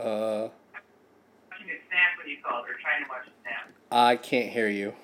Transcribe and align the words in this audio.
Uh, 0.00 0.48
Watching 1.50 1.70
a 1.70 1.78
snap 1.88 2.16
when 2.18 2.28
you 2.30 2.36
called, 2.46 2.66
or 2.66 2.74
trying 2.80 3.02
to 3.04 3.08
watch 3.08 3.26
a 3.26 3.30
snap. 3.42 3.70
I 3.90 4.16
can't 4.16 4.50
hear 4.50 4.68
you. 4.68 4.94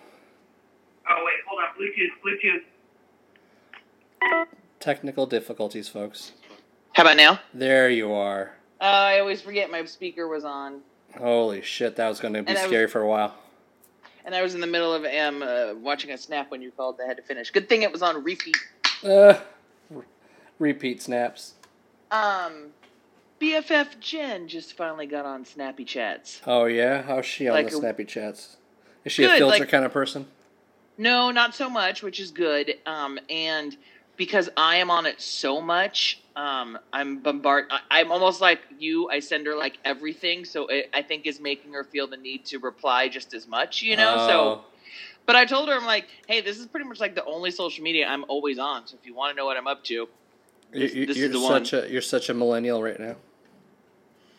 Oh 1.09 1.22
wait, 1.24 1.35
hold 1.47 1.61
on. 1.61 1.69
Bluetooth, 1.77 2.13
Bluetooth. 2.24 2.63
Technical 4.80 5.27
difficulties, 5.27 5.88
folks. 5.88 6.33
How 6.93 7.03
about 7.03 7.17
now? 7.17 7.41
There 7.53 7.88
you 7.90 8.12
are. 8.12 8.53
Uh, 8.80 8.85
I 8.85 9.19
always 9.21 9.40
forget 9.40 9.71
my 9.71 9.85
speaker 9.87 10.29
was 10.29 10.44
on, 10.44 10.80
Holy 11.19 11.63
shit, 11.63 11.97
that 11.97 12.08
was 12.08 12.21
going 12.21 12.35
to 12.35 12.42
be 12.42 12.49
And 12.49 12.58
I 12.58 12.63
was- 12.63 12.69
scary 12.71 12.87
for 12.88 13.01
a 13.01 13.06
while. 13.08 13.35
and 14.24 14.35
I 14.35 14.42
was 14.42 14.54
in 14.54 14.61
the 14.61 14.67
middle 14.67 14.92
of 14.92 15.04
um 15.04 15.42
uh, 15.42 15.74
watching 15.74 16.11
a 16.11 16.19
snap 16.19 16.51
when 16.51 16.61
you 16.62 16.70
called. 16.70 17.01
I 17.02 17.06
had 17.06 17.16
to 17.16 17.23
finish. 17.23 17.51
Good 17.51 17.69
thing 17.69 17.83
it 17.83 17.92
was 17.92 18.02
on 18.02 18.23
repeat. 18.24 18.56
Uh, 19.02 19.34
re- 19.91 20.05
repeat 20.59 21.02
snaps. 21.02 21.55
Um, 22.11 22.66
BFF 23.41 23.98
Jen 24.01 24.48
just 24.48 24.77
finally 24.77 25.06
got 25.06 25.24
on 25.27 25.45
Snappy 25.45 25.84
Chats. 25.84 26.41
Oh 26.47 26.65
yeah, 26.66 27.02
how's 27.02 27.27
she 27.27 27.48
on 27.48 27.55
Like 27.55 27.70
the 27.70 27.77
a- 27.77 27.80
snappy 27.80 28.05
chats? 28.05 28.56
Is 29.05 29.12
she 29.12 29.25
a 29.25 29.29
filter 29.29 29.61
like- 29.61 29.69
kind 29.69 29.84
of 29.84 29.92
person? 29.92 30.27
No, 30.97 31.30
not 31.33 31.55
so 31.55 31.69
much, 31.69 32.02
which 32.02 32.20
is 32.20 32.30
good. 32.30 32.77
Um, 32.87 33.19
and 33.28 33.77
because 34.16 34.48
I 34.56 34.77
am 34.77 34.92
on 34.92 35.06
it 35.06 35.20
so 35.20 35.61
much, 35.61 36.20
um, 36.37 36.78
I'm 36.92 37.19
bombard. 37.19 37.66
I, 37.69 37.80
I'm 37.91 38.12
almost 38.12 38.41
like 38.41 38.61
you. 38.78 39.11
I 39.11 39.19
send 39.19 39.45
her 39.47 39.56
like 39.56 39.78
everything, 39.84 40.45
so 40.45 40.69
it, 40.69 40.91
I 40.95 41.03
think 41.03 41.27
is 41.27 41.41
making 41.41 41.73
her 41.73 41.83
feel 41.83 42.06
the 42.06 42.16
need 42.16 42.45
to 42.47 42.59
reply 42.59 43.09
just 43.09 43.34
as 43.34 43.48
much. 43.48 43.83
You 43.83 43.97
know, 43.97 44.16
so. 44.28 44.41
Oh, 44.41 44.64
But 45.27 45.34
I 45.34 45.45
told 45.47 45.69
her, 45.69 45.75
I'm 45.75 45.84
like, 45.84 46.06
hey, 46.28 46.41
this 46.41 46.59
is 46.61 46.66
pretty 46.66 46.87
much 46.87 47.01
like 47.01 47.16
the 47.16 47.25
only 47.25 47.51
social 47.51 47.83
media 47.83 48.06
I'm 48.06 48.25
always 48.28 48.61
on. 48.61 48.87
So 48.87 48.97
if 49.01 49.05
you 49.05 49.14
want 49.16 49.33
to 49.33 49.37
know 49.37 49.47
what 49.47 49.56
I'm 49.56 49.66
up 49.66 49.83
to, 49.84 50.09
this- 50.80 50.95
you, 50.95 51.06
this 51.06 51.16
you're 51.16 51.28
the 51.28 51.41
one. 51.41 51.64
such 51.64 51.73
a 51.84 51.91
you're 51.91 52.02
such 52.02 52.28
a 52.28 52.34
millennial 52.34 52.83
right 52.83 52.98
now. 53.01 53.16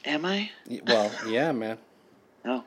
am 0.06 0.26
I? 0.26 0.52
Well, 0.86 1.12
yeah, 1.28 1.52
man. 1.52 1.78
Oh, 2.46 2.64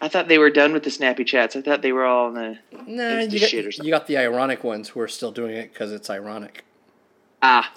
I 0.00 0.08
thought 0.08 0.28
they 0.28 0.38
were 0.38 0.50
done 0.50 0.72
with 0.72 0.82
the 0.84 0.90
snappy 0.90 1.24
chats. 1.24 1.56
I 1.56 1.62
thought 1.62 1.80
they 1.82 1.92
were 1.92 2.04
all 2.04 2.28
in 2.28 2.34
the 2.34 2.58
Nah, 2.86 3.20
you 3.20 3.40
got, 3.40 3.48
shit 3.48 3.64
or 3.66 3.72
something. 3.72 3.86
you 3.86 3.92
got 3.94 4.06
the 4.06 4.18
ironic 4.18 4.62
ones 4.62 4.90
who 4.90 5.00
are 5.00 5.08
still 5.08 5.32
doing 5.32 5.56
it 5.56 5.72
because 5.72 5.92
it's 5.92 6.10
ironic. 6.10 6.64
ah. 7.42 7.72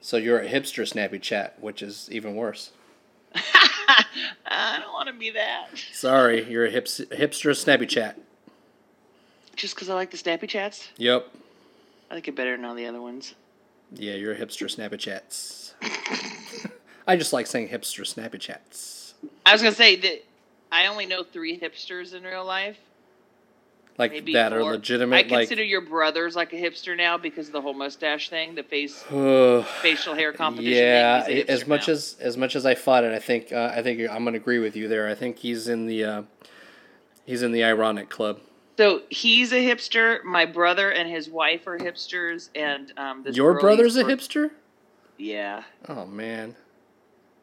So 0.00 0.16
you're 0.18 0.38
a 0.38 0.48
hipster 0.48 0.86
snappy 0.86 1.18
chat, 1.18 1.56
which 1.60 1.82
is 1.82 2.08
even 2.12 2.36
worse. 2.36 2.70
I 3.34 4.78
don't 4.80 4.92
want 4.92 5.08
to 5.08 5.14
be 5.14 5.30
that. 5.30 5.68
Sorry, 5.92 6.48
you're 6.48 6.66
a 6.66 6.70
hips, 6.70 7.00
hipster 7.10 7.56
snappy 7.56 7.86
chat. 7.86 8.16
Just 9.56 9.74
because 9.74 9.88
I 9.88 9.94
like 9.94 10.10
the 10.12 10.16
snappy 10.16 10.46
chats, 10.46 10.88
Yep. 10.98 11.26
I 12.10 12.14
like 12.14 12.28
it 12.28 12.36
better 12.36 12.54
than 12.56 12.64
all 12.64 12.74
the 12.76 12.86
other 12.86 13.00
ones. 13.00 13.34
Yeah, 13.98 14.14
you're 14.14 14.32
a 14.32 14.36
hipster 14.38 14.70
snappy 14.70 14.96
chats. 14.96 15.74
I 17.06 17.16
just 17.16 17.32
like 17.32 17.46
saying 17.46 17.68
hipster 17.68 18.06
snappy 18.06 18.38
chats. 18.38 19.14
I 19.44 19.52
was 19.52 19.62
gonna 19.62 19.74
say 19.74 19.96
that 19.96 20.24
I 20.72 20.86
only 20.86 21.06
know 21.06 21.22
three 21.22 21.58
hipsters 21.58 22.14
in 22.14 22.24
real 22.24 22.44
life. 22.44 22.78
Like 23.98 24.12
Maybe 24.12 24.34
that 24.34 24.52
are 24.52 24.62
legitimate. 24.62 25.16
I 25.16 25.20
like 25.20 25.28
consider 25.48 25.64
your 25.64 25.80
brothers 25.80 26.36
like 26.36 26.52
a 26.52 26.56
hipster 26.56 26.94
now 26.96 27.16
because 27.16 27.46
of 27.46 27.54
the 27.54 27.62
whole 27.62 27.72
mustache 27.72 28.28
thing, 28.28 28.54
the 28.54 28.62
face 28.62 29.02
facial 29.82 30.14
hair 30.14 30.32
competition. 30.34 30.76
yeah, 30.76 31.22
thing. 31.22 31.48
As 31.48 31.66
much 31.66 31.88
now. 31.88 31.94
as 31.94 32.16
as 32.20 32.36
much 32.36 32.56
as 32.56 32.66
I 32.66 32.74
fought 32.74 33.04
it, 33.04 33.14
I 33.14 33.18
think 33.18 33.52
uh, 33.52 33.72
I 33.74 33.82
think 33.82 34.00
I'm 34.10 34.24
gonna 34.24 34.36
agree 34.36 34.58
with 34.58 34.76
you 34.76 34.86
there. 34.88 35.08
I 35.08 35.14
think 35.14 35.38
he's 35.38 35.66
in 35.68 35.86
the 35.86 36.04
uh, 36.04 36.22
he's 37.24 37.42
in 37.42 37.52
the 37.52 37.64
ironic 37.64 38.10
club. 38.10 38.40
So 38.76 39.02
he's 39.10 39.52
a 39.52 39.56
hipster. 39.64 40.22
My 40.24 40.44
brother 40.44 40.90
and 40.90 41.08
his 41.08 41.28
wife 41.28 41.66
are 41.66 41.78
hipsters, 41.78 42.50
and 42.54 42.92
um, 42.98 43.22
this 43.22 43.36
Your 43.36 43.58
brother's 43.58 43.96
a 43.96 44.04
hipster? 44.04 44.50
Yeah, 45.18 45.62
Oh 45.88 46.04
man. 46.06 46.54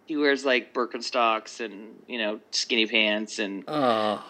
he 0.05 0.15
wears 0.17 0.45
like 0.45 0.73
Birkenstocks 0.73 1.59
and 1.63 1.95
you 2.07 2.19
know 2.19 2.39
skinny 2.51 2.85
pants 2.85 3.39
and 3.39 3.63
Oh, 3.67 4.23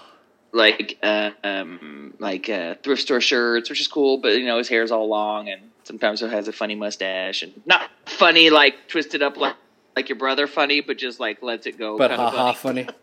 like 0.53 0.97
uh, 1.03 1.31
um, 1.43 2.13
like 2.19 2.47
uh, 2.50 2.75
thrift 2.83 3.01
store 3.01 3.19
shirts, 3.19 3.69
which 3.69 3.81
is 3.81 3.88
cool. 3.88 4.19
But 4.19 4.33
you 4.38 4.45
know 4.45 4.57
his 4.57 4.69
hair's 4.69 4.91
all 4.91 5.09
long, 5.09 5.49
and 5.49 5.72
sometimes 5.83 6.22
he 6.22 6.28
has 6.29 6.47
a 6.47 6.53
funny 6.53 6.75
mustache, 6.75 7.41
and 7.44 7.51
not 7.66 7.89
funny 8.05 8.49
like 8.49 8.88
twisted 8.88 9.22
up 9.22 9.35
like 9.35 9.55
like 9.97 10.07
your 10.07 10.17
brother 10.17 10.47
funny, 10.47 10.79
but 10.79 10.97
just 10.97 11.19
like 11.19 11.41
lets 11.44 11.67
it 11.67 11.78
go. 11.78 11.97
but 11.97 12.09
kinda 12.11 12.29
haha, 12.29 12.53
funny. 12.53 12.83
hmm 12.83 12.89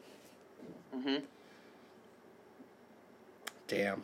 Damn. 3.70 4.02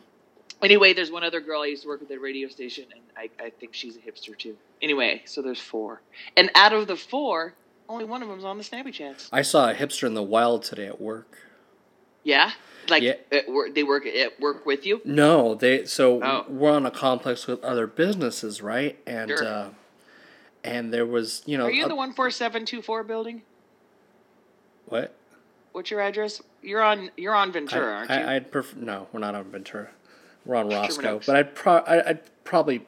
Anyway, 0.63 0.93
there's 0.93 1.11
one 1.11 1.23
other 1.23 1.41
girl 1.41 1.61
I 1.61 1.65
used 1.67 1.83
to 1.83 1.87
work 1.89 1.99
with 1.99 2.09
at 2.09 2.17
a 2.17 2.19
radio 2.19 2.47
station, 2.47 2.85
and 2.91 3.01
I, 3.15 3.29
I 3.43 3.49
think 3.51 3.73
she's 3.73 3.95
a 3.97 3.99
hipster 3.99 4.35
too. 4.35 4.55
Anyway, 4.81 5.21
so 5.25 5.41
there's 5.41 5.59
four, 5.59 6.01
and 6.35 6.49
out 6.55 6.71
of 6.73 6.87
the 6.87 6.95
four, 6.95 7.53
only 7.89 8.05
one 8.05 8.23
of 8.23 8.29
them's 8.29 8.43
on 8.45 8.57
the 8.57 8.63
Snappy 8.63 8.91
Chats. 8.91 9.29
I 9.31 9.41
saw 9.43 9.69
a 9.69 9.73
hipster 9.75 10.07
in 10.07 10.13
the 10.15 10.23
wild 10.23 10.63
today 10.63 10.87
at 10.87 10.99
work. 11.01 11.37
Yeah, 12.23 12.51
like 12.89 13.03
Yeah. 13.03 13.13
Work, 13.47 13.75
they 13.75 13.83
work 13.83 14.05
at 14.07 14.39
work 14.39 14.65
with 14.65 14.85
you. 14.85 15.01
No, 15.05 15.53
they 15.53 15.85
so 15.85 16.21
Oh. 16.23 16.45
we're 16.49 16.71
on 16.71 16.85
a 16.85 16.91
complex 16.91 17.45
with 17.45 17.63
other 17.63 17.85
businesses, 17.85 18.61
right? 18.61 18.97
And 19.05 19.29
Sure. 19.29 19.45
uh, 19.45 19.69
and 20.63 20.91
there 20.93 21.05
was 21.05 21.43
you 21.45 21.57
know 21.57 21.65
Are 21.65 21.71
you 21.71 21.81
in 21.81 21.85
a- 21.85 21.89
the 21.89 21.95
one 21.95 22.13
four 22.13 22.31
seven 22.31 22.65
two 22.65 22.81
four 22.81 23.03
building? 23.03 23.43
what? 24.87 25.13
What's 25.71 25.91
your 25.91 26.01
address? 26.01 26.41
You're 26.67 26.81
on 26.83 27.09
you're 27.15 27.33
on 27.35 27.51
Ventura, 27.53 27.93
I, 27.93 27.97
aren't 27.97 28.09
you? 28.09 28.15
I, 28.15 28.35
I'd 28.35 28.51
prefer 28.51 28.77
no, 28.79 29.07
we're 29.13 29.19
not 29.21 29.35
on 29.35 29.45
Ventura. 29.45 29.89
We're 30.45 30.55
on 30.55 30.69
Roscoe, 30.69 31.21
but 31.25 31.35
I'd 31.35 31.55
pro 31.55 31.77
I, 31.77 32.09
I'd 32.09 32.43
probably 32.43 32.85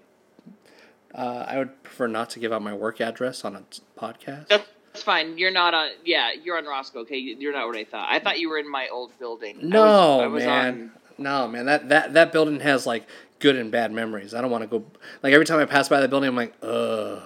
uh, 1.15 1.45
I 1.47 1.57
would 1.57 1.81
prefer 1.83 2.07
not 2.07 2.29
to 2.31 2.39
give 2.39 2.51
out 2.51 2.61
my 2.61 2.73
work 2.73 2.99
address 3.01 3.43
on 3.45 3.55
a 3.55 3.63
podcast. 3.99 4.47
That's 4.49 5.03
fine. 5.03 5.37
You're 5.37 5.51
not 5.51 5.73
on. 5.73 5.89
Yeah, 6.05 6.31
you're 6.43 6.57
on 6.57 6.65
Roscoe. 6.65 6.99
Okay, 6.99 7.17
you're 7.17 7.53
not 7.53 7.67
what 7.67 7.77
I 7.77 7.85
thought. 7.85 8.07
I 8.11 8.19
thought 8.19 8.39
you 8.39 8.49
were 8.49 8.57
in 8.57 8.69
my 8.69 8.87
old 8.89 9.17
building. 9.17 9.57
I 9.61 9.65
No, 9.65 9.81
was- 10.17 10.23
I 10.23 10.27
was 10.27 10.43
man. 10.43 10.67
on- 10.67 10.91
No, 11.17 11.47
man. 11.47 11.65
That, 11.65 11.89
that 11.89 12.13
that 12.13 12.31
building 12.31 12.59
has 12.59 12.85
like 12.85 13.07
good 13.39 13.55
and 13.55 13.71
bad 13.71 13.91
memories. 13.91 14.33
I 14.33 14.41
don't 14.41 14.51
want 14.51 14.63
to 14.63 14.67
go. 14.67 14.85
Like 15.23 15.33
every 15.33 15.45
time 15.45 15.59
I 15.59 15.65
pass 15.65 15.87
by 15.89 16.01
the 16.01 16.07
building, 16.07 16.27
I'm 16.29 16.35
like, 16.35 16.53
ugh. 16.61 17.21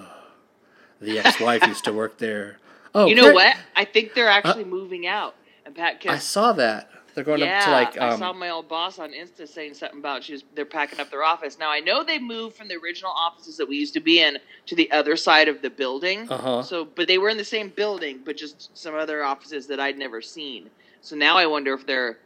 The 1.01 1.19
ex-wife 1.19 1.63
used 1.67 1.83
to 1.85 1.93
work 1.93 2.17
there. 2.19 2.59
Oh, 2.95 3.07
you 3.07 3.15
know 3.15 3.23
Claire- 3.23 3.33
what? 3.33 3.57
I 3.75 3.85
think 3.85 4.13
they're 4.13 4.29
actually 4.29 4.65
moving 4.65 5.07
out. 5.07 5.35
And 5.65 5.75
Pat, 5.75 6.03
I 6.07 6.17
saw 6.17 6.53
that. 6.53 6.89
They're 7.15 7.23
going 7.23 7.41
yeah, 7.41 7.59
up 7.59 7.65
to 7.65 7.71
like. 7.71 7.97
I 7.97 8.17
saw 8.17 8.31
Um, 8.31 8.39
my 8.39 8.49
old 8.49 8.67
boss 8.67 8.97
on 8.97 9.11
Insta 9.11 9.47
saying 9.47 9.75
something 9.75 9.99
about 9.99 10.23
she's 10.23 10.43
they're 10.55 10.65
packing 10.65 10.99
up 10.99 11.11
their 11.11 11.23
office. 11.23 11.59
Now 11.59 11.69
I 11.69 11.79
know 11.79 12.03
they 12.03 12.17
moved 12.17 12.55
from 12.55 12.67
the 12.69 12.75
original 12.75 13.11
offices 13.11 13.57
that 13.57 13.69
we 13.69 13.77
used 13.77 13.93
to 13.93 13.99
be 13.99 14.19
in 14.19 14.39
to 14.65 14.75
the 14.75 14.89
other 14.91 15.15
side 15.15 15.47
of 15.47 15.61
the 15.61 15.69
building. 15.69 16.27
uh-huh. 16.29 16.63
So, 16.63 16.85
but 16.85 17.07
they 17.07 17.19
were 17.19 17.29
in 17.29 17.37
the 17.37 17.45
same 17.45 17.69
building, 17.69 18.21
but 18.25 18.35
just 18.35 18.75
some 18.75 18.95
other 18.95 19.23
offices 19.23 19.67
that 19.67 19.79
I'd 19.79 19.97
never 19.97 20.21
seen. 20.21 20.71
So 21.01 21.15
now 21.15 21.37
I 21.37 21.45
wonder 21.45 21.73
if 21.73 21.85
they're 21.85 22.17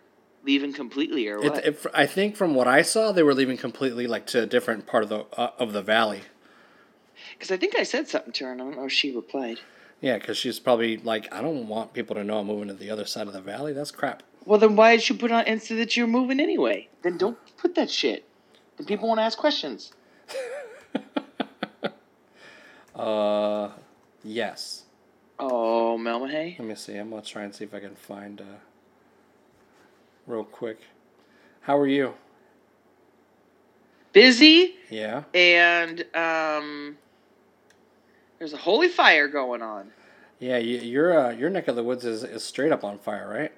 leaving 0.46 0.72
completely 0.72 1.28
or 1.28 1.38
It, 1.40 1.52
what. 1.52 1.66
it, 1.66 1.86
I 1.94 2.06
think 2.06 2.38
from 2.38 2.56
what 2.56 2.68
I 2.68 2.82
saw, 2.82 3.12
they 3.12 3.24
were 3.24 3.34
leaving 3.34 3.58
completely 3.58 4.08
like 4.08 4.26
to 4.28 4.44
a 4.44 4.46
different 4.46 4.88
part 4.88 5.04
of 5.04 5.10
the 5.10 5.26
uh, 5.38 5.52
of 5.60 5.74
the 5.74 5.82
valley. 5.82 6.22
Because 7.34 7.52
I 7.52 7.58
think 7.58 7.78
I 7.78 7.84
said 7.84 8.08
something 8.08 8.32
to 8.34 8.46
her, 8.46 8.52
and 8.54 8.62
I 8.62 8.66
don't 8.66 8.78
know 8.78 8.86
if 8.86 8.94
she 8.94 9.14
replied. 9.14 9.60
Yeah, 10.02 10.18
because 10.18 10.38
she's 10.38 10.60
probably 10.60 10.98
like, 10.98 11.32
I 11.34 11.42
don't 11.42 11.68
want 11.68 11.94
people 11.94 12.16
to 12.16 12.24
know 12.24 12.40
I'm 12.40 12.48
moving 12.48 12.68
to 12.68 12.74
the 12.74 12.90
other 12.92 13.06
side 13.06 13.28
of 13.28 13.34
the 13.34 13.42
valley. 13.42 13.74
That's 13.74 13.92
crap. 13.92 14.22
Well, 14.46 14.60
then 14.60 14.76
why 14.76 14.96
did 14.96 15.10
you 15.10 15.16
put 15.16 15.32
on 15.32 15.44
Insta 15.46 15.76
that 15.78 15.98
you're 15.98 16.08
moving 16.08 16.40
anyway? 16.40 16.88
Then 17.02 17.18
don't 17.18 17.38
put 17.58 17.76
that 17.76 17.90
shit. 17.90 18.26
Then 18.78 18.86
people 18.88 19.08
won't 19.08 19.20
ask 19.20 19.38
questions. 19.38 19.92
Uh, 22.96 23.70
yes. 24.24 24.84
Oh, 25.40 25.98
Melmahay. 26.02 26.58
Let 26.58 26.68
me 26.68 26.74
see. 26.74 26.96
I'm 26.96 27.12
gonna 27.12 27.22
try 27.22 27.44
and 27.44 27.54
see 27.54 27.64
if 27.66 27.74
I 27.76 27.80
can 27.80 27.94
find 27.96 28.42
uh, 28.42 28.44
real 30.26 30.44
quick. 30.44 30.80
How 31.62 31.78
are 31.78 31.86
you? 31.88 32.16
Busy, 34.14 34.74
Yeah. 34.90 35.26
and 35.36 36.06
um, 36.16 36.98
there's 38.40 38.54
a 38.54 38.58
holy 38.58 38.88
fire 38.88 39.28
going 39.28 39.62
on. 39.62 39.92
Yeah. 40.40 40.58
You, 40.58 40.80
your 40.80 41.20
uh, 41.20 41.32
your 41.32 41.50
neck 41.50 41.68
of 41.68 41.76
the 41.76 41.84
woods 41.84 42.06
is, 42.06 42.24
is 42.24 42.44
straight 42.44 42.72
up 42.72 42.84
on 42.84 43.00
fire, 43.00 43.28
right? 43.30 43.52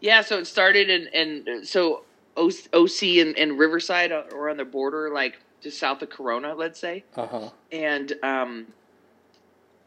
Yeah, 0.00 0.22
so 0.22 0.38
it 0.38 0.46
started 0.46 0.90
in, 0.90 1.08
and 1.14 1.66
so 1.66 2.02
OC 2.36 3.02
and, 3.02 3.38
and 3.38 3.58
Riverside 3.58 4.10
are 4.10 4.50
on 4.50 4.56
the 4.56 4.64
border, 4.64 5.10
like 5.10 5.38
just 5.60 5.78
south 5.78 6.02
of 6.02 6.10
Corona, 6.10 6.54
let's 6.54 6.78
say. 6.78 7.04
Uh 7.16 7.26
huh. 7.26 7.50
And 7.70 8.12
um, 8.22 8.66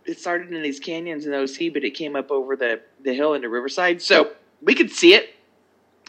it 0.06 0.20
started 0.20 0.54
in 0.54 0.62
these 0.62 0.80
canyons 0.80 1.26
in 1.26 1.34
OC, 1.34 1.74
but 1.74 1.84
it 1.84 1.92
came 1.92 2.16
up 2.16 2.32
over 2.32 2.56
the, 2.56 2.82
the 3.04 3.14
hill 3.14 3.34
into 3.34 3.50
Riverside. 3.50 4.02
So 4.02 4.32
we 4.62 4.74
could 4.74 4.92
see 4.92 5.14
it. 5.14 5.32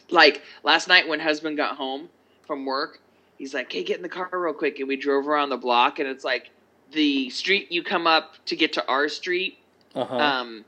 Like 0.08 0.42
last 0.62 0.86
night 0.86 1.08
when 1.08 1.18
husband 1.18 1.56
got 1.56 1.76
home 1.76 2.08
from 2.46 2.64
work, 2.64 3.00
he's 3.38 3.54
like, 3.54 3.72
hey, 3.72 3.82
get 3.82 3.96
in 3.96 4.02
the 4.02 4.08
car 4.08 4.30
real 4.32 4.54
quick. 4.54 4.78
And 4.78 4.86
we 4.86 4.96
drove 4.96 5.26
around 5.26 5.48
the 5.48 5.56
block, 5.56 5.98
and 5.98 6.08
it's 6.08 6.24
like 6.24 6.50
the 6.92 7.30
street 7.30 7.70
you 7.72 7.82
come 7.82 8.06
up 8.06 8.34
to 8.46 8.56
get 8.56 8.72
to 8.74 8.86
our 8.88 9.08
street 9.08 9.58
Uh 9.94 10.04
huh. 10.04 10.16
um, 10.16 10.64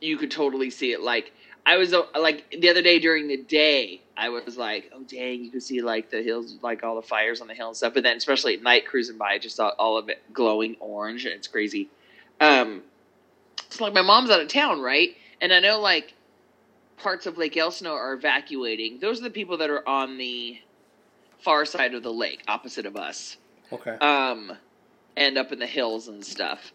you 0.00 0.16
could 0.16 0.30
totally 0.30 0.70
see 0.70 0.92
it. 0.92 1.00
Like 1.00 1.32
I 1.66 1.76
was 1.76 1.92
uh, 1.92 2.02
like 2.18 2.50
the 2.50 2.68
other 2.70 2.82
day 2.82 2.98
during 2.98 3.28
the 3.28 3.36
day, 3.36 4.00
I 4.16 4.28
was 4.30 4.56
like, 4.56 4.90
oh 4.94 5.02
dang, 5.02 5.44
you 5.44 5.50
could 5.50 5.62
see 5.62 5.82
like 5.82 6.10
the 6.10 6.22
hills, 6.22 6.56
like 6.62 6.82
all 6.84 6.96
the 6.96 7.02
fires 7.02 7.40
on 7.40 7.46
the 7.48 7.54
hill 7.54 7.68
and 7.68 7.76
stuff. 7.76 7.94
But 7.94 8.02
then, 8.04 8.16
especially 8.16 8.54
at 8.54 8.62
night, 8.62 8.86
cruising 8.86 9.18
by, 9.18 9.32
I 9.32 9.38
just 9.38 9.56
saw 9.56 9.68
all 9.78 9.98
of 9.98 10.08
it 10.08 10.22
glowing 10.32 10.76
orange, 10.80 11.24
and 11.24 11.34
it's 11.34 11.48
crazy. 11.48 11.88
Um, 12.40 12.82
so 13.70 13.84
like 13.84 13.92
my 13.92 14.02
mom's 14.02 14.30
out 14.30 14.40
of 14.40 14.48
town, 14.48 14.80
right? 14.80 15.10
and 15.40 15.52
I 15.52 15.60
know 15.60 15.78
like 15.80 16.14
parts 16.96 17.26
of 17.26 17.38
Lake 17.38 17.56
Elsinore 17.56 17.98
are 18.00 18.14
evacuating. 18.14 18.98
Those 19.00 19.20
are 19.20 19.24
the 19.24 19.30
people 19.30 19.58
that 19.58 19.70
are 19.70 19.86
on 19.88 20.18
the 20.18 20.58
far 21.40 21.64
side 21.64 21.94
of 21.94 22.02
the 22.02 22.12
lake, 22.12 22.42
opposite 22.48 22.86
of 22.86 22.96
us, 22.96 23.36
Okay. 23.72 23.92
um, 24.00 24.52
and 25.18 25.36
up 25.36 25.52
in 25.52 25.58
the 25.58 25.66
hills 25.66 26.08
and 26.08 26.24
stuff. 26.24 26.72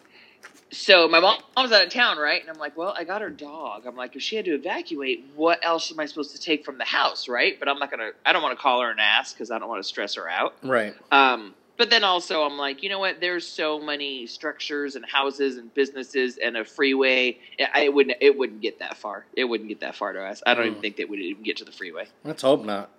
So 0.71 1.07
my 1.07 1.19
mom 1.19 1.37
was 1.55 1.71
out 1.71 1.85
of 1.85 1.91
town, 1.91 2.17
right? 2.17 2.41
And 2.41 2.49
I'm 2.49 2.57
like, 2.57 2.75
well, 2.75 2.93
I 2.97 3.03
got 3.03 3.21
her 3.21 3.29
dog. 3.29 3.85
I'm 3.85 3.95
like, 3.95 4.15
if 4.15 4.23
she 4.23 4.35
had 4.35 4.45
to 4.45 4.55
evacuate, 4.55 5.23
what 5.35 5.59
else 5.63 5.91
am 5.91 5.99
I 5.99 6.05
supposed 6.07 6.35
to 6.35 6.41
take 6.41 6.65
from 6.65 6.77
the 6.79 6.83
house, 6.83 7.27
right? 7.29 7.57
But 7.59 7.69
I'm 7.69 7.79
not 7.79 7.89
gonna. 7.91 8.09
I 8.25 8.33
don't 8.33 8.41
want 8.41 8.57
to 8.57 8.61
call 8.61 8.81
her 8.81 8.89
and 8.91 8.99
ask 8.99 9.35
because 9.35 9.51
I 9.51 9.59
don't 9.59 9.69
want 9.69 9.81
to 9.83 9.87
stress 9.87 10.15
her 10.15 10.29
out. 10.29 10.55
right. 10.63 10.93
Um, 11.11 11.53
but 11.77 11.89
then 11.89 12.03
also, 12.03 12.43
I'm 12.43 12.57
like, 12.57 12.83
you 12.83 12.89
know 12.89 12.99
what? 12.99 13.19
There's 13.19 13.47
so 13.47 13.79
many 13.79 14.27
structures 14.27 14.95
and 14.95 15.03
houses 15.05 15.57
and 15.57 15.73
businesses 15.73 16.37
and 16.37 16.55
a 16.57 16.65
freeway. 16.65 17.37
I 17.73 17.81
it 17.83 17.93
wouldn't. 17.93 18.17
It 18.21 18.37
wouldn't 18.37 18.61
get 18.61 18.79
that 18.79 18.97
far. 18.97 19.25
It 19.35 19.45
wouldn't 19.45 19.69
get 19.69 19.79
that 19.81 19.95
far 19.95 20.13
to 20.13 20.23
us. 20.23 20.41
I 20.45 20.53
don't 20.53 20.65
even 20.65 20.77
Mm. 20.79 20.81
think 20.81 20.97
that 20.97 21.09
we'd 21.09 21.21
even 21.21 21.43
get 21.43 21.57
to 21.57 21.65
the 21.65 21.71
freeway. 21.71 22.07
Let's 22.23 22.41
hope 22.41 22.63
not. 22.65 22.89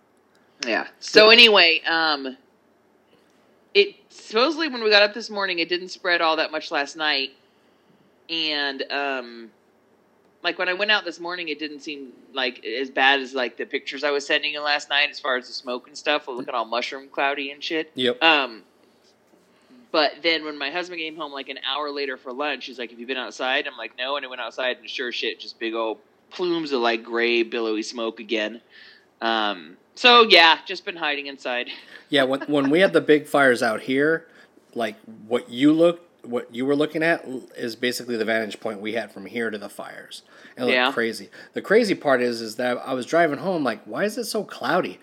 Yeah. 0.67 0.87
So 1.01 1.31
anyway, 1.31 1.83
um, 1.87 2.37
it 3.75 3.97
supposedly 4.09 4.69
when 4.69 4.83
we 4.83 4.91
got 4.91 5.03
up 5.03 5.15
this 5.15 5.29
morning, 5.29 5.59
it 5.59 5.69
didn't 5.69 5.89
spread 5.89 6.21
all 6.21 6.37
that 6.37 6.51
much 6.51 6.71
last 6.71 6.97
night, 6.97 7.31
and 8.31 8.83
um, 8.91 9.51
like 10.43 10.59
when 10.59 10.69
I 10.69 10.75
went 10.75 10.91
out 10.91 11.05
this 11.05 11.19
morning, 11.19 11.49
it 11.49 11.59
didn't 11.59 11.81
seem 11.81 12.13
like 12.33 12.65
as 12.65 12.91
bad 12.91 13.21
as 13.21 13.35
like 13.35 13.57
the 13.57 13.67
pictures 13.67 14.05
I 14.05 14.11
was 14.11 14.27
sending 14.27 14.53
you 14.53 14.61
last 14.61 14.89
night, 14.89 15.11
as 15.11 15.19
far 15.19 15.37
as 15.37 15.49
the 15.49 15.53
smoke 15.53 15.89
and 15.89 15.97
stuff, 15.97 16.29
looking 16.29 16.55
all 16.55 16.65
mushroom 16.65 17.09
cloudy 17.09 17.51
and 17.51 17.63
shit. 17.63 17.91
Yep. 17.95 18.23
Um, 18.23 18.63
but 19.91 20.23
then 20.23 20.45
when 20.45 20.59
my 20.59 20.71
husband 20.71 21.01
came 21.01 21.17
home 21.17 21.33
like 21.33 21.49
an 21.49 21.59
hour 21.67 21.91
later 21.91 22.17
for 22.17 22.33
lunch, 22.33 22.67
he's 22.67 22.79
like, 22.79 22.91
"Have 22.91 23.01
you 23.01 23.07
been 23.07 23.17
outside?" 23.17 23.67
I'm 23.67 23.77
like, 23.77 23.97
"No," 23.99 24.17
and 24.17 24.25
I 24.25 24.29
went 24.29 24.41
outside 24.41 24.79
and 24.79 24.89
sure 24.89 25.13
shit, 25.13 25.41
just 25.41 25.59
big 25.59 25.75
old 25.75 25.99
plumes 26.31 26.73
of 26.73 26.81
like 26.81 27.03
gray 27.03 27.43
billowy 27.43 27.83
smoke 27.83 28.21
again. 28.21 28.61
Um, 29.21 29.77
so 29.95 30.23
yeah, 30.23 30.59
just 30.67 30.85
been 30.85 30.97
hiding 30.97 31.27
inside. 31.27 31.69
Yeah, 32.09 32.25
when 32.25 32.41
when 32.43 32.71
we 32.71 32.81
had 32.81 32.93
the 32.93 33.01
big 33.01 33.27
fires 33.27 33.63
out 33.63 33.83
here, 33.83 34.27
like 34.75 34.97
what 35.27 35.49
you 35.51 35.73
look 35.73 36.01
what 36.25 36.55
you 36.55 36.65
were 36.65 36.77
looking 36.77 37.03
at 37.03 37.25
is 37.57 37.77
basically 37.77 38.17
the 38.17 38.25
vantage 38.25 38.59
point 38.61 38.81
we 38.81 38.95
had 38.95 39.13
from 39.13 39.27
here 39.27 39.51
to 39.51 39.59
the 39.59 39.69
fires. 39.69 40.23
It 40.57 40.63
looked 40.63 40.73
Yeah. 40.73 40.93
crazy. 40.93 41.29
The 41.53 41.61
crazy 41.63 41.95
part 41.95 42.23
is 42.23 42.41
is 42.41 42.57
that 42.57 42.79
I 42.79 42.95
was 42.95 43.07
driving 43.07 43.39
home 43.39 43.63
like 43.65 43.83
why 43.85 44.05
is 44.05 44.17
it 44.19 44.25
so 44.25 44.45
cloudy? 44.45 44.99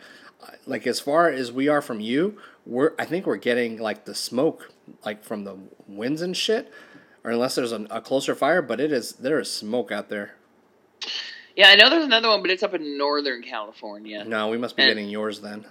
Like 0.65 0.87
as 0.87 0.99
far 0.99 1.29
as 1.29 1.51
we 1.51 1.67
are 1.67 1.81
from 1.81 1.99
you, 1.99 2.37
we're 2.65 2.93
I 2.97 3.05
think 3.05 3.25
we're 3.25 3.35
getting 3.37 3.77
like 3.77 4.05
the 4.05 4.15
smoke 4.15 4.71
like 5.05 5.23
from 5.23 5.43
the 5.43 5.57
winds 5.87 6.21
and 6.21 6.35
shit. 6.35 6.71
Or 7.23 7.29
unless 7.29 7.53
there's 7.53 7.71
a, 7.71 7.85
a 7.91 8.01
closer 8.01 8.33
fire, 8.33 8.63
but 8.63 8.79
it 8.81 8.91
is 8.91 9.13
there 9.13 9.39
is 9.39 9.51
smoke 9.51 9.91
out 9.91 10.09
there. 10.09 10.33
Yeah, 11.61 11.67
I 11.69 11.75
know 11.75 11.91
there's 11.91 12.05
another 12.05 12.27
one, 12.29 12.41
but 12.41 12.49
it's 12.49 12.63
up 12.63 12.73
in 12.73 12.97
Northern 12.97 13.43
California. 13.43 14.23
No, 14.25 14.49
we 14.49 14.57
must 14.57 14.75
be 14.75 14.81
And- 14.81 14.89
getting 14.89 15.09
yours 15.09 15.41
then. 15.41 15.63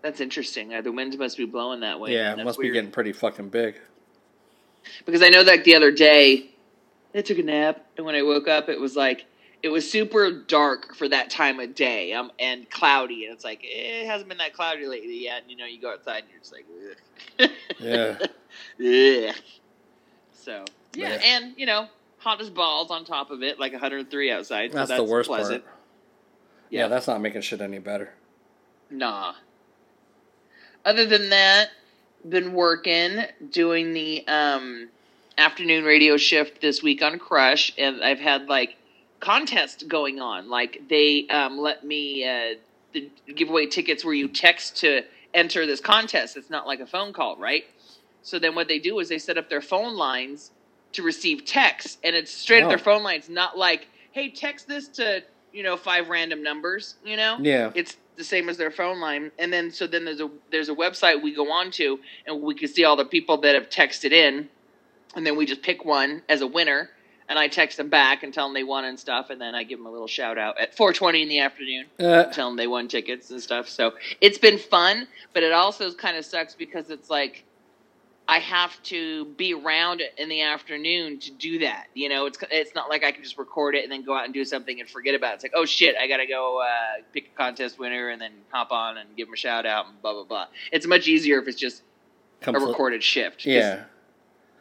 That's 0.00 0.20
interesting. 0.20 0.72
Uh, 0.74 0.80
the 0.80 0.90
winds 0.90 1.18
must 1.18 1.36
be 1.36 1.44
blowing 1.44 1.80
that 1.80 2.00
way. 2.00 2.14
Yeah, 2.14 2.32
it 2.32 2.42
must 2.44 2.58
weird. 2.58 2.72
be 2.72 2.74
getting 2.78 2.90
pretty 2.90 3.12
fucking 3.12 3.50
big. 3.50 3.78
because 5.04 5.22
I 5.22 5.28
know 5.28 5.44
that 5.44 5.64
the 5.64 5.76
other 5.76 5.90
day 5.92 6.46
I 7.14 7.20
took 7.20 7.38
a 7.38 7.42
nap, 7.42 7.84
and 7.98 8.06
when 8.06 8.14
I 8.14 8.22
woke 8.22 8.48
up, 8.48 8.68
it 8.70 8.80
was 8.80 8.96
like 8.96 9.26
it 9.62 9.68
was 9.68 9.88
super 9.88 10.32
dark 10.32 10.96
for 10.96 11.08
that 11.10 11.28
time 11.30 11.60
of 11.60 11.74
day, 11.74 12.14
um, 12.14 12.32
and 12.40 12.68
cloudy, 12.70 13.26
and 13.26 13.34
it's 13.34 13.44
like 13.44 13.62
eh, 13.62 14.00
it 14.02 14.06
hasn't 14.06 14.28
been 14.30 14.38
that 14.38 14.54
cloudy 14.54 14.86
lately 14.86 15.22
yet. 15.24 15.42
And, 15.42 15.50
you 15.50 15.56
know, 15.58 15.66
you 15.66 15.78
go 15.80 15.92
outside, 15.92 16.24
and 16.24 16.30
you're 16.30 16.40
just 16.40 16.52
like, 16.52 16.66
Ugh. 17.38 17.50
Yeah. 17.78 19.28
Ugh. 19.30 19.34
So 20.32 20.64
yeah, 20.94 21.10
Yeah. 21.10 21.20
and 21.22 21.54
you 21.56 21.66
know, 21.66 21.86
hot 22.22 22.40
as 22.40 22.50
balls 22.50 22.90
on 22.90 23.04
top 23.04 23.30
of 23.30 23.42
it, 23.42 23.58
like 23.58 23.72
103 23.72 24.30
outside. 24.30 24.70
so 24.70 24.78
That's, 24.78 24.88
that's 24.90 25.00
the 25.00 25.04
worst 25.04 25.28
pleasant. 25.28 25.64
part. 25.64 25.76
Yeah, 26.70 26.88
that's 26.88 27.06
not 27.06 27.20
making 27.20 27.42
shit 27.42 27.60
any 27.60 27.78
better. 27.78 28.14
Nah. 28.90 29.34
Other 30.84 31.04
than 31.04 31.30
that, 31.30 31.70
been 32.26 32.52
working 32.52 33.24
doing 33.50 33.92
the 33.92 34.26
um, 34.28 34.88
afternoon 35.36 35.84
radio 35.84 36.16
shift 36.16 36.60
this 36.60 36.82
week 36.82 37.02
on 37.02 37.18
Crush, 37.18 37.72
and 37.76 38.02
I've 38.02 38.20
had 38.20 38.46
like 38.46 38.76
contest 39.20 39.88
going 39.88 40.20
on. 40.20 40.48
Like 40.48 40.82
they 40.88 41.26
um, 41.28 41.58
let 41.58 41.84
me 41.84 42.24
uh, 42.24 42.54
the, 42.92 43.10
give 43.34 43.50
away 43.50 43.66
tickets 43.66 44.04
where 44.04 44.14
you 44.14 44.28
text 44.28 44.76
to 44.78 45.02
enter 45.34 45.66
this 45.66 45.80
contest. 45.80 46.36
It's 46.36 46.50
not 46.50 46.66
like 46.66 46.80
a 46.80 46.86
phone 46.86 47.12
call, 47.12 47.36
right? 47.36 47.64
So 48.22 48.38
then 48.38 48.54
what 48.54 48.68
they 48.68 48.78
do 48.78 48.98
is 49.00 49.08
they 49.08 49.18
set 49.18 49.36
up 49.36 49.50
their 49.50 49.60
phone 49.60 49.96
lines 49.96 50.52
to 50.92 51.02
receive 51.02 51.44
texts, 51.44 51.98
and 52.04 52.14
it's 52.14 52.32
straight 52.32 52.62
Oh. 52.62 52.64
up 52.66 52.70
their 52.70 52.78
phone 52.78 53.02
lines, 53.02 53.28
not 53.28 53.56
like, 53.56 53.88
"Hey, 54.12 54.28
text 54.30 54.68
this 54.68 54.88
to 54.88 55.22
you 55.52 55.62
know 55.62 55.76
five 55.76 56.08
random 56.08 56.42
numbers," 56.42 56.96
you 57.04 57.16
know 57.16 57.36
Yeah. 57.40 57.70
it's 57.74 57.96
the 58.16 58.24
same 58.24 58.48
as 58.50 58.58
their 58.58 58.70
phone 58.70 59.00
line 59.00 59.32
and 59.38 59.50
then 59.50 59.70
so 59.70 59.86
then 59.86 60.04
there's 60.04 60.20
a 60.20 60.30
there's 60.50 60.68
a 60.68 60.74
website 60.74 61.22
we 61.22 61.32
go 61.34 61.50
on 61.50 61.70
to 61.70 61.98
and 62.26 62.42
we 62.42 62.54
can 62.54 62.68
see 62.68 62.84
all 62.84 62.94
the 62.94 63.06
people 63.06 63.38
that 63.38 63.54
have 63.54 63.70
texted 63.70 64.12
in 64.12 64.50
and 65.16 65.26
then 65.26 65.34
we 65.34 65.46
just 65.46 65.62
pick 65.62 65.82
one 65.86 66.22
as 66.28 66.42
a 66.42 66.46
winner 66.46 66.90
and 67.30 67.38
i 67.38 67.48
text 67.48 67.78
them 67.78 67.88
back 67.88 68.22
and 68.22 68.34
tell 68.34 68.44
them 68.46 68.52
they 68.52 68.64
won 68.64 68.84
and 68.84 69.00
stuff 69.00 69.30
and 69.30 69.40
then 69.40 69.54
i 69.54 69.62
give 69.62 69.78
them 69.78 69.86
a 69.86 69.90
little 69.90 70.06
shout 70.06 70.36
out 70.36 70.58
at 70.60 70.76
4.20 70.76 71.22
in 71.22 71.28
the 71.30 71.38
afternoon 71.40 71.86
Uh, 71.98 72.24
tell 72.24 72.48
them 72.50 72.56
they 72.58 72.66
won 72.66 72.86
tickets 72.86 73.30
and 73.30 73.42
stuff 73.42 73.66
so 73.66 73.94
it's 74.20 74.36
been 74.38 74.58
fun 74.58 75.08
but 75.32 75.42
it 75.42 75.52
also 75.52 75.90
kind 75.94 76.18
of 76.18 76.24
sucks 76.26 76.54
because 76.54 76.90
it's 76.90 77.08
like 77.08 77.44
I 78.28 78.38
have 78.38 78.80
to 78.84 79.24
be 79.36 79.52
around 79.52 80.02
in 80.16 80.28
the 80.28 80.42
afternoon 80.42 81.18
to 81.20 81.30
do 81.32 81.58
that. 81.60 81.86
You 81.94 82.08
know, 82.08 82.26
it's 82.26 82.38
it's 82.50 82.74
not 82.74 82.88
like 82.88 83.04
I 83.04 83.10
can 83.10 83.22
just 83.22 83.36
record 83.36 83.74
it 83.74 83.82
and 83.82 83.92
then 83.92 84.04
go 84.04 84.16
out 84.16 84.24
and 84.24 84.32
do 84.32 84.44
something 84.44 84.78
and 84.80 84.88
forget 84.88 85.14
about 85.14 85.32
it. 85.32 85.34
It's 85.34 85.44
like, 85.44 85.52
oh 85.54 85.64
shit, 85.64 85.96
I 86.00 86.06
gotta 86.06 86.26
go 86.26 86.62
uh, 86.62 87.02
pick 87.12 87.30
a 87.34 87.36
contest 87.36 87.78
winner 87.78 88.10
and 88.10 88.20
then 88.20 88.32
hop 88.50 88.70
on 88.70 88.96
and 88.96 89.14
give 89.16 89.26
them 89.26 89.34
a 89.34 89.36
shout 89.36 89.66
out 89.66 89.86
and 89.86 90.00
blah 90.00 90.12
blah 90.12 90.24
blah. 90.24 90.46
It's 90.70 90.86
much 90.86 91.08
easier 91.08 91.40
if 91.40 91.48
it's 91.48 91.58
just 91.58 91.82
a 92.46 92.52
recorded 92.52 93.02
shift. 93.02 93.44
yeah. 93.44 93.84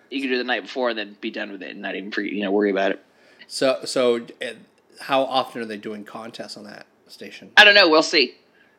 you 0.09 0.21
can 0.21 0.29
do 0.29 0.35
it 0.35 0.39
the 0.39 0.43
night 0.43 0.63
before 0.63 0.89
and 0.89 0.97
then 0.97 1.15
be 1.21 1.31
done 1.31 1.51
with 1.51 1.61
it 1.61 1.71
and 1.71 1.81
not 1.81 1.95
even 1.95 2.11
you 2.25 2.43
know 2.43 2.51
worry 2.51 2.71
about 2.71 2.91
it. 2.91 3.03
So 3.47 3.81
so 3.85 4.25
uh, 4.41 4.53
how 5.01 5.23
often 5.23 5.61
are 5.61 5.65
they 5.65 5.77
doing 5.77 6.03
contests 6.03 6.57
on 6.57 6.63
that 6.63 6.87
station? 7.07 7.51
I 7.57 7.63
don't 7.63 7.75
know. 7.75 7.89
We'll 7.89 8.03
see. 8.03 8.35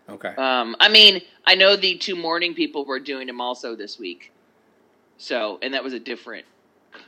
Okay. 0.08 0.34
Um, 0.36 0.76
I 0.80 0.88
mean, 0.88 1.22
I 1.46 1.54
know 1.54 1.76
the 1.76 1.96
two 1.96 2.16
morning 2.16 2.54
people 2.54 2.84
were 2.84 2.98
doing 2.98 3.28
them 3.28 3.40
also 3.40 3.76
this 3.76 3.98
week. 3.98 4.32
So, 5.22 5.60
and 5.62 5.72
that 5.74 5.84
was 5.84 5.92
a 5.92 6.00
different 6.00 6.46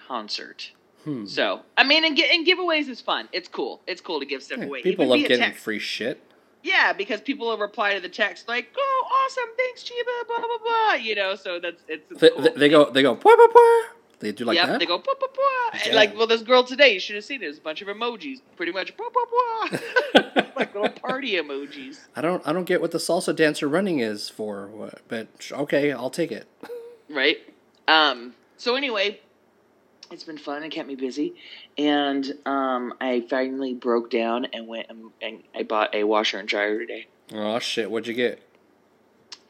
concert. 0.06 0.70
Hmm. 1.02 1.26
So, 1.26 1.62
I 1.76 1.82
mean, 1.82 2.04
and, 2.04 2.16
and 2.18 2.46
giveaways 2.46 2.88
is 2.88 3.00
fun. 3.00 3.28
It's 3.32 3.48
cool. 3.48 3.82
It's 3.88 4.00
cool 4.00 4.20
to 4.20 4.26
give 4.26 4.40
stuff 4.42 4.58
Yeah, 4.58 4.66
away. 4.66 4.82
people 4.82 5.04
Even 5.06 5.08
love 5.20 5.28
getting 5.28 5.38
text. 5.44 5.64
free 5.64 5.80
shit. 5.80 6.22
Yeah, 6.62 6.92
because 6.92 7.20
people 7.20 7.48
will 7.48 7.58
reply 7.58 7.92
to 7.94 8.00
the 8.00 8.08
text 8.08 8.46
like, 8.48 8.68
"Oh, 8.78 9.06
awesome! 9.26 9.50
Thanks, 9.58 9.82
Cheeba." 9.82 10.26
Blah 10.28 10.38
blah 10.38 10.58
blah. 10.64 10.94
You 10.94 11.14
know, 11.16 11.34
so 11.34 11.58
that's 11.60 11.82
it's. 11.88 12.10
it's 12.10 12.20
They, 12.20 12.30
cool. 12.30 12.48
they, 12.56 12.68
go 12.70 12.88
they 12.90 13.02
go 13.02 13.14
blah, 13.16 13.36
blah, 13.36 13.48
blah. 13.52 13.80
They 14.20 14.32
do 14.32 14.44
like 14.46 14.56
yep, 14.56 14.68
that. 14.68 14.78
they 14.80 14.86
go 14.86 14.96
blah 14.96 15.12
blah 15.18 15.28
blah. 15.34 15.80
And 15.80 15.86
Yeah. 15.88 15.94
like, 15.94 16.16
well, 16.16 16.26
this 16.26 16.40
girl 16.40 16.62
today, 16.64 16.94
you 16.94 17.00
should 17.00 17.16
have 17.16 17.24
seen 17.24 17.42
it. 17.42 17.46
It 17.46 17.48
was 17.48 17.58
a 17.58 17.60
bunch 17.60 17.82
of 17.82 17.88
emojis, 17.88 18.38
pretty 18.56 18.72
much 18.72 18.96
blah 18.96 19.08
blah 19.12 19.24
blah, 19.74 20.42
like 20.56 20.72
little 20.74 20.88
party 20.88 21.32
emojis. 21.32 21.98
I 22.16 22.22
don't 22.22 22.46
I 22.46 22.52
don't 22.54 22.64
get 22.64 22.80
what 22.80 22.92
the 22.92 22.98
salsa 22.98 23.34
dancer 23.36 23.68
running 23.68 23.98
is 23.98 24.30
for, 24.30 24.70
but 25.08 25.28
okay, 25.52 25.92
I'll 25.92 26.08
take 26.08 26.32
it. 26.32 26.46
right? 27.10 27.36
Um, 27.86 28.34
so 28.56 28.76
anyway, 28.76 29.20
it's 30.10 30.24
been 30.24 30.38
fun 30.38 30.62
and 30.62 30.72
kept 30.72 30.88
me 30.88 30.94
busy, 30.94 31.34
and 31.76 32.32
um, 32.46 32.94
I 33.00 33.24
finally 33.28 33.74
broke 33.74 34.10
down 34.10 34.46
and 34.52 34.66
went 34.66 34.86
and, 34.88 35.10
and 35.20 35.42
I 35.54 35.62
bought 35.62 35.94
a 35.94 36.04
washer 36.04 36.38
and 36.38 36.48
dryer 36.48 36.78
today. 36.78 37.06
Oh 37.32 37.58
shit, 37.58 37.90
what'd 37.90 38.06
you 38.06 38.14
get? 38.14 38.42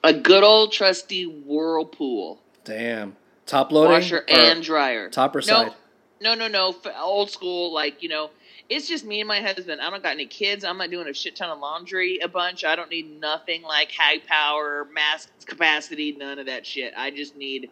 A 0.02 0.12
good 0.12 0.44
old 0.44 0.72
trusty 0.72 1.24
Whirlpool 1.24 2.40
Damn. 2.64 3.16
Top 3.46 3.72
loading 3.72 3.92
washer 3.92 4.24
and 4.28 4.62
dryer. 4.62 5.10
top 5.10 5.36
or 5.36 5.42
side? 5.42 5.72
No, 6.20 6.34
no, 6.34 6.48
no, 6.48 6.70
f- 6.70 6.94
old 6.98 7.30
school. 7.30 7.72
Like 7.74 8.02
you 8.02 8.08
know, 8.08 8.30
it's 8.70 8.88
just 8.88 9.04
me 9.04 9.20
and 9.20 9.28
my 9.28 9.40
husband. 9.40 9.80
I 9.80 9.90
don't 9.90 10.02
got 10.02 10.12
any 10.12 10.26
kids. 10.26 10.64
I'm 10.64 10.78
not 10.78 10.90
doing 10.90 11.06
a 11.08 11.12
shit 11.12 11.36
ton 11.36 11.50
of 11.50 11.58
laundry. 11.58 12.18
A 12.20 12.28
bunch. 12.28 12.64
I 12.64 12.74
don't 12.74 12.90
need 12.90 13.20
nothing 13.20 13.62
like 13.62 13.92
high 13.92 14.18
power, 14.26 14.88
mass 14.92 15.28
capacity. 15.44 16.12
None 16.12 16.38
of 16.38 16.46
that 16.46 16.64
shit. 16.64 16.94
I 16.96 17.10
just 17.10 17.36
need 17.36 17.70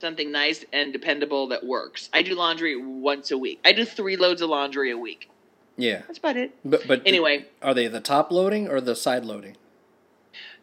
something 0.00 0.30
nice 0.32 0.64
and 0.72 0.92
dependable 0.92 1.48
that 1.48 1.64
works. 1.64 2.08
I 2.12 2.22
do 2.22 2.34
laundry 2.34 2.76
once 2.76 3.30
a 3.30 3.38
week. 3.38 3.60
I 3.64 3.72
do 3.72 3.84
three 3.84 4.16
loads 4.16 4.42
of 4.42 4.50
laundry 4.50 4.90
a 4.90 4.98
week. 4.98 5.30
Yeah. 5.76 6.02
That's 6.06 6.18
about 6.18 6.36
it. 6.36 6.52
But 6.64 6.86
but 6.86 7.02
Anyway, 7.06 7.46
are 7.62 7.74
they 7.74 7.86
the 7.88 8.00
top 8.00 8.30
loading 8.30 8.68
or 8.68 8.80
the 8.80 8.96
side 8.96 9.24
loading? 9.24 9.56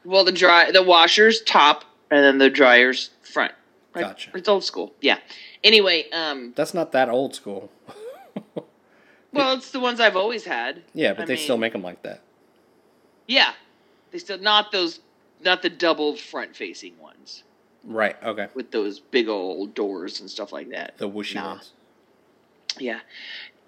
well, 0.05 0.23
the 0.23 0.31
dry, 0.31 0.71
the 0.71 0.83
washers 0.83 1.41
top, 1.41 1.85
and 2.11 2.23
then 2.23 2.37
the 2.37 2.49
dryers 2.49 3.11
front. 3.21 3.53
Like, 3.95 4.05
Gotcha. 4.05 4.31
It's 4.35 4.49
old 4.49 4.63
school. 4.63 4.93
Yeah. 5.01 5.19
Anyway, 5.63 6.09
um, 6.11 6.53
That's 6.55 6.73
not 6.73 6.91
that 6.91 7.09
old 7.09 7.35
school. 7.35 7.71
well, 9.31 9.53
it's 9.55 9.71
the 9.71 9.79
ones 9.79 9.99
I've 9.99 10.15
always 10.15 10.45
had. 10.45 10.83
yeah, 10.93 11.13
but 11.13 11.23
I 11.23 11.25
they 11.25 11.33
mean- 11.35 11.43
still 11.43 11.57
make 11.57 11.73
them 11.73 11.83
like 11.83 12.01
that. 12.03 12.21
Yeah, 13.27 13.53
they 14.11 14.17
still 14.17 14.39
not 14.39 14.71
those, 14.73 14.99
not 15.41 15.61
the 15.61 15.69
double 15.69 16.17
front 16.17 16.55
facing 16.57 16.99
ones 16.99 17.43
Right. 17.83 18.15
Okay. 18.23 18.47
with 18.53 18.71
those 18.71 18.99
big 18.99 19.27
old 19.27 19.73
doors 19.75 20.21
and 20.21 20.29
stuff 20.29 20.51
like 20.53 20.69
that. 20.69 20.97
The 20.97 21.09
whooshy 21.09 21.35
Nah. 21.35 21.55
ones. 21.55 21.71
Yeah, 22.79 23.01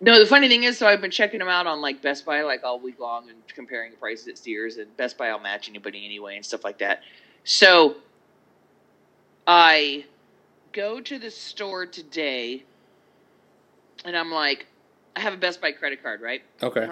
No, 0.01 0.17
the 0.19 0.25
funny 0.25 0.47
thing 0.47 0.63
is, 0.63 0.77
so 0.77 0.87
I've 0.87 0.99
been 1.01 1.11
checking 1.11 1.39
them 1.39 1.47
out 1.47 1.67
on 1.67 1.79
like 1.81 2.01
Best 2.01 2.25
Buy 2.25 2.41
like 2.41 2.63
all 2.63 2.79
week 2.79 2.99
long 2.99 3.29
and 3.29 3.37
comparing 3.47 3.91
the 3.91 3.97
prices 3.97 4.27
at 4.27 4.37
Sears 4.37 4.77
and 4.77 4.95
Best 4.97 5.17
Buy. 5.17 5.29
I'll 5.29 5.39
match 5.39 5.69
anybody 5.69 6.05
anyway 6.05 6.35
and 6.37 6.45
stuff 6.45 6.63
like 6.63 6.79
that. 6.79 7.01
So 7.43 7.97
I 9.47 10.05
go 10.73 10.99
to 10.99 11.19
the 11.19 11.29
store 11.29 11.85
today, 11.85 12.63
and 14.03 14.17
I'm 14.17 14.31
like, 14.31 14.65
I 15.15 15.19
have 15.21 15.33
a 15.33 15.37
Best 15.37 15.61
Buy 15.61 15.71
credit 15.71 16.01
card, 16.01 16.21
right? 16.21 16.41
Okay. 16.63 16.89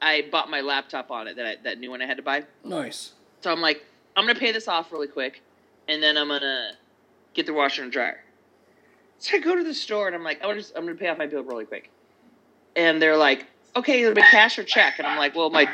I 0.00 0.22
bought 0.32 0.50
my 0.50 0.62
laptop 0.62 1.10
on 1.10 1.28
it 1.28 1.36
that 1.36 1.46
I, 1.46 1.56
that 1.62 1.78
new 1.78 1.90
one 1.90 2.02
I 2.02 2.06
had 2.06 2.16
to 2.16 2.22
buy. 2.24 2.44
Nice. 2.64 3.12
So 3.42 3.52
I'm 3.52 3.60
like, 3.60 3.84
I'm 4.16 4.26
gonna 4.26 4.38
pay 4.38 4.50
this 4.52 4.66
off 4.68 4.90
really 4.90 5.06
quick, 5.06 5.42
and 5.92 6.02
then 6.02 6.16
I'm 6.16 6.28
gonna 6.28 6.72
get 7.34 7.46
the 7.46 7.52
washer 7.52 7.82
and 7.82 7.92
dryer. 7.92 8.20
So 9.18 9.36
I 9.36 9.40
go 9.40 9.54
to 9.54 9.62
the 9.62 9.74
store 9.74 10.06
and 10.08 10.16
I'm 10.16 10.24
like, 10.24 10.44
I'm 10.44 10.56
just 10.56 10.72
I'm 10.76 10.84
gonna 10.84 10.96
pay 10.96 11.08
off 11.08 11.18
my 11.18 11.26
bill 11.26 11.42
really 11.44 11.64
quick, 11.66 11.90
and 12.76 13.00
they're 13.00 13.16
like, 13.16 13.46
okay, 13.76 14.02
it'll 14.02 14.14
be 14.14 14.22
cash 14.22 14.58
or 14.58 14.64
check, 14.64 14.98
and 14.98 15.06
I'm 15.06 15.18
like, 15.18 15.34
well, 15.36 15.50
my 15.50 15.68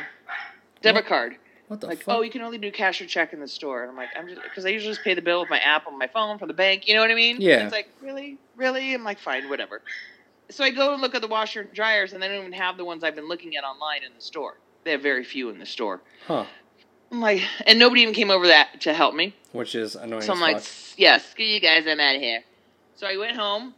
debit 0.81 1.05
card. 1.07 1.37
What 1.67 1.81
the 1.81 1.87
Like, 1.87 2.01
fuck? 2.01 2.15
oh, 2.17 2.21
you 2.21 2.31
can 2.31 2.41
only 2.41 2.57
do 2.57 2.71
cash 2.71 2.99
or 2.99 3.05
check 3.05 3.31
in 3.31 3.39
the 3.39 3.47
store. 3.47 3.83
And 3.83 3.91
I'm 3.91 3.95
like, 3.95 4.09
I'm 4.17 4.27
just 4.27 4.41
because 4.41 4.65
I 4.65 4.69
usually 4.69 4.93
just 4.93 5.03
pay 5.03 5.13
the 5.13 5.21
bill 5.21 5.39
with 5.41 5.51
my 5.51 5.59
app 5.59 5.85
on 5.85 5.99
my 5.99 6.07
phone 6.07 6.39
from 6.39 6.47
the 6.47 6.53
bank. 6.55 6.87
You 6.87 6.95
know 6.95 7.01
what 7.01 7.11
I 7.11 7.15
mean? 7.15 7.37
Yeah. 7.39 7.63
It's 7.63 7.71
like 7.71 7.89
really, 8.01 8.39
really. 8.55 8.95
I'm 8.95 9.03
like, 9.03 9.19
fine, 9.19 9.47
whatever. 9.49 9.83
So 10.49 10.63
I 10.63 10.71
go 10.71 10.93
and 10.93 11.01
look 11.01 11.13
at 11.13 11.21
the 11.21 11.27
washer 11.27 11.61
and 11.61 11.71
dryers, 11.71 12.13
and 12.13 12.23
they 12.23 12.27
don't 12.27 12.39
even 12.39 12.53
have 12.53 12.75
the 12.77 12.85
ones 12.85 13.03
I've 13.03 13.13
been 13.13 13.27
looking 13.27 13.55
at 13.55 13.63
online 13.63 14.01
in 14.03 14.11
the 14.15 14.21
store. 14.21 14.57
They 14.83 14.91
have 14.93 15.03
very 15.03 15.23
few 15.23 15.49
in 15.49 15.59
the 15.59 15.65
store. 15.67 16.01
huh. 16.25 16.45
I'm 17.11 17.21
like, 17.21 17.41
and 17.67 17.77
nobody 17.77 18.01
even 18.01 18.13
came 18.15 18.31
over 18.31 18.47
that 18.47 18.81
to 18.81 18.93
help 18.93 19.13
me. 19.13 19.35
Which 19.51 19.75
is 19.75 19.95
annoying. 19.95 20.21
So 20.21 20.33
I'm 20.33 20.39
like. 20.39 20.63
Yeah, 20.97 21.17
screw 21.17 21.45
you 21.45 21.59
guys, 21.59 21.87
I'm 21.87 21.99
out 21.99 22.15
of 22.15 22.21
here. 22.21 22.43
So 22.95 23.07
I 23.07 23.17
went 23.17 23.37
home, 23.37 23.73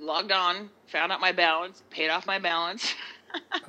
logged 0.00 0.32
on, 0.32 0.70
found 0.88 1.12
out 1.12 1.20
my 1.20 1.32
balance, 1.32 1.82
paid 1.90 2.08
off 2.08 2.26
my 2.26 2.38
balance, 2.38 2.94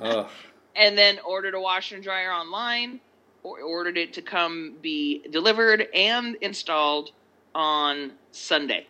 and 0.00 0.98
then 0.98 1.18
ordered 1.24 1.54
a 1.54 1.60
washer 1.60 1.94
and 1.94 2.04
dryer 2.04 2.32
online, 2.32 3.00
or 3.42 3.60
ordered 3.60 3.96
it 3.96 4.12
to 4.14 4.22
come 4.22 4.74
be 4.82 5.22
delivered 5.30 5.86
and 5.94 6.36
installed 6.40 7.12
on 7.54 8.12
Sunday. 8.32 8.86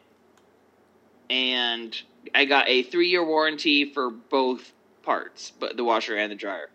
And 1.29 1.95
I 2.35 2.45
got 2.45 2.69
a 2.69 2.83
three 2.83 3.09
year 3.09 3.25
warranty 3.25 3.93
for 3.93 4.11
both 4.11 4.73
parts, 5.03 5.53
but 5.59 5.77
the 5.77 5.85
washer 5.85 6.17
and 6.17 6.31
the 6.31 6.37
dryer. 6.37 6.71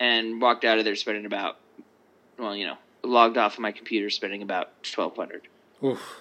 And 0.00 0.40
walked 0.40 0.64
out 0.64 0.78
of 0.78 0.84
there 0.84 0.94
spending 0.94 1.26
about, 1.26 1.56
well, 2.38 2.54
you 2.54 2.66
know, 2.66 2.78
logged 3.02 3.36
off 3.38 3.54
of 3.54 3.60
my 3.60 3.72
computer 3.72 4.10
spending 4.10 4.42
about 4.42 4.82
twelve 4.82 5.16
hundred. 5.16 5.48
Oof. 5.84 6.20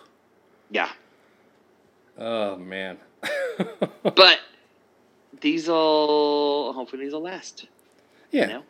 Yeah, 0.69 0.89
Oh 2.17 2.57
man. 2.57 2.97
but 4.03 4.39
these 5.39 5.67
will 5.67 6.73
hopefully 6.73 7.03
these 7.05 7.13
will 7.13 7.21
last. 7.21 7.67
yeah. 8.31 8.41
You 8.41 8.47
know? 8.53 8.63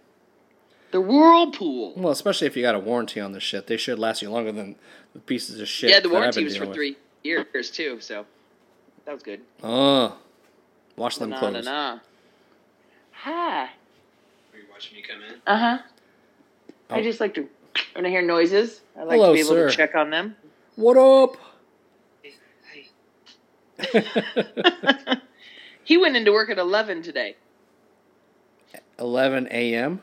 The 0.92 1.02
whirlpool. 1.02 1.94
Well, 1.98 2.14
especially 2.14 2.48
if 2.48 2.56
you 2.56 2.62
got 2.64 2.76
a 2.76 2.80
warranty 2.80 3.20
on 3.20 3.34
this 3.34 3.44
shit, 3.44 3.68
they 3.68 3.76
should 3.78 4.00
last 4.00 4.22
you 4.22 4.30
longer 4.30 4.52
than 4.54 4.76
the 5.14 5.20
pieces 5.20 5.60
of 5.60 5.68
shit. 5.68 5.90
yeah, 5.90 6.00
the 6.00 6.08
that 6.08 6.14
warranty 6.14 6.40
been 6.42 6.46
was 6.46 6.56
for 6.58 6.66
with. 6.68 6.76
three 6.76 6.96
years 7.24 7.70
too, 7.72 8.00
so 8.00 8.26
that 9.06 9.14
was 9.14 9.22
good. 9.24 9.42
Oh, 9.64 10.18
wash 10.96 11.18
them 11.18 11.32
Nah, 11.32 11.40
clothes. 11.40 11.66
nah, 11.66 11.96
nah. 11.96 12.00
Hi. 13.12 13.64
Are 13.64 13.70
you 14.56 14.64
watching 14.72 14.96
me 14.96 15.02
come 15.04 15.22
in? 15.24 15.42
Uh 15.46 15.58
huh. 15.58 15.84
I 16.90 17.00
Oh. 17.00 17.04
just 17.04 17.20
like 17.20 17.34
to 17.34 17.50
when 17.94 18.06
I 18.06 18.10
hear 18.10 18.22
noises. 18.22 18.82
I 18.98 19.04
like 19.04 19.16
Hello, 19.18 19.28
to 19.30 19.34
be 19.34 19.40
able 19.40 19.50
sir. 19.50 19.70
to 19.70 19.76
check 19.76 19.96
on 19.96 20.10
them. 20.10 20.36
What 20.76 20.98
up? 20.98 21.38
Hey, 22.22 22.34
hey. 24.04 25.16
he 25.84 25.98
went 25.98 26.16
into 26.16 26.32
work 26.32 26.50
at 26.50 26.58
eleven 26.58 27.02
today. 27.02 27.36
11 29.00 29.48
a.m. 29.52 30.02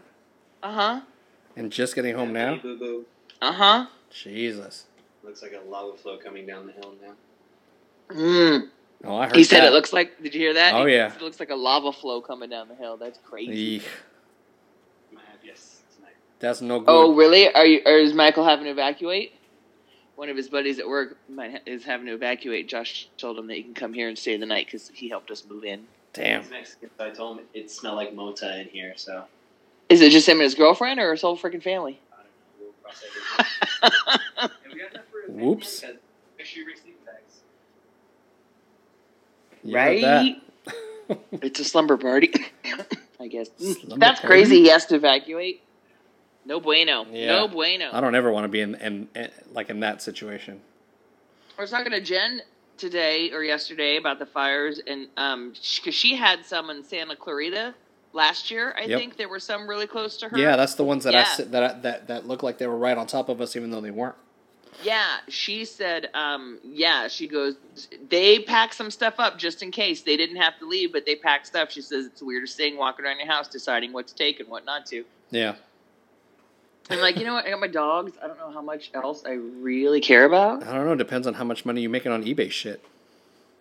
Uh 0.62 0.72
huh. 0.72 1.00
and 1.56 1.70
just 1.72 1.94
getting 1.96 2.14
home 2.14 2.32
now. 2.32 2.56
Boo 2.56 2.78
boo. 2.78 3.04
Uh 3.42 3.52
huh. 3.52 3.86
Jesus. 4.10 4.84
Looks 5.24 5.42
like 5.42 5.52
a 5.52 5.68
lava 5.68 5.96
flow 5.96 6.16
coming 6.16 6.46
down 6.46 6.66
the 6.66 6.72
hill 6.72 6.94
now. 7.02 8.14
Mm. 8.14 8.68
Oh, 9.04 9.16
I 9.16 9.26
heard. 9.26 9.36
He 9.36 9.42
said 9.44 9.60
that. 9.62 9.68
it 9.68 9.72
looks 9.72 9.92
like. 9.92 10.22
Did 10.22 10.32
you 10.34 10.40
hear 10.40 10.54
that? 10.54 10.74
Oh, 10.74 10.86
He 10.86 10.94
yeah. 10.94 11.12
It 11.12 11.20
looks 11.20 11.40
like 11.40 11.50
a 11.50 11.56
lava 11.56 11.92
flow 11.92 12.20
coming 12.20 12.48
down 12.50 12.68
the 12.68 12.74
hill. 12.76 12.96
That's 12.96 13.18
crazy. 13.24 13.52
Eek. 13.52 13.82
I'm 15.10 15.16
gonna 15.16 15.28
have 15.30 15.40
yes 15.44 15.80
tonight. 15.96 16.14
That's 16.40 16.60
no 16.60 16.80
good. 16.80 16.88
Oh, 16.88 17.14
really? 17.14 17.52
Are 17.54 17.64
you? 17.66 17.80
Or 17.86 17.92
is 17.98 18.12
Michael 18.12 18.44
having 18.44 18.64
to 18.64 18.70
evacuate? 18.70 19.32
One 20.16 20.28
of 20.28 20.36
his 20.36 20.48
buddies 20.48 20.78
at 20.78 20.86
work 20.86 21.16
might 21.28 21.50
ha- 21.52 21.58
is 21.66 21.84
having 21.84 22.06
to 22.06 22.12
evacuate. 22.14 22.68
Josh 22.68 23.08
told 23.18 23.38
him 23.38 23.46
that 23.48 23.54
he 23.54 23.62
can 23.62 23.74
come 23.74 23.92
here 23.92 24.08
and 24.08 24.16
stay 24.18 24.36
the 24.36 24.46
night 24.46 24.66
because 24.66 24.88
he 24.94 25.08
helped 25.08 25.30
us 25.30 25.44
move 25.48 25.64
in. 25.64 25.86
Damn. 26.12 26.42
He's 26.42 26.50
Mexican, 26.50 26.90
so 26.96 27.04
I 27.06 27.10
told 27.10 27.38
him 27.40 27.46
it 27.54 27.70
smelled 27.70 27.96
like 27.96 28.14
mota 28.14 28.60
in 28.60 28.68
here, 28.68 28.92
so 28.96 29.24
Is 29.88 30.00
it 30.00 30.12
just 30.12 30.28
him 30.28 30.34
and 30.36 30.42
his 30.44 30.54
girlfriend, 30.54 31.00
or 31.00 31.10
his 31.10 31.22
whole 31.22 31.36
freaking 31.36 31.62
family? 31.62 31.98
I 32.12 32.16
don't 32.16 32.26
know. 32.60 32.60
We'll 32.60 32.72
cross 32.82 33.02
everything. 34.38 34.50
and 34.66 34.72
we 34.72 34.78
got 34.78 34.90
enough 34.92 35.04
for 35.10 35.20
a 35.22 35.26
family, 35.26 35.44
Whoops. 35.44 35.80
'cause 35.80 35.94
Make 36.38 36.46
sure 36.46 36.58
you 36.60 36.64
bring 36.66 36.76
sleeping 36.76 37.00
bags. 37.04 37.40
You 39.64 39.76
heard 39.76 40.02
that. 40.02 41.40
it's 41.42 41.58
a 41.60 41.64
slumber 41.64 41.96
party, 41.96 42.32
I 43.20 43.26
guess. 43.26 43.48
Slumber 43.58 43.96
That's 43.98 44.20
party? 44.20 44.26
crazy. 44.32 44.60
He 44.62 44.68
has 44.68 44.86
to 44.86 44.94
evacuate. 44.94 45.62
No 46.46 46.60
bueno. 46.60 47.06
Yeah. 47.10 47.26
No 47.28 47.48
bueno. 47.48 47.90
I 47.92 48.00
don't 48.00 48.14
ever 48.14 48.30
want 48.30 48.44
to 48.44 48.48
be 48.48 48.60
in, 48.60 48.74
in, 48.76 49.08
in 49.14 49.30
like 49.52 49.70
in 49.70 49.80
that 49.80 50.02
situation. 50.02 50.60
I 51.58 51.62
was 51.62 51.70
talking 51.70 51.92
to 51.92 52.00
Jen 52.00 52.42
today 52.76 53.30
or 53.32 53.42
yesterday 53.44 53.96
about 53.96 54.18
the 54.18 54.26
fires, 54.26 54.80
and 54.86 55.08
um, 55.16 55.54
because 55.76 55.94
she 55.94 56.14
had 56.16 56.44
some 56.44 56.70
in 56.70 56.82
Santa 56.84 57.16
Clarita 57.16 57.74
last 58.12 58.50
year. 58.50 58.74
I 58.76 58.82
Yep. 58.84 58.98
think 59.00 59.16
there 59.16 59.28
were 59.28 59.40
some 59.40 59.66
really 59.68 59.86
close 59.86 60.16
to 60.18 60.28
her. 60.28 60.36
Yeah, 60.38 60.56
that's 60.56 60.74
the 60.74 60.84
ones 60.84 61.04
that 61.04 61.14
I 61.14 61.18
Yeah. 61.20 61.24
s- 61.24 61.36
that 61.38 61.62
I, 61.62 61.80
that 61.80 62.08
that 62.08 62.26
looked 62.26 62.42
like 62.42 62.58
they 62.58 62.66
were 62.66 62.76
right 62.76 62.96
on 62.98 63.06
top 63.06 63.28
of 63.28 63.40
us, 63.40 63.56
even 63.56 63.70
though 63.70 63.80
they 63.80 63.90
weren't. 63.92 64.16
Yeah, 64.82 65.18
she 65.28 65.64
said, 65.64 66.10
um, 66.14 66.58
yeah, 66.64 67.06
she 67.06 67.28
goes, 67.28 67.54
they 68.10 68.40
packed 68.40 68.74
some 68.74 68.90
stuff 68.90 69.14
up 69.18 69.38
just 69.38 69.62
in 69.62 69.70
case. 69.70 70.02
They 70.02 70.16
didn't 70.16 70.36
have 70.36 70.58
to 70.58 70.66
leave, 70.66 70.92
but 70.92 71.06
they 71.06 71.14
packed 71.14 71.46
stuff. 71.46 71.70
She 71.70 71.80
says 71.80 72.06
it's 72.06 72.18
the 72.18 72.26
weirdest 72.26 72.56
thing 72.56 72.76
walking 72.76 73.04
around 73.04 73.18
your 73.18 73.28
house 73.28 73.46
deciding 73.46 73.92
what 73.92 74.08
to 74.08 74.14
take 74.16 74.40
and 74.40 74.48
what 74.48 74.64
not 74.64 74.84
to. 74.86 75.04
Yeah. 75.30 75.54
I'm 76.90 77.00
like, 77.00 77.16
you 77.16 77.24
know 77.24 77.34
what? 77.34 77.46
I 77.46 77.50
got 77.50 77.60
my 77.60 77.66
dogs. 77.68 78.12
I 78.22 78.26
don't 78.26 78.38
know 78.38 78.50
how 78.50 78.60
much 78.60 78.90
else 78.94 79.24
I 79.24 79.32
really 79.32 80.00
care 80.00 80.24
about. 80.24 80.62
I 80.62 80.74
don't 80.74 80.84
know. 80.84 80.92
It 80.92 80.96
Depends 80.98 81.26
on 81.26 81.34
how 81.34 81.44
much 81.44 81.64
money 81.64 81.80
you're 81.80 81.90
making 81.90 82.12
on 82.12 82.24
eBay 82.24 82.50
shit. 82.50 82.84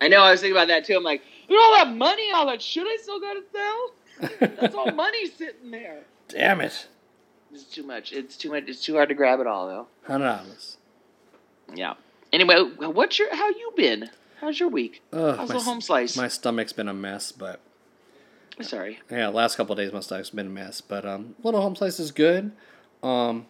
I 0.00 0.08
know, 0.08 0.20
I 0.22 0.30
was 0.32 0.40
thinking 0.40 0.56
about 0.56 0.68
that 0.68 0.84
too. 0.84 0.96
I'm 0.96 1.02
like, 1.04 1.22
know, 1.48 1.56
all 1.58 1.74
that 1.76 1.94
money, 1.94 2.30
all 2.34 2.46
that 2.46 2.60
shit 2.60 2.86
I 2.86 2.96
still 3.00 3.20
got 3.20 3.34
to 3.34 3.42
sell? 3.52 4.48
That's 4.58 4.74
all 4.74 4.90
money 4.92 5.26
sitting 5.30 5.70
there. 5.70 6.00
Damn 6.28 6.60
it. 6.60 6.88
It's 7.52 7.64
too 7.64 7.84
much. 7.84 8.12
It's 8.12 8.36
too 8.36 8.50
much. 8.50 8.64
It's 8.66 8.82
too 8.84 8.94
hard 8.94 9.08
to 9.08 9.14
grab 9.14 9.40
it 9.40 9.46
all, 9.46 9.66
though. 9.68 9.86
Hundred 10.06 10.26
dollars. 10.26 10.76
Yeah. 11.74 11.94
Anyway, 12.32 12.56
what's 12.78 13.18
your, 13.18 13.34
how 13.34 13.48
you 13.48 13.72
been? 13.76 14.10
How's 14.40 14.58
your 14.58 14.68
week? 14.68 15.02
Ugh, 15.12 15.36
How's 15.38 15.48
my, 15.48 15.54
the 15.54 15.62
home 15.62 15.80
slice? 15.80 16.16
my 16.16 16.28
stomach's 16.28 16.72
been 16.72 16.88
a 16.88 16.92
mess, 16.94 17.30
but 17.32 17.60
Sorry. 18.60 18.98
yeah, 19.10 19.28
last 19.28 19.56
couple 19.56 19.74
days 19.76 19.92
my 19.92 20.00
stomach's 20.00 20.30
been 20.30 20.48
a 20.48 20.50
mess. 20.50 20.80
But 20.80 21.06
um, 21.06 21.36
little 21.42 21.62
home 21.62 21.76
slice 21.76 22.00
is 22.00 22.10
good. 22.10 22.52
Um, 23.04 23.46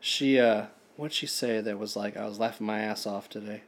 she 0.00 0.40
uh, 0.40 0.66
what'd 0.96 1.12
she 1.12 1.26
say 1.26 1.60
that 1.60 1.78
was 1.78 1.94
like 1.94 2.16
I 2.16 2.26
was 2.26 2.38
laughing 2.38 2.66
my 2.66 2.80
ass 2.80 3.06
off 3.06 3.28
today. 3.28 3.62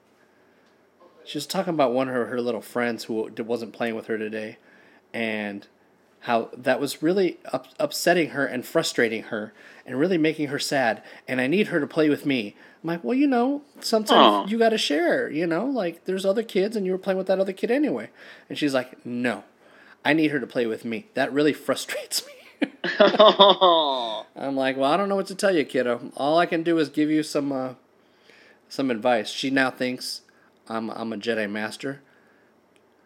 She 1.24 1.36
was 1.36 1.46
talking 1.46 1.74
about 1.74 1.92
one 1.92 2.08
of 2.08 2.14
her, 2.14 2.26
her 2.26 2.40
little 2.40 2.62
friends 2.62 3.04
who 3.04 3.30
wasn't 3.38 3.72
playing 3.72 3.94
with 3.94 4.06
her 4.06 4.18
today, 4.18 4.56
and 5.12 5.68
how 6.20 6.50
that 6.56 6.80
was 6.80 7.02
really 7.02 7.38
up, 7.52 7.68
upsetting 7.78 8.30
her 8.30 8.46
and 8.46 8.64
frustrating 8.64 9.24
her 9.24 9.52
and 9.84 9.98
really 9.98 10.18
making 10.18 10.48
her 10.48 10.58
sad. 10.58 11.02
And 11.28 11.40
I 11.40 11.46
need 11.46 11.68
her 11.68 11.78
to 11.80 11.86
play 11.86 12.08
with 12.08 12.24
me. 12.24 12.56
I'm 12.82 12.88
like, 12.88 13.04
well, 13.04 13.14
you 13.16 13.26
know, 13.26 13.62
sometimes 13.80 14.46
Aw. 14.46 14.46
you 14.46 14.58
got 14.58 14.70
to 14.70 14.78
share. 14.78 15.28
You 15.30 15.46
know, 15.46 15.66
like 15.66 16.04
there's 16.06 16.24
other 16.24 16.42
kids, 16.42 16.74
and 16.74 16.86
you 16.86 16.92
were 16.92 16.98
playing 16.98 17.18
with 17.18 17.26
that 17.26 17.38
other 17.38 17.52
kid 17.52 17.70
anyway. 17.70 18.10
And 18.48 18.56
she's 18.56 18.74
like, 18.74 19.04
no, 19.04 19.44
I 20.04 20.14
need 20.14 20.30
her 20.30 20.40
to 20.40 20.46
play 20.46 20.66
with 20.66 20.84
me. 20.84 21.08
That 21.14 21.32
really 21.32 21.52
frustrates 21.52 22.26
me. 22.26 22.32
I'm 22.98 24.56
like, 24.56 24.76
well, 24.76 24.90
I 24.90 24.96
don't 24.96 25.08
know 25.08 25.16
what 25.16 25.26
to 25.26 25.34
tell 25.34 25.54
you, 25.54 25.64
kiddo. 25.64 26.12
All 26.16 26.38
I 26.38 26.46
can 26.46 26.62
do 26.62 26.78
is 26.78 26.88
give 26.88 27.10
you 27.10 27.22
some 27.22 27.52
uh, 27.52 27.74
some 28.68 28.90
advice. 28.90 29.30
She 29.30 29.50
now 29.50 29.70
thinks 29.70 30.22
I'm 30.68 30.90
I'm 30.90 31.12
a 31.12 31.16
Jedi 31.16 31.50
Master. 31.50 32.00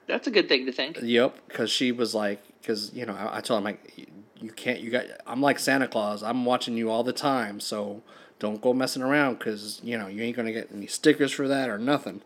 That's 0.06 0.26
a 0.26 0.30
good 0.30 0.48
thing 0.48 0.66
to 0.66 0.72
think. 0.72 0.98
Yep, 1.02 1.48
because 1.48 1.70
she 1.70 1.90
was 1.90 2.14
like, 2.14 2.40
because 2.60 2.92
you 2.94 3.04
know, 3.06 3.14
I, 3.14 3.38
I 3.38 3.40
told 3.40 3.58
him 3.58 3.64
like, 3.64 3.92
you, 3.96 4.06
you 4.40 4.50
can't, 4.50 4.80
you 4.80 4.90
got, 4.90 5.04
I'm 5.26 5.40
like 5.40 5.58
Santa 5.58 5.88
Claus. 5.88 6.22
I'm 6.22 6.44
watching 6.44 6.76
you 6.76 6.90
all 6.90 7.02
the 7.02 7.12
time, 7.12 7.58
so 7.58 8.02
don't 8.38 8.60
go 8.60 8.72
messing 8.72 9.02
around, 9.02 9.38
because 9.38 9.80
you 9.82 9.98
know 9.98 10.06
you 10.06 10.22
ain't 10.22 10.36
gonna 10.36 10.52
get 10.52 10.70
any 10.72 10.86
stickers 10.86 11.32
for 11.32 11.48
that 11.48 11.68
or 11.68 11.78
nothing. 11.78 12.22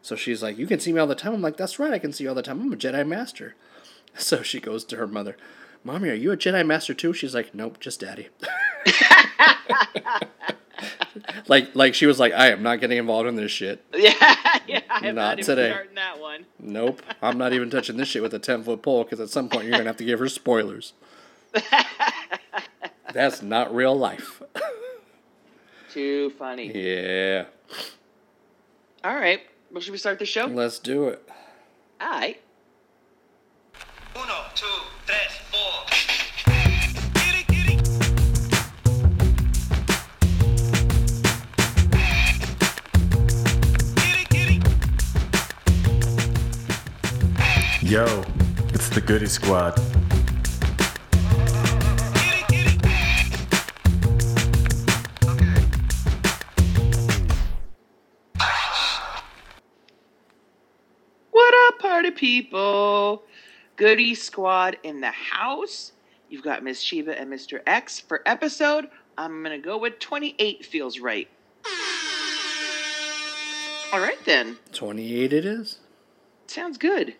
So 0.00 0.16
she's 0.16 0.42
like, 0.42 0.56
you 0.56 0.66
can 0.66 0.80
see 0.80 0.92
me 0.92 1.00
all 1.00 1.06
the 1.06 1.14
time. 1.14 1.34
I'm 1.34 1.42
like, 1.42 1.56
that's 1.56 1.78
right, 1.78 1.92
I 1.92 1.98
can 1.98 2.12
see 2.12 2.24
you 2.24 2.30
all 2.30 2.34
the 2.34 2.42
time. 2.42 2.60
I'm 2.60 2.72
a 2.72 2.76
Jedi 2.76 3.06
Master. 3.06 3.54
So 4.16 4.42
she 4.42 4.58
goes 4.58 4.84
to 4.86 4.96
her 4.96 5.06
mother, 5.06 5.36
Mommy, 5.84 6.08
are 6.10 6.14
you 6.14 6.32
a 6.32 6.36
Jedi 6.36 6.66
Master 6.66 6.94
too? 6.94 7.12
She's 7.12 7.34
like, 7.34 7.54
Nope, 7.54 7.78
just 7.80 8.00
Daddy. 8.00 8.28
like 11.48 11.74
like 11.74 11.94
she 11.94 12.06
was 12.06 12.20
like, 12.20 12.32
I 12.32 12.50
am 12.50 12.62
not 12.62 12.80
getting 12.80 12.98
involved 12.98 13.28
in 13.28 13.36
this 13.36 13.50
shit. 13.50 13.84
yeah, 13.94 14.12
yeah. 14.66 14.80
I'm 14.90 15.14
Not 15.14 15.38
not, 15.38 15.44
today. 15.44 15.70
starting 15.70 15.94
that 15.94 16.20
one. 16.20 16.46
Nope, 16.58 17.02
I'm 17.22 17.38
not 17.38 17.52
even 17.52 17.70
touching 17.70 17.96
this 17.96 18.08
shit 18.08 18.22
with 18.22 18.34
a 18.34 18.38
ten 18.38 18.62
foot 18.62 18.82
pole 18.82 19.04
because 19.04 19.20
at 19.20 19.30
some 19.30 19.48
point 19.48 19.64
you're 19.64 19.72
gonna 19.72 19.84
have 19.84 19.96
to 19.98 20.04
give 20.04 20.18
her 20.18 20.28
spoilers. 20.28 20.92
That's 23.12 23.42
not 23.42 23.74
real 23.74 23.96
life. 23.96 24.42
Too 25.92 26.30
funny. 26.38 26.70
yeah, 26.74 27.44
All 29.02 29.14
right. 29.14 29.40
Well, 29.72 29.80
should 29.80 29.92
we 29.92 29.98
start 29.98 30.18
the 30.18 30.26
show? 30.26 30.46
let's 30.46 30.78
do 30.78 31.08
it. 31.08 31.26
All 32.00 32.10
right. 32.10 32.40
Uno, 34.14 34.44
two, 34.54 34.66
tres, 35.06 35.18
four. 35.47 35.47
Yo, 47.88 48.22
it's 48.74 48.90
the 48.90 49.00
Goody 49.00 49.24
Squad. 49.24 49.78
What 61.30 61.54
up, 61.66 61.78
party 61.78 62.10
people? 62.10 63.22
Goody 63.78 64.14
Squad 64.14 64.76
in 64.82 65.00
the 65.00 65.10
house. 65.10 65.92
You've 66.28 66.42
got 66.42 66.62
Miss 66.62 66.84
Cheeba 66.84 67.18
and 67.18 67.32
Mr. 67.32 67.60
X 67.66 67.98
for 67.98 68.22
episode. 68.26 68.88
I'm 69.16 69.42
gonna 69.42 69.58
go 69.58 69.78
with 69.78 69.98
28 69.98 70.66
feels 70.66 71.00
right. 71.00 71.28
All 73.90 74.00
right 74.00 74.22
then. 74.26 74.58
Twenty 74.72 75.14
eight 75.14 75.32
it 75.32 75.46
is. 75.46 75.78
Sounds 76.46 76.76
good. 76.76 77.14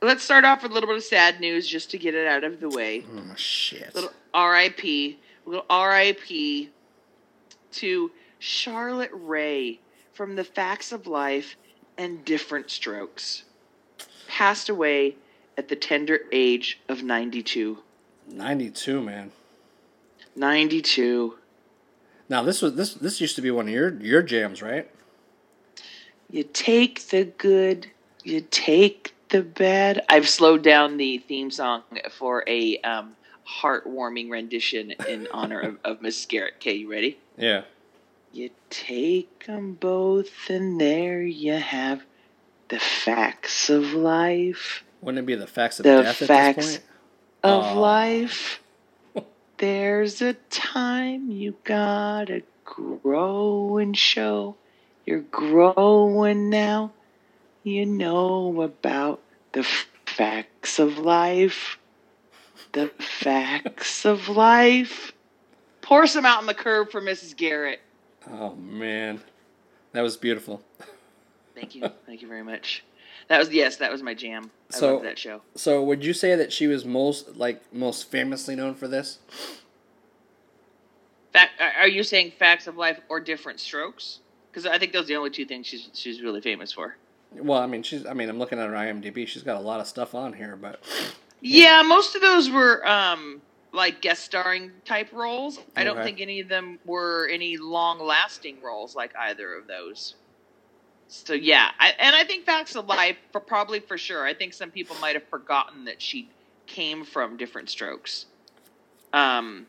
Let's 0.00 0.24
start 0.24 0.44
off 0.44 0.64
with 0.64 0.72
a 0.72 0.74
little 0.74 0.88
bit 0.88 0.96
of 0.96 1.04
sad 1.04 1.38
news 1.38 1.68
just 1.68 1.88
to 1.92 1.98
get 1.98 2.16
it 2.16 2.26
out 2.26 2.42
of 2.42 2.58
the 2.58 2.68
way. 2.68 3.04
Oh 3.14 3.34
shit. 3.36 3.94
Little 3.94 4.10
RIP, 4.34 5.18
little 5.46 5.64
RIP 5.70 6.70
to 7.72 8.10
Charlotte 8.40 9.12
Rae 9.12 9.78
from 10.12 10.34
The 10.34 10.42
Facts 10.42 10.90
of 10.90 11.06
Life 11.06 11.56
and 11.96 12.24
Diff'rent 12.24 12.68
Strokes. 12.68 13.44
Passed 14.26 14.68
away 14.68 15.14
at 15.56 15.68
the 15.68 15.76
tender 15.76 16.20
age 16.32 16.80
of 16.88 17.02
92. 17.02 17.78
Ninety 18.28 18.70
two, 18.70 19.02
man. 19.02 19.32
92. 20.36 21.34
Now 22.28 22.42
this 22.42 22.62
was 22.62 22.74
this 22.76 22.94
this 22.94 23.20
used 23.20 23.36
to 23.36 23.42
be 23.42 23.50
one 23.50 23.66
of 23.66 23.74
your 23.74 23.94
your 24.00 24.22
jams, 24.22 24.62
right? 24.62 24.88
You 26.30 26.44
take 26.44 27.08
the 27.08 27.24
good, 27.24 27.90
you 28.22 28.40
take 28.50 29.14
the 29.28 29.42
bad. 29.42 30.02
I've 30.08 30.28
slowed 30.28 30.62
down 30.62 30.96
the 30.96 31.18
theme 31.18 31.50
song 31.50 31.82
for 32.10 32.42
a 32.46 32.78
um, 32.78 33.16
heartwarming 33.60 34.30
rendition 34.30 34.92
in 35.08 35.28
honor 35.34 35.60
of, 35.60 35.78
of 35.84 36.00
Mrs. 36.00 36.28
Garrett. 36.28 36.54
Okay, 36.56 36.74
you 36.74 36.90
ready? 36.90 37.18
Yeah. 37.36 37.62
You 38.32 38.48
take 38.70 39.44
'em 39.46 39.74
both, 39.74 40.48
and 40.48 40.80
there 40.80 41.22
you 41.22 41.52
have 41.54 42.02
the 42.68 42.78
facts 42.78 43.68
of 43.68 43.92
life. 43.92 44.84
Wouldn't 45.02 45.18
it 45.18 45.26
be 45.26 45.34
the 45.34 45.46
facts 45.46 45.80
of 45.80 45.84
The 45.84 46.02
death 46.02 46.22
at 46.22 46.28
facts 46.28 46.66
this 46.66 46.78
point? 46.78 46.88
Of 47.42 47.76
life. 47.76 48.62
There's 49.58 50.22
a 50.22 50.34
time 50.48 51.30
you 51.30 51.56
gotta 51.64 52.42
grow 52.64 53.78
and 53.78 53.98
show. 53.98 54.56
You're 55.04 55.20
growing 55.20 56.48
now. 56.48 56.92
You 57.64 57.84
know 57.84 58.62
about 58.62 59.20
the 59.52 59.64
facts 60.06 60.78
of 60.78 60.98
life. 60.98 61.78
The 62.72 62.88
facts 62.98 64.06
of 64.06 64.28
life. 64.28 65.12
Pour 65.80 66.06
some 66.06 66.24
out 66.24 66.38
on 66.38 66.46
the 66.46 66.54
curb 66.54 66.90
for 66.92 67.02
Mrs. 67.02 67.36
Garrett. 67.36 67.80
Oh 68.30 68.54
man, 68.54 69.20
that 69.92 70.02
was 70.02 70.16
beautiful. 70.16 70.62
Thank 71.56 71.74
you. 71.74 71.88
Thank 72.06 72.22
you 72.22 72.28
very 72.28 72.44
much. 72.44 72.84
That 73.32 73.38
was 73.38 73.48
yes, 73.48 73.76
that 73.76 73.90
was 73.90 74.02
my 74.02 74.12
jam. 74.12 74.50
I 74.74 74.76
So- 74.76 74.92
love 74.96 75.04
that 75.04 75.18
show. 75.18 75.40
So 75.54 75.82
would 75.82 76.04
you 76.04 76.12
say 76.12 76.36
that 76.36 76.52
she 76.52 76.66
was 76.66 76.84
most 76.84 77.34
like 77.38 77.62
most 77.72 78.10
famously 78.10 78.54
known 78.54 78.74
for 78.74 78.86
this? 78.86 79.20
Fact, 81.32 81.52
are 81.58 81.88
you 81.88 82.02
saying 82.02 82.32
facts 82.38 82.66
of 82.66 82.76
life 82.76 83.00
or 83.08 83.20
Diff'rent 83.20 83.58
Strokes? 83.58 84.18
Because 84.50 84.66
I 84.66 84.76
think 84.76 84.92
those 84.92 85.04
are 85.04 85.06
the 85.06 85.16
only 85.16 85.30
two 85.30 85.46
things 85.46 85.66
she's 85.66 85.88
she's 85.94 86.20
really 86.20 86.42
famous 86.42 86.72
for. 86.72 86.98
Well, 87.34 87.58
I 87.58 87.64
mean, 87.66 87.82
she's. 87.82 88.04
I 88.04 88.12
mean, 88.12 88.28
I'm 88.28 88.38
looking 88.38 88.58
at 88.58 88.68
her 88.68 88.74
IMDb. 88.74 89.26
She's 89.26 89.42
got 89.42 89.56
a 89.56 89.64
lot 89.64 89.80
of 89.80 89.86
stuff 89.86 90.14
on 90.14 90.34
here, 90.34 90.54
but 90.54 90.82
Yeah, 91.40 91.80
most 91.80 92.14
of 92.14 92.20
those 92.20 92.50
were 92.50 92.86
um 92.86 93.40
like 93.72 94.02
guest 94.02 94.24
starring 94.26 94.72
type 94.84 95.10
roles. 95.10 95.58
I 95.74 95.84
don't 95.84 96.02
think 96.02 96.20
any 96.20 96.40
of 96.40 96.48
them 96.48 96.78
were 96.84 97.30
any 97.32 97.56
long 97.56 97.98
lasting 97.98 98.60
roles 98.60 98.94
like 98.94 99.16
either 99.16 99.54
of 99.54 99.66
those. 99.68 100.16
So 101.12 101.34
yeah, 101.34 101.68
I, 101.78 101.92
and 101.98 102.16
I 102.16 102.24
think 102.24 102.46
Facts 102.46 102.74
of 102.74 102.86
Life, 102.86 103.16
for 103.32 103.40
probably 103.40 103.80
for 103.80 103.98
sure. 103.98 104.24
I 104.24 104.32
think 104.34 104.54
some 104.54 104.70
people 104.70 104.96
might 105.00 105.14
have 105.14 105.28
forgotten 105.28 105.84
that 105.84 106.00
she 106.00 106.30
came 106.66 107.04
from 107.04 107.36
Diff'rent 107.36 107.68
Strokes. 107.68 108.26
Um, 109.12 109.66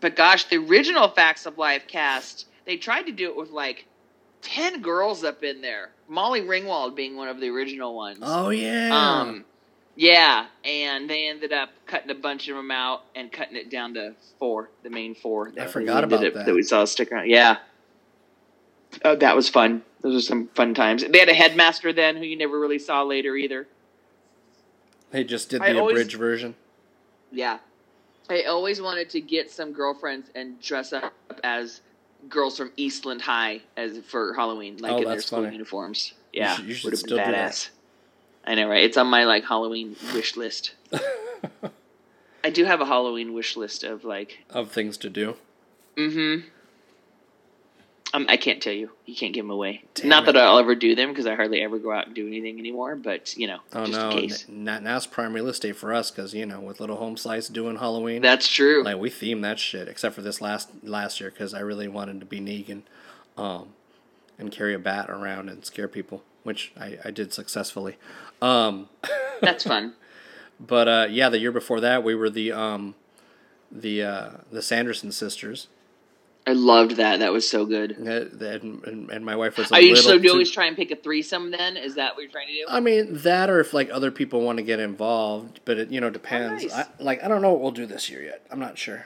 but 0.00 0.16
gosh, 0.16 0.44
the 0.44 0.56
original 0.56 1.08
Facts 1.08 1.44
of 1.44 1.58
Life 1.58 1.86
cast, 1.86 2.46
they 2.64 2.78
tried 2.78 3.02
to 3.02 3.12
do 3.12 3.28
it 3.28 3.36
with 3.36 3.50
like 3.50 3.86
ten 4.40 4.80
girls 4.80 5.24
up 5.24 5.42
in 5.42 5.60
there. 5.60 5.90
Molly 6.08 6.40
Ringwald 6.40 6.94
being 6.96 7.16
one 7.16 7.28
of 7.28 7.38
the 7.38 7.48
original 7.50 7.94
ones. 7.94 8.20
oh 8.22 8.48
yeah, 8.48 8.88
Um, 9.20 9.44
yeah, 9.94 10.46
and 10.64 11.08
they 11.08 11.28
ended 11.28 11.52
up 11.52 11.68
cutting 11.86 12.10
a 12.10 12.14
bunch 12.14 12.48
of 12.48 12.56
them 12.56 12.70
out 12.70 13.02
and 13.14 13.30
cutting 13.30 13.56
it 13.56 13.70
down 13.70 13.92
to 13.94 14.14
four, 14.38 14.70
the 14.82 14.90
main 14.90 15.14
four. 15.14 15.50
that 15.54 15.70
forgot 15.70 16.02
about 16.02 16.24
up- 16.24 16.32
that. 16.32 16.54
we 16.54 16.62
saw 16.62 16.84
stick 16.86 17.12
around. 17.12 17.28
Yeah, 17.28 17.58
oh, 19.04 19.16
that 19.16 19.36
was 19.36 19.48
fun. 19.48 19.82
Those 20.02 20.14
were 20.14 20.20
some 20.20 20.48
fun 20.48 20.74
times. 20.74 21.04
They 21.08 21.18
had 21.18 21.28
a 21.28 21.34
headmaster 21.34 21.92
then 21.92 22.16
who 22.16 22.24
you 22.24 22.36
never 22.36 22.58
really 22.58 22.78
saw 22.78 23.02
later 23.02 23.36
either. 23.36 23.66
they 25.10 25.24
just 25.24 25.48
did 25.50 25.60
I 25.62 25.72
the 25.72 25.78
always- 25.80 25.94
abridged 25.94 26.16
version. 26.16 26.54
Yeah, 27.30 27.58
I 28.28 28.42
always 28.42 28.80
wanted 28.82 29.08
to 29.10 29.20
get 29.20 29.50
some 29.50 29.72
girlfriends 29.72 30.30
and 30.34 30.60
dress 30.60 30.92
up 30.92 31.14
as 31.42 31.80
girls 32.28 32.56
from 32.58 32.72
Eastland 32.76 33.22
High 33.22 33.62
as 33.76 33.98
for 34.06 34.34
Halloween, 34.34 34.76
like 34.78 34.92
Oh, 34.92 34.98
in 34.98 35.04
their 35.04 35.20
school 35.20 35.42
funny. 35.42 35.52
uniforms. 35.54 36.12
You 36.32 36.42
Yeah, 36.42 36.56
should- 36.56 36.64
you 36.66 36.74
should 36.74 36.84
would 36.84 36.92
have 36.92 37.00
still 37.00 37.16
been 37.16 37.26
do 37.26 37.32
that. 37.32 37.50
badass. 37.52 37.68
I 38.44 38.54
know, 38.56 38.68
right? 38.68 38.82
It's 38.84 38.96
on 38.96 39.06
my 39.06 39.24
like 39.24 39.44
Halloween 39.44 39.96
wish 40.14 40.36
list. 40.36 40.74
I 42.44 42.50
do 42.50 42.64
have 42.64 42.80
a 42.80 42.86
Halloween 42.86 43.34
wish 43.34 43.56
list 43.56 43.84
of 43.84 44.04
like, 44.04 44.40
of 44.50 44.70
things 44.72 44.96
to 44.98 45.08
do. 45.10 45.36
mm-hmm. 45.96 46.46
Um, 48.14 48.26
I 48.28 48.36
can't 48.36 48.62
tell 48.62 48.72
you. 48.74 48.90
You 49.06 49.14
can't 49.16 49.32
give 49.32 49.44
them 49.44 49.50
away. 49.50 49.84
Damn 49.94 50.08
Not 50.10 50.22
it. 50.24 50.26
that 50.32 50.36
I'll 50.36 50.58
ever 50.58 50.74
do 50.74 50.94
them 50.94 51.08
because 51.10 51.26
I 51.26 51.34
hardly 51.34 51.62
ever 51.62 51.78
go 51.78 51.90
out 51.92 52.06
and 52.06 52.14
do 52.14 52.26
anything 52.26 52.58
anymore. 52.58 52.94
But 52.94 53.34
you 53.38 53.46
know, 53.46 53.60
Oh 53.72 53.86
just 53.86 53.98
no, 53.98 54.10
in 54.10 54.18
case. 54.28 54.46
n- 54.50 54.64
now 54.64 54.96
it's 54.96 55.06
prime 55.06 55.32
real 55.32 55.48
estate 55.48 55.76
for 55.76 55.94
us 55.94 56.10
because 56.10 56.34
you 56.34 56.44
know 56.44 56.60
with 56.60 56.78
little 56.78 56.96
home 56.96 57.16
slice 57.16 57.48
doing 57.48 57.76
Halloween, 57.76 58.20
That's 58.20 58.46
true. 58.48 58.82
like 58.84 58.98
we 58.98 59.08
theme 59.08 59.40
that 59.40 59.58
shit. 59.58 59.88
Except 59.88 60.14
for 60.14 60.20
this 60.22 60.40
last 60.42 60.70
last 60.82 61.20
year 61.20 61.30
because 61.30 61.54
I 61.54 61.60
really 61.60 61.88
wanted 61.88 62.20
to 62.20 62.26
be 62.26 62.38
Negan, 62.40 62.82
um, 63.38 63.68
and 64.38 64.52
carry 64.52 64.74
a 64.74 64.78
bat 64.78 65.08
around 65.08 65.48
and 65.48 65.64
scare 65.64 65.88
people, 65.88 66.22
which 66.42 66.72
I, 66.78 66.98
I 67.04 67.10
did 67.10 67.32
successfully. 67.32 67.96
Um, 68.42 68.88
That's 69.40 69.64
fun. 69.64 69.94
But 70.60 70.86
uh, 70.88 71.06
yeah, 71.10 71.28
the 71.30 71.38
year 71.38 71.50
before 71.52 71.80
that, 71.80 72.04
we 72.04 72.14
were 72.14 72.28
the 72.30 72.52
um, 72.52 72.94
the 73.70 74.02
uh, 74.02 74.30
the 74.50 74.60
Sanderson 74.60 75.12
sisters, 75.12 75.68
I 76.46 76.54
loved 76.54 76.96
that. 76.96 77.20
That 77.20 77.32
was 77.32 77.48
so 77.48 77.64
good. 77.64 77.92
And, 77.92 78.42
and, 78.84 79.10
and 79.10 79.24
my 79.24 79.36
wife 79.36 79.56
was. 79.56 79.70
A 79.70 79.74
Are 79.74 79.80
you 79.80 79.94
so 79.94 80.18
do 80.18 80.24
you 80.24 80.30
always 80.32 80.50
try 80.50 80.66
and 80.66 80.76
pick 80.76 80.90
a 80.90 80.96
threesome? 80.96 81.52
Then 81.52 81.76
is 81.76 81.94
that 81.94 82.14
what 82.14 82.22
you're 82.22 82.32
trying 82.32 82.48
to 82.48 82.52
do? 82.52 82.64
I 82.68 82.80
mean 82.80 83.18
that, 83.22 83.48
or 83.48 83.60
if 83.60 83.72
like 83.72 83.90
other 83.90 84.10
people 84.10 84.40
want 84.40 84.56
to 84.56 84.64
get 84.64 84.80
involved, 84.80 85.60
but 85.64 85.78
it 85.78 85.90
you 85.90 86.00
know 86.00 86.10
depends. 86.10 86.64
Oh, 86.64 86.68
nice. 86.68 86.86
I, 86.98 87.02
like 87.02 87.22
I 87.22 87.28
don't 87.28 87.42
know 87.42 87.52
what 87.52 87.60
we'll 87.60 87.70
do 87.70 87.86
this 87.86 88.10
year 88.10 88.22
yet. 88.22 88.44
I'm 88.50 88.58
not 88.58 88.76
sure. 88.76 89.04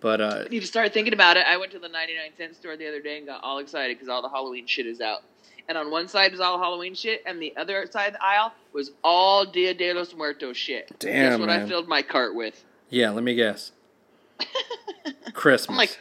But 0.00 0.20
uh, 0.20 0.44
need 0.50 0.60
to 0.60 0.66
start 0.66 0.92
thinking 0.92 1.12
about 1.12 1.36
it. 1.36 1.46
I 1.46 1.56
went 1.56 1.72
to 1.72 1.78
the 1.78 1.88
99 1.88 2.30
cent 2.36 2.54
store 2.54 2.76
the 2.76 2.86
other 2.86 3.00
day 3.00 3.18
and 3.18 3.26
got 3.26 3.42
all 3.42 3.58
excited 3.58 3.96
because 3.96 4.08
all 4.08 4.22
the 4.22 4.28
Halloween 4.28 4.66
shit 4.66 4.86
is 4.86 5.00
out. 5.00 5.22
And 5.68 5.76
on 5.76 5.90
one 5.90 6.06
side 6.06 6.30
was 6.30 6.40
all 6.40 6.58
Halloween 6.58 6.94
shit, 6.94 7.22
and 7.26 7.42
the 7.42 7.56
other 7.56 7.86
side 7.90 8.08
of 8.08 8.12
the 8.14 8.24
aisle 8.24 8.52
was 8.72 8.92
all 9.02 9.44
Dia 9.44 9.74
de 9.74 9.92
los 9.92 10.14
Muertos 10.14 10.56
shit. 10.56 10.86
Guess 11.00 11.12
that's 11.12 11.40
what 11.40 11.50
I 11.50 11.66
filled 11.66 11.88
my 11.88 12.02
cart 12.02 12.34
with? 12.34 12.64
yeah, 12.88 13.10
let 13.10 13.24
me 13.24 13.34
guess. 13.34 13.72
Christmas. 15.32 15.68
I'm 15.70 15.76
like, 15.76 15.98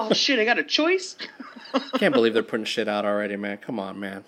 oh 0.00 0.12
shit, 0.12 0.38
I 0.38 0.44
got 0.44 0.58
a 0.58 0.64
choice. 0.64 1.16
can't 1.98 2.14
believe 2.14 2.34
they're 2.34 2.42
putting 2.42 2.64
shit 2.64 2.88
out 2.88 3.04
already, 3.04 3.36
man. 3.36 3.58
Come 3.58 3.78
on, 3.78 4.00
man. 4.00 4.24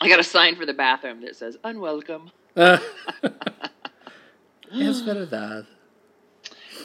I 0.00 0.08
got 0.08 0.18
a 0.18 0.24
sign 0.24 0.56
for 0.56 0.66
the 0.66 0.74
bathroom 0.74 1.20
that 1.22 1.36
says 1.36 1.56
unwelcome. 1.62 2.30
Uh, 2.56 2.78
es 4.72 5.00
verdad. 5.00 5.66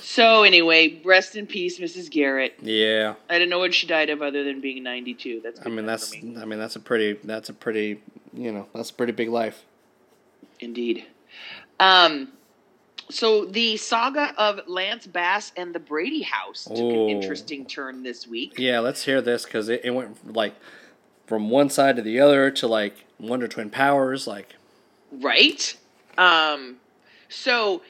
So 0.01 0.43
anyway, 0.43 1.01
rest 1.03 1.35
in 1.35 1.47
peace, 1.47 1.79
Mrs. 1.79 2.09
Garrett. 2.09 2.55
Yeah. 2.61 3.15
I 3.29 3.33
didn't 3.33 3.49
know 3.49 3.59
what 3.59 3.73
she 3.73 3.87
died 3.87 4.09
of 4.09 4.21
other 4.21 4.43
than 4.43 4.61
being 4.61 4.83
92. 4.83 5.41
That's 5.43 5.59
I 5.65 5.69
mean 5.69 5.85
that's 5.85 6.11
me. 6.13 6.37
I 6.39 6.45
mean 6.45 6.59
that's 6.59 6.75
a 6.75 6.79
pretty 6.79 7.19
that's 7.23 7.49
a 7.49 7.53
pretty 7.53 8.01
you 8.33 8.51
know 8.51 8.67
that's 8.73 8.89
a 8.89 8.93
pretty 8.93 9.13
big 9.13 9.29
life. 9.29 9.65
Indeed. 10.59 11.05
Um, 11.79 12.29
so 13.09 13.45
the 13.45 13.77
saga 13.77 14.33
of 14.37 14.61
Lance 14.67 15.07
Bass 15.07 15.51
and 15.55 15.73
the 15.73 15.79
Brady 15.79 16.21
House 16.23 16.65
took 16.65 16.77
Oh. 16.77 17.03
an 17.05 17.09
interesting 17.09 17.65
turn 17.65 18.03
this 18.03 18.27
week. 18.27 18.55
Yeah, 18.57 18.79
let's 18.79 19.03
hear 19.05 19.21
this 19.21 19.45
because 19.45 19.69
it, 19.69 19.81
it 19.83 19.91
went 19.91 20.33
like 20.33 20.55
from 21.25 21.49
one 21.49 21.69
side 21.69 21.95
to 21.97 22.01
the 22.01 22.19
other 22.19 22.51
to 22.51 22.67
like 22.67 23.05
Wonder 23.19 23.47
Twin 23.47 23.69
Powers. 23.69 24.27
Like, 24.27 24.55
Right? 25.11 25.75
Um, 26.17 26.77
so 27.29 27.81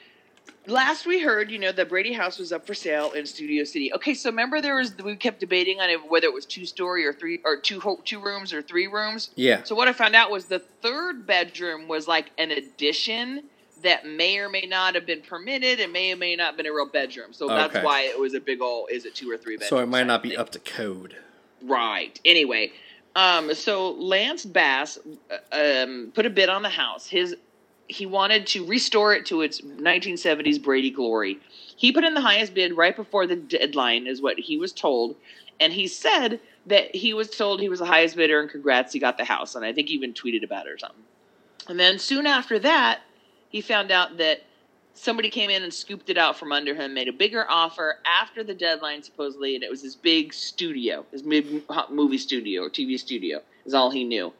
last 0.66 1.06
we 1.06 1.20
heard, 1.20 1.50
you 1.50 1.58
know, 1.58 1.72
the 1.72 1.84
Brady 1.84 2.12
House 2.12 2.38
was 2.38 2.52
up 2.52 2.66
for 2.66 2.74
sale 2.74 3.10
in 3.12 3.26
Studio 3.26 3.64
City. 3.64 3.92
Okay, 3.94 4.14
so 4.14 4.28
remember 4.30 4.60
there 4.60 4.76
was 4.76 4.96
we 4.98 5.16
kept 5.16 5.40
debating 5.40 5.80
on 5.80 5.88
it, 5.90 6.10
whether 6.10 6.26
it 6.26 6.32
was 6.32 6.46
two 6.46 6.66
story 6.66 7.04
or 7.06 7.12
three 7.12 7.40
or 7.44 7.56
two 7.56 7.80
two 8.04 8.20
rooms 8.20 8.52
or 8.52 8.62
three 8.62 8.86
rooms. 8.86 9.30
yeah, 9.34 9.62
So 9.64 9.74
what 9.74 9.88
I 9.88 9.92
found 9.92 10.14
out 10.14 10.30
was 10.30 10.44
the 10.46 10.58
third 10.58 11.26
bedroom 11.26 11.88
was 11.88 12.06
like 12.06 12.30
an 12.38 12.50
addition 12.50 13.44
that 13.82 14.06
may 14.06 14.38
or 14.38 14.48
may 14.48 14.66
not 14.68 14.94
have 14.94 15.06
been 15.06 15.22
permitted 15.22 15.80
and 15.80 15.92
may 15.92 16.12
or 16.12 16.16
may 16.16 16.36
not 16.36 16.46
have 16.48 16.56
been 16.56 16.66
a 16.66 16.72
real 16.72 16.86
bedroom. 16.88 17.32
So 17.32 17.48
that's 17.48 17.74
Okay. 17.74 17.84
why 17.84 18.02
it 18.02 18.18
was 18.18 18.34
a 18.34 18.40
big 18.40 18.60
old 18.60 18.90
is 18.90 19.04
it 19.04 19.14
two 19.14 19.30
or 19.30 19.36
three 19.36 19.56
bedrooms? 19.56 19.68
so 19.70 19.78
it 19.78 19.86
might 19.86 20.06
not 20.06 20.22
be 20.22 20.30
thing. 20.30 20.38
up 20.38 20.50
to 20.50 20.58
code. 20.58 21.16
Right. 21.62 22.18
Anyway, 22.24 22.72
um, 23.16 23.54
so 23.54 23.92
Lance 23.92 24.44
Bass 24.44 24.98
uh, 25.52 25.82
um, 25.84 26.12
put 26.14 26.26
a 26.26 26.30
bid 26.30 26.48
on 26.48 26.62
the 26.62 26.68
house. 26.68 27.06
His 27.08 27.36
he 27.90 28.04
wanted 28.04 28.46
to 28.48 28.66
restore 28.66 29.14
it 29.14 29.24
to 29.26 29.40
its 29.40 29.62
1970s 29.62 30.62
Brady 30.62 30.90
glory. 30.90 31.38
He 31.76 31.90
put 31.90 32.04
in 32.04 32.12
the 32.14 32.20
highest 32.20 32.52
bid 32.52 32.76
right 32.76 32.94
before 32.94 33.26
the 33.26 33.36
deadline, 33.36 34.06
is 34.06 34.20
what 34.20 34.38
he 34.38 34.58
was 34.58 34.72
told, 34.72 35.16
and 35.58 35.72
he 35.72 35.86
said 35.88 36.38
that 36.66 36.94
he 36.94 37.14
was 37.14 37.30
told 37.30 37.60
he 37.60 37.68
was 37.70 37.78
the 37.78 37.86
highest 37.86 38.14
bidder, 38.16 38.40
and 38.40 38.50
congrats, 38.50 38.92
he 38.92 38.98
got 38.98 39.16
the 39.16 39.24
house. 39.24 39.54
And 39.54 39.64
I 39.64 39.72
think 39.72 39.88
he 39.88 39.94
even 39.94 40.12
tweeted 40.12 40.44
about 40.44 40.66
it 40.66 40.70
or 40.72 40.76
something. 40.78 41.02
And 41.66 41.80
then 41.80 41.98
soon 41.98 42.26
after 42.26 42.58
that, 42.58 43.00
he 43.48 43.60
found 43.60 43.90
out 43.90 44.18
that 44.18 44.42
somebody 44.94 45.30
came 45.30 45.50
in 45.50 45.62
and 45.62 45.72
scooped 45.72 46.10
it 46.10 46.18
out 46.18 46.38
from 46.38 46.52
under 46.52 46.74
him, 46.74 46.94
made 46.94 47.08
a 47.08 47.12
bigger 47.12 47.46
offer 47.48 47.98
after 48.04 48.42
the 48.42 48.54
deadline, 48.54 49.02
supposedly, 49.02 49.54
and 49.54 49.62
it 49.62 49.70
was 49.70 49.82
his 49.82 49.94
big 49.94 50.34
studio, 50.34 51.04
his 51.12 51.22
big 51.22 51.62
movie 51.90 52.18
studio 52.18 52.62
or 52.62 52.70
TV 52.70 52.98
studio, 52.98 53.40
is 53.64 53.74
all 53.74 53.90
he 53.90 54.04
knew. 54.04 54.32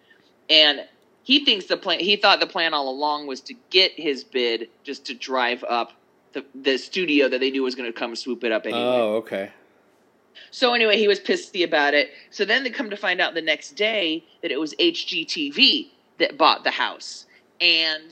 And 0.50 0.86
he 1.22 1.44
thinks 1.44 1.66
the 1.66 1.76
plan, 1.76 2.00
he 2.00 2.16
thought 2.16 2.40
the 2.40 2.46
plan 2.46 2.74
all 2.74 2.88
along 2.88 3.26
was 3.26 3.40
to 3.42 3.54
get 3.70 3.92
his 3.92 4.24
bid 4.24 4.68
just 4.82 5.06
to 5.06 5.14
drive 5.14 5.62
up 5.64 5.92
the, 6.32 6.44
the 6.54 6.76
studio 6.76 7.28
that 7.28 7.40
they 7.40 7.50
knew 7.50 7.62
was 7.62 7.74
going 7.74 7.90
to 7.90 7.98
come 7.98 8.14
swoop 8.16 8.44
it 8.44 8.52
up 8.52 8.66
anyway. 8.66 8.80
Oh, 8.80 9.16
okay. 9.16 9.50
So 10.50 10.72
anyway, 10.72 10.98
he 10.98 11.08
was 11.08 11.20
pissy 11.20 11.64
about 11.64 11.94
it. 11.94 12.10
So 12.30 12.44
then 12.44 12.64
they 12.64 12.70
come 12.70 12.90
to 12.90 12.96
find 12.96 13.20
out 13.20 13.34
the 13.34 13.42
next 13.42 13.72
day 13.72 14.24
that 14.42 14.50
it 14.50 14.58
was 14.58 14.74
HGTV 14.76 15.88
that 16.18 16.38
bought 16.38 16.64
the 16.64 16.70
house 16.70 17.26
and 17.60 18.02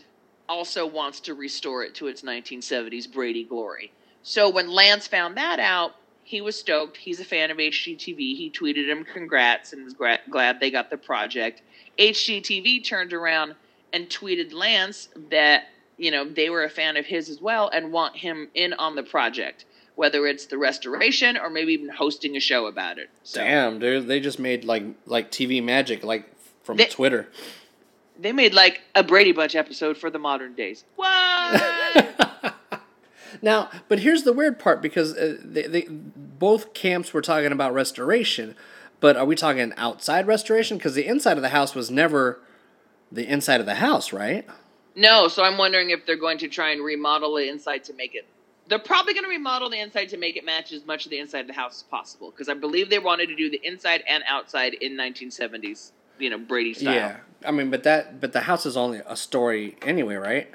also 0.49 0.87
wants 0.87 1.21
to 1.21 1.35
restore 1.35 1.83
it 1.85 1.95
to 1.97 2.07
its 2.07 2.23
1970s 2.23 3.11
Brady 3.13 3.45
glory. 3.45 3.93
So 4.23 4.49
when 4.51 4.69
Lance 4.69 5.07
found 5.07 5.37
that 5.37 5.59
out, 5.61 5.95
he 6.25 6.41
was 6.41 6.59
stoked. 6.59 6.97
He's 6.97 7.21
a 7.21 7.25
fan 7.25 7.51
of 7.51 7.59
HGTV. 7.59 8.17
He 8.19 8.51
tweeted 8.51 8.89
him 8.89 9.05
congrats 9.05 9.73
and 9.73 9.85
was 9.85 9.95
gra- 9.95 10.19
glad 10.29 10.59
they 10.59 10.71
got 10.71 10.91
the 10.91 10.97
project. 10.97 11.63
HGTV 11.99 12.85
turned 12.85 13.13
around 13.13 13.55
and 13.93 14.09
tweeted 14.09 14.53
Lance 14.53 15.09
that 15.31 15.69
you 15.97 16.11
know 16.11 16.29
they 16.29 16.51
were 16.51 16.65
a 16.65 16.69
fan 16.71 16.97
of 16.97 17.07
his 17.07 17.29
as 17.31 17.41
well 17.41 17.69
and 17.73 17.93
want 17.93 18.17
him 18.17 18.49
in 18.55 18.73
on 18.75 18.97
the 18.97 19.03
project 19.03 19.65
whether 19.95 20.27
it's 20.27 20.45
the 20.47 20.59
restoration 20.59 21.39
or 21.39 21.49
maybe 21.49 21.73
even 21.73 21.89
hosting 21.89 22.37
a 22.37 22.41
show 22.41 22.67
about 22.67 22.99
it. 22.99 23.09
So 23.23 23.41
Damn, 23.41 23.79
dude, 23.79 24.07
they 24.07 24.21
just 24.21 24.39
made 24.39 24.63
like 24.65 24.85
like 25.07 25.31
TV 25.31 25.63
magic 25.65 26.05
like 26.05 26.31
from 26.63 26.77
They- 26.77 26.85
Twitter. 26.87 27.29
They 28.19 28.33
made 28.33 28.55
like 28.55 28.83
a 28.95 29.03
Brady 29.03 29.33
Bunch 29.33 29.55
episode 29.55 29.97
for 29.97 30.11
the 30.11 30.19
modern 30.19 30.55
days. 30.55 30.85
What? 30.97 32.55
now, 33.43 33.71
but 33.89 34.01
here's 34.01 34.23
the 34.23 34.33
weird 34.33 34.59
part 34.59 34.81
because 34.81 35.15
uh, 35.17 35.37
they, 35.43 35.63
they 35.63 35.87
both 35.91 36.75
camps 36.75 37.13
were 37.13 37.23
talking 37.23 37.53
about 37.53 37.75
restoration, 37.75 38.57
but 39.01 39.17
are 39.17 39.25
we 39.25 39.37
talking 39.37 39.73
outside 39.77 40.27
restoration? 40.27 40.77
Because 40.79 40.95
the 40.95 41.07
inside 41.07 41.37
of 41.37 41.43
the 41.43 41.51
house 41.51 41.75
was 41.75 41.91
never 41.91 42.41
the 43.13 43.27
inside 43.27 43.61
of 43.61 43.67
the 43.67 43.77
house, 43.77 44.13
right? 44.13 44.47
no, 44.97 45.29
so 45.29 45.45
I'm 45.45 45.59
wondering 45.59 45.91
if 45.91 46.07
they're 46.07 46.17
going 46.17 46.39
to 46.39 46.49
try 46.49 46.71
and 46.71 46.83
remodel 46.83 47.35
the 47.37 47.49
inside 47.49 47.85
to 47.85 47.93
make 47.93 48.15
it. 48.15 48.27
They're 48.69 48.79
probably 48.79 49.13
going 49.13 49.25
to 49.25 49.31
remodel 49.31 49.71
the 49.71 49.79
inside 49.79 50.09
to 50.09 50.17
make 50.17 50.37
it 50.37 50.45
match 50.45 50.73
as 50.73 50.85
much 50.85 51.05
of 51.05 51.11
the 51.11 51.19
inside 51.21 51.41
of 51.41 51.47
the 51.47 51.53
house 51.53 51.77
as 51.77 51.83
possible 51.85 52.31
because 52.31 52.49
I 52.49 52.55
believe 52.55 52.91
they 52.91 52.99
wanted 52.99 53.29
to 53.29 53.37
do 53.37 53.49
the 53.49 53.61
inside 53.63 54.03
and 54.09 54.25
outside 54.27 54.75
in 54.75 54.97
1970s, 54.97 55.93
you 56.19 56.31
know, 56.31 56.39
Brady 56.39 56.75
style. 56.75 56.95
Yeah, 56.95 57.17
I 57.47 57.51
mean, 57.51 57.71
but 57.71 57.85
that 57.85 58.21
but 58.21 58.33
the 58.33 58.41
house 58.41 58.67
is 58.67 58.77
only 58.77 59.01
a 59.07 59.17
story 59.17 59.77
anyway, 59.83 60.17
right? 60.17 60.51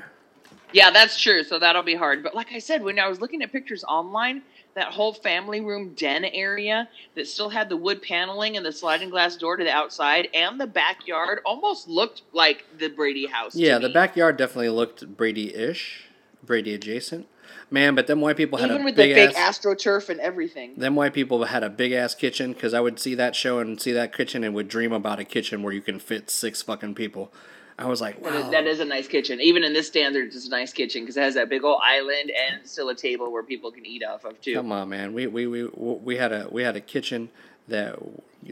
Yeah, 0.74 0.90
that's 0.90 1.20
true. 1.20 1.44
So 1.44 1.60
that'll 1.60 1.84
be 1.84 1.96
hard. 1.96 2.24
But 2.24 2.36
like 2.36 2.52
I 2.54 2.60
said, 2.60 2.84
when 2.84 2.98
I 3.00 3.08
was 3.08 3.20
looking 3.20 3.42
at 3.42 3.52
pictures 3.52 3.84
online, 3.84 4.42
that 4.74 4.94
whole 4.94 5.14
family 5.14 5.62
room 5.62 5.94
den 5.96 6.24
area 6.24 6.88
that 7.16 7.28
still 7.28 7.50
had 7.50 7.70
the 7.70 7.76
wood 7.76 8.02
paneling 8.02 8.56
and 8.56 8.66
the 8.66 8.72
sliding 8.72 9.10
glass 9.10 9.36
door 9.36 9.58
to 9.58 9.64
the 9.64 9.72
outside 9.72 10.30
and 10.34 10.60
the 10.60 10.68
backyard 10.68 11.40
almost 11.46 11.88
looked 11.88 12.22
like 12.32 12.66
the 12.78 12.88
Brady 12.88 13.26
house. 13.26 13.56
Yeah, 13.56 13.80
the 13.80 13.90
backyard 13.90 14.38
definitely 14.38 14.70
looked 14.70 15.18
Brady-ish, 15.18 16.06
Brady 16.44 16.74
adjacent. 16.74 17.28
Man, 17.70 17.96
but 17.96 18.08
them 18.08 18.22
white 18.22 18.38
people 18.38 18.58
had 18.58 18.70
Even 18.70 18.82
a 18.82 18.86
with 18.86 18.96
the 18.96 19.04
big 19.14 19.34
ass. 19.36 19.60
astroturf 19.60 20.10
and 20.10 20.20
everything. 20.20 20.76
Them 20.76 20.96
white 20.96 21.14
people 21.14 21.44
had 21.46 21.64
a 21.64 21.70
big 21.70 21.92
ass 21.92 22.14
kitchen 22.16 22.54
because 22.54 22.74
I 22.74 22.80
would 22.82 23.00
see 23.00 23.16
that 23.16 23.36
show 23.36 23.60
and 23.60 23.80
see 23.80 23.92
that 23.94 24.16
kitchen 24.16 24.44
and 24.44 24.54
would 24.56 24.68
dream 24.68 24.92
about 24.92 25.20
a 25.20 25.24
kitchen 25.24 25.64
where 25.64 25.74
you 25.74 25.82
can 25.82 26.00
fit 26.00 26.30
six 26.30 26.62
fucking 26.62 26.96
people. 26.96 27.32
I 27.80 27.86
was 27.88 28.00
like, 28.02 28.22
That 28.22 28.34
is- 28.36 28.44
wow. 28.46 28.52
That 28.52 28.68
is 28.68 28.80
a 28.80 28.86
nice 28.86 29.08
kitchen. 29.08 29.40
Even 29.42 29.64
in 29.64 29.74
this 29.74 29.88
standard, 29.88 30.28
it's 30.28 30.46
a 30.46 30.50
nice 30.50 30.72
kitchen 30.74 31.02
because 31.04 31.18
it 31.18 31.22
has 31.22 31.34
that 31.36 31.50
big 31.50 31.64
old 31.64 31.82
island 31.84 32.32
and 32.32 32.68
still 32.68 32.90
a 32.90 32.96
table 32.96 33.32
where 33.32 33.42
people 33.44 33.72
can 33.72 33.86
eat 33.86 34.04
off 34.04 34.24
of 34.26 34.40
too. 34.42 34.54
Come 34.56 34.72
on, 34.72 34.90
man. 34.90 35.14
We, 35.14 35.28
we, 35.28 35.48
we, 35.48 35.64
we 35.66 36.18
had 36.18 36.32
a 36.32 36.48
we 36.52 36.64
had 36.64 36.76
a 36.76 36.82
kitchen 36.82 37.30
that 37.68 37.98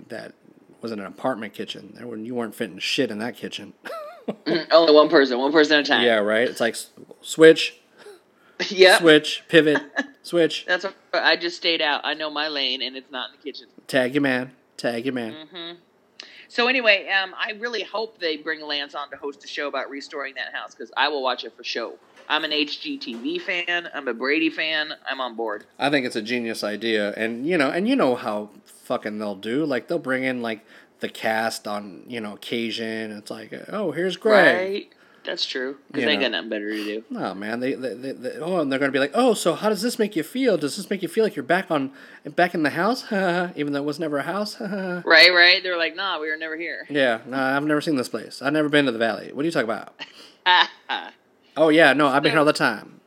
that 0.07 0.33
wasn't 0.81 1.01
an 1.01 1.07
apartment 1.07 1.53
kitchen. 1.53 1.93
There 1.95 2.15
you 2.15 2.33
weren't 2.33 2.55
fitting 2.55 2.79
shit 2.79 3.11
in 3.11 3.19
that 3.19 3.35
kitchen. 3.35 3.73
Only 4.71 4.93
one 4.93 5.09
person, 5.09 5.39
one 5.39 5.51
person 5.51 5.77
at 5.79 5.85
a 5.85 5.87
time. 5.89 6.05
yeah, 6.05 6.17
right. 6.17 6.47
It's 6.47 6.59
like 6.59 6.75
switch, 7.21 7.79
yep. 8.69 8.99
switch, 8.99 9.43
pivot, 9.47 9.81
switch. 10.23 10.65
That's 10.67 10.83
what 10.83 10.95
I 11.13 11.35
just 11.35 11.57
stayed 11.57 11.81
out. 11.81 12.01
I 12.03 12.13
know 12.13 12.29
my 12.29 12.47
lane, 12.47 12.81
and 12.81 12.95
it's 12.95 13.11
not 13.11 13.29
in 13.29 13.37
the 13.37 13.43
kitchen. 13.43 13.67
Tag 13.87 14.13
your 14.13 14.21
man. 14.21 14.51
Tag 14.77 15.05
your 15.05 15.13
man. 15.13 15.47
hmm 15.51 15.71
So 16.47 16.67
anyway, 16.67 17.09
um, 17.09 17.33
I 17.37 17.53
really 17.59 17.83
hope 17.83 18.19
they 18.19 18.37
bring 18.37 18.61
Lance 18.61 18.95
on 18.95 19.09
to 19.11 19.17
host 19.17 19.43
a 19.43 19.47
show 19.47 19.67
about 19.67 19.89
restoring 19.89 20.35
that 20.35 20.53
house 20.53 20.73
because 20.73 20.91
I 20.95 21.07
will 21.09 21.23
watch 21.23 21.43
it 21.43 21.55
for 21.55 21.63
show. 21.63 21.95
I'm 22.27 22.43
an 22.43 22.51
HGTV 22.51 23.41
fan. 23.41 23.89
I'm 23.93 24.07
a 24.07 24.13
Brady 24.13 24.51
fan. 24.51 24.93
I'm 25.09 25.19
on 25.19 25.35
board. 25.35 25.65
I 25.79 25.89
think 25.89 26.05
it's 26.05 26.15
a 26.15 26.21
genius 26.21 26.63
idea, 26.63 27.13
and 27.13 27.45
you 27.45 27.57
know, 27.57 27.71
and 27.71 27.87
you 27.87 27.95
know 27.95 28.15
how 28.15 28.51
fucking 28.65 29.17
they'll 29.17 29.35
do. 29.35 29.65
Like 29.65 29.87
they'll 29.87 29.99
bring 29.99 30.23
in 30.23 30.41
like 30.41 30.65
the 30.99 31.09
cast 31.09 31.67
on 31.67 32.03
you 32.07 32.21
know 32.21 32.33
occasion. 32.33 33.11
It's 33.11 33.31
like, 33.31 33.53
oh, 33.69 33.91
here's 33.91 34.17
Greg. 34.17 34.55
Right? 34.55 34.93
That's 35.25 35.45
true. 35.45 35.77
Because 35.87 36.05
they 36.05 36.15
know. 36.15 36.21
got 36.21 36.31
nothing 36.31 36.49
better 36.49 36.69
to 36.69 36.83
do. 36.83 37.03
No, 37.09 37.33
man. 37.33 37.59
They, 37.59 37.73
they, 37.73 37.93
they, 37.93 38.11
they 38.13 38.37
oh, 38.37 38.59
and 38.59 38.71
they're 38.71 38.79
gonna 38.79 38.91
be 38.91 38.99
like, 38.99 39.11
oh, 39.13 39.33
so 39.33 39.55
how 39.55 39.69
does 39.69 39.81
this 39.81 39.99
make 39.99 40.15
you 40.15 40.23
feel? 40.23 40.57
Does 40.57 40.77
this 40.77 40.89
make 40.89 41.01
you 41.01 41.07
feel 41.07 41.23
like 41.23 41.35
you're 41.35 41.43
back 41.43 41.69
on 41.69 41.91
back 42.25 42.53
in 42.53 42.63
the 42.63 42.71
house, 42.71 43.03
even 43.55 43.73
though 43.73 43.79
it 43.79 43.85
was 43.85 43.99
never 43.99 44.17
a 44.17 44.23
house? 44.23 44.59
Right, 45.09 45.33
right. 45.33 45.61
They're 45.63 45.77
like, 45.77 45.95
nah, 45.95 46.19
we 46.19 46.29
were 46.29 46.37
never 46.37 46.55
here. 46.55 46.85
Yeah, 46.89 47.19
no, 47.25 47.37
I've 47.37 47.63
never 47.63 47.81
seen 47.81 47.95
this 47.95 48.09
place. 48.09 48.41
I've 48.41 48.53
never 48.53 48.69
been 48.69 48.85
to 48.85 48.91
the 48.91 48.97
valley. 48.97 49.31
What 49.33 49.43
are 49.43 49.45
you 49.45 49.51
talking 49.51 49.69
about? 49.69 49.93
Oh 51.57 51.67
yeah, 51.67 51.91
no, 51.91 52.07
I've 52.07 52.23
been 52.23 52.31
here 52.31 52.39
all 52.39 52.45
the 52.45 52.53
time. 52.53 53.01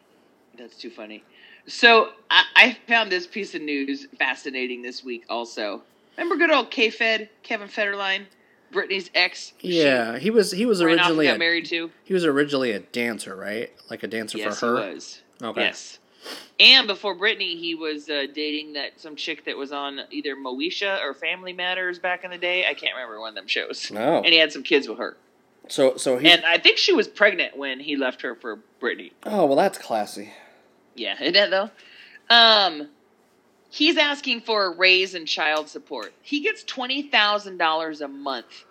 That's 0.59 0.77
too 0.77 0.91
funny. 0.91 1.25
So 1.67 2.11
I, 2.31 2.45
I 2.55 2.79
found 2.87 3.11
this 3.11 3.27
piece 3.27 3.55
of 3.55 3.63
news 3.63 4.07
fascinating 4.19 4.83
this 4.83 5.03
week. 5.03 5.25
Also, 5.31 5.83
remember 6.19 6.37
good 6.37 6.51
old 6.51 6.71
K 6.71 6.91
Fed 6.91 7.31
Kevin 7.43 7.69
Federline, 7.69 8.27
Britney's 8.73 9.11
ex. 9.15 9.53
Yeah, 9.61 10.19
he 10.19 10.31
was 10.31 10.51
he 10.53 10.67
was 10.67 10.79
she 10.79 10.85
ran 10.85 10.99
off 10.99 11.11
and 11.11 11.19
originally 11.19 11.27
got 11.27 11.37
a, 11.37 11.39
married 11.39 11.67
to. 11.67 11.91
he 12.05 12.15
was 12.15 12.25
originally 12.25 12.73
a 12.73 12.81
dancer, 12.81 13.37
right? 13.37 13.71
Like 13.91 14.03
a 14.03 14.09
dancer 14.09 14.39
Yes, 14.39 14.59
for 14.61 14.79
her. 14.79 14.89
he 14.89 14.95
was. 14.95 15.23
Okay. 15.43 15.61
Yes. 15.63 15.99
And 16.61 16.87
before 16.87 17.17
Britney, 17.17 17.59
he 17.59 17.75
was 17.75 18.09
uh, 18.09 18.27
dating 18.33 18.75
that 18.75 19.01
some 19.01 19.17
chick 19.17 19.45
that 19.47 19.57
was 19.57 19.73
on 19.73 20.01
either 20.11 20.37
Moesha 20.37 21.01
or 21.03 21.15
Family 21.15 21.53
Matters 21.53 21.99
back 21.99 22.23
in 22.23 22.31
the 22.31 22.39
day. 22.39 22.65
I 22.65 22.75
can't 22.75 22.95
remember 22.95 23.19
one 23.19 23.31
of 23.31 23.35
them 23.35 23.49
shows. 23.49 23.91
No. 23.91 24.19
And 24.19 24.27
he 24.27 24.39
had 24.39 24.53
some 24.53 24.63
kids 24.63 24.89
with 24.89 24.99
her. 24.99 25.17
So 25.69 25.97
so 25.97 26.19
he. 26.19 26.29
And 26.31 26.45
I 26.45 26.59
think 26.59 26.79
she 26.79 26.93
was 26.93 27.09
pregnant 27.09 27.57
when 27.57 27.81
he 27.81 27.97
left 27.97 28.23
her 28.23 28.35
for 28.35 28.61
Britney. 28.81 29.13
Oh 29.25 29.47
well, 29.47 29.57
that's 29.57 29.79
classy. 29.79 30.31
Yeah, 30.95 31.15
isn't 31.21 31.35
that 31.35 31.51
though? 31.51 31.71
Um, 32.35 32.89
he's 33.73 33.97
asking 33.97 34.43
for 34.43 34.67
a 34.67 34.71
raise 34.71 35.15
in 35.15 35.27
child 35.27 35.69
support. 35.69 36.13
He 36.23 36.41
gets 36.41 36.63
twenty 36.63 37.03
thousand 37.03 37.57
dollars 37.57 38.01
a 38.01 38.09
month 38.09 38.65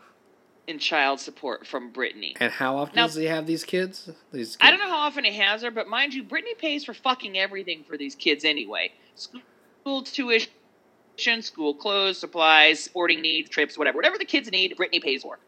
in 0.68 0.78
child 0.80 1.20
support 1.20 1.66
from 1.68 1.92
Britney. 1.92 2.38
And 2.40 2.54
how 2.54 2.78
often 2.78 2.96
Now- 2.96 3.08
does 3.08 3.16
he 3.16 3.26
have 3.26 3.48
these 3.48 3.66
kids? 3.66 4.10
These 4.32 4.58
I 4.62 4.70
don't 4.70 4.80
know 4.80 4.90
how 4.90 5.00
often 5.00 5.26
he 5.26 5.34
has 5.38 5.64
her, 5.64 5.72
but 5.72 5.88
mind 5.88 6.14
you, 6.14 6.24
Britney 6.24 6.58
pays 6.58 6.86
for 6.86 6.94
fucking 6.94 7.38
everything 7.38 7.84
for 7.84 7.98
these 7.98 8.16
kids 8.16 8.46
anyway. 8.46 8.92
School 9.16 10.04
tuition, 10.04 10.52
school 11.42 11.74
clothes, 11.74 12.20
supplies, 12.20 12.80
sporting 12.82 13.22
needs, 13.22 13.50
trips, 13.50 13.78
whatever. 13.78 13.98
Whatever 13.98 14.18
the 14.20 14.26
kids 14.26 14.50
need, 14.52 14.78
Britney 14.78 15.02
pays 15.02 15.24
for. 15.24 15.40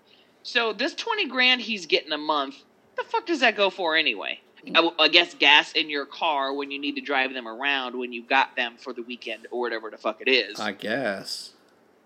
So 0.41 0.73
this 0.73 0.93
twenty 0.95 1.27
grand 1.27 1.61
he's 1.61 1.85
getting 1.85 2.11
a 2.11 2.17
month, 2.17 2.55
the 2.97 3.03
fuck 3.03 3.25
does 3.27 3.39
that 3.41 3.55
go 3.55 3.69
for 3.69 3.95
anyway? 3.95 4.39
I, 4.76 4.89
I 4.99 5.08
guess 5.10 5.34
gas 5.34 5.73
in 5.73 5.89
your 5.89 6.06
car 6.06 6.54
when 6.54 6.71
you 6.71 6.80
need 6.80 6.95
to 6.95 7.02
drive 7.02 7.34
them 7.34 7.47
around 7.47 7.97
when 7.97 8.13
you 8.13 8.23
got 8.23 8.56
them 8.56 8.76
for 8.78 8.93
the 8.93 9.02
weekend 9.02 9.47
or 9.52 9.60
whatever 9.60 9.89
the 9.89 9.97
fuck 9.97 10.21
it 10.21 10.30
is. 10.30 10.60
I 10.60 10.71
guess. 10.71 11.54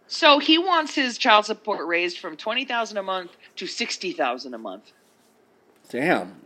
so 0.07 0.39
he 0.39 0.57
wants 0.57 0.95
his 0.95 1.17
child 1.17 1.45
support 1.45 1.85
raised 1.85 2.17
from 2.17 2.35
twenty 2.37 2.65
thousand 2.65 2.97
a 2.97 3.03
month 3.03 3.31
to 3.57 3.67
sixty 3.67 4.11
thousand 4.11 4.53
a 4.53 4.57
month. 4.57 4.91
Damn. 5.89 6.41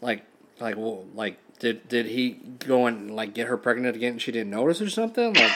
Like, 0.00 0.24
like, 0.58 0.76
well, 0.76 1.04
like, 1.14 1.38
did 1.58 1.88
did 1.88 2.06
he 2.06 2.30
go 2.30 2.86
and 2.86 3.14
like 3.14 3.34
get 3.34 3.46
her 3.48 3.56
pregnant 3.56 3.94
again? 3.94 4.12
and 4.12 4.22
She 4.22 4.32
didn't 4.32 4.50
notice 4.50 4.80
or 4.80 4.90
something. 4.90 5.34
Like, 5.34 5.52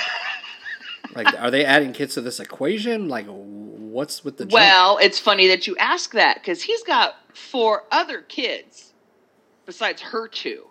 like, 1.14 1.40
are 1.40 1.50
they 1.50 1.64
adding 1.64 1.92
kids 1.92 2.14
to 2.14 2.20
this 2.20 2.38
equation? 2.38 3.08
Like, 3.08 3.26
what's 3.26 4.24
with 4.24 4.36
the 4.36 4.44
jump? 4.44 4.52
Well, 4.52 4.98
it's 5.00 5.18
funny 5.18 5.48
that 5.48 5.66
you 5.66 5.76
ask 5.78 6.12
that 6.12 6.36
because 6.36 6.62
he's 6.62 6.82
got 6.82 7.16
four 7.34 7.84
other 7.90 8.20
kids 8.22 8.92
besides 9.66 10.00
her 10.02 10.26
two. 10.28 10.68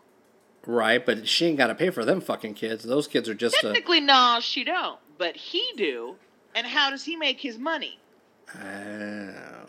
right? 0.66 1.06
But 1.06 1.28
she 1.28 1.46
ain't 1.46 1.58
got 1.58 1.68
to 1.68 1.76
pay 1.76 1.92
for 1.92 2.04
them 2.04 2.20
fucking 2.22 2.56
kids. 2.56 2.84
Those 2.84 3.08
kids 3.08 3.30
are 3.30 3.36
just 3.36 3.56
a. 3.58 3.62
Technically, 3.68 4.00
no, 4.02 4.40
she 4.42 4.64
don't, 4.64 5.00
but 5.20 5.36
he 5.36 5.64
do. 5.78 6.16
And 6.56 6.66
how 6.66 6.90
does 6.90 7.04
he 7.04 7.16
make 7.16 7.40
his 7.42 7.58
money 7.60 8.00
Oh. 8.56 9.66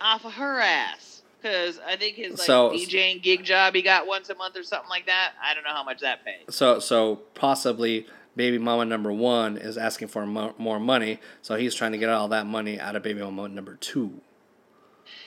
off 0.00 0.24
of 0.24 0.32
her 0.34 0.60
ass? 0.60 1.22
Because 1.40 1.80
I 1.86 1.96
think 1.96 2.16
his 2.16 2.32
like 2.38 2.46
So- 2.46 2.70
DJing 2.70 3.22
gig 3.22 3.44
job 3.44 3.74
he 3.74 3.82
got 3.82 4.06
once 4.06 4.28
a 4.30 4.34
month 4.34 4.56
or 4.56 4.62
something 4.62 4.90
like 4.90 5.06
that. 5.06 5.32
I 5.42 5.54
don't 5.54 5.64
know 5.64 5.70
how 5.70 5.82
much 5.84 6.00
that 6.00 6.24
pays. 6.24 6.54
So, 6.54 6.78
so 6.78 7.16
possibly 7.34 8.06
baby 8.36 8.58
mama 8.58 8.84
number 8.84 9.12
one 9.12 9.56
is 9.56 9.76
asking 9.76 10.08
for 10.08 10.24
mo- 10.26 10.54
more 10.58 10.78
money, 10.80 11.18
so 11.42 11.56
he's 11.56 11.74
trying 11.74 11.92
to 11.92 11.98
get 11.98 12.08
all 12.08 12.28
that 12.28 12.46
money 12.46 12.78
out 12.80 12.94
of 12.96 13.02
baby 13.02 13.20
mama 13.20 13.48
number 13.48 13.74
two. 13.74 14.20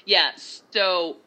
Yeah, 0.05 0.31
so 0.35 1.17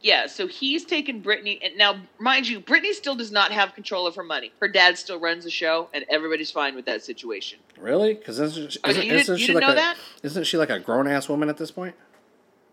yeah, 0.00 0.26
so 0.26 0.46
he's 0.46 0.84
taken 0.84 1.22
Britney, 1.22 1.58
and 1.62 1.76
now 1.76 1.96
mind 2.18 2.46
you, 2.46 2.60
Britney 2.60 2.92
still 2.92 3.16
does 3.16 3.32
not 3.32 3.50
have 3.50 3.74
control 3.74 4.06
of 4.06 4.14
her 4.14 4.22
money. 4.22 4.52
Her 4.60 4.68
dad 4.68 4.96
still 4.96 5.18
runs 5.18 5.44
the 5.44 5.50
show, 5.50 5.88
and 5.92 6.04
everybody's 6.08 6.50
fine 6.50 6.74
with 6.74 6.84
that 6.86 7.02
situation. 7.02 7.58
Really? 7.78 8.14
Because 8.14 8.38
isn't, 8.38 8.76
Oh, 8.84 8.90
isn't, 8.90 9.02
didn't- 9.02 9.18
isn't 9.20 9.38
she 9.38 9.54
like 9.54 9.62
know 9.62 9.72
a 9.72 9.74
that? 9.74 9.96
isn't 10.22 10.44
she 10.44 10.56
like 10.56 10.70
a 10.70 10.78
grown 10.78 11.08
ass 11.08 11.28
woman 11.28 11.48
at 11.48 11.56
this 11.56 11.70
point? 11.70 11.94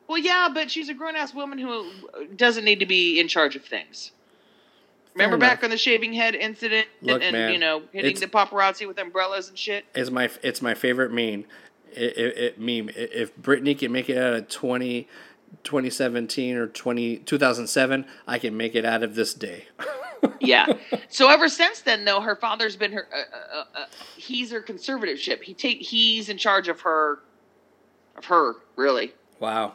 Well, 0.07 0.19
yeah, 0.19 0.49
but 0.53 0.69
she's 0.69 0.87
a 0.89 0.93
grown 0.93 1.15
ass 1.15 1.33
woman 1.33 1.57
who 1.57 1.79
uh, 1.79 2.25
doesn't 2.35 2.63
need 2.63 2.79
to 2.79 2.85
be 2.85 3.19
in 3.19 3.27
charge 3.27 3.55
of 3.55 3.65
things. 3.65 4.11
Remember 5.15 5.37
back 5.37 5.63
on 5.63 5.69
the 5.69 5.77
shaving 5.77 6.13
head 6.13 6.35
incident, 6.35 6.87
Look, 7.01 7.23
and, 7.23 7.31
man, 7.31 7.53
you 7.53 7.57
know 7.57 7.83
hitting 7.93 8.19
the 8.19 8.27
paparazzi 8.27 8.85
with 8.85 8.97
umbrellas 8.99 9.47
and 9.47 9.57
shit. 9.57 9.85
It's 9.95 10.11
my 10.11 10.29
it's 10.43 10.61
my 10.61 10.73
favorite 10.73 11.11
meme. 11.11 11.45
It, 11.93 12.17
it, 12.17 12.37
it 12.37 12.59
meme. 12.59 12.89
If 12.93 13.35
Britney 13.37 13.79
can 13.79 13.93
make 13.93 14.09
it 14.09 14.17
out 14.17 14.33
of 14.33 14.49
20, 14.49 15.07
2017 15.63 16.55
or 16.55 16.67
20, 16.67 17.17
2007, 17.17 18.05
I 18.27 18.39
can 18.39 18.57
make 18.57 18.75
it 18.75 18.85
out 18.85 19.03
of 19.03 19.15
this 19.15 19.33
day. 19.33 19.65
yeah. 20.39 20.65
So 21.09 21.29
ever 21.29 21.49
since 21.49 21.81
then, 21.81 22.05
though, 22.05 22.21
her 22.21 22.35
father's 22.35 22.75
been 22.75 22.91
her. 22.93 23.07
Uh, 23.13 23.57
uh, 23.57 23.63
uh, 23.81 23.85
he's 24.17 24.51
her 24.51 24.61
conservatorship. 24.61 25.43
He 25.43 25.53
take. 25.53 25.81
He's 25.81 26.29
in 26.29 26.37
charge 26.37 26.67
of 26.67 26.81
her. 26.81 27.19
Of 28.17 28.25
her, 28.25 28.53
really. 28.77 29.13
wow. 29.39 29.73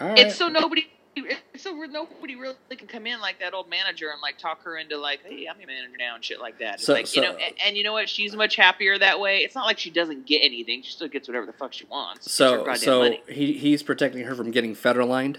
All 0.00 0.08
right. 0.08 0.18
It's 0.18 0.34
so 0.34 0.48
nobody. 0.48 0.88
So 1.56 1.72
nobody 1.72 2.36
really 2.36 2.54
can 2.76 2.86
come 2.86 3.06
in 3.06 3.20
like 3.20 3.40
that 3.40 3.54
old 3.54 3.70
manager 3.70 4.10
and 4.10 4.20
like 4.20 4.36
talk 4.36 4.62
her 4.64 4.76
into 4.76 4.98
like, 4.98 5.20
hey, 5.24 5.46
I'm 5.50 5.58
your 5.58 5.66
manager 5.66 5.96
now 5.98 6.14
and 6.14 6.22
shit 6.22 6.38
like 6.38 6.58
that. 6.58 6.74
It's 6.74 6.84
So- 6.84 6.92
like 6.92 7.16
you 7.16 7.22
know, 7.22 7.32
and, 7.32 7.54
and 7.64 7.76
you 7.76 7.82
know 7.82 7.94
what? 7.94 8.08
She's 8.08 8.36
much 8.36 8.56
happier 8.56 8.98
that 8.98 9.18
way. 9.20 9.38
It's 9.38 9.54
not 9.54 9.64
like 9.64 9.78
she 9.78 9.90
doesn't 9.90 10.26
get 10.26 10.40
anything. 10.40 10.82
She 10.82 10.92
still 10.92 11.08
gets 11.08 11.28
whatever 11.28 11.46
the 11.46 11.54
fuck 11.54 11.72
she 11.72 11.86
wants. 11.86 12.30
So 12.30 12.72
so 12.74 12.98
money. 13.00 13.22
he 13.28 13.54
he's 13.54 13.82
protecting 13.82 14.24
her 14.24 14.34
from 14.34 14.50
getting 14.50 14.74
federlined. 14.74 15.38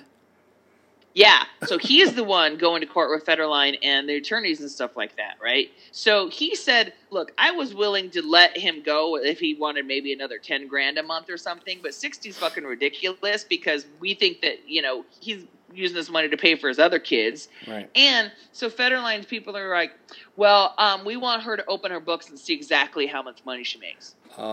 Yeah. 1.17 1.45
So 1.65 1.79
he's 1.79 2.13
the 2.13 2.23
one 2.23 2.57
going 2.57 2.79
to 2.81 2.85
court 2.85 3.09
with 3.09 3.25
Federline 3.25 3.75
and 3.81 4.07
the 4.07 4.17
attorneys 4.17 4.61
and 4.61 4.69
stuff 4.69 4.95
like 4.95 5.15
that, 5.15 5.37
right? 5.41 5.71
So 5.91 6.29
he 6.29 6.53
said, 6.53 6.93
"Look, 7.09 7.31
I 7.39 7.49
was 7.49 7.73
willing 7.73 8.11
to 8.11 8.21
let 8.21 8.55
him 8.55 8.83
go 8.83 9.17
if 9.17 9.39
he 9.39 9.55
wanted 9.55 9.87
maybe 9.87 10.13
another 10.13 10.37
ten 10.37 10.67
grand 10.67 10.99
a 10.99 11.03
month 11.03 11.31
or 11.31 11.37
something, 11.37 11.79
but 11.81 11.93
60's 11.93 12.37
fucking 12.37 12.65
ridiculous 12.65 13.43
because 13.43 13.87
we 13.99 14.13
think 14.13 14.41
that 14.41 14.69
you 14.69 14.83
know 14.83 15.05
he's 15.19 15.45
using 15.73 15.95
this 15.95 16.09
money 16.09 16.29
to 16.29 16.37
pay 16.37 16.53
for 16.53 16.67
his 16.67 16.77
other 16.77 16.99
kids." 16.99 17.49
Right. 17.67 17.89
And 17.95 18.31
so 18.51 18.69
Federline's 18.69 19.25
people 19.25 19.57
are 19.57 19.71
like, 19.73 19.93
"Well, 20.35 20.75
um, 20.77 21.03
we 21.03 21.17
want 21.17 21.41
her 21.41 21.57
to 21.57 21.65
open 21.65 21.89
her 21.89 21.99
books 21.99 22.29
and 22.29 22.37
see 22.37 22.53
exactly 22.53 23.07
how 23.07 23.23
much 23.23 23.39
money 23.43 23.63
she 23.63 23.79
makes." 23.79 24.13
Uh, 24.37 24.43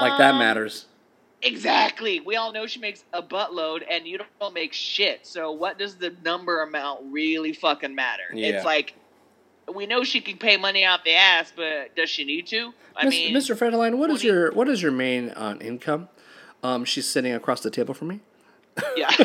like 0.00 0.16
that 0.16 0.32
Um, 0.32 0.38
matters. 0.38 0.86
Exactly. 1.42 2.20
We 2.20 2.36
all 2.36 2.52
know 2.52 2.66
she 2.66 2.78
makes 2.78 3.04
a 3.12 3.22
buttload, 3.22 3.82
and 3.90 4.06
you 4.06 4.20
don't 4.40 4.54
make 4.54 4.72
shit. 4.72 5.26
So 5.26 5.50
what 5.52 5.78
does 5.78 5.96
the 5.96 6.14
number 6.24 6.62
amount 6.62 7.00
really 7.10 7.52
fucking 7.52 7.94
matter? 7.94 8.24
Yeah. 8.32 8.48
It's 8.48 8.64
like 8.64 8.94
we 9.72 9.86
know 9.86 10.04
she 10.04 10.20
can 10.20 10.38
pay 10.38 10.56
money 10.56 10.84
out 10.84 11.04
the 11.04 11.14
ass, 11.14 11.52
but 11.54 11.94
does 11.96 12.10
she 12.10 12.24
need 12.24 12.46
to? 12.48 12.72
I 12.96 13.08
mean, 13.08 13.34
Mr. 13.34 13.56
Federline, 13.56 13.98
what 13.98 14.10
is 14.10 14.22
20 14.22 14.26
your 14.26 14.52
what 14.52 14.68
is 14.68 14.82
your 14.82 14.92
main 14.92 15.30
uh, 15.30 15.56
income? 15.60 16.08
Um, 16.62 16.84
she's 16.84 17.08
sitting 17.08 17.32
across 17.32 17.60
the 17.60 17.70
table 17.70 17.94
from 17.94 18.08
me. 18.08 18.20
yeah. 18.96 19.10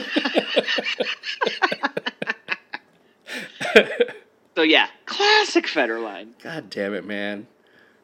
so 4.55 4.63
yeah, 4.63 4.87
classic 5.05 5.65
Federline. 5.67 6.29
God 6.41 6.69
damn 6.69 6.93
it, 6.93 7.05
man. 7.05 7.47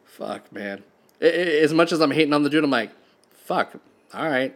Fuck, 0.06 0.52
man. 0.52 0.84
As 1.20 1.74
much 1.74 1.92
as 1.92 2.00
I'm 2.02 2.12
hating 2.12 2.34
on 2.34 2.44
the 2.44 2.50
dude, 2.50 2.64
I'm 2.64 2.70
like, 2.70 2.92
fuck. 3.32 3.74
All 4.14 4.30
right, 4.30 4.56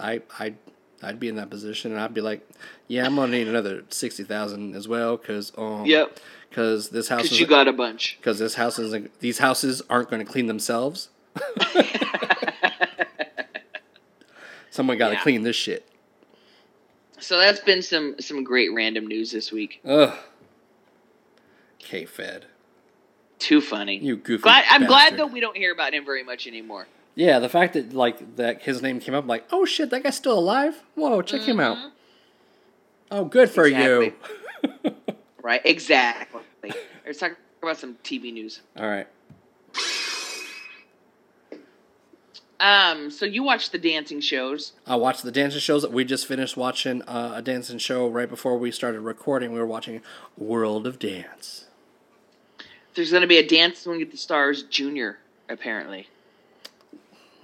I 0.00 0.22
I 0.38 0.54
I'd 1.02 1.20
be 1.20 1.28
in 1.28 1.36
that 1.36 1.50
position, 1.50 1.92
and 1.92 2.00
I'd 2.00 2.14
be 2.14 2.20
like, 2.22 2.48
yeah, 2.88 3.04
I'm 3.04 3.16
gonna 3.16 3.32
need 3.32 3.48
another 3.48 3.84
sixty 3.90 4.24
thousand 4.24 4.74
as 4.74 4.88
well, 4.88 5.18
cause 5.18 5.52
um, 5.58 5.84
Yep. 5.84 6.18
cause 6.52 6.88
this 6.88 7.08
house 7.08 7.22
Because 7.24 7.40
you 7.40 7.46
got 7.46 7.68
a 7.68 7.72
bunch. 7.72 8.16
because 8.20 8.38
this 8.38 8.54
house 8.54 8.78
is 8.78 8.94
these 9.20 9.38
houses 9.38 9.82
aren't 9.90 10.08
going 10.10 10.24
to 10.24 10.30
clean 10.30 10.46
themselves. 10.46 11.10
Someone 14.70 14.98
got 14.98 15.08
to 15.10 15.14
Yeah. 15.14 15.22
clean 15.22 15.42
this 15.42 15.56
shit. 15.56 15.86
So 17.20 17.38
that's 17.38 17.60
been 17.60 17.80
some 17.82 18.16
some 18.20 18.42
great 18.44 18.72
random 18.72 19.06
news 19.06 19.30
this 19.30 19.52
week. 19.52 19.80
Ugh. 19.84 20.12
K 21.78 22.04
Fed, 22.06 22.46
Too 23.38 23.60
funny. 23.60 23.98
you 23.98 24.16
goofy. 24.16 24.42
glad, 24.42 24.64
I'm 24.70 24.86
glad 24.86 25.16
though 25.18 25.26
we 25.26 25.38
don't 25.40 25.56
hear 25.56 25.70
about 25.72 25.92
him 25.94 26.04
very 26.04 26.22
much 26.24 26.46
anymore. 26.46 26.86
Yeah, 27.14 27.38
the 27.38 27.48
fact 27.48 27.74
that 27.74 27.92
like 27.92 28.36
that 28.36 28.62
his 28.62 28.82
name 28.82 28.98
came 29.00 29.14
up, 29.14 29.26
like, 29.26 29.46
oh 29.52 29.64
shit, 29.64 29.90
that 29.90 30.02
guy's 30.02 30.16
still 30.16 30.38
alive. 30.38 30.82
Whoa, 30.94 31.22
check 31.22 31.42
him 31.42 31.60
out. 31.60 31.76
Mhm. 31.76 31.90
Oh, 33.10 33.24
good 33.24 33.50
for 33.50 33.66
you. 33.66 34.12
Right? 35.42 35.60
Exactly. 35.66 36.40
Let's 37.04 37.18
talk 37.18 37.36
about 37.62 37.76
some 37.76 37.96
TV 38.02 38.32
news. 38.32 38.62
All 38.78 38.88
right. 38.88 39.06
Um, 42.58 43.10
so 43.10 43.26
you 43.26 43.42
watch 43.42 43.68
the 43.70 43.78
dancing 43.78 44.22
shows. 44.22 44.72
I 44.86 44.96
watched 44.96 45.22
the 45.22 45.30
dancing 45.30 45.60
shows 45.60 45.86
we 45.86 46.06
just 46.06 46.26
finished 46.26 46.56
watching 46.56 47.02
uh, 47.02 47.32
a 47.36 47.42
dancing 47.42 47.76
show 47.76 48.08
right 48.08 48.28
before 48.28 48.56
we 48.56 48.70
started 48.70 49.00
recording. 49.00 49.52
We 49.52 49.58
were 49.58 49.66
watching 49.66 50.00
World 50.38 50.86
of 50.86 50.98
Dance. 50.98 51.66
There's 52.94 53.10
going 53.10 53.20
to 53.20 53.26
be 53.26 53.36
a 53.36 53.46
Dancing 53.46 53.98
with 53.98 54.12
the 54.12 54.16
Stars 54.16 54.62
Junior, 54.62 55.18
apparently. 55.48 56.08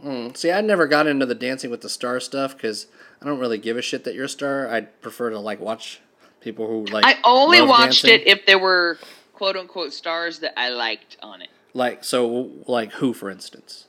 Mm. 0.05 0.37
See, 0.37 0.51
I 0.51 0.61
never 0.61 0.87
got 0.87 1.07
into 1.07 1.27
the 1.27 1.35
Dancing 1.35 1.71
with 1.71 1.81
the 1.83 1.89
Star 1.89 2.21
stuff 2.21 2.57
because 2.57 2.87
I 3.21 3.27
don't 3.27 3.39
really 3.39 3.59
give 3.59 3.77
a 3.77 3.83
shit 3.83 4.05
that 4.05 4.15
you're 4.15 4.25
a 4.25 4.29
star. 4.29 4.69
I 4.71 4.83
prefer 4.83 5.31
to 5.31 5.39
like 5.39 5.61
watch 5.61 6.01
people 6.41 6.67
who 6.67 6.85
like. 6.87 7.05
I 7.05 7.17
only 7.25 7.61
watched 7.61 8.05
dancing. 8.05 8.27
it 8.27 8.27
if 8.27 8.47
there 8.47 8.59
were 8.59 8.99
quote 9.35 9.57
unquote 9.57 9.93
stars 9.93 10.39
that 10.41 10.59
I 10.59 10.71
liked 10.71 11.17
on 11.23 11.43
it. 11.43 11.49
Like 11.75 12.03
so, 12.05 12.51
like 12.67 12.93
who, 12.93 13.13
for 13.13 13.31
instance? 13.31 13.87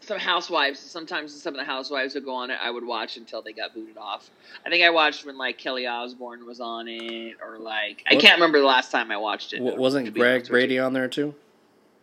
Some 0.00 0.18
housewives, 0.18 0.80
sometimes 0.80 1.40
some 1.40 1.54
of 1.54 1.58
the 1.58 1.64
housewives 1.64 2.14
would 2.14 2.24
go 2.24 2.34
on 2.34 2.50
it. 2.50 2.58
I 2.60 2.70
would 2.70 2.84
watch 2.84 3.16
until 3.16 3.42
they 3.42 3.52
got 3.52 3.74
booted 3.74 3.96
off. 3.96 4.28
I 4.66 4.70
think 4.70 4.82
I 4.82 4.90
watched 4.90 5.24
when 5.24 5.38
like 5.38 5.56
Kelly 5.58 5.86
Osbourne 5.86 6.46
was 6.46 6.58
on 6.58 6.88
it, 6.88 7.36
or 7.40 7.58
like 7.58 8.02
I 8.10 8.14
What- 8.14 8.22
can't 8.22 8.34
remember 8.36 8.58
the 8.60 8.66
last 8.66 8.90
time 8.90 9.10
I 9.12 9.18
watched 9.18 9.52
it. 9.52 9.58
W- 9.58 9.76
wasn't 9.78 10.12
Greg 10.14 10.30
honest 10.32 10.40
with 10.42 10.48
you. 10.48 10.52
Brady 10.52 10.78
on 10.80 10.94
there 10.94 11.06
too? 11.06 11.34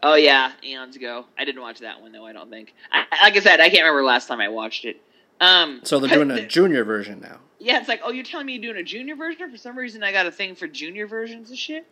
Oh 0.04 0.16
yeah, 0.16 0.52
eons 0.64 0.96
ago. 0.96 1.26
I 1.38 1.46
didn't 1.46 1.62
watch 1.62 1.80
that 1.80 2.02
one 2.02 2.12
though. 2.12 2.26
I 2.26 2.34
don't 2.34 2.50
think. 2.50 2.74
I, 2.92 3.06
like 3.24 3.36
I 3.36 3.40
said, 3.40 3.60
I 3.60 3.70
can't 3.70 3.82
remember 3.84 4.04
last 4.04 4.28
time 4.28 4.40
I 4.40 4.48
watched 4.50 4.86
it. 4.86 5.02
Um, 5.42 5.82
So 5.84 6.00
they're 6.00 6.10
doing 6.10 6.28
the- 6.30 6.44
a 6.44 6.48
junior 6.48 6.84
version 6.84 7.20
now. 7.22 7.40
Yeah, 7.60 7.80
it's 7.80 7.88
like, 7.88 8.02
oh, 8.04 8.12
you're 8.12 8.24
telling 8.24 8.46
me 8.46 8.54
you're 8.54 8.62
doing 8.74 8.78
a 8.78 8.84
junior 8.84 9.16
version? 9.16 9.50
For 9.50 9.58
some 9.58 9.76
reason, 9.78 10.04
I 10.04 10.12
got 10.12 10.28
a 10.28 10.32
thing 10.32 10.54
for 10.54 10.68
junior 10.68 11.08
versions 11.08 11.50
of 11.50 11.58
shit. 11.58 11.88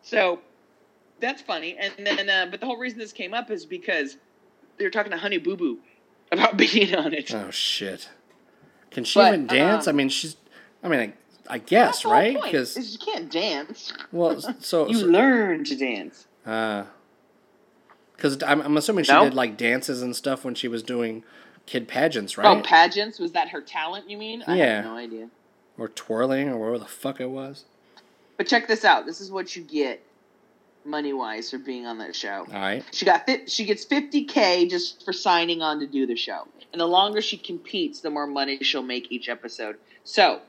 So 0.00 0.40
that's 1.20 1.42
funny. 1.42 1.76
And 1.78 1.92
then, 2.06 2.30
uh, 2.30 2.46
but 2.50 2.60
the 2.60 2.66
whole 2.66 2.78
reason 2.78 2.98
this 2.98 3.12
came 3.12 3.34
up 3.34 3.50
is 3.50 3.66
because 3.66 4.16
they 4.78 4.84
were 4.86 4.90
talking 4.90 5.12
to 5.12 5.18
Honey 5.18 5.36
Boo 5.38 5.56
Boo 5.56 5.78
about 6.30 6.56
being 6.56 6.94
on 6.94 7.12
it. 7.12 7.34
Oh 7.34 7.50
shit! 7.50 8.08
Can 8.90 9.04
she 9.04 9.18
But, 9.20 9.34
even 9.34 9.46
dance? 9.46 9.86
um, 9.86 9.94
I 9.94 9.96
mean, 9.96 10.08
she's. 10.08 10.36
I 10.82 10.88
mean, 10.88 11.00
I, 11.00 11.54
I 11.54 11.58
guess 11.58 12.02
the 12.02 12.08
right 12.08 12.38
because 12.42 12.74
she 12.74 12.96
can't 12.98 13.30
dance. 13.30 13.92
well, 14.10 14.40
so 14.60 14.88
You 14.88 15.00
so, 15.00 15.06
learn 15.06 15.64
to 15.64 15.76
dance. 15.76 16.26
uh, 16.46 16.84
because 18.22 18.40
I'm, 18.44 18.60
I'm 18.62 18.76
assuming 18.76 19.02
she 19.04 19.10
No? 19.12 19.24
did 19.24 19.34
like 19.34 19.56
dances 19.56 20.00
and 20.00 20.14
stuff 20.14 20.44
when 20.44 20.54
she 20.54 20.68
was 20.68 20.84
doing 20.84 21.24
kid 21.66 21.88
pageants, 21.88 22.38
oh, 22.38 22.42
right? 22.42 22.56
Oh, 22.58 22.62
pageants 22.62 23.18
was 23.18 23.32
that 23.32 23.48
her 23.48 23.60
talent? 23.60 24.08
You 24.08 24.16
mean? 24.16 24.44
I 24.46 24.56
Yeah. 24.56 24.76
have 24.76 24.84
no 24.84 24.96
idea. 24.96 25.28
or 25.78 25.88
twirling 25.88 26.48
or 26.48 26.58
whatever 26.58 26.78
the 26.78 26.84
fuck 26.84 27.18
it 27.20 27.30
was. 27.30 27.64
But 28.36 28.46
check 28.46 28.68
this 28.68 28.84
out. 28.84 29.06
This 29.06 29.20
is 29.22 29.30
what 29.32 29.56
you 29.56 29.62
get 29.62 30.00
money 30.84 31.12
wise 31.14 31.50
for 31.50 31.58
being 31.58 31.86
on 31.86 31.98
that 31.98 32.14
show. 32.14 32.46
All 32.46 32.60
right. 32.60 32.84
She 32.92 33.04
got 33.06 33.26
fi- 33.26 33.46
she 33.46 33.64
gets 33.64 33.84
50k 33.86 34.68
just 34.70 35.04
for 35.04 35.12
signing 35.12 35.62
on 35.62 35.80
to 35.80 35.86
do 35.86 36.06
the 36.06 36.14
show. 36.14 36.46
And 36.72 36.80
the 36.80 36.86
longer 36.86 37.20
she 37.22 37.36
competes, 37.38 38.00
the 38.00 38.10
more 38.10 38.26
money 38.26 38.58
she'll 38.62 38.82
make 38.82 39.10
each 39.10 39.28
episode. 39.28 39.76
So, 40.04 40.40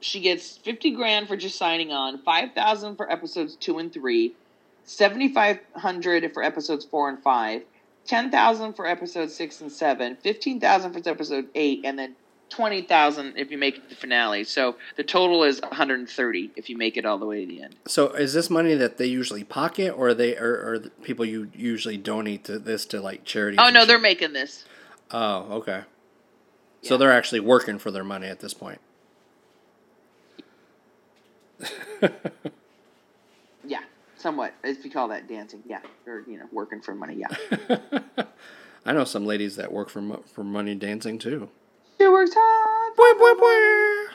she 0.00 0.20
gets 0.20 0.56
50 0.56 0.92
grand 0.92 1.28
for 1.28 1.36
just 1.36 1.56
signing 1.58 1.92
on, 1.92 2.18
5000 2.22 2.96
for 2.96 3.10
episodes 3.12 3.54
2 3.56 3.78
and 3.78 3.92
3, 3.92 4.32
7500 4.90 6.34
for 6.34 6.42
episodes 6.42 6.84
4 6.84 7.08
and 7.10 7.22
5, 7.22 7.62
10000 8.06 8.72
for 8.72 8.86
episodes 8.86 9.34
6 9.34 9.60
and 9.60 9.72
7, 9.72 10.16
15000 10.16 10.92
for 10.92 11.08
episode 11.08 11.48
8 11.54 11.80
and 11.84 11.98
then 11.98 12.16
20,000 12.48 13.34
if 13.36 13.52
you 13.52 13.58
make 13.58 13.76
it 13.76 13.84
to 13.84 13.88
the 13.90 13.94
finale. 13.94 14.42
So, 14.42 14.74
the 14.96 15.04
total 15.04 15.44
is 15.44 15.60
130 15.60 16.50
if 16.56 16.68
you 16.68 16.76
make 16.76 16.96
it 16.96 17.06
all 17.06 17.18
the 17.18 17.26
way 17.26 17.44
to 17.44 17.46
the 17.46 17.62
end. 17.62 17.76
So 17.86 18.08
is 18.08 18.34
this 18.34 18.50
money 18.50 18.74
that 18.74 18.98
they 18.98 19.06
usually 19.06 19.44
pocket, 19.44 19.90
or 19.90 20.08
are 20.08 20.14
they 20.14 20.36
or, 20.36 20.72
or 20.72 20.78
the 20.80 20.90
people 20.90 21.24
you 21.24 21.52
usually 21.54 21.96
donate 21.96 22.42
to 22.44 22.58
this 22.58 22.84
to 22.86 23.00
like 23.00 23.24
charity? 23.24 23.58
Oh 23.60 23.70
no, 23.70 23.86
they're 23.86 24.00
making 24.00 24.32
this. 24.32 24.64
Oh, 25.12 25.58
okay. 25.58 25.82
So 26.82 26.96
they're 26.96 27.12
actually 27.12 27.40
working 27.40 27.78
for 27.78 27.92
their 27.92 28.02
money 28.02 28.26
at 28.26 28.40
this 28.40 28.54
point. 28.54 28.80
Somewhat. 34.20 34.52
If 34.62 34.84
you 34.84 34.90
call 34.90 35.08
that 35.08 35.28
dancing, 35.28 35.62
yeah, 35.66 35.80
or 36.06 36.22
you 36.26 36.38
know, 36.38 36.44
working 36.52 36.80
for 36.82 36.94
money, 36.94 37.14
yeah. 37.16 37.78
I 38.86 38.92
know 38.92 39.04
some 39.04 39.24
ladies 39.24 39.56
that 39.56 39.72
work 39.72 39.88
for 39.88 40.02
mo- 40.02 40.22
for 40.26 40.44
money 40.44 40.74
dancing 40.74 41.18
too. 41.18 41.48
She 41.98 42.06
works 42.06 42.32
hard, 42.34 42.96
Boy, 42.96 43.12
boy, 43.18 43.34
boy. 43.40 44.12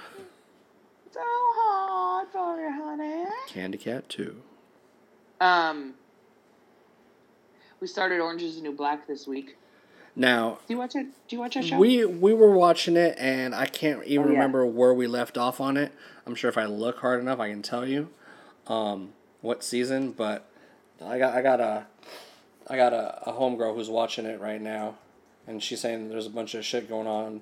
so 1.12 1.20
hard 1.24 2.28
for 2.32 2.60
you, 2.60 2.72
honey. 2.72 3.26
Candy 3.48 3.78
Cat 3.80 4.08
too. 4.10 4.42
Um, 5.42 5.96
we 7.80 7.88
started 7.88 8.20
Orange 8.20 8.42
Is 8.44 8.56
the 8.58 8.62
New 8.62 8.72
Black 8.74 9.08
this 9.08 9.28
week. 9.28 9.58
Now 10.16 10.60
Do 10.68 10.74
you 10.74 10.78
watch 10.80 10.96
it? 10.96 11.08
Do 11.28 11.36
you 11.36 11.40
watch 11.40 11.56
that 11.56 11.66
show? 11.66 11.78
we 11.78 12.06
we 12.06 12.34
were 12.34 12.52
watching 12.52 12.96
it, 12.96 13.16
and 13.20 13.54
I 13.56 13.66
can't 13.66 14.04
even 14.06 14.28
Oh, 14.28 14.30
yeah. 14.30 14.34
remember 14.36 14.66
where 14.66 14.94
we 14.94 15.08
left 15.08 15.38
off 15.38 15.60
on 15.60 15.78
it. 15.78 15.92
I'm 16.28 16.36
sure 16.36 16.50
if 16.50 16.58
I 16.58 16.66
look 16.66 17.00
hard 17.00 17.20
enough, 17.20 17.40
I 17.40 17.50
can 17.50 17.62
tell 17.62 17.86
you 17.88 18.10
um, 18.68 19.14
what 19.46 19.64
season. 19.64 20.12
But 20.12 20.46
I 21.04 21.18
got 21.18 21.34
I 21.34 21.42
got 21.42 21.60
a 21.62 21.86
I 22.68 22.76
got 22.76 22.94
a, 22.94 23.30
a 23.30 23.34
homegirl 23.34 23.76
who's 23.76 23.90
watching 23.90 24.26
it 24.26 24.42
right 24.42 24.62
now, 24.62 24.96
and 25.48 25.62
she's 25.62 25.80
saying 25.80 26.10
there's 26.10 26.26
a 26.26 26.32
bunch 26.32 26.56
of 26.56 26.66
shit 26.66 26.90
going 26.90 27.08
on 27.08 27.42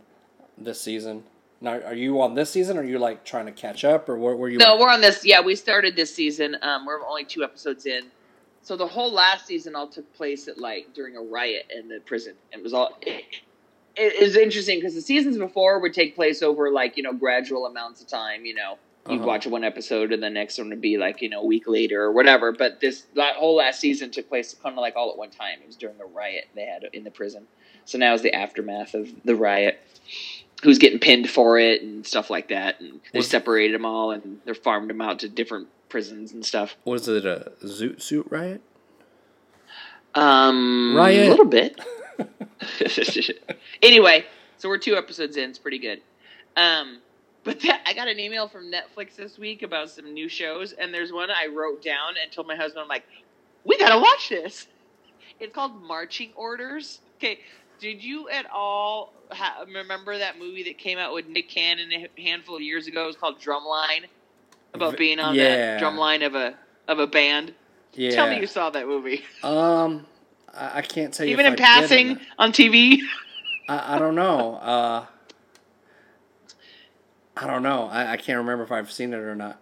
this 0.57 0.81
season. 0.81 1.23
Now, 1.61 1.79
are 1.79 1.95
you 1.95 2.21
on 2.21 2.35
this 2.35 2.51
season? 2.51 2.77
Or 2.77 2.81
are 2.81 2.83
you 2.83 2.99
like 2.99 3.23
trying 3.23 3.45
to 3.45 3.51
catch 3.53 3.85
up, 3.85 4.09
or 4.09 4.17
where 4.17 4.35
were 4.35 4.49
you? 4.49 4.57
no, 4.57 4.73
at? 4.73 4.79
we're 4.79 4.89
on 4.89 5.01
this. 5.01 5.25
Yeah, 5.25 5.41
we 5.41 5.55
started 5.55 5.95
this 5.95 6.13
season. 6.13 6.57
Um, 6.61 6.85
we're 6.85 7.01
only 7.07 7.23
two 7.23 7.43
episodes 7.43 7.85
in. 7.85 8.03
So 8.63 8.77
the 8.77 8.87
whole 8.87 9.11
last 9.11 9.45
season 9.47 9.75
all 9.75 9.87
took 9.87 10.13
place 10.13 10.47
at 10.47 10.57
like 10.57 10.93
during 10.93 11.15
a 11.15 11.21
riot 11.21 11.71
in 11.73 11.87
the 11.87 11.99
prison. 12.01 12.35
It 12.51 12.61
was 12.61 12.73
all. 12.73 12.97
It, 13.01 13.23
it 13.95 14.13
is 14.13 14.35
interesting 14.35 14.79
because 14.79 14.95
the 14.95 15.01
seasons 15.01 15.37
before 15.37 15.79
would 15.79 15.93
take 15.93 16.15
place 16.15 16.41
over 16.41 16.69
like 16.69 16.97
you 16.97 17.03
know 17.03 17.13
gradual 17.13 17.65
amounts 17.65 18.01
of 18.01 18.07
time. 18.07 18.45
You 18.45 18.55
know, 18.55 18.77
you'd 19.09 19.17
Uh-huh. 19.17 19.27
watch 19.27 19.45
one 19.47 19.63
episode 19.63 20.11
and 20.13 20.21
the 20.23 20.29
next 20.29 20.57
one 20.57 20.69
would 20.69 20.81
be 20.81 20.97
like 20.97 21.21
you 21.21 21.29
know 21.29 21.41
a 21.41 21.45
week 21.45 21.67
later 21.67 22.01
or 22.01 22.11
whatever. 22.11 22.51
But 22.51 22.79
this 22.79 23.01
that 23.15 23.35
whole 23.35 23.55
last 23.55 23.79
season 23.79 24.11
took 24.11 24.29
place 24.29 24.53
kind 24.61 24.73
of 24.73 24.79
like 24.81 24.95
all 24.95 25.11
at 25.11 25.17
one 25.17 25.29
time. 25.31 25.59
It 25.61 25.67
was 25.67 25.75
during 25.75 25.99
a 26.01 26.05
riot 26.05 26.45
they 26.55 26.65
had 26.65 26.85
in 26.93 27.03
the 27.03 27.11
prison. 27.11 27.47
So 27.85 27.97
now 27.97 28.13
is 28.13 28.21
the 28.21 28.33
aftermath 28.33 28.93
of 28.93 29.09
the 29.25 29.35
riot. 29.35 29.79
Who's 30.63 30.77
getting 30.77 30.99
pinned 30.99 31.29
for 31.29 31.59
it 31.59 31.81
and 31.81 32.05
stuff 32.07 32.29
like 32.29 32.47
that, 32.47 32.79
and 32.79 33.01
they 33.11 33.19
Was- 33.19 33.27
separated 33.29 33.73
them 33.75 33.85
all 33.85 34.11
and 34.11 34.39
they're 34.45 34.55
farmed 34.55 34.89
them 34.89 35.01
out 35.01 35.19
to 35.19 35.27
different 35.29 35.67
prisons 35.89 36.31
and 36.31 36.45
stuff. 36.45 36.77
Was 36.85 37.07
it 37.09 37.25
a 37.25 37.51
zoot 37.63 38.01
suit 38.01 38.27
riot? 38.29 38.61
Um, 40.15 40.95
Riot. 40.95 41.27
a 41.27 41.29
little 41.31 41.45
bit. 41.45 41.79
anyway, 43.81 44.25
so 44.57 44.69
we're 44.69 44.77
two 44.77 44.95
episodes 44.95 45.37
in. 45.37 45.49
It's 45.49 45.59
pretty 45.59 45.79
good. 45.79 46.01
Um, 46.55 46.99
but 47.43 47.59
that, 47.61 47.81
I 47.85 47.93
got 47.93 48.07
an 48.07 48.19
email 48.19 48.47
from 48.47 48.71
Netflix 48.71 49.15
this 49.15 49.37
week 49.37 49.63
about 49.63 49.89
some 49.89 50.13
new 50.13 50.29
shows, 50.29 50.73
and 50.73 50.93
there's 50.93 51.11
one 51.11 51.29
I 51.29 51.47
wrote 51.47 51.81
down 51.83 52.13
and 52.21 52.31
told 52.31 52.47
my 52.47 52.55
husband, 52.55 52.81
I'm 52.81 52.87
like, 52.87 53.03
we 53.63 53.77
gotta 53.77 53.99
watch 53.99 54.29
this. 54.29 54.67
It's 55.39 55.53
called 55.53 55.81
Marching 55.81 56.31
Orders. 56.35 56.99
Okay, 57.17 57.39
did 57.79 58.03
you 58.03 58.29
at 58.29 58.45
all 58.51 59.13
ha- 59.31 59.65
remember 59.73 60.17
that 60.17 60.37
movie 60.39 60.63
that 60.63 60.77
came 60.77 60.97
out 60.97 61.13
with 61.13 61.27
Nick 61.27 61.49
Cannon 61.49 61.91
a 61.91 62.21
handful 62.21 62.55
of 62.55 62.61
years 62.61 62.87
ago? 62.87 63.03
It 63.03 63.07
was 63.07 63.15
called 63.15 63.39
Drumline, 63.39 64.05
about 64.73 64.97
being 64.97 65.19
on 65.19 65.35
yeah. 65.35 65.77
the 65.77 65.85
drumline 65.85 66.25
of 66.25 66.35
a 66.35 66.55
of 66.87 66.99
a 66.99 67.07
band. 67.07 67.53
Yeah. 67.93 68.11
Tell 68.11 68.29
me 68.29 68.39
you 68.39 68.47
saw 68.47 68.69
that 68.71 68.87
movie. 68.87 69.23
Um, 69.43 70.05
I, 70.53 70.79
I 70.79 70.81
can't 70.81 71.13
tell 71.13 71.25
you. 71.25 71.33
Even 71.33 71.45
in 71.45 71.53
I 71.53 71.55
passing 71.55 72.19
on 72.39 72.51
TV. 72.51 72.99
I, 73.69 73.95
I 73.95 73.99
don't 73.99 74.15
know. 74.15 74.55
Uh, 74.55 75.05
I 77.35 77.47
don't 77.47 77.63
know. 77.63 77.87
I, 77.91 78.13
I 78.13 78.17
can't 78.17 78.37
remember 78.37 78.63
if 78.63 78.71
I've 78.71 78.91
seen 78.91 79.13
it 79.13 79.17
or 79.17 79.35
not. 79.35 79.59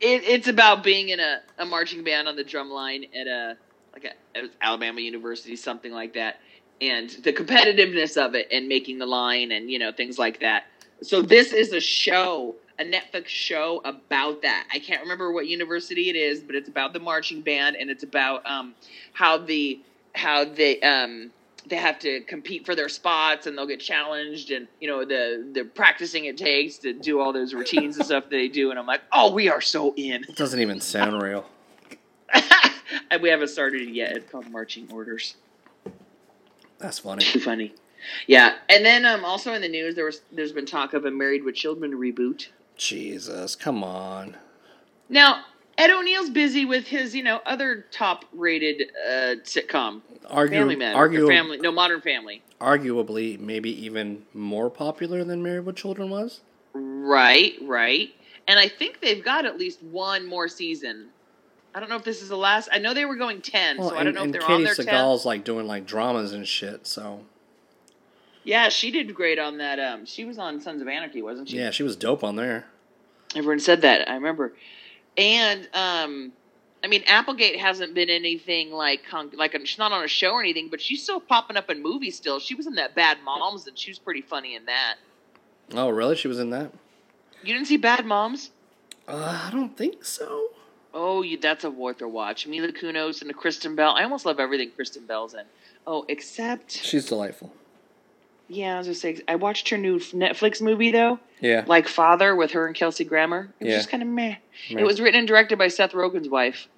It, 0.00 0.22
it's 0.24 0.48
about 0.48 0.82
being 0.82 1.10
in 1.10 1.20
a, 1.20 1.40
a 1.58 1.66
marching 1.66 2.02
band 2.02 2.26
on 2.26 2.36
the 2.36 2.44
drum 2.44 2.70
line 2.70 3.04
at 3.14 3.26
a 3.26 3.56
like 3.92 4.04
a 4.04 4.48
Alabama 4.62 5.00
University, 5.00 5.56
something 5.56 5.92
like 5.92 6.14
that, 6.14 6.40
and 6.80 7.10
the 7.10 7.32
competitiveness 7.32 8.16
of 8.16 8.34
it 8.34 8.48
and 8.50 8.68
making 8.68 8.98
the 8.98 9.06
line 9.06 9.52
and 9.52 9.70
you 9.70 9.78
know 9.78 9.92
things 9.92 10.18
like 10.18 10.40
that. 10.40 10.64
So 11.02 11.22
this 11.22 11.52
is 11.52 11.72
a 11.72 11.80
show, 11.80 12.54
a 12.78 12.84
Netflix 12.84 13.26
show 13.26 13.80
about 13.84 14.42
that. 14.42 14.66
I 14.72 14.78
can't 14.78 15.02
remember 15.02 15.32
what 15.32 15.46
university 15.46 16.10
it 16.10 16.16
is, 16.16 16.40
but 16.40 16.54
it's 16.54 16.68
about 16.68 16.92
the 16.92 17.00
marching 17.00 17.42
band 17.42 17.76
and 17.76 17.90
it's 17.90 18.02
about 18.02 18.44
um, 18.46 18.74
how 19.12 19.38
the 19.38 19.80
how 20.14 20.44
they 20.44 20.80
um, 20.80 21.30
they 21.66 21.76
have 21.76 21.98
to 22.00 22.20
compete 22.22 22.64
for 22.64 22.74
their 22.74 22.88
spots 22.88 23.46
and 23.46 23.56
they'll 23.56 23.66
get 23.66 23.80
challenged 23.80 24.50
and 24.50 24.66
you 24.80 24.88
know 24.88 25.04
the 25.04 25.48
the 25.52 25.64
practicing 25.64 26.24
it 26.24 26.36
takes 26.36 26.78
to 26.78 26.92
do 26.92 27.20
all 27.20 27.32
those 27.32 27.54
routines 27.54 27.96
and 27.96 28.06
stuff 28.06 28.24
they 28.30 28.48
do 28.48 28.70
and 28.70 28.78
I'm 28.78 28.86
like, 28.86 29.02
oh, 29.12 29.32
we 29.32 29.48
are 29.48 29.60
so 29.60 29.94
in. 29.96 30.24
It 30.24 30.36
doesn't 30.36 30.60
even 30.60 30.80
sound 30.80 31.22
real. 31.22 31.46
and 33.10 33.22
we 33.22 33.28
haven't 33.28 33.48
started 33.48 33.82
it 33.82 33.92
yet. 33.92 34.16
It's 34.16 34.30
called 34.30 34.50
Marching 34.50 34.90
Orders. 34.92 35.36
That's 36.78 36.98
funny. 36.98 37.24
Too 37.24 37.40
funny. 37.40 37.74
Yeah, 38.26 38.54
and 38.70 38.84
then 38.84 39.04
um, 39.04 39.24
also 39.24 39.52
in 39.52 39.60
the 39.60 39.68
news, 39.68 39.94
there 39.94 40.06
was 40.06 40.22
there's 40.32 40.52
been 40.52 40.64
talk 40.64 40.94
of 40.94 41.04
a 41.04 41.10
Married 41.10 41.44
with 41.44 41.54
Children 41.54 41.92
reboot. 41.92 42.48
Jesus, 42.76 43.54
come 43.54 43.84
on. 43.84 44.36
Now 45.10 45.44
Ed 45.80 45.90
O'Neill's 45.90 46.28
busy 46.28 46.66
with 46.66 46.86
his 46.88 47.14
you 47.14 47.22
know 47.22 47.40
other 47.46 47.86
top 47.90 48.26
rated 48.34 48.90
uh, 49.02 49.36
sitcom, 49.44 50.02
Argu- 50.30 50.50
Family 50.50 50.76
Man, 50.76 50.94
argu- 50.94 51.26
Family, 51.26 51.56
no 51.56 51.72
Modern 51.72 52.02
Family. 52.02 52.42
arguably, 52.60 53.40
maybe 53.40 53.70
even 53.86 54.26
more 54.34 54.68
popular 54.68 55.24
than 55.24 55.42
Married 55.42 55.64
with 55.64 55.76
Children 55.76 56.10
was. 56.10 56.40
Right, 56.74 57.54
right. 57.62 58.10
And 58.46 58.58
I 58.58 58.68
think 58.68 59.00
they've 59.00 59.24
got 59.24 59.46
at 59.46 59.56
least 59.56 59.82
one 59.82 60.26
more 60.26 60.48
season. 60.48 61.08
I 61.74 61.80
don't 61.80 61.88
know 61.88 61.96
if 61.96 62.04
this 62.04 62.20
is 62.20 62.28
the 62.28 62.36
last. 62.36 62.68
I 62.70 62.78
know 62.78 62.92
they 62.92 63.06
were 63.06 63.16
going 63.16 63.40
ten, 63.40 63.78
Well, 63.78 63.88
so 63.88 63.96
I 63.96 64.04
don't 64.04 64.14
know 64.14 64.24
if 64.24 64.32
they're 64.32 64.42
Katie 64.42 64.52
on 64.52 64.64
their 64.64 64.74
tenth. 64.74 64.88
Sagal's 64.88 65.24
like 65.24 65.44
doing 65.44 65.66
like 65.66 65.86
dramas 65.86 66.34
and 66.34 66.46
shit. 66.46 66.86
So 66.86 67.24
Yeah, 68.44 68.68
she 68.68 68.90
did 68.90 69.14
great 69.14 69.38
on 69.38 69.56
that. 69.58 69.80
Um, 69.80 70.04
she 70.04 70.26
was 70.26 70.36
on 70.36 70.60
Sons 70.60 70.82
of 70.82 70.88
Anarchy, 70.88 71.22
wasn't 71.22 71.48
she? 71.48 71.56
yeah, 71.56 71.70
she 71.70 71.82
was 71.84 71.96
dope 71.96 72.22
on 72.22 72.36
there. 72.36 72.66
Everyone 73.34 73.60
said 73.60 73.80
that. 73.80 74.06
I 74.10 74.14
remember. 74.14 74.52
And 75.16 75.68
um, 75.74 76.32
I 76.82 76.86
mean, 76.86 77.02
Applegate 77.06 77.58
hasn't 77.58 77.94
been 77.94 78.10
anything 78.10 78.72
like 78.72 79.02
like 79.34 79.56
she's 79.64 79.78
not 79.78 79.92
on 79.92 80.04
a 80.04 80.08
show 80.08 80.32
or 80.32 80.40
anything, 80.40 80.68
but 80.70 80.80
she's 80.80 81.02
still 81.02 81.20
popping 81.20 81.56
up 81.56 81.70
in 81.70 81.82
movies. 81.82 82.16
Still, 82.16 82.38
she 82.38 82.54
was 82.54 82.66
in 82.66 82.76
that 82.76 82.94
Bad 82.94 83.18
Moms, 83.24 83.66
and 83.66 83.78
she 83.78 83.90
was 83.90 83.98
pretty 83.98 84.22
funny 84.22 84.54
in 84.54 84.64
that. 84.66 84.96
Oh, 85.72 85.90
really? 85.90 86.16
She 86.16 86.28
was 86.28 86.38
in 86.38 86.50
that? 86.50 86.72
You 87.42 87.54
didn't 87.54 87.68
see 87.68 87.76
Bad 87.76 88.04
Moms? 88.06 88.50
Uh, 89.06 89.48
I 89.48 89.50
don't 89.50 89.76
think 89.76 90.04
so. 90.04 90.48
Oh, 90.92 91.22
you, 91.22 91.38
that's 91.38 91.64
a 91.64 91.70
worth 91.70 92.02
a 92.02 92.08
watch. 92.08 92.46
Mila 92.46 92.72
Kunis 92.72 93.22
and 93.22 93.34
Kristen 93.36 93.76
Bell. 93.76 93.94
I 93.96 94.02
almost 94.02 94.26
love 94.26 94.40
everything 94.40 94.70
Kristen 94.74 95.06
Bell's 95.06 95.34
in. 95.34 95.44
Oh, 95.86 96.04
except 96.08 96.72
She's 96.72 97.06
delightful. 97.06 97.52
Yeah, 98.50 98.74
I 98.74 98.78
was 98.78 98.86
just 98.88 99.00
saying. 99.00 99.20
I 99.28 99.36
watched 99.36 99.68
her 99.70 99.78
new 99.78 99.98
Netflix 99.98 100.60
movie 100.60 100.90
though, 100.90 101.20
Yeah. 101.40 101.64
like 101.66 101.86
Father, 101.88 102.34
with 102.34 102.50
her 102.52 102.66
and 102.66 102.74
Kelsey 102.74 103.04
Grammer. 103.04 103.52
It 103.60 103.64
was 103.64 103.70
Yeah. 103.72 103.78
just 103.78 103.88
kind 103.90 104.02
of 104.02 104.08
meh. 104.08 104.36
Meh. 104.72 104.80
It 104.80 104.84
was 104.84 105.00
written 105.00 105.20
and 105.20 105.28
directed 105.28 105.56
by 105.58 105.68
Seth 105.68 105.92
Rogen's 105.92 106.28
wife. 106.28 106.68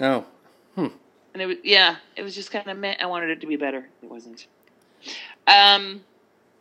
Oh, 0.00 0.24
Hmm. 0.74 0.86
And 1.34 1.42
it 1.42 1.46
was 1.46 1.56
yeah, 1.62 1.96
it 2.16 2.22
was 2.22 2.34
just 2.34 2.50
kind 2.50 2.66
of 2.68 2.76
meh. 2.78 2.96
I 2.98 3.06
wanted 3.06 3.30
it 3.30 3.40
to 3.42 3.46
be 3.46 3.56
better. 3.56 3.88
It 4.02 4.10
wasn't. 4.10 4.46
Um, 5.46 6.04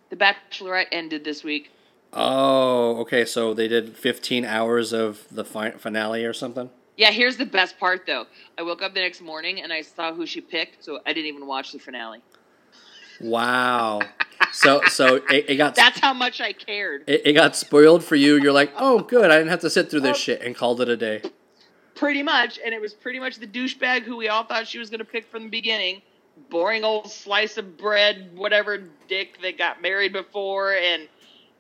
The 0.10 0.16
Bachelorette 0.16 0.88
ended 0.92 1.24
this 1.24 1.44
week. 1.44 1.72
Oh, 2.12 2.98
okay. 3.02 3.24
So 3.26 3.54
they 3.54 3.68
did 3.68 3.96
15 3.96 4.44
hours 4.44 4.92
of 4.94 5.26
the 5.30 5.46
fi- 5.46 5.72
finale 5.72 6.26
or 6.26 6.34
something. 6.34 6.70
Yeah, 6.98 7.12
here's 7.12 7.38
the 7.38 7.46
best 7.46 7.80
part 7.80 8.06
though. 8.08 8.26
I 8.58 8.64
woke 8.64 8.82
up 8.82 8.94
the 8.94 9.00
next 9.02 9.22
morning 9.22 9.62
and 9.62 9.72
I 9.72 9.82
saw 9.84 10.14
who 10.14 10.26
she 10.26 10.42
picked, 10.42 10.84
so 10.84 11.00
I 11.06 11.14
didn't 11.14 11.28
even 11.28 11.46
watch 11.48 11.72
the 11.72 11.80
finale. 11.80 12.22
Wow. 13.22 14.02
So 14.52 14.82
so 14.88 15.16
it, 15.30 15.46
it 15.50 15.56
got 15.58 15.76
That's 15.84 16.00
how 16.00 16.14
much 16.14 16.42
I 16.42 16.54
cared. 16.54 17.04
it, 17.08 17.22
it 17.26 17.34
got 17.34 17.56
spoiled 17.56 18.04
for 18.04 18.16
you. 18.16 18.36
You're 18.42 18.52
like, 18.54 18.72
oh, 18.78 19.00
good. 19.00 19.32
I 19.32 19.38
didn't 19.38 19.50
have 19.50 19.62
to 19.62 19.70
sit 19.70 19.90
through 19.90 20.02
this 20.02 20.18
Oh. 20.18 20.20
shit 20.20 20.42
and 20.42 20.56
called 20.56 20.82
it 20.82 20.90
a 20.90 20.98
day. 20.98 21.22
Pretty 21.96 22.24
much, 22.24 22.60
and 22.64 22.74
it 22.74 22.80
was 22.82 22.94
pretty 22.94 23.20
much 23.20 23.38
the 23.40 23.48
douchebag 23.48 24.04
who 24.04 24.16
we 24.16 24.30
all 24.30 24.46
thought 24.46 24.68
she 24.68 24.80
was 24.80 24.90
going 24.90 25.00
to 25.00 25.06
pick 25.06 25.30
from 25.30 25.44
the 25.44 25.50
beginning. 25.50 26.02
Boring 26.50 26.86
old 26.86 27.12
slice 27.12 27.58
of 27.58 27.78
bread, 27.78 28.32
whatever 28.36 28.82
dick 29.10 29.38
that 29.42 29.58
got 29.58 29.82
married 29.82 30.14
before 30.14 30.74
and 30.74 31.10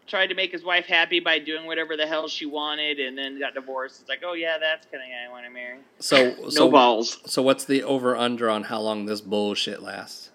tried 0.08 0.28
to 0.28 0.36
make 0.36 0.52
his 0.54 0.64
wife 0.64 0.86
happy 0.86 1.20
by 1.20 1.38
doing 1.38 1.66
whatever 1.68 1.98
the 1.98 2.08
hell 2.08 2.28
she 2.30 2.46
wanted 2.46 3.00
and 3.00 3.18
then 3.18 3.38
got 3.38 3.54
divorced. 3.54 4.00
It's 4.00 4.10
like, 4.10 4.22
oh 4.26 4.34
yeah, 4.34 4.58
that's 4.58 4.88
kind 4.90 5.04
of 5.04 5.10
guy 5.10 5.28
I 5.28 5.30
want 5.30 5.46
to 5.46 5.52
marry. 5.52 5.80
So 6.00 6.34
No 6.44 6.50
so 6.50 6.72
balls. 6.72 7.20
so 7.26 7.42
what's 7.42 7.66
the 7.66 7.84
over 7.84 8.16
under 8.16 8.50
on 8.50 8.64
how 8.64 8.80
long 8.80 9.06
this 9.06 9.20
bullshit 9.20 9.84
lasts? 9.84 10.29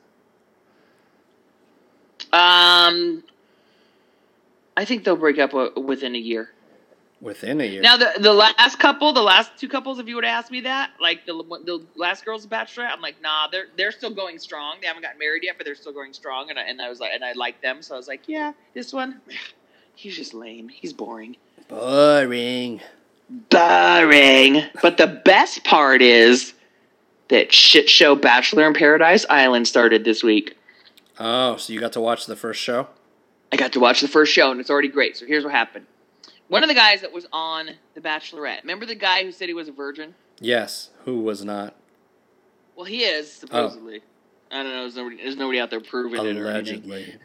Um, 2.35 3.23
I 4.77 4.85
think 4.85 5.05
they'll 5.05 5.15
break 5.15 5.39
up 5.39 5.55
uh, 5.55 5.69
within 5.81 6.17
a 6.17 6.19
year. 6.19 6.51
Within 7.21 7.61
a 7.61 7.65
year. 7.65 7.81
Now 7.81 7.97
the 7.97 8.13
the 8.19 8.33
last 8.33 8.81
couple, 8.81 9.13
the 9.13 9.23
last 9.23 9.53
two 9.57 9.69
couples, 9.69 10.01
if 10.01 10.09
you 10.09 10.17
would 10.17 10.25
asked 10.25 10.51
me 10.51 10.63
that, 10.63 10.91
like 11.01 11.25
the 11.27 11.33
the 11.65 11.87
last 11.95 12.25
girl's 12.25 12.45
bachelor, 12.45 12.87
I'm 12.87 13.01
like, 13.01 13.23
nah, 13.23 13.47
they're 13.47 13.67
they're 13.77 13.93
still 13.93 14.11
going 14.11 14.41
strong. 14.41 14.79
They 14.81 14.89
haven't 14.89 15.03
gotten 15.03 15.19
married 15.19 15.45
yet, 15.45 15.55
but 15.57 15.65
they're 15.65 15.77
still 15.77 15.93
going 15.93 16.13
strong. 16.13 16.51
And 16.51 16.59
I, 16.59 16.63
and 16.63 16.83
I 16.83 16.89
was 16.89 16.99
like, 16.99 17.13
and 17.15 17.25
I 17.25 17.33
like 17.33 17.63
them, 17.63 17.83
so 17.83 17.95
I 17.95 17.97
was 17.97 18.09
like, 18.09 18.23
yeah, 18.27 18.53
this 18.75 18.93
one, 18.93 19.21
he's 19.95 20.17
just 20.17 20.35
lame. 20.35 20.69
He's 20.69 20.93
boring. 20.93 21.37
Boring. 21.69 22.81
Boring. 23.49 24.65
But 24.83 24.97
the 24.99 25.23
best 25.25 25.63
part 25.63 26.03
is 26.03 26.53
that 27.29 27.53
shit 27.53 27.89
show 27.89 28.17
Bachelor 28.17 28.67
in 28.67 28.75
Paradise 28.75 29.25
Island 29.31 29.69
started 29.69 30.05
this 30.05 30.25
week. 30.25 30.57
Oh, 31.19 31.57
so 31.57 31.73
you 31.73 31.81
got 31.81 31.93
to 31.93 32.01
watch 32.01 32.27
the 32.27 32.37
first 32.37 32.61
show? 32.61 32.89
I 33.53 33.57
got 33.57 33.73
to 33.75 33.81
watch 33.81 34.01
the 34.01 34.09
first 34.09 34.33
show, 34.33 34.51
and 34.51 34.61
it's 34.61 34.71
already 34.71 34.89
great. 34.89 35.17
So 35.17 35.27
here's 35.27 35.45
what 35.45 35.53
happened. 35.53 35.87
One 36.49 36.63
of 36.63 36.69
the 36.69 36.75
guys 36.75 37.01
that 37.03 37.13
was 37.13 37.27
on 37.33 37.71
The 37.95 38.01
Bachelorette, 38.01 38.63
remember 38.63 38.87
the 38.87 38.95
guy 38.95 39.23
who 39.23 39.33
said 39.33 39.49
he 39.49 39.55
was 39.55 39.69
a 39.69 39.73
virgin? 39.73 40.15
Yes. 40.41 40.91
Who 41.05 41.21
was 41.21 41.45
not? 41.45 41.75
Well, 42.77 42.85
he 42.85 43.05
is 43.05 43.33
supposedly. 43.33 44.01
Oh. 44.01 44.59
I 44.59 44.63
don't 44.63 44.73
know. 44.73 44.83
There's 44.83 44.97
nobody, 44.97 45.17
there's 45.17 45.37
nobody 45.37 45.61
out 45.61 45.71
there 45.71 45.81
proving 45.81 46.25
it 46.25 46.37
or. 46.37 46.51
Allegedly. 46.51 47.17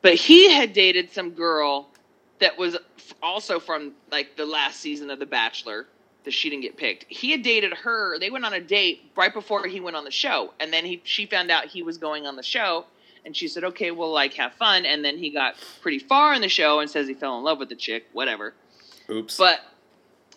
But 0.00 0.14
he 0.14 0.52
had 0.52 0.72
dated 0.72 1.12
some 1.12 1.30
girl 1.30 1.88
that 2.40 2.58
was 2.58 2.76
also 3.22 3.60
from 3.60 3.92
like 4.10 4.36
the 4.36 4.46
last 4.46 4.80
season 4.80 5.10
of 5.10 5.18
The 5.18 5.26
Bachelor. 5.26 5.86
That 6.24 6.30
she 6.30 6.50
didn't 6.50 6.62
get 6.62 6.76
picked. 6.76 7.06
He 7.08 7.32
had 7.32 7.42
dated 7.42 7.74
her. 7.74 8.16
They 8.16 8.30
went 8.30 8.44
on 8.44 8.52
a 8.52 8.60
date 8.60 9.10
right 9.16 9.34
before 9.34 9.66
he 9.66 9.80
went 9.80 9.96
on 9.96 10.04
the 10.04 10.12
show, 10.12 10.54
and 10.60 10.72
then 10.72 10.84
he 10.84 11.00
she 11.02 11.26
found 11.26 11.50
out 11.50 11.66
he 11.66 11.82
was 11.82 11.98
going 11.98 12.26
on 12.26 12.36
the 12.36 12.44
show, 12.44 12.84
and 13.24 13.36
she 13.36 13.48
said, 13.48 13.64
"Okay, 13.64 13.90
well, 13.90 14.10
like 14.10 14.34
have 14.34 14.54
fun." 14.54 14.84
And 14.84 15.04
then 15.04 15.18
he 15.18 15.30
got 15.30 15.56
pretty 15.80 15.98
far 15.98 16.34
in 16.34 16.40
the 16.40 16.48
show 16.48 16.80
and 16.80 16.90
says 16.90 17.06
he 17.08 17.14
fell 17.14 17.38
in 17.38 17.44
love 17.44 17.58
with 17.58 17.68
the 17.68 17.76
chick. 17.76 18.06
Whatever. 18.12 18.54
Oops. 19.10 19.36
But 19.36 19.60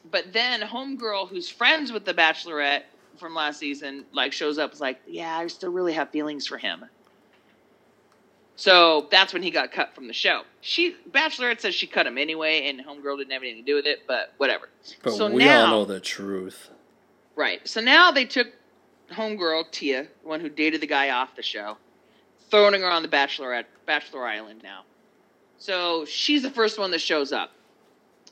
but 0.10 0.34
then 0.34 0.62
homegirl 0.62 1.30
who's 1.30 1.50
friends 1.50 1.92
with 1.92 2.06
the 2.06 2.14
Bachelorette 2.14 2.84
from 3.18 3.34
last 3.34 3.60
season 3.60 4.06
like 4.14 4.34
shows 4.34 4.58
up 4.58 4.74
is 4.74 4.82
like, 4.82 5.00
yeah, 5.08 5.38
I 5.38 5.48
still 5.48 5.72
really 5.72 5.94
have 5.94 6.10
feelings 6.10 6.46
for 6.46 6.58
him. 6.58 6.86
So 8.58 9.08
that's 9.12 9.34
when 9.34 9.44
he 9.44 9.52
got 9.52 9.72
cut 9.72 9.94
from 9.94 10.08
the 10.08 10.14
show. 10.14 10.44
She 10.62 10.96
Bachelorette 11.12 11.60
says 11.60 11.76
she 11.76 11.88
cut 11.88 12.08
him 12.08 12.18
anyway, 12.18 12.68
and 12.68 12.80
homegirl 12.80 13.18
didn't 13.18 13.32
have 13.32 13.42
anything 13.42 13.66
to 13.66 13.70
do 13.70 13.76
with 13.76 13.86
it, 13.86 14.04
but 14.08 14.34
whatever. 14.38 14.70
but 15.04 15.14
so 15.14 15.30
we 15.30 15.44
now, 15.44 15.66
all 15.66 15.72
know 15.72 15.86
the 15.86 16.00
truth. 16.00 16.70
Right. 17.36 17.68
So 17.68 17.82
now 17.82 18.12
they 18.12 18.26
took 18.26 18.48
homegirl 19.12 19.72
Tia, 19.72 20.08
the 20.22 20.28
one 20.28 20.40
who 20.40 20.50
dated 20.50 20.82
the 20.82 20.88
guy 20.88 21.10
off 21.10 21.36
the 21.36 21.44
show, 21.44 21.78
throwing 22.50 22.82
her 22.82 22.90
on 22.90 23.02
the 23.02 23.08
Bachelorette 23.08 23.66
Bachelor 23.86 24.26
Island 24.26 24.62
now. 24.64 24.84
So 25.58 26.06
she's 26.06 26.42
the 26.42 26.52
first 26.52 26.78
one 26.78 26.92
that 26.92 27.02
shows 27.02 27.32
up. 27.32 27.52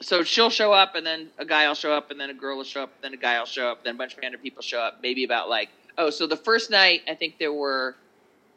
So 0.01 0.23
she'll 0.23 0.49
show 0.49 0.73
up, 0.73 0.95
and 0.95 1.05
then 1.05 1.29
a 1.37 1.45
guy 1.45 1.67
will 1.67 1.75
show 1.75 1.93
up, 1.93 2.11
and 2.11 2.19
then 2.19 2.29
a 2.29 2.33
girl 2.33 2.57
will 2.57 2.63
show 2.63 2.83
up, 2.83 2.91
then 3.01 3.13
a 3.13 3.17
guy 3.17 3.39
will 3.39 3.45
show 3.45 3.69
up, 3.69 3.83
then 3.83 3.95
a 3.95 3.97
bunch 3.97 4.13
of 4.13 4.19
random 4.21 4.41
people 4.41 4.61
show 4.61 4.79
up. 4.79 4.99
Maybe 5.01 5.23
about 5.23 5.49
like 5.49 5.69
oh, 5.97 6.09
so 6.09 6.27
the 6.27 6.37
first 6.37 6.69
night 6.69 7.01
I 7.07 7.15
think 7.15 7.37
there 7.37 7.53
were 7.53 7.95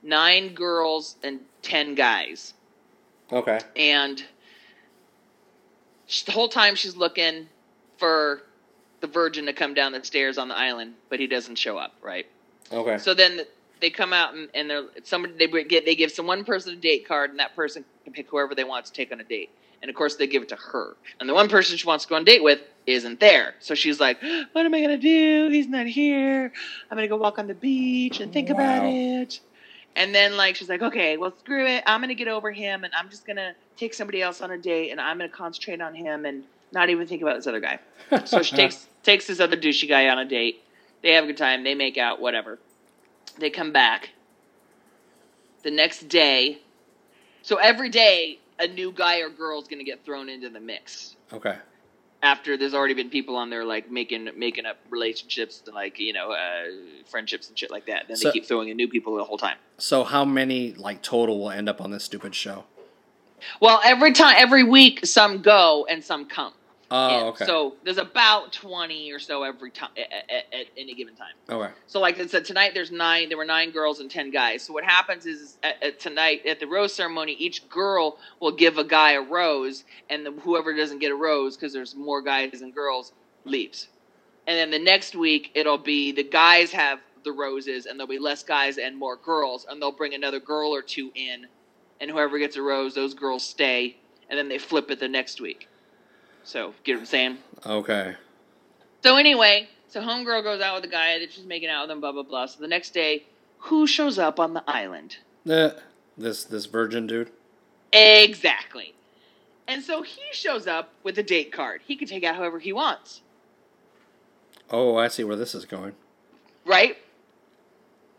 nine 0.03 0.55
girls 0.55 1.17
and 1.23 1.41
ten 1.63 1.95
guys 1.95 2.55
Okay. 3.33 3.59
and 3.75 4.25
the 6.25 6.33
whole 6.33 6.49
time 6.49 6.75
she's 6.77 6.97
looking 6.97 7.49
for 7.99 8.43
the 9.01 9.07
virgin 9.07 9.47
to 9.47 9.53
come 9.53 9.75
down 9.75 9.93
the 9.93 10.05
stairs 10.05 10.39
on 10.39 10.49
the 10.49 10.57
island, 10.57 10.95
but 11.09 11.19
he 11.19 11.27
doesn't 11.27 11.57
show 11.57 11.77
up. 11.77 11.95
Right. 12.01 12.27
Okay. 12.73 12.99
So 12.99 13.15
then 13.15 13.41
they 13.81 13.91
come 13.91 14.13
out 14.13 14.35
and, 14.35 14.49
and 14.55 14.71
they're 14.71 14.85
somebody 15.05 15.35
they 15.35 15.65
get 15.65 15.85
they 15.85 15.95
give 15.95 16.11
some 16.11 16.27
one 16.27 16.45
person 16.45 16.73
a 16.73 16.77
date 16.77 17.07
card, 17.07 17.31
and 17.31 17.39
that 17.39 17.55
person 17.55 17.85
can 18.05 18.13
pick 18.13 18.29
whoever 18.29 18.55
they 18.55 18.65
want 18.65 18.87
to 18.87 18.93
take 18.93 19.13
on 19.13 19.21
a 19.21 19.25
date. 19.25 19.51
And 19.83 19.91
of 19.91 19.95
course, 19.95 20.17
they 20.17 20.27
give 20.27 20.43
it 20.43 20.49
to 20.49 20.57
her. 20.57 20.97
And 21.21 21.29
the 21.29 21.35
one 21.35 21.49
person 21.49 21.77
she 21.77 21.87
wants 21.87 22.05
to 22.05 22.09
go 22.09 22.17
on 22.17 22.23
a 22.23 22.25
date 22.25 22.43
with 22.43 22.61
isn't 22.87 23.21
there. 23.21 23.55
So 23.61 23.75
she's 23.75 24.01
like, 24.01 24.21
"What 24.53 24.65
am 24.67 24.75
I 24.75 24.81
gonna 24.81 24.97
do? 24.97 25.49
He's 25.51 25.69
not 25.69 25.87
here. 25.87 26.53
I'm 26.91 26.97
gonna 26.97 27.09
go 27.09 27.17
walk 27.17 27.39
on 27.39 27.47
the 27.47 27.55
beach 27.55 28.21
and 28.21 28.33
think 28.33 28.51
about 28.51 28.85
it." 28.85 29.41
And 29.95 30.15
then 30.15 30.37
like 30.37 30.57
she's 30.57 30.69
like, 30.69 30.83
"Okay, 30.83 31.17
well 31.17 31.35
screw 31.39 31.67
it. 31.67 31.83
I'm 31.87 32.01
gonna 32.01 32.15
get 32.15 32.29
over 32.29 32.51
him, 32.53 32.85
and 32.85 32.93
I'm 32.95 33.09
just 33.11 33.27
gonna 33.27 33.55
take 33.77 33.95
somebody 33.95 34.23
else 34.23 34.41
on 34.41 34.51
a 34.51 34.59
date, 34.59 34.91
and 34.91 35.01
I'm 35.01 35.19
gonna 35.19 35.29
concentrate 35.29 35.81
on 35.81 35.95
him 35.95 36.25
and 36.25 36.45
not 36.73 36.91
even 36.91 37.07
think 37.07 37.23
about 37.23 37.37
this 37.37 37.47
other 37.47 37.61
guy." 37.61 37.79
So 38.25 38.43
she 38.43 38.57
takes 38.63 38.89
takes 39.03 39.27
this 39.27 39.41
other 39.41 39.57
douchey 39.57 39.89
guy 39.89 40.09
on 40.09 40.19
a 40.19 40.25
date. 40.25 40.63
They 41.03 41.13
have 41.13 41.25
a 41.25 41.27
good 41.29 41.37
time. 41.37 41.65
They 41.65 41.75
make 41.75 41.99
out. 41.99 42.21
Whatever. 42.21 42.59
They 43.39 43.51
come 43.51 43.73
back. 43.73 44.11
The 45.63 45.71
next 45.71 46.09
day, 46.09 46.59
so 47.43 47.57
every 47.57 47.89
day 47.89 48.39
a 48.59 48.67
new 48.69 48.93
guy 48.93 49.19
or 49.21 49.29
girl 49.29 49.61
is 49.61 49.67
going 49.69 49.81
to 49.81 49.85
get 49.85 50.05
thrown 50.05 50.29
into 50.29 50.49
the 50.49 50.61
mix. 50.61 51.17
Okay. 51.33 51.57
After 52.23 52.57
there's 52.57 52.73
already 52.73 52.95
been 52.95 53.11
people 53.11 53.37
on 53.37 53.51
there 53.51 53.65
like 53.65 53.91
making 53.91 54.29
making 54.37 54.65
up 54.65 54.79
relationships 54.91 55.63
and 55.67 55.75
like 55.75 55.99
you 55.99 56.13
know 56.13 56.31
uh, 56.33 56.65
friendships 57.07 57.49
and 57.49 57.59
shit 57.59 57.71
like 57.71 57.87
that. 57.87 58.07
Then 58.09 58.17
So- 58.17 58.29
they 58.29 58.33
keep 58.33 58.47
throwing 58.47 58.69
in 58.69 58.77
new 58.77 58.89
people 58.89 59.17
the 59.17 59.25
whole 59.25 59.39
time. 59.39 59.57
So 59.79 60.05
how 60.05 60.25
many 60.25 60.73
like 60.75 61.03
total 61.03 61.39
will 61.41 61.51
end 61.51 61.69
up 61.69 61.81
on 61.81 61.91
this 61.91 62.05
stupid 62.05 62.35
show? 62.35 62.65
Well, 63.61 63.81
every 63.85 64.13
time, 64.13 64.35
every 64.39 64.63
week, 64.65 65.05
some 65.05 65.43
go 65.43 65.87
and 65.91 66.03
some 66.03 66.25
come. 66.27 66.55
Oh, 66.91 67.09
And 67.09 67.27
okay. 67.29 67.47
So 67.47 67.75
there's 67.85 67.99
about 67.99 68.53
twenty 68.53 69.11
or 69.11 69.19
so 69.19 69.43
every 69.43 69.71
time 69.71 69.91
at, 69.97 70.31
at, 70.31 70.61
at 70.61 70.67
any 70.77 70.95
given 70.95 71.15
time. 71.17 71.35
okay. 71.49 71.73
So, 71.87 72.01
like 72.01 72.21
I 72.21 72.27
said, 72.27 72.45
tonight 72.45 72.73
there's 72.75 72.93
nine. 72.93 73.29
There 73.29 73.39
were 73.39 73.45
nine 73.45 73.71
girls 73.71 74.01
and 74.01 74.11
ten 74.11 74.31
guys. 74.31 74.63
So 74.63 74.73
what 74.73 74.85
happens 74.85 75.27
is 75.27 75.59
at, 75.63 75.83
at 75.83 76.01
tonight 76.01 76.47
at 76.47 76.61
the 76.61 76.67
rose 76.67 76.95
ceremony, 76.95 77.33
each 77.33 77.69
girl 77.69 78.19
will 78.41 78.53
give 78.53 78.79
a 78.79 78.85
guy 78.85 79.13
a 79.13 79.21
rose, 79.21 79.85
and 80.11 80.25
the, 80.25 80.33
whoever 80.33 80.75
doesn't 80.77 81.01
get 81.01 81.11
a 81.11 81.17
rose 81.17 81.57
because 81.57 81.73
there's 81.73 81.95
more 81.97 82.23
guys 82.23 82.61
than 82.61 82.71
girls 82.71 83.13
leaves. 83.45 83.89
And 84.47 84.57
then 84.57 84.71
the 84.71 84.79
next 84.79 85.17
week 85.17 85.51
it'll 85.55 85.79
be 85.79 86.13
the 86.13 86.23
guys 86.23 86.71
have 86.73 87.01
the 87.25 87.33
roses, 87.33 87.87
and 87.87 87.99
there'll 87.99 88.09
be 88.09 88.21
less 88.21 88.45
guys 88.45 88.79
and 88.79 88.97
more 88.97 89.17
girls, 89.17 89.67
and 89.69 89.83
they'll 89.83 89.91
bring 89.91 90.15
another 90.15 90.39
girl 90.39 90.73
or 90.73 90.83
two 90.83 91.11
in, 91.17 91.47
and 92.01 92.09
whoever 92.11 92.39
gets 92.39 92.57
a 92.57 92.63
rose, 92.63 92.95
those 92.95 93.15
girls 93.15 93.45
stay, 93.45 93.97
and 94.31 94.39
then 94.39 94.49
they 94.49 94.59
flip 94.59 94.91
it 94.93 95.01
the 95.01 95.09
next 95.09 95.41
week. 95.41 95.69
So 96.47 96.75
get 96.85 96.95
what 96.95 97.01
I'm 97.01 97.07
saying? 97.07 97.39
Okay. 97.67 98.15
So 99.03 99.17
anyway, 99.17 99.69
so 99.89 100.01
homegirl 100.01 100.45
goes 100.45 100.61
out 100.61 100.75
with 100.75 100.85
the 100.85 100.89
guy 100.91 101.19
that 101.19 101.33
she's 101.33 101.45
making 101.45 101.69
out 101.69 101.83
with 101.83 101.91
him, 101.91 102.01
blah 102.01 102.13
blah 102.13 102.23
blah. 102.23 102.47
So 102.47 102.61
the 102.61 102.69
next 102.69 102.91
day, 102.95 103.25
who 103.59 103.87
shows 103.87 104.17
up 104.17 104.39
on 104.39 104.55
the 104.55 104.63
island? 104.69 105.17
Eh, 105.49 105.71
this 106.17 106.45
this 106.45 106.67
virgin 106.67 107.09
dude. 107.09 107.33
Exactly. 107.93 108.95
And 109.67 109.83
so 109.83 110.03
he 110.03 110.23
shows 110.31 110.69
up 110.69 110.93
with 111.03 111.19
a 111.19 111.23
date 111.25 111.51
card. 111.51 111.81
He 111.85 111.97
can 111.97 112.07
take 112.07 112.23
out 112.23 112.37
however 112.37 112.61
he 112.61 112.73
wants, 112.73 113.23
Oh, 114.71 114.97
I 114.97 115.09
see 115.09 115.25
where 115.25 115.35
this 115.37 115.53
is 115.53 115.65
going. 115.65 115.95
right? 116.65 116.97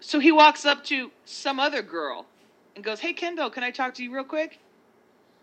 So 0.01 0.19
he 0.19 0.33
walks 0.33 0.65
up 0.65 0.83
to 0.85 1.11
some 1.23 1.59
other 1.61 1.81
girl 1.81 2.25
and 2.75 2.83
goes, 2.83 2.99
"Hey 2.99 3.13
Kendall, 3.13 3.49
can 3.49 3.63
I 3.63 3.71
talk 3.71 3.93
to 3.95 4.03
you 4.03 4.13
real 4.13 4.25
quick?" 4.25 4.59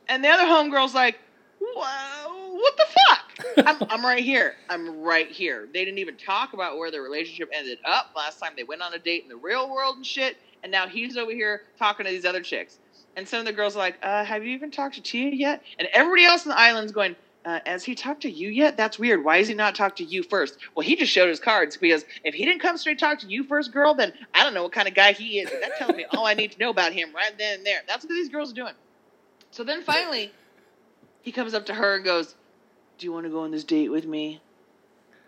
And 0.06 0.22
the 0.22 0.28
other 0.28 0.44
homegirl's 0.44 0.94
like, 0.94 1.18
"Whoa, 1.60 2.43
what 2.64 2.76
the 2.76 2.86
fuck?" 2.86 3.24
I'm, 3.66 3.76
I'm 3.90 4.04
right 4.04 4.22
here. 4.22 4.54
I'm 4.68 5.00
right 5.00 5.30
here. 5.30 5.68
They 5.72 5.84
didn't 5.84 5.98
even 5.98 6.16
talk 6.16 6.52
about 6.52 6.76
where 6.78 6.90
their 6.90 7.02
relationship 7.02 7.50
ended 7.52 7.78
up 7.84 8.10
last 8.16 8.38
time 8.38 8.52
they 8.56 8.64
went 8.64 8.82
on 8.82 8.94
a 8.94 8.98
date 8.98 9.22
in 9.22 9.28
the 9.28 9.36
real 9.36 9.70
world 9.70 9.96
and 9.96 10.06
shit. 10.06 10.36
And 10.62 10.72
now 10.72 10.86
he's 10.86 11.16
over 11.16 11.30
here 11.30 11.62
talking 11.78 12.06
to 12.06 12.12
these 12.12 12.24
other 12.24 12.40
chicks. 12.40 12.78
And 13.16 13.28
some 13.28 13.40
of 13.40 13.46
the 13.46 13.52
girls 13.52 13.76
are 13.76 13.80
like, 13.80 13.96
uh, 14.02 14.24
"Have 14.24 14.44
you 14.44 14.54
even 14.54 14.70
talked 14.70 14.94
to 14.96 15.02
Tia 15.02 15.30
yet?" 15.30 15.62
And 15.78 15.88
everybody 15.92 16.24
else 16.24 16.46
on 16.46 16.50
the 16.50 16.58
island's 16.58 16.90
going, 16.90 17.16
uh, 17.44 17.60
"Has 17.66 17.84
he 17.84 17.94
talked 17.94 18.22
to 18.22 18.30
you 18.30 18.48
yet? 18.48 18.76
That's 18.76 18.98
weird. 18.98 19.22
Why 19.24 19.38
has 19.38 19.48
he 19.48 19.54
not 19.54 19.74
talked 19.74 19.98
to 19.98 20.04
you 20.04 20.22
first? 20.22 20.56
Well, 20.74 20.84
he 20.84 20.96
just 20.96 21.12
showed 21.12 21.28
his 21.28 21.38
cards 21.38 21.76
because 21.76 22.04
if 22.24 22.34
he 22.34 22.44
didn't 22.44 22.60
come 22.60 22.76
straight 22.76 22.98
talk 22.98 23.20
to 23.20 23.26
you 23.26 23.44
first, 23.44 23.72
girl, 23.72 23.94
then 23.94 24.12
I 24.32 24.42
don't 24.42 24.54
know 24.54 24.64
what 24.64 24.72
kind 24.72 24.88
of 24.88 24.94
guy 24.94 25.12
he 25.12 25.40
is. 25.40 25.50
That 25.50 25.76
tells 25.76 25.94
me 25.94 26.06
all 26.12 26.26
I 26.26 26.34
need 26.34 26.52
to 26.52 26.58
know 26.58 26.70
about 26.70 26.92
him 26.92 27.14
right 27.14 27.36
then 27.38 27.58
and 27.58 27.66
there. 27.66 27.82
That's 27.86 28.04
what 28.04 28.10
these 28.10 28.30
girls 28.30 28.50
are 28.52 28.56
doing. 28.56 28.74
So 29.50 29.62
then 29.62 29.82
finally, 29.82 30.32
he 31.22 31.30
comes 31.30 31.54
up 31.54 31.66
to 31.66 31.74
her 31.74 31.96
and 31.96 32.04
goes, 32.04 32.34
"Do 32.98 33.06
you 33.06 33.12
want 33.12 33.24
to 33.26 33.30
go 33.30 33.40
on 33.40 33.50
this 33.50 33.64
date 33.64 33.90
with 33.90 34.06
me?" 34.06 34.40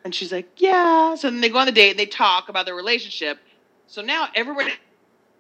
And 0.04 0.14
she's 0.14 0.32
like, 0.32 0.48
"Yeah." 0.60 1.14
So 1.16 1.30
then 1.30 1.40
they 1.40 1.48
go 1.48 1.58
on 1.58 1.66
the 1.66 1.72
date 1.72 1.90
and 1.90 1.98
they 1.98 2.06
talk 2.06 2.48
about 2.48 2.66
their 2.66 2.74
relationship. 2.74 3.38
So 3.86 4.02
now 4.02 4.28
everybody 4.34 4.72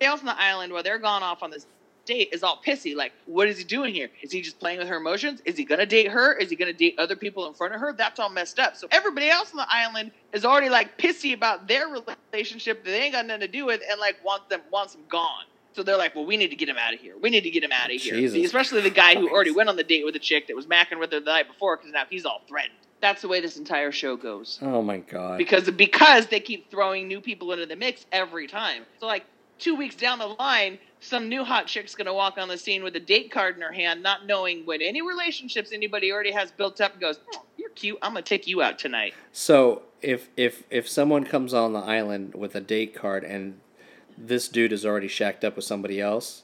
else 0.00 0.20
on 0.20 0.26
the 0.26 0.40
island, 0.40 0.72
while 0.72 0.82
they're 0.82 0.98
gone 0.98 1.22
off 1.22 1.42
on 1.42 1.50
this 1.50 1.66
date, 2.04 2.28
is 2.32 2.42
all 2.42 2.60
pissy. 2.64 2.94
Like, 2.94 3.12
what 3.26 3.48
is 3.48 3.58
he 3.58 3.64
doing 3.64 3.92
here? 3.94 4.10
Is 4.22 4.32
he 4.32 4.40
just 4.40 4.58
playing 4.58 4.78
with 4.78 4.88
her 4.88 4.96
emotions? 4.96 5.40
Is 5.44 5.56
he 5.56 5.64
gonna 5.64 5.86
date 5.86 6.08
her? 6.08 6.34
Is 6.34 6.50
he 6.50 6.56
gonna 6.56 6.72
date 6.72 6.98
other 6.98 7.16
people 7.16 7.46
in 7.46 7.54
front 7.54 7.74
of 7.74 7.80
her? 7.80 7.92
That's 7.92 8.18
all 8.20 8.30
messed 8.30 8.58
up. 8.58 8.76
So 8.76 8.86
everybody 8.90 9.28
else 9.28 9.50
on 9.52 9.58
the 9.58 9.66
island 9.68 10.12
is 10.32 10.44
already 10.44 10.68
like 10.68 10.98
pissy 10.98 11.34
about 11.34 11.66
their 11.68 11.88
relationship 11.88 12.84
that 12.84 12.90
they 12.90 13.02
ain't 13.02 13.14
got 13.14 13.26
nothing 13.26 13.40
to 13.40 13.48
do 13.48 13.66
with, 13.66 13.82
and 13.90 14.00
like 14.00 14.24
wants 14.24 14.46
them 14.48 14.60
wants 14.70 14.94
them 14.94 15.02
gone. 15.08 15.44
So 15.76 15.82
they're 15.82 15.98
like, 15.98 16.14
well, 16.14 16.24
we 16.24 16.38
need 16.38 16.48
to 16.48 16.56
get 16.56 16.70
him 16.70 16.78
out 16.78 16.94
of 16.94 17.00
here. 17.00 17.14
We 17.20 17.28
need 17.28 17.42
to 17.42 17.50
get 17.50 17.62
him 17.62 17.70
out 17.70 17.94
of 17.94 18.00
here. 18.00 18.14
Jesus 18.14 18.46
Especially 18.46 18.80
the 18.80 18.88
guy 18.88 19.14
who 19.14 19.28
already 19.28 19.50
went 19.50 19.68
on 19.68 19.76
the 19.76 19.84
date 19.84 20.06
with 20.06 20.16
a 20.16 20.18
chick 20.18 20.46
that 20.46 20.56
was 20.56 20.66
macking 20.66 20.98
with 20.98 21.12
her 21.12 21.20
the 21.20 21.26
night 21.26 21.48
before, 21.48 21.76
because 21.76 21.92
now 21.92 22.04
he's 22.08 22.24
all 22.24 22.40
threatened. 22.48 22.72
That's 23.02 23.20
the 23.20 23.28
way 23.28 23.42
this 23.42 23.58
entire 23.58 23.92
show 23.92 24.16
goes 24.16 24.58
Oh 24.62 24.80
my 24.80 24.96
god. 24.96 25.36
because 25.36 25.70
because 25.70 26.28
they 26.28 26.40
keep 26.40 26.70
throwing 26.70 27.06
new 27.06 27.20
people 27.20 27.52
into 27.52 27.66
the 27.66 27.76
mix 27.76 28.06
every 28.10 28.46
time. 28.46 28.84
So 29.00 29.06
like 29.06 29.26
two 29.58 29.74
weeks 29.76 29.94
down 29.96 30.18
the 30.18 30.28
line, 30.28 30.78
some 31.00 31.28
new 31.28 31.44
hot 31.44 31.66
chick's 31.66 31.94
gonna 31.94 32.14
walk 32.14 32.38
on 32.38 32.48
the 32.48 32.56
scene 32.56 32.82
with 32.82 32.96
a 32.96 33.00
date 33.00 33.30
card 33.30 33.56
in 33.56 33.60
her 33.60 33.70
hand, 33.72 34.02
not 34.02 34.24
knowing 34.24 34.64
what 34.64 34.80
any 34.80 35.02
relationships 35.02 35.72
anybody 35.72 36.10
already 36.10 36.32
has 36.32 36.50
built 36.52 36.80
up, 36.80 36.92
and 36.92 37.00
goes, 37.02 37.20
"Oh, 37.34 37.42
"You're 37.58 37.68
cute. 37.70 37.98
I'm 38.00 38.12
gonna 38.14 38.22
take 38.22 38.46
you 38.46 38.62
out 38.62 38.78
tonight." 38.78 39.12
So 39.30 39.82
if 40.00 40.30
if 40.38 40.62
if 40.70 40.88
someone 40.88 41.24
comes 41.24 41.52
on 41.52 41.74
the 41.74 41.80
island 41.80 42.34
with 42.34 42.54
a 42.54 42.60
date 42.62 42.94
card 42.94 43.24
and 43.24 43.60
this 44.16 44.48
dude 44.48 44.72
is 44.72 44.84
already 44.84 45.08
shacked 45.08 45.44
up 45.44 45.56
with 45.56 45.64
somebody 45.64 46.00
else, 46.00 46.42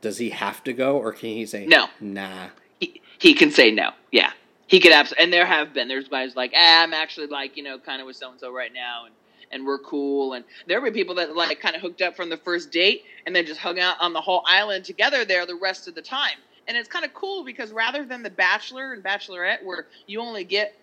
does 0.00 0.18
he 0.18 0.30
have 0.30 0.62
to 0.64 0.72
go 0.72 0.96
or 0.98 1.12
can 1.12 1.30
he 1.30 1.46
say 1.46 1.66
No. 1.66 1.88
Nah. 2.00 2.48
He 2.80 3.00
he 3.18 3.34
can 3.34 3.50
say 3.50 3.70
no. 3.70 3.90
Yeah, 4.12 4.32
he 4.66 4.80
could 4.80 4.92
absolutely. 4.92 5.24
And 5.24 5.32
there 5.32 5.46
have 5.46 5.72
been 5.72 5.88
there's 5.88 6.08
guys 6.08 6.36
like, 6.36 6.52
ah, 6.54 6.82
I'm 6.82 6.92
actually 6.92 7.28
like 7.28 7.56
you 7.56 7.62
know 7.62 7.78
kind 7.78 8.00
of 8.00 8.06
with 8.06 8.16
so 8.16 8.30
and 8.30 8.40
so 8.40 8.52
right 8.52 8.72
now, 8.72 9.06
and 9.06 9.14
and 9.52 9.66
we're 9.66 9.78
cool. 9.78 10.34
And 10.34 10.44
there 10.66 10.80
were 10.80 10.90
people 10.90 11.14
that 11.14 11.34
like 11.34 11.60
kind 11.60 11.76
of 11.76 11.80
hooked 11.80 12.02
up 12.02 12.16
from 12.16 12.28
the 12.28 12.36
first 12.36 12.70
date 12.70 13.04
and 13.24 13.34
then 13.34 13.46
just 13.46 13.60
hung 13.60 13.78
out 13.78 13.96
on 14.00 14.12
the 14.12 14.20
whole 14.20 14.42
island 14.46 14.84
together 14.84 15.24
there 15.24 15.46
the 15.46 15.54
rest 15.54 15.88
of 15.88 15.94
the 15.94 16.02
time. 16.02 16.36
And 16.66 16.76
it's 16.76 16.88
kind 16.88 17.04
of 17.04 17.14
cool 17.14 17.44
because 17.44 17.72
rather 17.72 18.04
than 18.04 18.22
the 18.22 18.30
Bachelor 18.30 18.94
and 18.94 19.02
Bachelorette, 19.02 19.62
where 19.62 19.86
you 20.06 20.20
only 20.20 20.44
get 20.44 20.76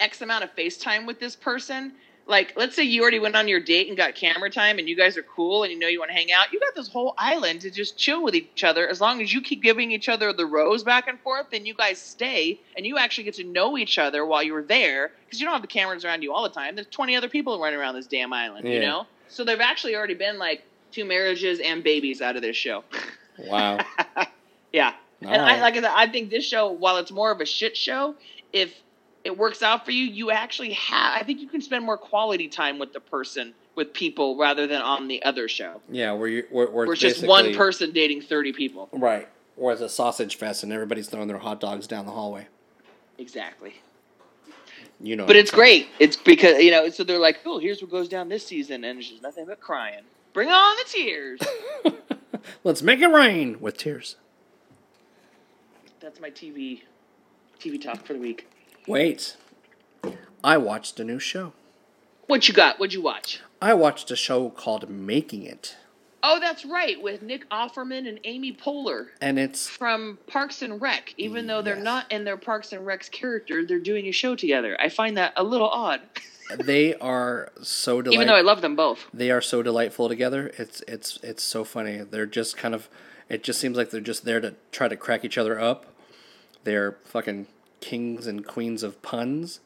X 0.00 0.22
amount 0.22 0.44
of 0.44 0.54
FaceTime 0.56 1.06
with 1.06 1.20
this 1.20 1.36
person. 1.36 1.92
Like, 2.26 2.52
let's 2.56 2.76
say 2.76 2.84
you 2.84 3.02
already 3.02 3.18
went 3.18 3.34
on 3.34 3.48
your 3.48 3.60
date 3.60 3.88
and 3.88 3.96
got 3.96 4.14
camera 4.14 4.50
time 4.50 4.78
and 4.78 4.88
you 4.88 4.96
guys 4.96 5.16
are 5.16 5.22
cool 5.22 5.64
and 5.64 5.72
you 5.72 5.78
know 5.78 5.88
you 5.88 5.98
want 5.98 6.10
to 6.10 6.16
hang 6.16 6.30
out. 6.30 6.52
You 6.52 6.60
got 6.60 6.74
this 6.74 6.88
whole 6.88 7.14
island 7.18 7.62
to 7.62 7.70
just 7.70 7.96
chill 7.96 8.22
with 8.22 8.34
each 8.34 8.62
other. 8.62 8.86
As 8.88 9.00
long 9.00 9.20
as 9.20 9.32
you 9.32 9.40
keep 9.40 9.62
giving 9.62 9.90
each 9.90 10.08
other 10.08 10.32
the 10.32 10.46
rose 10.46 10.84
back 10.84 11.08
and 11.08 11.18
forth, 11.20 11.46
then 11.50 11.66
you 11.66 11.74
guys 11.74 11.98
stay 11.98 12.60
and 12.76 12.86
you 12.86 12.98
actually 12.98 13.24
get 13.24 13.34
to 13.34 13.44
know 13.44 13.76
each 13.76 13.98
other 13.98 14.24
while 14.24 14.42
you're 14.42 14.62
there 14.62 15.10
because 15.24 15.40
you 15.40 15.46
don't 15.46 15.54
have 15.54 15.62
the 15.62 15.68
cameras 15.68 16.04
around 16.04 16.22
you 16.22 16.32
all 16.32 16.44
the 16.44 16.50
time. 16.50 16.76
There's 16.76 16.86
20 16.88 17.16
other 17.16 17.28
people 17.28 17.60
running 17.60 17.78
around 17.80 17.96
this 17.96 18.06
damn 18.06 18.32
island, 18.32 18.68
you 18.68 18.80
know? 18.80 19.06
So 19.28 19.44
there've 19.44 19.60
actually 19.60 19.96
already 19.96 20.14
been 20.14 20.38
like 20.38 20.62
two 20.92 21.04
marriages 21.04 21.60
and 21.60 21.82
babies 21.82 22.20
out 22.20 22.36
of 22.36 22.42
this 22.42 22.56
show. 22.56 22.84
Wow. 23.38 23.78
yeah. 24.70 24.92
All 25.24 25.30
And 25.32 25.40
I, 25.40 25.62
like 25.62 25.72
I 25.74 25.80
said, 25.80 25.92
I 25.94 26.08
think 26.08 26.28
this 26.28 26.44
show, 26.44 26.70
while 26.72 26.98
it's 26.98 27.10
more 27.10 27.30
of 27.30 27.40
a 27.40 27.46
shit 27.46 27.74
show, 27.74 28.14
if 28.52 28.74
it 29.30 29.38
works 29.38 29.62
out 29.62 29.84
for 29.84 29.92
you, 29.92 30.04
you 30.04 30.30
actually 30.30 30.72
have. 30.72 31.14
I 31.14 31.22
think 31.22 31.40
you 31.40 31.46
can 31.46 31.60
spend 31.60 31.84
more 31.84 31.96
quality 31.96 32.48
time 32.48 32.78
with 32.78 32.92
the 32.92 33.00
person, 33.00 33.54
with 33.76 33.94
people, 33.94 34.36
rather 34.36 34.66
than 34.66 34.82
on 34.82 35.06
the 35.06 35.22
other 35.22 35.48
show, 35.48 35.80
yeah, 35.88 36.12
where 36.12 36.28
you 36.28 36.46
where, 36.50 36.66
where 36.66 36.86
where 36.86 36.92
it's 36.92 37.00
just 37.00 37.24
one 37.24 37.54
person 37.54 37.92
dating 37.92 38.22
thirty 38.22 38.52
people. 38.52 38.88
Right. 38.92 39.28
Or 39.56 39.72
it's 39.72 39.82
a 39.82 39.88
sausage 39.88 40.36
fest 40.36 40.62
and 40.62 40.72
everybody's 40.72 41.08
throwing 41.08 41.28
their 41.28 41.38
hot 41.38 41.60
dogs 41.60 41.86
down 41.86 42.06
the 42.06 42.12
hallway. 42.12 42.48
Exactly. 43.18 43.74
You 45.00 45.16
know. 45.16 45.26
But 45.26 45.36
it's 45.36 45.50
great. 45.50 45.88
It's 45.98 46.16
because 46.16 46.60
you 46.62 46.70
know. 46.72 46.88
So 46.90 47.04
they're 47.04 47.18
like, 47.18 47.38
"Oh, 47.46 47.58
here's 47.58 47.80
what 47.80 47.90
goes 47.90 48.08
down 48.08 48.28
this 48.28 48.44
season," 48.46 48.84
and 48.84 48.98
it's 48.98 49.08
just 49.08 49.22
nothing 49.22 49.46
but 49.46 49.60
crying. 49.60 50.02
Bring 50.32 50.48
on 50.48 50.76
the 50.76 50.84
tears. 50.90 51.40
Let's 52.64 52.82
make 52.82 53.00
it 53.00 53.08
rain 53.08 53.60
with 53.60 53.76
tears. 53.76 54.16
That's 56.00 56.20
my 56.20 56.30
TV, 56.30 56.80
TV 57.60 57.80
talk 57.80 58.06
for 58.06 58.14
the 58.14 58.18
week. 58.18 58.48
Wait. 58.90 59.36
I 60.42 60.56
watched 60.56 60.98
a 60.98 61.04
new 61.04 61.18
show. 61.18 61.52
What 62.26 62.48
you 62.48 62.54
got? 62.54 62.78
What'd 62.78 62.92
you 62.94 63.02
watch? 63.02 63.40
I 63.62 63.74
watched 63.74 64.10
a 64.10 64.16
show 64.16 64.50
called 64.50 64.88
Making 64.88 65.42
It. 65.44 65.76
Oh, 66.22 66.38
that's 66.38 66.64
right, 66.66 67.00
with 67.00 67.22
Nick 67.22 67.48
Offerman 67.50 68.06
and 68.08 68.20
Amy 68.24 68.52
Poehler. 68.52 69.06
And 69.22 69.38
it's 69.38 69.68
from 69.68 70.18
Parks 70.26 70.60
and 70.60 70.80
Rec, 70.80 71.14
even 71.16 71.46
though 71.46 71.62
they're 71.62 71.76
Yes. 71.76 71.84
not 71.84 72.12
in 72.12 72.24
their 72.24 72.36
Parks 72.36 72.72
and 72.72 72.84
Rec's 72.84 73.08
character, 73.08 73.64
they're 73.64 73.78
doing 73.78 74.06
a 74.06 74.10
show 74.12 74.34
together. 74.36 74.76
I 74.80 74.88
find 74.90 75.16
that 75.16 75.32
a 75.36 75.42
little 75.44 75.68
odd, 75.70 76.00
they 76.58 76.94
are 76.96 77.50
so 77.62 78.02
delightful. 78.02 78.14
even 78.14 78.26
though 78.26 78.34
I 78.36 78.42
love 78.42 78.60
them 78.60 78.76
both. 78.76 79.06
they 79.14 79.30
are 79.30 79.40
so 79.40 79.62
delightful 79.62 80.08
together. 80.08 80.52
It's 80.58 80.82
it's 80.88 81.18
it's 81.22 81.42
so 81.42 81.64
funny. 81.64 81.98
They're 81.98 82.26
just 82.26 82.56
kind 82.56 82.74
of 82.74 82.88
it 83.30 83.42
just 83.42 83.58
seems 83.60 83.76
like 83.78 83.90
they're 83.90 84.00
just 84.00 84.24
there 84.26 84.40
to 84.40 84.54
try 84.72 84.88
to 84.88 84.96
crack 84.96 85.24
each 85.24 85.38
other 85.38 85.58
up. 85.60 85.86
They're 86.64 86.96
fucking 87.06 87.46
kings 87.80 88.26
and 88.26 88.46
queens 88.46 88.82
of 88.82 89.00
puns. 89.02 89.60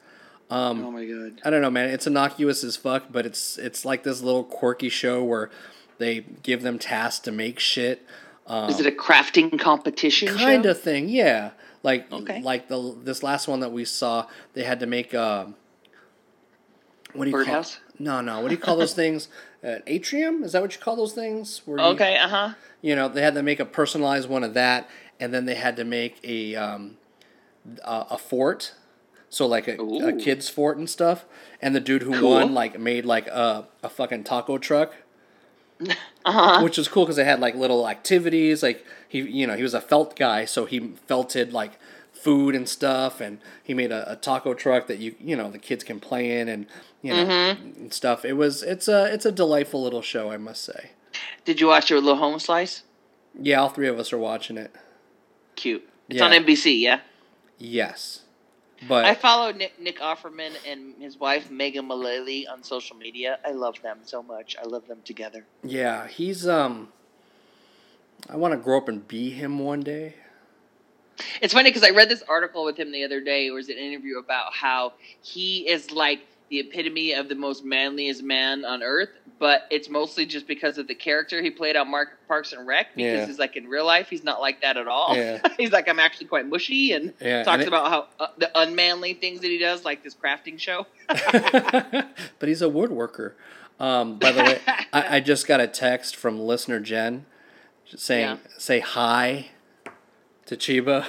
Um, 0.51 0.85
oh 0.85 0.91
my 0.91 1.05
god! 1.07 1.41
I 1.45 1.51
don't 1.51 1.63
know, 1.63 1.71
man. 1.71 1.89
It's 1.91 2.07
innocuous 2.07 2.63
as 2.65 2.77
fuck, 2.77 3.05
but 3.11 3.25
it's 3.27 3.57
it's 3.59 3.85
like 3.85 4.03
this 4.03 4.21
little 4.23 4.45
quirky 4.45 4.89
show 4.89 5.25
where 5.25 5.51
they 5.99 6.21
give 6.43 6.63
them 6.63 6.79
tasks 6.79 7.21
to 7.21 7.33
make 7.33 7.59
shit. 7.59 8.07
Um, 8.47 8.69
Is 8.69 8.79
it 8.79 8.87
a 8.87 8.91
crafting 8.91 9.59
competition? 9.59 10.29
kind 10.37 10.67
of 10.67 10.79
thing, 10.81 11.09
yeah. 11.09 11.53
Like 11.83 12.13
Okay. 12.13 12.43
like 12.43 12.69
the 12.69 12.95
this 13.03 13.23
last 13.23 13.49
one 13.49 13.61
that 13.61 13.73
we 13.73 13.85
saw, 13.87 14.27
they 14.53 14.65
had 14.65 14.81
to 14.81 14.87
make 14.87 15.15
uh, 15.15 15.47
what 17.15 17.25
do 17.25 17.31
you 17.31 17.37
Birdhouse? 17.37 17.77
call? 17.77 17.83
No, 17.99 18.21
no. 18.21 18.41
What 18.41 18.49
do 18.49 18.55
you 18.55 18.61
call 18.61 18.77
those 18.77 18.95
things? 19.03 19.29
An 19.63 19.83
atrium? 19.87 20.43
Is 20.45 20.53
that 20.53 20.61
what 20.63 20.75
you 20.75 20.81
call 20.81 20.97
those 20.97 21.13
things? 21.15 21.63
Where 21.65 21.79
Okay, 21.79 22.17
uh 22.19 22.29
huh. 22.29 22.55
you 22.83 22.95
know, 22.95 23.09
they 23.09 23.23
had 23.23 23.35
to 23.35 23.43
make 23.43 23.61
a 23.61 23.65
personalized 23.65 24.29
one 24.29 24.45
of 24.45 24.53
that, 24.55 24.89
and 25.19 25.33
then 25.33 25.47
they 25.47 25.55
had 25.55 25.77
to 25.77 25.85
make 25.85 26.19
a 26.23 26.55
um, 26.57 26.97
a, 27.85 28.07
a 28.11 28.19
fort, 28.19 28.75
so 29.31 29.47
like 29.47 29.67
a, 29.69 29.77
a 29.81 30.13
kid's 30.13 30.49
fort 30.49 30.77
and 30.79 30.89
stuff. 30.89 31.25
And 31.63 31.75
the 31.75 31.81
dude 31.81 32.03
who 32.03 32.19
Cool. 32.19 32.31
won 32.31 32.55
like 32.55 32.79
made 32.79 33.05
like 33.05 33.27
a 33.29 33.67
a 33.83 33.89
fucking 33.89 34.25
taco 34.25 34.59
truck, 34.59 34.95
Uh 36.25 36.33
huh. 36.33 36.63
which 36.63 36.79
was 36.79 36.89
cool 36.89 37.05
because 37.05 37.17
they 37.17 37.25
had 37.25 37.41
like 37.41 37.55
little 37.55 37.89
activities. 37.89 38.63
Like 38.63 38.85
he, 39.09 39.21
you 39.21 39.47
know, 39.47 39.57
he 39.57 39.63
was 39.63 39.75
a 39.75 39.81
felt 39.81 40.17
guy, 40.17 40.45
so 40.45 40.65
he 40.67 40.95
felted 41.07 41.53
like 41.53 41.79
food 42.13 42.55
and 42.55 42.69
stuff, 42.69 43.21
and 43.21 43.39
he 43.63 43.75
made 43.75 43.93
a, 43.93 44.11
a 44.13 44.17
taco 44.17 44.55
truck 44.55 44.87
that 44.87 44.99
you 44.99 45.15
you 45.21 45.37
know 45.37 45.51
the 45.51 45.59
kids 45.59 45.85
can 45.85 46.01
play 46.01 46.39
in 46.41 46.49
and 46.49 46.67
you 47.03 47.13
know 47.13 47.25
Mm-hmm. 47.27 47.81
and 47.83 47.93
stuff. 47.93 48.25
It 48.25 48.35
was 48.35 48.63
it's 48.63 48.89
a 48.89 49.13
it's 49.13 49.27
a 49.27 49.33
delightful 49.33 49.83
little 49.83 50.03
show, 50.03 50.31
I 50.31 50.37
must 50.37 50.65
say. 50.65 50.91
Did 51.45 51.61
you 51.61 51.67
watch 51.69 51.91
your 51.91 52.01
little 52.01 52.17
home 52.19 52.39
slice? 52.39 52.83
Yeah, 53.39 53.61
all 53.61 53.69
three 53.69 53.89
of 53.89 53.99
us 53.99 54.13
are 54.13 54.19
watching 54.19 54.57
it. 54.57 54.75
Cute. 55.57 55.87
It's 56.09 56.19
Yeah. 56.19 56.25
on 56.27 56.33
NBC, 56.33 56.81
yeah. 56.81 57.01
Yes, 57.59 58.23
but 58.89 59.05
I 59.05 59.15
follow 59.15 59.53
Nick, 59.53 59.81
Nick 59.81 59.99
Offerman 60.01 60.53
and 60.67 60.95
his 61.01 61.19
wife 61.19 61.51
Megan 61.51 61.87
Mullally 61.87 62.47
on 62.47 62.63
social 62.63 62.97
media. 62.97 63.39
I 63.45 63.53
love 63.53 63.81
them 63.83 63.99
so 64.03 64.23
much. 64.23 64.57
I 64.61 64.67
love 64.67 64.87
them 64.89 64.99
together. 65.05 65.45
yeah, 65.63 66.07
he's 66.09 66.47
um. 66.47 66.89
I 68.29 68.37
want 68.37 68.53
to 68.53 68.59
grow 68.59 68.79
up 68.79 68.89
and 68.89 69.07
be 69.07 69.31
him 69.31 69.59
one 69.59 69.81
day. 69.81 70.15
It's 71.41 71.53
funny 71.53 71.71
because 71.71 71.85
I 71.85 71.91
read 71.91 72.09
this 72.09 72.23
article 72.29 72.65
with 72.65 72.77
him 72.77 72.91
the 72.91 73.05
other 73.05 73.21
day. 73.21 73.47
It 73.47 73.51
was 73.51 73.69
an 73.69 73.77
interview 73.77 74.19
about 74.19 74.55
how 74.55 74.95
he 75.23 75.69
is 75.69 75.91
like 75.91 76.21
the 76.51 76.61
epitome 76.61 77.13
of 77.15 77.29
the 77.29 77.35
most 77.35 77.65
manliest 77.65 78.23
man 78.23 78.65
on 78.65 78.83
earth, 78.83 79.09
but 79.39 79.63
it's 79.71 79.89
mostly 79.89 80.27
just 80.27 80.47
because 80.47 80.77
of 80.79 80.87
the 80.87 80.95
character 80.95 81.41
he 81.43 81.51
played 81.51 81.75
on 81.75 81.91
Mark 81.91 82.19
Parks 82.29 82.53
and 82.53 82.67
Rec. 82.67 82.95
Because 82.95 83.21
Yeah. 83.21 83.27
he's 83.27 83.39
like 83.39 83.57
in 83.57 83.67
real 83.67 83.87
life, 83.87 84.09
he's 84.11 84.23
not 84.25 84.41
like 84.41 84.61
that 84.63 84.77
at 84.77 84.87
all. 84.87 85.17
Yeah. 85.17 85.41
he's 85.59 85.73
like 85.73 85.89
I'm 85.89 85.99
actually 85.99 86.27
quite 86.27 86.47
mushy 86.47 86.93
and 86.93 87.15
Yeah, 87.21 87.39
and 87.39 87.45
talks 87.47 87.63
it- 87.63 87.69
about 87.69 87.89
how 87.89 88.07
uh, 88.21 88.29
the 88.39 88.51
unmanly 88.59 89.15
things 89.15 89.41
that 89.41 89.49
he 89.49 89.59
does, 89.59 89.85
like 89.85 90.05
this 90.05 90.15
crafting 90.15 90.59
show. 90.59 90.87
but 91.09 92.49
he's 92.49 92.63
a 92.63 92.67
woodworker. 92.69 93.33
Um, 93.81 94.19
by 94.19 94.31
the 94.33 94.43
way, 94.45 94.61
I, 94.93 95.17
I 95.17 95.21
just 95.21 95.47
got 95.49 95.61
a 95.61 95.67
text 95.67 96.15
from 96.15 96.39
listener 96.39 96.79
Jen 96.79 97.27
saying 97.87 98.39
say 98.59 98.81
hi 98.81 99.49
to 100.47 100.57
Cheeba. 100.57 101.07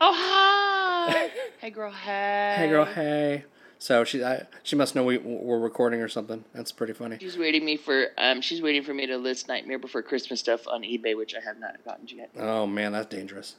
Oh 0.00 0.12
hi, 0.14 1.30
hey 1.60 1.70
girl, 1.70 1.90
hey, 1.90 2.54
hey 2.58 2.68
girl, 2.68 2.84
hey. 2.84 3.44
So 3.82 4.04
she 4.04 4.22
I, 4.22 4.46
she 4.62 4.76
must 4.76 4.94
know 4.94 5.02
we 5.02 5.18
we're 5.18 5.58
recording 5.58 6.02
or 6.02 6.06
something. 6.08 6.44
That's 6.54 6.70
pretty 6.70 6.92
funny. 6.92 7.18
She's 7.20 7.36
waiting 7.36 7.64
me 7.64 7.76
for 7.76 8.10
um. 8.16 8.40
She's 8.40 8.62
waiting 8.62 8.84
for 8.84 8.94
me 8.94 9.06
to 9.08 9.16
list 9.16 9.48
Nightmare 9.48 9.80
Before 9.80 10.02
Christmas 10.02 10.38
stuff 10.38 10.68
on 10.68 10.82
eBay, 10.82 11.16
which 11.16 11.34
I 11.34 11.40
have 11.40 11.58
not 11.58 11.84
gotten 11.84 12.06
yet. 12.06 12.30
Oh 12.38 12.64
man, 12.64 12.92
that's 12.92 13.08
dangerous. 13.08 13.56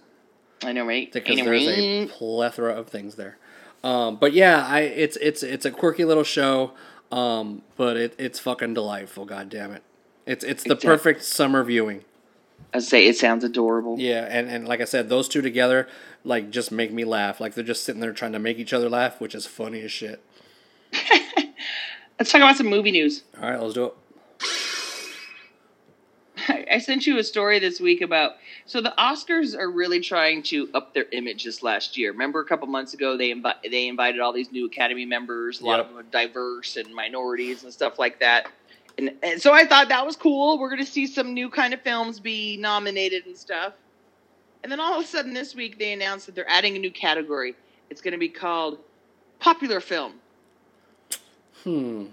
I 0.63 0.71
know, 0.71 0.87
right? 0.87 1.11
because 1.11 1.37
know, 1.37 1.43
there's 1.43 1.67
a 1.67 2.07
plethora 2.07 2.73
of 2.73 2.87
things 2.87 3.15
there. 3.15 3.37
Um, 3.83 4.15
but 4.15 4.31
yeah, 4.31 4.65
I 4.65 4.79
it's 4.83 5.17
it's 5.17 5.43
it's 5.43 5.65
a 5.65 5.71
quirky 5.71 6.05
little 6.05 6.23
show, 6.23 6.71
um, 7.11 7.63
but 7.75 7.97
it, 7.97 8.15
it's 8.17 8.39
fucking 8.39 8.75
delightful. 8.75 9.25
God 9.25 9.49
damn 9.49 9.73
it, 9.73 9.83
it's 10.25 10.45
it's 10.45 10.63
the 10.63 10.75
Exactly. 10.75 10.87
perfect 10.87 11.23
summer 11.25 11.65
viewing. 11.65 12.05
I 12.73 12.79
say 12.79 13.07
it 13.07 13.17
sounds 13.17 13.43
adorable. 13.43 13.99
Yeah, 13.99 14.27
and, 14.29 14.49
and 14.49 14.67
like 14.67 14.81
I 14.81 14.85
said, 14.85 15.09
those 15.09 15.27
two 15.27 15.41
together 15.41 15.87
like 16.23 16.49
just 16.49 16.71
make 16.71 16.91
me 16.91 17.05
laugh. 17.05 17.39
Like 17.39 17.53
they're 17.53 17.63
just 17.63 17.83
sitting 17.83 18.01
there 18.01 18.13
trying 18.13 18.33
to 18.33 18.39
make 18.39 18.57
each 18.57 18.73
other 18.73 18.89
laugh, 18.89 19.19
which 19.19 19.35
is 19.35 19.45
funny 19.45 19.81
as 19.81 19.91
shit. 19.91 20.23
Let's 22.19 22.31
talk 22.31 22.41
about 22.41 22.57
some 22.57 22.67
movie 22.67 22.91
news. 22.91 23.23
All 23.41 23.49
right, 23.49 23.59
let's 23.59 23.73
do 23.73 23.85
it. 23.85 23.93
I 26.71 26.77
sent 26.77 27.07
you 27.07 27.17
a 27.17 27.23
story 27.23 27.59
this 27.59 27.81
week 27.81 28.01
about 28.01 28.33
so 28.65 28.81
the 28.81 28.93
Oscars 28.97 29.57
are 29.57 29.69
really 29.69 29.99
trying 29.99 30.43
to 30.43 30.69
up 30.73 30.93
their 30.93 31.05
image 31.11 31.43
this 31.43 31.63
last 31.63 31.97
year. 31.97 32.11
Remember 32.11 32.39
a 32.39 32.45
couple 32.45 32.67
months 32.67 32.93
ago 32.93 33.17
they 33.17 33.33
invi- 33.33 33.55
they 33.69 33.87
invited 33.87 34.21
all 34.21 34.31
these 34.31 34.51
new 34.51 34.67
Academy 34.67 35.05
members, 35.05 35.59
a 35.59 35.65
lot 35.65 35.79
of 35.79 35.89
them 35.89 35.97
are 35.97 36.03
diverse 36.03 36.77
and 36.77 36.93
minorities 36.93 37.63
and 37.63 37.73
stuff 37.73 37.99
like 37.99 38.19
that. 38.19 38.47
And, 38.97 39.11
and 39.23 39.41
so 39.41 39.53
I 39.53 39.65
thought 39.65 39.89
that 39.89 40.05
was 40.05 40.15
cool. 40.15 40.59
We're 40.59 40.69
going 40.69 40.83
to 40.85 40.91
see 40.91 41.07
some 41.07 41.33
new 41.33 41.49
kind 41.49 41.73
of 41.73 41.81
films 41.81 42.19
be 42.19 42.57
nominated 42.57 43.25
and 43.25 43.35
stuff. 43.35 43.73
And 44.61 44.71
then 44.71 44.79
all 44.79 44.97
of 44.99 45.03
a 45.03 45.07
sudden 45.07 45.33
this 45.33 45.55
week 45.55 45.79
they 45.79 45.93
announced 45.93 46.27
that 46.27 46.35
they're 46.35 46.49
adding 46.49 46.75
a 46.75 46.79
new 46.79 46.91
category. 46.91 47.55
It's 47.89 48.01
going 48.01 48.13
to 48.13 48.17
be 48.17 48.29
called 48.29 48.79
popular 49.39 49.79
film. 49.79 50.13
Hmm. 51.63 52.05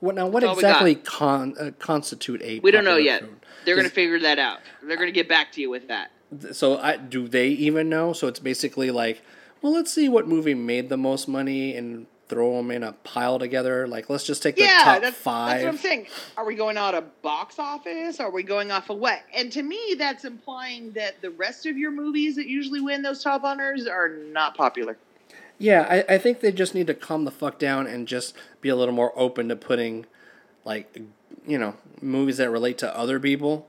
What 0.00 0.14
now? 0.14 0.26
What 0.26 0.40
That's 0.40 0.50
all 0.50 0.56
we 0.56 0.62
got. 0.62 0.68
exactly 0.68 0.94
con, 0.96 1.54
uh, 1.58 1.70
constitute 1.78 2.42
a? 2.42 2.60
We 2.60 2.70
don't 2.70 2.84
know 2.84 2.96
yet. 2.96 3.20
film? 3.22 3.40
They're 3.64 3.76
going 3.76 3.88
to 3.88 3.94
figure 3.94 4.20
that 4.20 4.38
out. 4.38 4.60
They're 4.82 4.96
going 4.96 5.08
to 5.08 5.12
get 5.12 5.28
back 5.28 5.52
to 5.52 5.60
you 5.60 5.70
with 5.70 5.88
that. 5.88 6.10
So 6.52 6.78
I 6.78 6.96
do 6.96 7.28
they 7.28 7.48
even 7.48 7.88
know? 7.88 8.12
So 8.12 8.26
it's 8.26 8.40
basically 8.40 8.90
like, 8.90 9.22
well, 9.62 9.72
let's 9.72 9.92
see 9.92 10.08
what 10.08 10.28
movie 10.28 10.54
made 10.54 10.88
the 10.88 10.96
most 10.96 11.28
money 11.28 11.74
and 11.74 12.06
throw 12.28 12.56
them 12.56 12.70
in 12.70 12.82
a 12.82 12.92
pile 12.92 13.38
together. 13.38 13.86
Like, 13.86 14.10
let's 14.10 14.24
just 14.24 14.42
take 14.42 14.56
the 14.56 14.66
top 14.66 15.02
that's, 15.02 15.16
five. 15.16 15.60
that's 15.60 15.64
what 15.64 15.70
I'm 15.70 15.78
saying. 15.78 16.06
Are 16.36 16.44
we 16.44 16.54
going 16.54 16.76
out 16.76 16.94
of 16.94 17.22
box 17.22 17.58
office? 17.58 18.20
Are 18.20 18.30
we 18.30 18.42
going 18.42 18.70
off 18.70 18.90
of 18.90 18.98
what? 18.98 19.20
And 19.34 19.50
to 19.52 19.62
me, 19.62 19.94
that's 19.98 20.24
implying 20.24 20.92
that 20.92 21.20
the 21.22 21.30
rest 21.30 21.66
of 21.66 21.76
your 21.76 21.90
movies 21.90 22.36
that 22.36 22.46
usually 22.46 22.80
win 22.80 23.02
those 23.02 23.22
top 23.22 23.44
honors 23.44 23.86
are 23.86 24.08
not 24.08 24.56
popular. 24.56 24.96
Yeah, 25.58 25.86
I, 25.88 26.14
I 26.14 26.18
think 26.18 26.40
they 26.40 26.52
just 26.52 26.74
need 26.74 26.86
to 26.88 26.94
calm 26.94 27.24
the 27.24 27.30
fuck 27.30 27.58
down 27.58 27.86
and 27.86 28.06
just 28.06 28.34
be 28.60 28.68
a 28.68 28.76
little 28.76 28.94
more 28.94 29.12
open 29.16 29.48
to 29.48 29.56
putting, 29.56 30.04
like, 30.64 30.98
you 31.46 31.58
know, 31.58 31.76
movies 32.02 32.36
that 32.38 32.50
relate 32.50 32.78
to 32.78 32.96
other 32.96 33.18
people. 33.18 33.68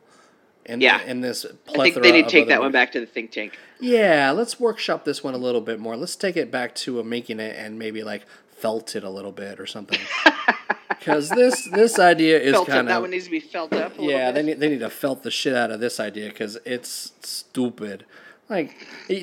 In, 0.65 0.81
Yeah. 0.81 1.01
in 1.03 1.21
this 1.21 1.45
plethora 1.65 1.81
I 1.81 1.91
think 1.91 2.03
they 2.03 2.11
need 2.11 2.23
to 2.25 2.29
take 2.29 2.49
that 2.49 2.59
one 2.59 2.73
back 2.73 2.91
to 2.91 2.99
the 2.99 3.05
think 3.05 3.31
tank. 3.31 3.57
Yeah, 3.79 4.31
let's 4.31 4.59
workshop 4.59 5.05
this 5.05 5.23
one 5.23 5.33
a 5.33 5.37
little 5.37 5.61
bit 5.61 5.79
more. 5.79 5.95
Let's 5.95 6.17
take 6.17 6.35
it 6.35 6.51
back 6.51 6.75
to 6.75 6.99
uh, 6.99 7.03
making 7.03 7.39
it 7.39 7.55
and 7.57 7.79
maybe 7.79 8.03
like 8.03 8.25
felt 8.57 8.95
it 8.95 9.03
a 9.03 9.09
little 9.09 9.31
bit 9.31 9.59
or 9.59 9.65
something. 9.65 9.99
Because 11.07 11.29
this 11.29 11.65
this 11.69 11.99
idea 11.99 12.37
is 12.37 12.53
kind 12.67 12.89
That 12.89 13.01
one 13.01 13.11
needs 13.11 13.25
to 13.25 13.31
be 13.31 13.39
felt 13.39 13.71
up. 13.73 13.97
A 13.97 14.03
yeah. 14.03 14.31
They 14.31 14.43
need 14.43 14.59
they 14.59 14.67
need 14.67 14.79
to 14.79 14.89
felt 14.89 15.23
the 15.23 15.31
shit 15.31 15.55
out 15.55 15.71
of 15.71 15.79
this 15.79 16.01
idea 16.01 16.27
because 16.29 16.57
it's 16.65 17.13
stupid. 17.21 18.05
Like 18.49 18.75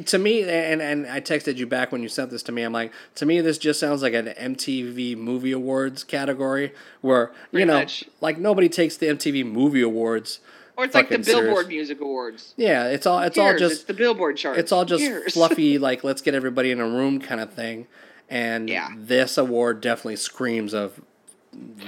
to 0.06 0.18
me, 0.18 0.42
and 0.42 0.80
and 0.80 1.06
I 1.06 1.20
texted 1.20 1.56
you 1.56 1.66
back 1.66 1.92
when 1.92 2.02
you 2.02 2.08
sent 2.08 2.30
this 2.30 2.42
to 2.44 2.52
me. 2.52 2.62
I'm 2.62 2.72
like, 2.72 2.92
to 3.16 3.26
me, 3.26 3.40
this 3.40 3.58
just 3.58 3.80
sounds 3.80 4.02
like 4.02 4.14
an 4.14 4.26
MTV 4.26 5.16
Movie 5.16 5.52
Awards 5.52 6.04
category 6.04 6.72
where 7.02 7.32
you 7.50 7.66
know, 7.66 7.74
much. 7.74 8.04
like 8.20 8.38
nobody 8.38 8.68
takes 8.68 8.96
the 8.96 9.06
MTV 9.06 9.44
Movie 9.44 9.82
Awards. 9.82 10.40
Or 10.76 10.84
it's 10.84 10.94
like 10.94 11.08
the 11.08 11.22
serious. 11.22 11.44
Billboard 11.44 11.68
Music 11.68 12.00
Awards. 12.00 12.54
Yeah, 12.56 12.86
it's 12.86 13.06
all 13.06 13.20
it's 13.20 13.38
all 13.38 13.56
just 13.56 13.74
it's 13.74 13.84
the 13.84 13.94
Billboard 13.94 14.36
chart. 14.36 14.58
it's 14.58 14.72
all 14.72 14.84
just 14.84 15.32
fluffy 15.32 15.78
like 15.88 16.02
let's 16.02 16.20
get 16.22 16.34
everybody 16.34 16.70
in 16.70 16.80
a 16.80 16.86
room 16.86 17.20
kind 17.20 17.40
of 17.40 17.52
thing 17.52 17.86
and 18.28 18.68
Yeah. 18.68 18.88
this 18.96 19.36
award 19.38 19.80
definitely 19.80 20.16
screams 20.16 20.72
of 20.74 21.00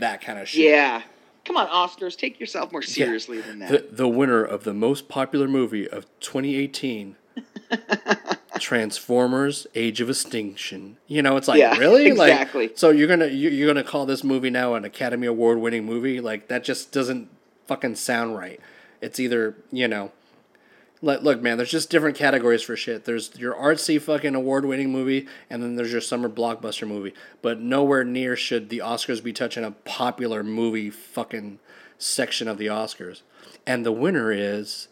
that 0.00 0.20
kind 0.20 0.38
of 0.38 0.48
shit 0.48 0.64
yeah. 0.70 1.02
Come 1.44 1.56
on, 1.56 1.68
Oscars, 1.68 2.16
take 2.16 2.40
yourself 2.40 2.72
more 2.72 2.82
seriously 2.82 3.40
than 3.40 3.60
that. 3.60 3.70
the, 3.70 3.86
the 3.96 4.08
winner 4.08 4.42
of 4.44 4.64
the 4.64 4.74
most 4.74 5.08
popular 5.08 5.46
movie 5.46 5.88
of 5.88 6.04
2018 6.20 7.14
transformers 8.58 9.66
age 9.74 10.00
of 10.00 10.08
extinction 10.08 10.96
you 11.06 11.20
know 11.20 11.36
it's 11.36 11.46
like 11.46 11.58
Yeah, 11.58 11.76
really 11.76 12.06
exactly. 12.06 12.68
like 12.68 12.78
so 12.78 12.90
you're 12.90 13.06
gonna 13.08 13.26
you- 13.26 13.50
you're 13.50 13.66
gonna 13.66 13.84
call 13.84 14.06
this 14.06 14.24
movie 14.24 14.48
now 14.50 14.74
an 14.74 14.84
academy 14.84 15.26
award 15.26 15.58
winning 15.58 15.84
movie 15.84 16.20
like 16.20 16.48
that 16.48 16.64
just 16.64 16.90
doesn't 16.90 17.28
fucking 17.66 17.96
sound 17.96 18.36
right 18.36 18.58
it's 19.02 19.20
either 19.20 19.56
you 19.70 19.86
know 19.86 20.10
Look, 21.02 21.22
look, 21.22 21.42
man, 21.42 21.58
there's 21.58 21.70
just 21.70 21.90
different 21.90 22.16
categories 22.16 22.62
for 22.62 22.74
shit. 22.74 23.04
There's 23.04 23.36
your 23.36 23.54
artsy 23.54 24.00
fucking 24.00 24.34
award 24.34 24.64
winning 24.64 24.90
movie, 24.90 25.28
and 25.50 25.62
then 25.62 25.76
there's 25.76 25.92
your 25.92 26.00
summer 26.00 26.28
blockbuster 26.28 26.88
movie. 26.88 27.12
But 27.42 27.60
nowhere 27.60 28.02
near 28.02 28.34
should 28.34 28.70
the 28.70 28.78
Oscars 28.78 29.22
be 29.22 29.32
touching 29.32 29.64
a 29.64 29.72
popular 29.72 30.42
movie 30.42 30.88
fucking 30.90 31.58
section 31.98 32.48
of 32.48 32.58
the 32.58 32.66
Oscars. 32.66 33.22
And 33.66 33.84
the 33.84 33.92
winner 33.92 34.32
is 34.32 34.88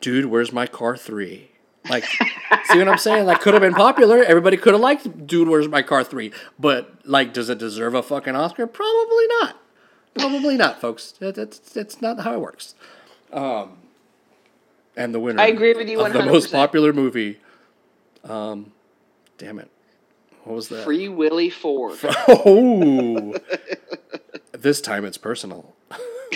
Dude, 0.00 0.26
Where's 0.26 0.52
My 0.52 0.66
Car 0.66 0.96
3? 0.96 1.50
Like, 1.88 2.04
see 2.64 2.78
what 2.78 2.88
I'm 2.88 2.98
saying? 2.98 3.26
Like, 3.26 3.40
could 3.40 3.54
have 3.54 3.62
been 3.62 3.74
popular. 3.74 4.22
Everybody 4.22 4.56
could 4.56 4.72
have 4.72 4.80
liked 4.80 5.26
Dude, 5.26 5.48
Where's 5.48 5.68
My 5.68 5.82
Car 5.82 6.02
3. 6.02 6.32
But, 6.58 6.92
like, 7.04 7.34
does 7.34 7.50
it 7.50 7.58
deserve 7.58 7.94
a 7.94 8.02
fucking 8.02 8.36
Oscar? 8.36 8.66
Probably 8.66 9.26
not. 9.40 9.56
Probably 10.14 10.56
not, 10.56 10.80
folks. 10.80 11.12
That, 11.12 11.34
that's, 11.34 11.58
that's 11.58 12.00
not 12.00 12.20
how 12.20 12.34
it 12.34 12.40
works. 12.40 12.74
Um, 13.32 13.78
and 15.00 15.14
the 15.14 15.20
winner 15.20 15.40
I 15.40 15.46
agree 15.46 15.72
with 15.72 15.88
you 15.88 16.00
of 16.00 16.12
the 16.12 16.24
most 16.24 16.52
popular 16.52 16.92
movie. 16.92 17.38
Um, 18.22 18.72
damn 19.38 19.58
it. 19.58 19.70
What 20.44 20.56
was 20.56 20.68
that? 20.68 20.84
Free 20.84 21.08
Willy 21.08 21.48
Ford. 21.62 21.98
Oh, 22.28 23.34
this 24.52 24.80
time 24.82 25.06
it's 25.06 25.16
personal. 25.16 25.74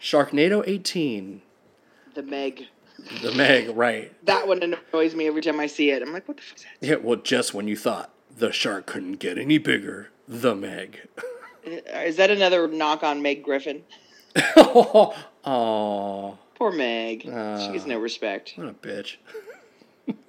Sharknado 0.00 0.62
18. 0.66 1.42
the 2.14 2.22
Meg. 2.22 2.66
The 3.22 3.32
Meg, 3.32 3.76
right. 3.76 4.12
That 4.26 4.46
one 4.46 4.62
annoys 4.62 5.14
me 5.16 5.26
every 5.26 5.42
time 5.42 5.58
I 5.58 5.66
see 5.66 5.90
it. 5.90 6.02
I'm 6.02 6.12
like, 6.12 6.28
what 6.28 6.36
the 6.36 6.42
fuck's 6.44 6.62
that? 6.62 6.86
Yeah, 6.86 6.96
well, 6.96 7.16
just 7.16 7.54
when 7.54 7.66
you 7.66 7.76
thought 7.76 8.12
the 8.36 8.52
shark 8.52 8.86
couldn't 8.86 9.14
get 9.14 9.36
any 9.36 9.58
bigger, 9.58 10.10
the 10.28 10.54
Meg. 10.54 11.08
Is 11.64 12.16
that 12.16 12.30
another 12.30 12.68
knock 12.68 13.02
on 13.02 13.20
Meg 13.20 13.42
Griffin? 13.42 13.82
oh, 14.56 16.38
Poor 16.58 16.72
Meg. 16.72 17.28
Ah. 17.32 17.58
she 17.58 17.72
gets 17.72 17.86
no 17.86 17.98
respect. 17.98 18.54
what 18.56 18.68
a 18.68 18.72
bitch. 18.72 19.16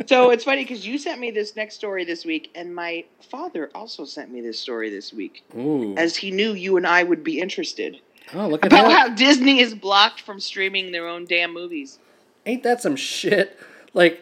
So 0.07 0.31
it's 0.31 0.43
funny 0.43 0.63
because 0.65 0.85
you 0.85 0.97
sent 0.97 1.21
me 1.21 1.31
this 1.31 1.55
next 1.55 1.75
story 1.75 2.03
this 2.03 2.25
week, 2.25 2.51
and 2.53 2.75
my 2.75 3.05
father 3.31 3.71
also 3.73 4.03
sent 4.03 4.29
me 4.29 4.41
this 4.41 4.59
story 4.59 4.89
this 4.89 5.13
week, 5.13 5.45
Ooh. 5.55 5.95
as 5.95 6.17
he 6.17 6.31
knew 6.31 6.51
you 6.51 6.75
and 6.75 6.85
I 6.85 7.03
would 7.03 7.23
be 7.23 7.39
interested 7.39 8.01
oh, 8.33 8.47
look 8.47 8.65
at 8.65 8.71
about 8.71 8.87
that. 8.87 9.09
how 9.09 9.09
Disney 9.09 9.59
is 9.59 9.73
blocked 9.73 10.21
from 10.21 10.39
streaming 10.39 10.91
their 10.91 11.07
own 11.07 11.25
damn 11.25 11.53
movies. 11.53 11.99
Ain't 12.45 12.63
that 12.63 12.81
some 12.81 12.95
shit? 12.95 13.59
Like, 13.93 14.21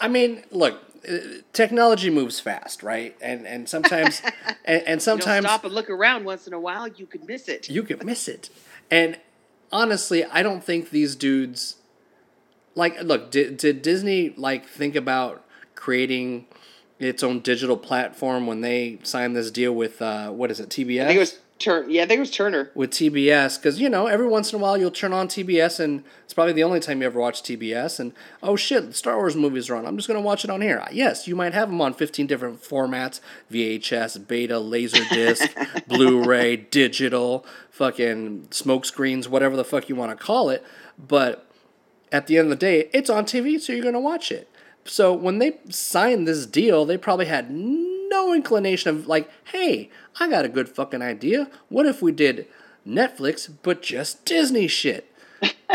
I 0.00 0.08
mean, 0.08 0.42
look, 0.50 0.82
uh, 1.08 1.18
technology 1.52 2.10
moves 2.10 2.40
fast, 2.40 2.82
right? 2.82 3.16
And 3.20 3.46
and 3.46 3.68
sometimes, 3.68 4.22
and, 4.64 4.82
and 4.82 5.02
sometimes 5.02 5.46
stop 5.46 5.64
and 5.64 5.74
look 5.74 5.90
around 5.90 6.24
once 6.24 6.46
in 6.46 6.52
a 6.52 6.60
while, 6.60 6.88
you 6.88 7.06
could 7.06 7.26
miss 7.26 7.48
it. 7.48 7.68
you 7.68 7.82
could 7.82 8.04
miss 8.04 8.28
it. 8.28 8.50
And 8.90 9.18
honestly, 9.72 10.24
I 10.24 10.42
don't 10.42 10.62
think 10.62 10.90
these 10.90 11.16
dudes 11.16 11.76
like 12.74 13.02
look, 13.02 13.30
did, 13.30 13.56
did 13.56 13.82
Disney 13.82 14.30
like 14.36 14.66
think 14.66 14.94
about 14.94 15.44
creating 15.74 16.46
its 16.98 17.22
own 17.22 17.40
digital 17.40 17.76
platform 17.76 18.46
when 18.46 18.60
they 18.60 18.98
signed 19.02 19.36
this 19.36 19.50
deal 19.50 19.72
with 19.72 20.00
uh 20.02 20.30
what 20.30 20.50
is 20.50 20.60
it, 20.60 20.68
TBS? 20.68 21.02
I 21.02 21.06
think 21.06 21.16
it 21.16 21.20
was 21.20 21.38
Turn. 21.58 21.90
Yeah, 21.90 22.04
I 22.04 22.06
think 22.06 22.18
it 22.18 22.20
was 22.20 22.30
Turner. 22.30 22.70
with 22.74 22.90
TBS 22.90 23.56
because 23.58 23.80
you 23.80 23.88
know 23.88 24.06
every 24.06 24.28
once 24.28 24.52
in 24.52 24.60
a 24.60 24.62
while 24.62 24.78
you'll 24.78 24.92
turn 24.92 25.12
on 25.12 25.26
TBS 25.26 25.80
and 25.80 26.04
it's 26.24 26.32
probably 26.32 26.52
the 26.52 26.62
only 26.62 26.78
time 26.78 27.00
you 27.00 27.06
ever 27.06 27.18
watch 27.18 27.42
TBS 27.42 27.98
and 27.98 28.12
oh 28.44 28.54
shit 28.54 28.94
Star 28.94 29.16
Wars 29.16 29.34
movies 29.34 29.68
are 29.68 29.74
on 29.74 29.84
I'm 29.84 29.96
just 29.96 30.06
gonna 30.06 30.20
watch 30.20 30.44
it 30.44 30.50
on 30.50 30.60
here 30.60 30.84
yes 30.92 31.26
you 31.26 31.34
might 31.34 31.54
have 31.54 31.68
them 31.68 31.80
on 31.80 31.94
15 31.94 32.28
different 32.28 32.62
formats 32.62 33.20
VHS 33.50 34.28
beta 34.28 34.54
laserdisc 34.54 35.86
Blu-ray 35.88 36.56
digital 36.56 37.44
fucking 37.70 38.46
smoke 38.52 38.84
screens 38.84 39.28
whatever 39.28 39.56
the 39.56 39.64
fuck 39.64 39.88
you 39.88 39.96
want 39.96 40.16
to 40.16 40.24
call 40.24 40.50
it 40.50 40.64
but 40.96 41.50
at 42.12 42.28
the 42.28 42.38
end 42.38 42.46
of 42.46 42.50
the 42.50 42.56
day 42.66 42.88
it's 42.92 43.10
on 43.10 43.24
TV 43.24 43.60
so 43.60 43.72
you're 43.72 43.82
gonna 43.82 43.98
watch 43.98 44.30
it 44.30 44.48
so 44.84 45.12
when 45.12 45.38
they 45.40 45.58
signed 45.70 46.28
this 46.28 46.46
deal 46.46 46.84
they 46.84 46.96
probably 46.96 47.26
had 47.26 47.50
no 47.50 47.87
inclination 48.32 48.90
of 48.90 49.06
like 49.06 49.30
hey 49.52 49.90
I 50.20 50.28
got 50.28 50.44
a 50.44 50.48
good 50.48 50.68
fucking 50.68 51.02
idea 51.02 51.50
what 51.68 51.86
if 51.86 52.02
we 52.02 52.12
did 52.12 52.46
Netflix, 52.88 53.50
but 53.62 53.82
just 53.82 54.24
Disney 54.24 54.66
shit. 54.66 55.12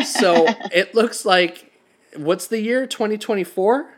so 0.03 0.45
it 0.71 0.95
looks 0.95 1.25
like 1.25 1.71
what's 2.15 2.47
the 2.47 2.59
year? 2.59 2.85
2024? 2.87 3.93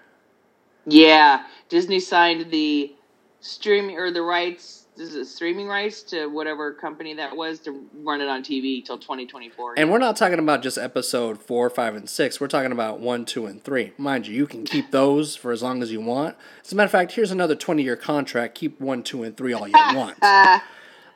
Yeah, 0.86 1.46
Disney 1.70 2.00
signed 2.00 2.52
the 2.52 2.94
streaming 3.40 3.98
or 3.98 4.12
the 4.12 4.22
rights. 4.22 4.85
This 4.98 5.10
is 5.10 5.16
it 5.16 5.26
streaming 5.26 5.68
rights 5.68 6.04
to 6.04 6.28
whatever 6.28 6.72
company 6.74 7.14
that 7.16 7.36
was 7.36 7.60
to 7.62 7.86
run 7.96 8.22
it 8.22 8.30
on 8.30 8.44
TV 8.44 8.84
till 8.84 8.98
2024? 8.98 9.74
And 9.78 9.92
we're 9.92 9.98
not 9.98 10.16
talking 10.16 10.40
about 10.40 10.64
just 10.64 10.78
episode 10.78 11.42
four, 11.42 11.70
five, 11.70 11.96
and 11.96 12.10
six. 12.10 12.40
We're 12.40 12.48
talking 12.48 12.72
about 12.72 13.02
one, 13.02 13.26
two, 13.26 13.46
and 13.46 13.62
three. 13.62 13.92
Mind 13.98 14.26
you, 14.26 14.34
you 14.36 14.48
can 14.48 14.64
keep 14.64 14.92
those 14.92 15.36
for 15.36 15.52
as 15.52 15.62
long 15.62 15.84
as 15.84 15.92
you 15.92 16.00
want. 16.00 16.38
As 16.64 16.72
a 16.72 16.76
matter 16.76 16.86
of 16.86 16.92
fact, 16.92 17.12
here's 17.14 17.32
another 17.32 17.56
20 17.56 17.84
year 17.84 17.98
contract. 17.98 18.56
Keep 18.56 18.80
one, 18.80 19.04
two, 19.04 19.24
and 19.24 19.36
three 19.36 19.52
all 19.52 19.68
you 19.68 19.74
want. 19.94 20.18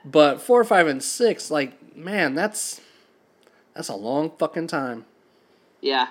but 0.04 0.42
four, 0.42 0.64
five, 0.66 0.88
and 0.88 1.02
six, 1.02 1.50
like, 1.50 1.96
man, 1.96 2.36
that's 2.36 2.82
that's 3.74 3.88
a 3.88 3.96
long 3.96 4.32
fucking 4.38 4.68
time. 4.68 5.06
Yeah, 5.80 6.08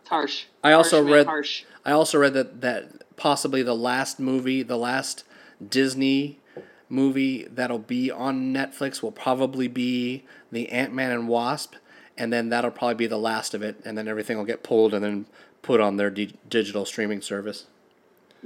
it's 0.00 0.08
harsh. 0.08 0.44
I 0.62 0.72
also 0.72 0.96
Harsh, 0.96 1.04
man, 1.04 1.14
read- 1.14 1.26
harsh. 1.26 1.64
I 1.84 1.92
also 1.92 2.16
read 2.18 2.32
that 2.32 2.62
that 2.62 3.16
possibly 3.16 3.62
the 3.62 3.76
last 3.76 4.18
movie, 4.18 4.62
the 4.62 4.78
last 4.78 5.24
Disney 5.68 6.40
movie 6.94 7.44
that'll 7.50 7.78
be 7.78 8.10
on 8.10 8.54
Netflix 8.54 9.02
will 9.02 9.12
probably 9.12 9.68
be 9.68 10.24
the 10.50 10.68
Ant 10.70 10.94
Man 10.94 11.10
and 11.10 11.28
Wasp, 11.28 11.74
and 12.16 12.32
then 12.32 12.48
that'll 12.48 12.70
probably 12.70 12.94
be 12.94 13.06
the 13.06 13.18
last 13.18 13.54
of 13.54 13.62
it, 13.62 13.80
and 13.84 13.98
then 13.98 14.08
everything 14.08 14.38
will 14.38 14.44
get 14.44 14.62
pulled 14.62 14.94
and 14.94 15.04
then 15.04 15.26
put 15.62 15.80
on 15.80 15.96
their 15.96 16.10
di- 16.10 16.34
digital 16.48 16.84
streaming 16.84 17.20
service. 17.20 17.66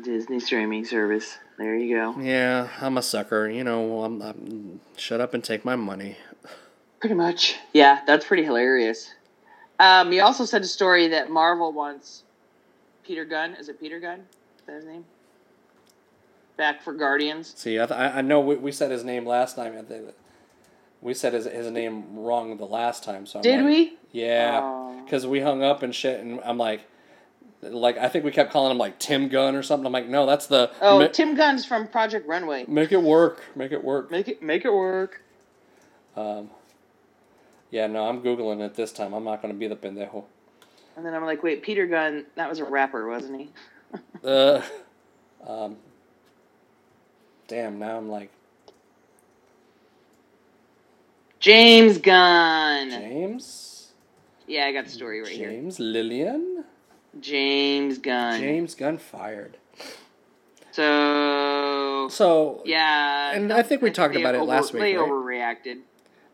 Disney 0.01 0.41
streaming 0.41 0.85
service. 0.85 1.39
There 1.59 1.75
you 1.75 1.97
go. 1.97 2.21
Yeah, 2.21 2.69
I'm 2.81 2.97
a 2.97 3.03
sucker. 3.03 3.49
You 3.49 3.65
know, 3.65 4.05
I'm, 4.05 4.23
I'm 4.23 4.81
shut 4.97 5.21
up 5.21 5.35
and 5.35 5.43
take 5.43 5.65
my 5.65 5.77
money. 5.77 6.17
Pretty 7.01 7.17
much. 7.17 7.57
Yeah, 7.73 8.01
that's 8.07 8.25
pretty 8.25 8.45
hilarious. 8.45 9.13
Um, 9.81 10.13
you 10.13 10.23
also 10.23 10.45
said 10.45 10.63
a 10.63 10.67
story 10.67 11.09
that 11.09 11.31
Marvel 11.31 11.73
wants 11.73 12.25
Peter 13.05 13.25
Gunn. 13.25 13.55
Is 13.55 13.69
it 13.69 13.81
Peter 13.81 14.01
Gunn? 14.01 14.21
Is 14.21 14.67
that 14.67 14.75
his 14.77 14.85
name? 14.85 15.05
Back 16.59 16.83
for 16.83 16.93
Guardians. 16.93 17.55
See, 17.57 17.81
I, 17.81 17.87
th- 17.87 17.99
I 17.99 18.21
know 18.21 18.41
we, 18.41 18.57
we 18.57 18.73
said 18.73 18.91
his 18.91 19.05
name 19.05 19.25
last 19.25 19.55
time. 19.57 19.79
I 19.79 19.83
think 19.83 20.07
we 21.01 21.15
said 21.15 21.33
his, 21.33 21.45
his 21.47 21.71
name 21.71 22.17
wrong 22.19 22.57
the 22.57 22.65
last 22.67 23.05
time. 23.05 23.25
So 23.27 23.39
I'm 23.39 23.43
Did 23.45 23.59
like- 23.61 23.65
we? 23.67 23.97
Yeah, 24.11 24.61
Oh. 24.63 25.01
because 25.05 25.25
we 25.27 25.41
hung 25.41 25.63
up 25.63 25.83
and 25.85 25.95
shit, 25.95 26.19
and 26.21 26.41
I'm 26.45 26.59
like, 26.59 26.81
like 27.63 27.97
I 27.97 28.09
think 28.09 28.25
we 28.25 28.33
kept 28.33 28.53
calling 28.53 28.73
him 28.73 28.79
like 28.79 28.99
Tim 28.99 29.29
Gunn 29.29 29.55
or 29.55 29.63
something. 29.63 29.87
I'm 29.87 29.93
like, 29.93 30.09
no, 30.09 30.27
that's 30.27 30.47
the 30.47 30.71
Oh, 30.81 31.07
Tim 31.09 31.37
Gunn's 31.37 31.65
from 31.65 31.87
Project 31.89 32.27
Runway. 32.27 32.65
make 32.67 32.91
it 32.91 33.03
work, 33.03 33.43
make 33.55 33.71
it 33.71 33.85
work. 33.85 34.11
Make 34.11 34.27
it 34.29 34.43
make 34.43 34.65
it 34.65 34.73
work. 34.73 35.23
Um, 36.17 36.51
yeah, 37.71 37.87
no, 37.87 38.09
I'm 38.09 38.21
googling 38.23 38.61
it 38.65 38.75
this 38.75 38.91
time. 38.93 39.13
I'm 39.13 39.25
not 39.25 39.43
gonna 39.43 39.55
be 39.55 39.69
the 39.69 39.77
pendejo. 39.77 40.25
And 40.97 41.07
then 41.07 41.15
I'm 41.15 41.25
like, 41.25 41.43
wait, 41.45 41.63
Peter 41.63 41.87
Gunn, 41.87 42.25
that 42.35 42.49
was 42.49 42.59
a 42.59 42.65
rapper, 42.65 43.07
wasn't 43.09 43.41
he? 43.41 43.51
Uh, 44.25 44.61
um, 45.47 45.77
damn, 47.49 47.79
now 47.79 47.97
I'm 47.97 48.09
like 48.09 48.31
James 51.41 51.99
Gunn. 51.99 52.91
James, 52.91 53.89
Yeah, 54.47 54.67
I 54.67 54.73
got 54.73 54.85
the 54.87 54.91
story 54.91 55.21
right 55.21 55.31
here. 55.31 55.51
James 55.51 55.79
Lillian, 55.79 56.65
James 57.21 57.99
Gunn. 57.99 58.41
James 58.41 58.75
Gunn 58.75 58.99
fired. 58.99 59.57
So 60.73 62.09
So 62.11 62.63
yeah, 62.65 63.33
And 63.35 63.53
I 63.53 63.63
think 63.63 63.83
we 63.83 63.91
talked 63.91 64.17
about 64.17 64.35
it 64.35 64.39
over- 64.39 64.47
last 64.47 64.73
week, 64.73 64.83
They 64.83 64.97
right? 64.97 65.09
overreacted. 65.11 65.81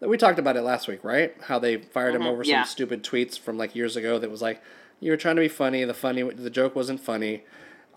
We 0.00 0.18
talked 0.18 0.38
about 0.38 0.56
it 0.56 0.62
last 0.62 0.86
week, 0.86 1.02
right? 1.02 1.34
How 1.44 1.58
they 1.58 1.78
fired 1.78 2.14
him 2.14 2.22
Mhm, 2.22 2.26
over 2.28 2.44
some 2.44 2.50
yeah. 2.50 2.62
stupid 2.64 3.02
tweets 3.02 3.38
from 3.38 3.56
like 3.56 3.74
years 3.74 3.96
ago 3.96 4.18
that 4.18 4.30
was 4.30 4.42
like, 4.42 4.60
"You 5.00 5.10
were 5.10 5.16
trying 5.16 5.36
to 5.36 5.40
be 5.42 5.48
funny. 5.48 5.82
The 5.84 5.94
funny, 5.94 6.22
the 6.22 6.50
joke 6.50 6.76
wasn't 6.76 7.00
funny," 7.00 7.44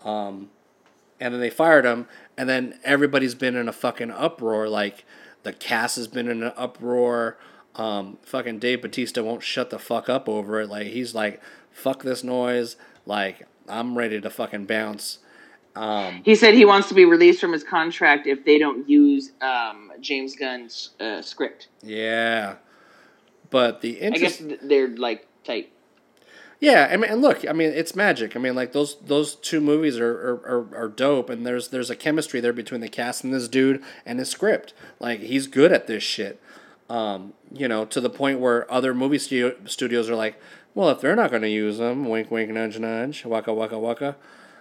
um, 0.04 0.50
and 1.20 1.34
then 1.34 1.40
they 1.40 1.50
fired 1.50 1.84
him. 1.84 2.06
And 2.36 2.48
then 2.48 2.78
everybody's 2.84 3.34
been 3.34 3.56
in 3.56 3.68
a 3.68 3.72
fucking 3.72 4.10
uproar. 4.10 4.68
Like 4.68 5.04
the 5.42 5.52
cast 5.52 5.96
has 5.96 6.08
been 6.08 6.28
in 6.28 6.42
an 6.42 6.52
uproar. 6.56 7.38
Um, 7.76 8.18
fucking 8.22 8.58
Dave 8.58 8.82
Batista 8.82 9.22
won't 9.22 9.42
shut 9.42 9.70
the 9.70 9.78
fuck 9.78 10.08
up 10.08 10.28
over 10.28 10.60
it. 10.60 10.68
Like 10.68 10.88
he's 10.88 11.14
like, 11.14 11.40
"Fuck 11.70 12.02
this 12.02 12.24
noise." 12.24 12.76
Like 13.06 13.46
I'm 13.68 13.96
ready 13.96 14.20
to 14.20 14.30
fucking 14.30 14.66
bounce. 14.66 15.18
Um, 15.76 16.22
He 16.24 16.34
said 16.34 16.54
he 16.54 16.64
wants 16.64 16.88
to 16.88 16.94
be 16.94 17.04
released 17.04 17.40
from 17.40 17.52
his 17.52 17.62
contract 17.62 18.26
if 18.26 18.44
they 18.44 18.58
don't 18.58 18.88
use 18.88 19.30
um, 19.40 19.92
James 20.00 20.34
Gunn's 20.34 20.90
uh, 20.98 21.22
script. 21.22 21.68
yeah, 21.82 22.56
but 23.50 23.80
the 23.80 24.04
I 24.04 24.10
guess 24.10 24.42
they're 24.62 24.88
like 24.88 25.26
tight. 25.44 25.70
Yeah, 26.60 26.88
I 26.90 26.96
mean, 26.96 27.10
and 27.10 27.22
look, 27.22 27.48
I 27.48 27.52
mean, 27.52 27.70
it's 27.70 27.94
magic. 27.94 28.34
I 28.34 28.40
mean, 28.40 28.56
like 28.56 28.72
those 28.72 28.96
those 29.00 29.36
two 29.36 29.60
movies 29.60 29.98
are 29.98 30.12
are, 30.12 30.66
are, 30.74 30.88
dope, 30.88 31.30
and 31.30 31.46
there's 31.46 31.68
there's 31.68 31.90
a 31.90 31.96
chemistry 31.96 32.40
there 32.40 32.52
between 32.52 32.80
the 32.80 32.88
cast 32.88 33.22
and 33.22 33.32
this 33.32 33.46
dude 33.46 33.80
and 34.04 34.18
his 34.18 34.28
script. 34.28 34.74
Like 34.98 35.20
he's 35.20 35.46
good 35.46 35.72
at 35.72 35.86
this 35.86 36.02
shit. 36.02 36.40
Um, 36.90 37.34
you 37.52 37.68
know, 37.68 37.84
to 37.84 38.00
the 38.00 38.10
point 38.10 38.40
where 38.40 38.70
other 38.72 38.92
movie 38.92 39.18
studio, 39.18 39.54
studios 39.66 40.10
are 40.10 40.16
like, 40.16 40.40
well, 40.74 40.88
if 40.88 41.00
they're 41.00 41.14
not 41.14 41.30
going 41.30 41.42
to 41.42 41.48
use 41.48 41.78
them, 41.78 42.08
wink, 42.08 42.30
wink, 42.30 42.50
nudge, 42.50 42.78
nudge, 42.78 43.24
waka, 43.24 43.52
waka, 43.52 43.78
waka. 43.78 44.16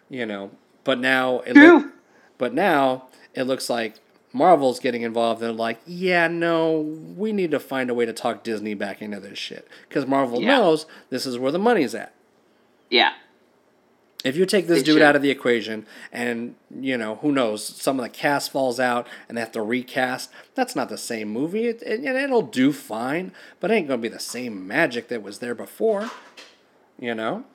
You 0.10 0.26
know, 0.26 0.52
but 0.84 1.00
now 1.00 1.40
it 1.42 1.56
look, 1.56 1.94
but 2.38 2.54
now 2.54 3.08
it 3.34 3.44
looks 3.44 3.70
like 3.70 3.96
Marvel's 4.34 4.80
getting 4.80 5.02
involved. 5.02 5.42
They're 5.42 5.52
like, 5.52 5.80
yeah, 5.86 6.28
no, 6.28 6.80
we 7.16 7.32
need 7.32 7.52
to 7.52 7.60
find 7.60 7.90
a 7.90 7.94
way 7.94 8.06
to 8.06 8.14
talk 8.14 8.44
Disney 8.44 8.74
back 8.74 9.02
into 9.02 9.20
this 9.20 9.38
shit 9.38 9.68
because 9.88 10.06
Marvel 10.06 10.42
Yeah. 10.42 10.58
knows 10.58 10.86
this 11.10 11.26
is 11.26 11.38
where 11.40 11.52
the 11.52 11.60
money's 11.60 11.96
at. 11.96 12.14
Yeah. 12.90 13.14
If 14.24 14.36
you 14.36 14.46
take 14.46 14.68
this 14.68 14.84
dude 14.84 14.96
should. 14.96 15.02
out 15.04 15.16
of 15.16 15.22
the 15.22 15.30
equation 15.30 15.86
and, 16.12 16.56
you 16.76 16.98
know, 16.98 17.16
who 17.18 17.32
knows, 17.32 17.64
some 17.66 17.98
of 18.00 18.04
the 18.04 18.10
cast 18.10 18.52
falls 18.52 18.80
out 18.80 19.08
and 19.30 19.38
they 19.38 19.42
have 19.42 19.52
to 19.54 19.62
recast, 19.62 20.30
that's 20.56 20.76
not 20.76 20.90
the 20.90 20.98
same 20.98 21.30
movie. 21.30 21.68
It, 21.68 21.82
it, 21.84 22.04
it'll 22.04 22.42
do 22.42 22.74
fine, 22.74 23.32
but 23.60 23.72
it 23.72 23.76
ain't 23.76 23.88
going 23.88 24.02
to 24.02 24.10
be 24.10 24.14
the 24.14 24.20
same 24.20 24.68
magic 24.68 25.08
that 25.10 25.24
was 25.24 25.40
there 25.40 25.56
before, 25.56 26.10
you 27.00 27.16
know? 27.16 27.46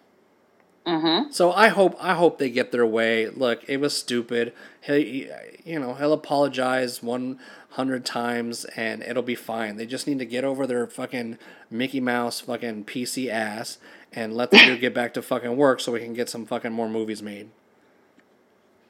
Mm-hmm. 0.87 1.31
So 1.31 1.53
I 1.53 1.69
hope 1.69 1.97
I 2.01 2.15
hope 2.15 2.39
they 2.39 2.51
get 2.51 2.73
their 2.73 2.87
way. 2.87 3.29
Look, 3.29 3.63
it 3.69 3.79
was 3.79 3.97
stupid. 3.97 4.53
He, 4.81 5.31
you 5.65 5.79
know, 5.79 5.95
he'll 5.95 6.13
apologize 6.13 7.03
one 7.03 7.39
hundred 7.71 8.05
times 8.05 8.65
and 8.77 9.03
it'll 9.03 9.23
be 9.23 9.35
fine. 9.35 9.77
They 9.77 9.87
just 9.87 10.07
need 10.07 10.19
to 10.19 10.27
get 10.27 10.45
over 10.45 10.67
their 10.67 10.87
fucking 10.87 11.39
Mickey 11.71 12.01
Mouse 12.01 12.41
fucking 12.41 12.85
PC 12.85 13.31
ass 13.31 13.79
and 14.13 14.35
let 14.35 14.51
the 14.51 14.59
dude 14.59 14.81
get 14.81 14.95
back 14.95 15.15
to 15.15 15.23
fucking 15.23 15.57
work 15.57 15.81
so 15.81 15.93
we 15.93 16.01
can 16.01 16.15
get 16.15 16.29
some 16.29 16.47
fucking 16.47 16.73
more 16.73 16.89
movies 16.89 17.23
made. 17.23 17.51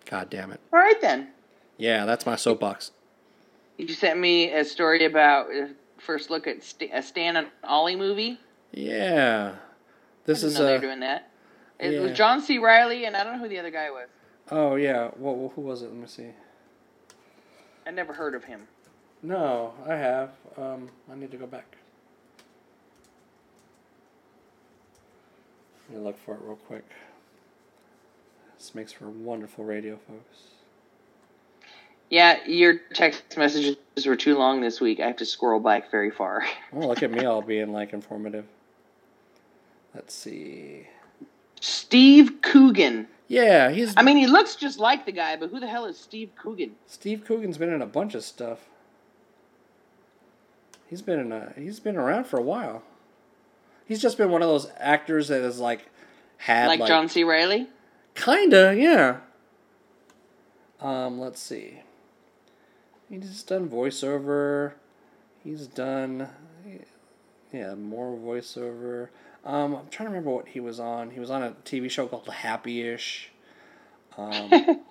God 0.06 0.30
damn 0.30 0.50
it. 0.50 0.60
All 0.72 0.78
right 0.78 1.00
then. 1.00 1.28
Yeah, 1.76 2.04
that's 2.04 2.26
my 2.26 2.36
soapbox. 2.36 2.90
You 3.78 3.88
sent 3.88 4.18
me 4.18 4.52
a 4.52 4.64
story 4.64 5.04
about 5.04 5.46
uh, 5.54 5.68
first 5.98 6.30
look 6.30 6.46
at 6.46 6.62
St- 6.62 6.90
a 6.92 7.02
Stan 7.02 7.36
and 7.36 7.48
Ollie 7.64 7.96
movie. 7.96 8.38
Yeah, 8.72 9.56
this 10.24 10.42
is 10.42 10.54
know 10.54 10.64
they 10.64 10.72
were 10.72 10.78
uh, 10.78 10.80
doing 10.80 11.00
that. 11.00 11.30
It 11.82 11.94
yeah. 11.94 12.00
was 12.00 12.12
John 12.12 12.40
C. 12.40 12.58
Reilly, 12.58 13.06
and 13.06 13.16
I 13.16 13.24
don't 13.24 13.34
know 13.34 13.38
who 13.40 13.48
the 13.48 13.58
other 13.58 13.70
guy 13.70 13.90
was. 13.90 14.08
oh 14.50 14.76
yeah. 14.76 15.08
What 15.16 15.52
who 15.54 15.60
was 15.60 15.82
it? 15.82 15.86
Let 15.86 15.96
me 15.96 16.06
see. 16.06 16.28
I 17.86 17.90
never 17.90 18.12
heard 18.12 18.34
of 18.34 18.44
him. 18.44 18.68
No, 19.22 19.72
I 19.86 19.96
have. 19.96 20.30
Um, 20.56 20.88
I 21.10 21.16
need 21.16 21.30
to 21.32 21.36
go 21.36 21.46
back. 21.46 21.76
Let 25.88 25.98
me 25.98 26.04
look 26.04 26.18
for 26.24 26.34
it 26.34 26.40
real 26.44 26.56
quick. 26.56 26.84
This 28.56 28.74
makes 28.74 28.92
for 28.92 29.08
wonderful 29.08 29.64
radio, 29.64 29.98
folks. 30.08 30.38
Yeah, 32.10 32.38
your 32.46 32.78
text 32.94 33.36
messages 33.36 33.76
were 34.06 34.16
too 34.16 34.36
long 34.36 34.60
this 34.60 34.80
week. 34.80 35.00
I 35.00 35.06
have 35.06 35.16
to 35.16 35.26
scroll 35.26 35.58
back 35.58 35.90
very 35.90 36.10
far. 36.10 36.44
Oh, 36.72 36.86
look 36.86 37.02
at 37.02 37.10
me 37.10 37.24
all 37.24 37.42
being 37.42 37.72
like 37.72 37.92
informative. 37.92 38.44
Let's 39.94 40.14
see. 40.14 40.86
Steve 41.62 42.42
Coogan. 42.42 43.06
Yeah, 43.28 43.70
he's. 43.70 43.94
I 43.96 44.02
mean, 44.02 44.16
he 44.16 44.26
looks 44.26 44.56
just 44.56 44.80
like 44.80 45.06
the 45.06 45.12
guy, 45.12 45.36
but 45.36 45.50
who 45.50 45.60
the 45.60 45.68
hell 45.68 45.84
is 45.84 45.96
Steve 45.96 46.30
Coogan? 46.36 46.72
Steve 46.88 47.24
Coogan's 47.24 47.56
been 47.56 47.72
in 47.72 47.80
a 47.80 47.86
bunch 47.86 48.16
of 48.16 48.24
stuff. 48.24 48.68
He's 50.88 51.02
been 51.02 51.20
in 51.20 51.30
a. 51.30 51.52
He's 51.56 51.78
been 51.78 51.96
around 51.96 52.24
for 52.24 52.36
a 52.36 52.42
while. 52.42 52.82
He's 53.86 54.02
just 54.02 54.18
been 54.18 54.30
one 54.30 54.42
of 54.42 54.48
those 54.48 54.66
actors 54.76 55.28
that 55.28 55.42
has 55.42 55.60
like 55.60 55.88
had 56.36 56.66
Like, 56.66 56.80
like 56.80 56.88
John 56.88 57.08
C. 57.08 57.22
Reilly? 57.22 57.68
Kinda, 58.16 58.74
yeah. 58.76 59.18
Um, 60.80 61.20
let's 61.20 61.40
see. 61.40 61.82
He's 63.08 63.42
done 63.44 63.68
voiceover. 63.68 64.72
He's 65.44 65.68
done, 65.68 66.28
yeah, 67.52 67.74
more 67.74 68.16
voiceover. 68.16 69.08
Um, 69.44 69.74
I'm 69.74 69.88
trying 69.88 70.06
to 70.06 70.14
remember 70.14 70.30
what 70.30 70.48
he 70.48 70.60
was 70.60 70.78
on. 70.78 71.10
He 71.10 71.20
was 71.20 71.30
on 71.30 71.42
a 71.42 71.50
TV 71.64 71.90
show 71.90 72.06
called 72.06 72.28
Happy-ish. 72.28 73.30
Um, 74.16 74.82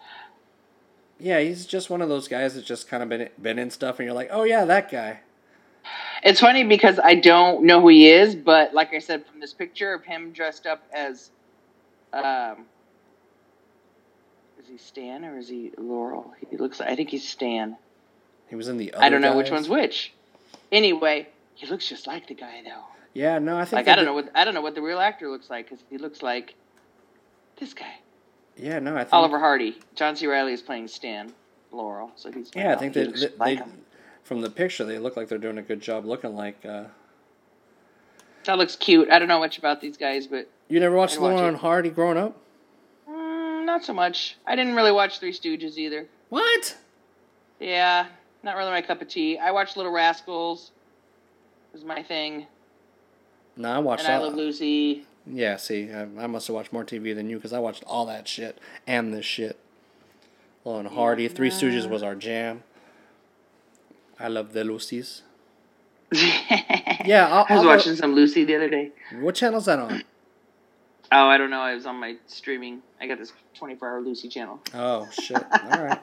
yeah, 1.19 1.39
he's 1.39 1.65
just 1.65 1.89
one 1.89 2.01
of 2.01 2.09
those 2.09 2.27
guys 2.27 2.55
that's 2.55 2.67
just 2.67 2.87
kind 2.87 3.01
of 3.01 3.09
been 3.09 3.29
been 3.41 3.59
in 3.59 3.69
stuff, 3.69 3.99
and 3.99 4.05
you're 4.05 4.15
like, 4.15 4.29
oh 4.31 4.43
yeah, 4.43 4.65
that 4.65 4.91
guy. 4.91 5.21
It's 6.23 6.39
funny 6.39 6.63
because 6.63 6.99
I 6.99 7.15
don't 7.15 7.63
know 7.63 7.81
who 7.81 7.87
he 7.87 8.09
is, 8.09 8.35
but 8.35 8.73
like 8.73 8.93
I 8.93 8.99
said, 8.99 9.25
from 9.25 9.39
this 9.39 9.53
picture 9.53 9.93
of 9.93 10.03
him 10.03 10.31
dressed 10.31 10.67
up 10.67 10.83
as, 10.93 11.31
um, 12.13 12.65
is 14.59 14.67
he 14.67 14.77
Stan 14.77 15.25
or 15.25 15.37
is 15.37 15.49
he 15.49 15.71
Laurel? 15.77 16.33
He 16.49 16.57
looks. 16.57 16.81
I 16.81 16.95
think 16.95 17.09
he's 17.09 17.27
Stan. 17.27 17.77
He 18.49 18.55
was 18.55 18.67
in 18.67 18.77
the. 18.77 18.93
I 18.95 19.09
don't 19.09 19.21
know 19.21 19.37
which 19.37 19.49
one's 19.49 19.69
which. 19.69 20.13
Anyway, 20.71 21.27
he 21.55 21.67
looks 21.67 21.87
just 21.87 22.05
like 22.05 22.27
the 22.27 22.35
guy 22.35 22.61
though. 22.65 22.83
Yeah, 23.13 23.39
no, 23.39 23.57
I 23.57 23.65
think. 23.65 23.73
Like 23.73 23.87
I 23.87 23.95
don't 23.95 24.05
did- 24.05 24.09
know 24.11 24.13
what 24.13 24.31
I 24.35 24.45
don't 24.45 24.53
know 24.53 24.61
what 24.61 24.75
the 24.75 24.81
real 24.81 24.99
actor 24.99 25.29
looks 25.29 25.49
like 25.49 25.69
because 25.69 25.83
he 25.89 25.97
looks 25.97 26.21
like 26.21 26.55
this 27.59 27.73
guy, 27.73 27.95
Yeah, 28.57 28.79
no, 28.79 28.95
I 28.95 28.99
think. 29.03 29.13
Oliver 29.13 29.37
Hardy. 29.39 29.77
John 29.95 30.15
C. 30.15 30.25
Reilly 30.27 30.53
is 30.53 30.61
playing 30.61 30.87
Stan 30.87 31.31
Laurel, 31.71 32.11
so 32.15 32.31
he's 32.31 32.49
Yeah, 32.55 32.73
I 32.73 32.77
think 32.77 32.93
they, 32.93 33.05
they, 33.07 33.27
like 33.37 33.59
they 33.59 33.65
from 34.23 34.41
the 34.41 34.49
picture 34.49 34.83
they 34.85 34.97
look 34.97 35.15
like 35.17 35.27
they're 35.27 35.37
doing 35.37 35.57
a 35.57 35.61
good 35.61 35.81
job 35.81 36.05
looking 36.05 36.35
like 36.35 36.65
uh, 36.65 36.85
That 38.45 38.57
looks 38.57 38.75
cute. 38.75 39.09
I 39.09 39.19
don't 39.19 39.27
know 39.27 39.39
much 39.39 39.57
about 39.57 39.81
these 39.81 39.97
guys, 39.97 40.25
but 40.27 40.49
You 40.69 40.79
never 40.79 40.95
watched 40.95 41.15
I'd 41.17 41.21
watch 41.21 41.33
Laurel 41.33 41.47
and 41.49 41.57
Hardy 41.57 41.89
growing 41.89 42.17
up? 42.17 42.37
mm, 43.09 43.65
not 43.65 43.83
so 43.83 43.93
much. 43.93 44.37
I 44.47 44.55
didn't 44.55 44.75
really 44.75 44.91
watch 44.91 45.19
Three 45.19 45.33
Stooges 45.33 45.77
either. 45.77 46.07
What? 46.29 46.77
Yeah, 47.59 48.07
not 48.41 48.55
really 48.55 48.71
my 48.71 48.81
cup 48.81 49.01
of 49.01 49.07
tea. 49.07 49.37
I 49.37 49.51
watched 49.51 49.77
Little 49.77 49.91
Rascals. 49.91 50.71
It 51.73 51.77
Was 51.77 51.83
my 51.85 52.01
thing, 52.01 52.47
No, 53.57 53.71
I 53.71 53.79
watched 53.79 54.05
and 54.05 54.13
I. 54.13 54.17
Love 54.17 54.35
Lucy. 54.35 55.05
Yeah, 55.27 55.57
see, 55.57 55.91
I, 55.91 56.01
I 56.01 56.27
must 56.27 56.47
have 56.47 56.55
watched 56.55 56.73
more 56.73 56.83
TV 56.83 57.13
than 57.13 57.29
you 57.29 57.35
because 57.37 57.53
I 57.53 57.59
watched 57.59 57.83
all 57.85 58.05
that 58.07 58.27
shit 58.27 58.57
and 58.87 59.13
this 59.13 59.25
shit. 59.25 59.59
Laurel 60.65 60.79
and 60.79 60.89
Hardy, 60.89 61.27
Three 61.27 61.49
Stooges 61.49 61.89
was 61.89 62.03
our 62.03 62.15
jam. 62.15 62.63
I 64.19 64.27
love 64.27 64.53
the 64.53 64.63
Lucy's. 64.63 65.23
Yeah, 67.05 67.27
I'll, 67.27 67.45
I 67.49 67.53
was 67.55 67.63
I'll 67.63 67.67
watching 67.67 67.95
some 67.95 68.13
Lucy 68.13 68.43
the 68.43 68.55
other 68.55 68.69
day. 68.69 68.91
Go, 69.11 69.21
what 69.21 69.33
channel's 69.33 69.65
that 69.65 69.79
on? 69.79 70.03
Oh, 71.11 71.25
I 71.27 71.37
don't 71.37 71.49
know. 71.49 71.61
I 71.61 71.73
was 71.73 71.87
on 71.87 71.95
my 71.95 72.15
streaming. 72.27 72.83
I 72.99 73.07
got 73.07 73.17
this 73.17 73.33
24 73.55 73.89
hour 73.89 74.01
Lucy 74.01 74.29
channel. 74.29 74.59
Oh 74.73 75.09
shit! 75.11 75.37
All 75.51 75.83
right. 75.83 75.99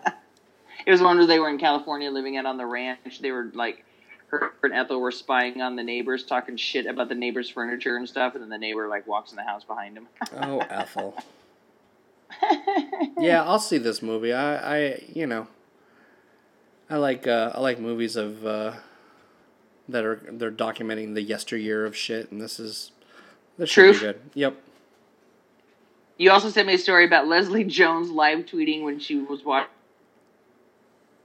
It 0.87 0.91
was 0.91 1.01
one 1.01 1.19
where 1.19 1.27
they 1.27 1.39
were 1.39 1.49
in 1.49 1.59
California 1.59 2.11
living 2.11 2.37
out 2.37 2.47
on 2.47 2.57
the 2.57 2.67
ranch. 2.67 3.21
They 3.21 3.31
were 3.31 3.51
like, 3.55 3.85
her 4.29 4.53
and 4.63 4.73
Ethel 4.75 5.01
were 5.01 5.11
spying 5.11 5.61
on 5.63 5.77
the 5.77 5.83
neighbors, 5.83 6.25
talking 6.25 6.57
shit 6.57 6.87
about 6.87 7.09
the 7.09 7.15
neighbors' 7.15 7.49
furniture 7.51 7.97
and 7.97 8.09
stuff, 8.09 8.35
and 8.35 8.43
then 8.43 8.51
the 8.51 8.59
neighbor 8.59 8.89
like 8.89 9.07
walks 9.07 9.31
in 9.33 9.37
the 9.37 9.43
house 9.43 9.65
behind 9.65 9.97
him. 9.97 10.07
Oh 10.41 10.59
Ethel. 10.61 11.17
Yeah, 13.19 13.43
I'll 13.45 13.59
see 13.59 13.79
this 13.79 14.01
movie. 14.03 14.33
I, 14.33 14.77
I, 14.77 15.03
you 15.13 15.27
know, 15.27 15.49
I 16.89 16.97
like, 16.97 17.27
uh, 17.27 17.53
I 17.55 17.61
like 17.61 17.81
movies 17.81 18.17
of 18.17 18.47
uh, 18.47 18.75
that 19.89 20.05
are 20.05 20.21
they're 20.31 20.51
documenting 20.53 21.15
the 21.15 21.23
yesteryear 21.23 21.85
of 21.85 21.97
shit, 21.97 22.31
and 22.31 22.41
this 22.41 22.61
is 22.61 22.93
this 23.59 23.71
should 23.71 23.97
Truth? 23.97 24.01
be 24.01 24.07
good. 24.07 24.21
Yep. 24.35 24.57
You 26.19 26.31
also 26.31 26.49
sent 26.51 26.67
me 26.69 26.75
a 26.75 26.79
story 26.79 27.05
about 27.07 27.27
Leslie 27.29 27.65
Jones 27.65 28.11
live 28.11 28.41
tweeting 28.41 28.83
when 28.85 28.99
she 29.01 29.17
was 29.19 29.45
wa- 29.45 29.67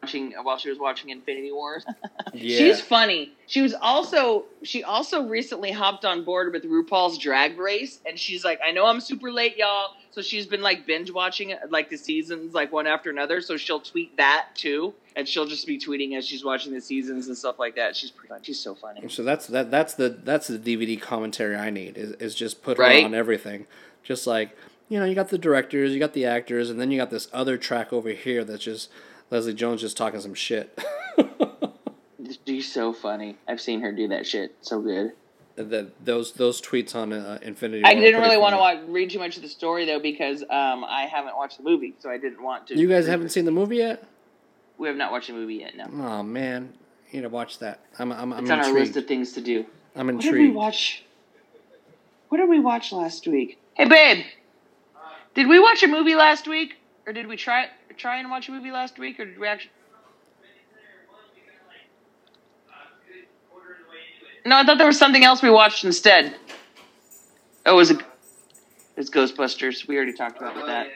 watching 0.03 0.33
while 0.43 0.57
she 0.57 0.69
was 0.69 0.79
watching 0.79 1.09
Infinity 1.09 1.51
Wars. 1.51 1.85
Yeah. 2.35 2.57
She's 2.57 2.81
funny. 2.81 3.31
She 3.45 3.61
was 3.61 3.75
also 3.79 4.45
she 4.63 4.83
also 4.83 5.21
recently 5.27 5.71
hopped 5.71 6.03
on 6.03 6.23
board 6.23 6.51
with 6.51 6.63
RuPaul's 6.63 7.19
Drag 7.19 7.59
Race, 7.59 7.99
and 8.07 8.17
she's 8.17 8.43
like, 8.43 8.59
I 8.65 8.71
know 8.71 8.87
I'm 8.87 8.99
super 8.99 9.31
late, 9.31 9.55
y'all. 9.55 9.89
So 10.09 10.23
she's 10.23 10.47
been 10.47 10.61
like 10.63 10.87
binge 10.87 11.11
watching 11.11 11.51
it, 11.51 11.59
like 11.69 11.91
the 11.91 11.97
seasons, 11.97 12.55
like 12.55 12.71
one 12.71 12.87
after 12.87 13.11
another. 13.11 13.39
So 13.39 13.55
she'll 13.55 13.81
tweet 13.81 14.17
that 14.17 14.47
too, 14.55 14.95
and 15.15 15.27
she'll 15.27 15.45
just 15.45 15.67
be 15.67 15.77
tweeting 15.77 16.17
as 16.17 16.25
she's 16.25 16.43
watching 16.43 16.73
the 16.73 16.81
seasons 16.81 17.27
and 17.27 17.37
stuff 17.37 17.59
like 17.59 17.75
that. 17.75 17.95
She's 17.95 18.09
pretty 18.09 18.29
fun. 18.29 18.41
She's 18.41 18.59
so 18.59 18.73
funny. 18.73 19.07
So 19.09 19.21
that's 19.21 19.45
that. 19.47 19.69
That's 19.69 19.93
the 19.93 20.09
that's 20.09 20.47
the 20.47 20.57
DVD 20.57 20.99
commentary 20.99 21.55
I 21.55 21.69
need. 21.69 21.97
Is 21.97 22.13
is 22.13 22.33
just 22.33 22.63
put 22.63 22.77
her 22.77 22.83
Right. 22.83 23.05
on 23.05 23.13
everything. 23.13 23.67
Just 24.03 24.25
like 24.25 24.57
you 24.89 24.99
know, 24.99 25.05
you 25.05 25.13
got 25.13 25.29
the 25.29 25.37
directors, 25.37 25.91
you 25.93 25.99
got 25.99 26.13
the 26.13 26.25
actors, 26.25 26.71
and 26.71 26.79
then 26.81 26.89
you 26.89 26.97
got 26.97 27.11
this 27.11 27.27
other 27.31 27.57
track 27.57 27.93
over 27.93 28.09
here 28.09 28.43
that's 28.43 28.63
just 28.63 28.89
Leslie 29.29 29.53
Jones 29.53 29.81
just 29.81 29.97
talking 29.97 30.19
some 30.19 30.33
shit. 30.33 30.77
She's 32.45 32.71
so 32.71 32.93
funny. 32.93 33.37
I've 33.47 33.61
seen 33.61 33.81
her 33.81 33.91
do 33.91 34.07
that 34.09 34.25
shit. 34.25 34.55
So 34.61 34.81
good. 34.81 35.13
that 35.55 36.05
those 36.05 36.33
those 36.33 36.61
tweets 36.61 36.95
on 36.95 37.13
uh, 37.13 37.39
Infinity. 37.41 37.83
I 37.83 37.89
War 37.93 37.97
are 37.97 38.01
didn't 38.01 38.21
pretty 38.21 38.29
really 38.29 38.41
want 38.41 38.53
to 38.53 38.59
watch, 38.59 38.79
read 38.87 39.09
too 39.09 39.19
much 39.19 39.37
of 39.37 39.43
the 39.43 39.49
story 39.49 39.85
though 39.85 39.99
because 39.99 40.41
um, 40.43 40.83
I 40.83 41.07
haven't 41.11 41.35
watched 41.35 41.57
the 41.57 41.63
movie, 41.63 41.93
so 41.99 42.09
I 42.09 42.17
didn't 42.17 42.41
want 42.43 42.67
to. 42.67 42.77
You 42.77 42.87
guys 42.87 43.07
haven't 43.07 43.29
seen 43.29 43.45
the 43.45 43.51
movie 43.51 43.77
yet? 43.77 44.03
We 44.77 44.87
have 44.87 44.97
not 44.97 45.11
watched 45.11 45.27
the 45.27 45.33
movie 45.33 45.55
yet. 45.55 45.75
No, 45.75 45.85
Oh 45.85 46.23
man, 46.23 46.73
you 47.11 47.19
need 47.19 47.23
to 47.23 47.29
watch 47.29 47.59
that. 47.59 47.81
I'm 47.99 48.11
I'm, 48.11 48.33
I'm 48.33 48.43
it's 48.43 48.51
on 48.51 48.59
our 48.59 48.73
list 48.73 48.97
of 48.97 49.07
things 49.07 49.33
to 49.33 49.41
do. 49.41 49.65
I'm 49.95 50.09
intrigued. 50.09 50.25
What 50.25 50.31
did 50.31 50.31
we 50.33 50.39
intrigued. 50.39 50.55
watch? 50.55 51.03
What 52.29 52.37
did 52.39 52.49
we 52.49 52.59
watch 52.59 52.91
last 52.91 53.27
week? 53.27 53.59
Hey, 53.75 53.85
babe, 53.85 54.25
did 55.35 55.47
we 55.47 55.59
watch 55.59 55.83
a 55.83 55.87
movie 55.87 56.15
last 56.15 56.47
week, 56.47 56.75
or 57.05 57.13
did 57.13 57.27
we 57.27 57.37
try 57.37 57.67
try 57.97 58.17
and 58.17 58.29
watch 58.29 58.49
a 58.49 58.51
movie 58.51 58.71
last 58.71 58.99
week, 58.99 59.19
or 59.19 59.25
did 59.25 59.39
we 59.39 59.47
actually? 59.47 59.71
No, 64.45 64.57
I 64.57 64.65
thought 64.65 64.77
there 64.77 64.87
was 64.87 64.99
something 64.99 65.23
else 65.23 65.41
we 65.41 65.49
watched 65.49 65.85
instead. 65.85 66.35
Oh, 67.65 67.73
it 67.73 67.75
was 67.75 67.91
it 67.91 68.01
was 68.97 69.09
Ghostbusters. 69.09 69.87
We 69.87 69.95
already 69.95 70.13
talked 70.13 70.37
about 70.37 70.57
oh, 70.57 70.65
that. 70.67 70.87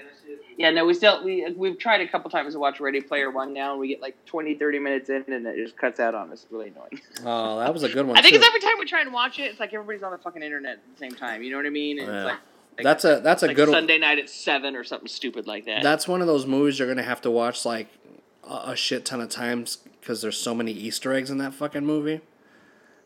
Yeah, 0.58 0.72
no, 0.72 0.86
we 0.86 0.93
still 0.95 1.24
we 1.24 1.50
we've 1.56 1.78
tried 1.78 2.02
a 2.02 2.08
couple 2.08 2.30
times 2.30 2.54
to 2.54 2.60
watch 2.60 2.80
Ready 2.80 3.00
Player 3.00 3.30
One 3.32 3.54
now, 3.54 3.72
and 3.72 3.80
we 3.80 3.88
get 3.88 4.02
like 4.02 4.18
20, 4.26 4.56
30 4.56 4.80
minutes 4.80 5.10
in, 5.10 5.24
and 5.28 5.45
it 5.45 5.56
just 5.56 5.78
cuts 5.78 6.00
out 6.00 6.16
on 6.16 6.32
us. 6.32 6.43
It's 6.43 6.52
really 6.52 6.70
annoying. 6.70 7.02
Oh, 7.26 7.60
that 7.60 7.74
was 7.74 7.84
a 7.84 7.89
good 7.89 8.06
one. 8.06 8.18
I 8.18 8.22
think 8.22 8.34
too. 8.34 8.39
it's 8.39 8.48
every 8.48 8.60
time 8.60 8.74
we 8.80 8.86
try 8.86 9.02
and 9.02 9.14
watch 9.14 9.39
it, 9.39 9.43
it's 9.43 9.60
like 9.60 9.74
everybody's 9.74 10.04
on 10.04 10.12
the 10.12 10.18
fucking 10.18 10.41
internet 10.41 10.74
at 10.74 10.80
the 10.93 11.00
same 11.00 11.12
time. 11.12 11.43
You 11.43 11.52
know 11.52 11.58
what 11.58 11.66
I 11.66 11.70
mean? 11.70 12.00
And 12.00 12.08
Yeah. 12.08 12.18
it's 12.18 12.26
like, 12.26 12.39
like 12.78 12.84
That's 12.84 13.06
a 13.06 13.20
that's 13.22 13.44
a 13.44 13.48
like 13.48 13.56
good 13.56 13.70
one. 13.70 13.78
Sunday 13.78 13.98
night 13.98 14.20
at 14.20 14.30
seven 14.30 14.76
or 14.76 14.84
something 14.84 15.08
stupid 15.08 15.48
like 15.48 15.66
that. 15.66 15.82
That's 15.84 16.08
one 16.08 16.22
of 16.22 16.28
those 16.28 16.46
movies 16.46 16.78
you're 16.80 16.88
gonna 16.88 17.02
have 17.04 17.22
to 17.22 17.32
watch 17.32 17.66
like 17.66 17.88
a, 18.44 18.72
a 18.72 18.76
shit 18.76 19.04
ton 19.04 19.20
of 19.20 19.30
times 19.30 19.78
because 20.00 20.22
there's 20.22 20.38
so 20.38 20.54
many 20.54 20.72
Easter 20.72 21.12
eggs 21.14 21.32
in 21.32 21.38
that 21.40 21.54
fucking 21.54 21.86
movie. 21.86 22.22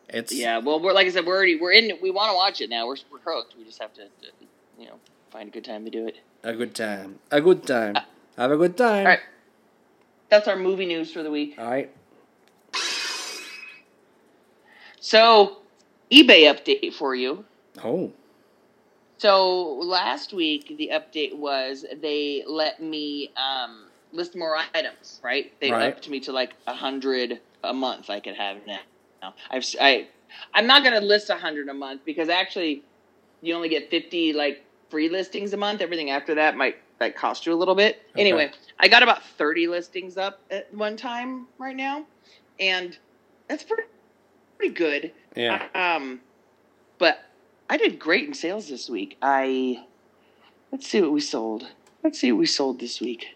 It's 0.08 0.32
yeah. 0.32 0.58
Well, 0.58 0.80
we're 0.80 0.92
like 0.92 1.06
I 1.06 1.10
said, 1.10 1.24
we're 1.24 1.36
already 1.36 1.56
we're 1.56 1.72
in. 1.72 1.92
We 2.02 2.10
want 2.10 2.30
to 2.30 2.36
watch 2.36 2.60
it 2.60 2.68
now. 2.68 2.86
We're 2.86 2.96
we're 3.10 3.20
hooked. 3.24 3.56
We 3.56 3.64
just 3.64 3.80
have 3.80 3.94
to, 3.94 4.02
to, 4.02 4.28
you 4.78 4.86
know, 4.86 4.98
find 5.30 5.48
a 5.48 5.52
good 5.52 5.64
time 5.64 5.84
to 5.86 5.90
do 5.90 6.06
it. 6.06 6.16
a 6.42 6.52
good 6.52 6.74
time. 6.74 7.18
A 7.30 7.40
good 7.40 7.66
time. 7.66 7.96
Have 8.36 8.50
a 8.50 8.56
good 8.56 8.76
time. 8.76 8.98
All 8.98 9.04
right. 9.04 9.20
That's 10.28 10.48
our 10.48 10.56
movie 10.56 10.86
news 10.86 11.12
for 11.12 11.22
the 11.22 11.30
week. 11.30 11.54
All 11.58 11.70
right. 11.70 11.90
So, 15.00 15.58
eBay 16.10 16.44
update 16.44 16.94
for 16.94 17.14
you. 17.14 17.44
Oh. 17.82 18.12
So 19.22 19.78
last 19.84 20.32
week 20.32 20.74
the 20.78 20.90
update 20.92 21.36
was 21.38 21.86
they 22.02 22.42
let 22.44 22.82
me 22.82 23.30
um, 23.36 23.84
list 24.10 24.34
more 24.34 24.56
items. 24.74 25.20
Right? 25.22 25.52
They 25.60 25.70
Right. 25.70 25.94
upped 25.94 26.08
me 26.08 26.18
to 26.20 26.32
like 26.32 26.54
a 26.66 26.74
hundred 26.74 27.40
a 27.62 27.72
month. 27.72 28.10
I 28.10 28.18
could 28.18 28.34
have 28.34 28.56
now. 28.66 29.32
I've 29.48 29.64
I 29.80 30.08
I'm 30.52 30.66
not 30.66 30.82
gonna 30.82 31.00
list 31.00 31.30
a 31.30 31.36
hundred 31.36 31.68
a 31.68 31.74
month 31.74 32.00
because 32.04 32.28
actually 32.28 32.82
you 33.42 33.54
only 33.54 33.68
get 33.68 33.90
fifty 33.90 34.32
like 34.32 34.64
free 34.90 35.08
listings 35.08 35.52
a 35.52 35.56
month. 35.56 35.82
Everything 35.82 36.10
after 36.10 36.34
that 36.34 36.56
might 36.56 36.78
like 37.00 37.14
cost 37.14 37.46
you 37.46 37.52
a 37.52 37.54
little 37.54 37.76
bit. 37.76 38.02
Okay. 38.14 38.22
Anyway, 38.22 38.50
I 38.80 38.88
got 38.88 39.04
about 39.04 39.22
thirty 39.22 39.68
listings 39.68 40.16
up 40.16 40.40
at 40.50 40.74
one 40.74 40.96
time 40.96 41.46
right 41.60 41.76
now, 41.76 42.06
and 42.58 42.98
that's 43.48 43.62
pretty 43.62 43.84
pretty 44.58 44.74
good. 44.74 45.12
Yeah. 45.36 45.62
Um, 45.76 46.22
but 46.98 47.20
I 47.72 47.78
did 47.78 47.98
great 47.98 48.28
in 48.28 48.34
sales 48.34 48.68
this 48.68 48.90
week. 48.90 49.16
I 49.22 49.82
let's 50.70 50.86
see 50.86 51.00
what 51.00 51.10
we 51.10 51.22
sold. 51.22 51.66
Let's 52.04 52.18
see 52.18 52.30
what 52.30 52.40
we 52.40 52.44
sold 52.44 52.78
this 52.78 53.00
week. 53.00 53.28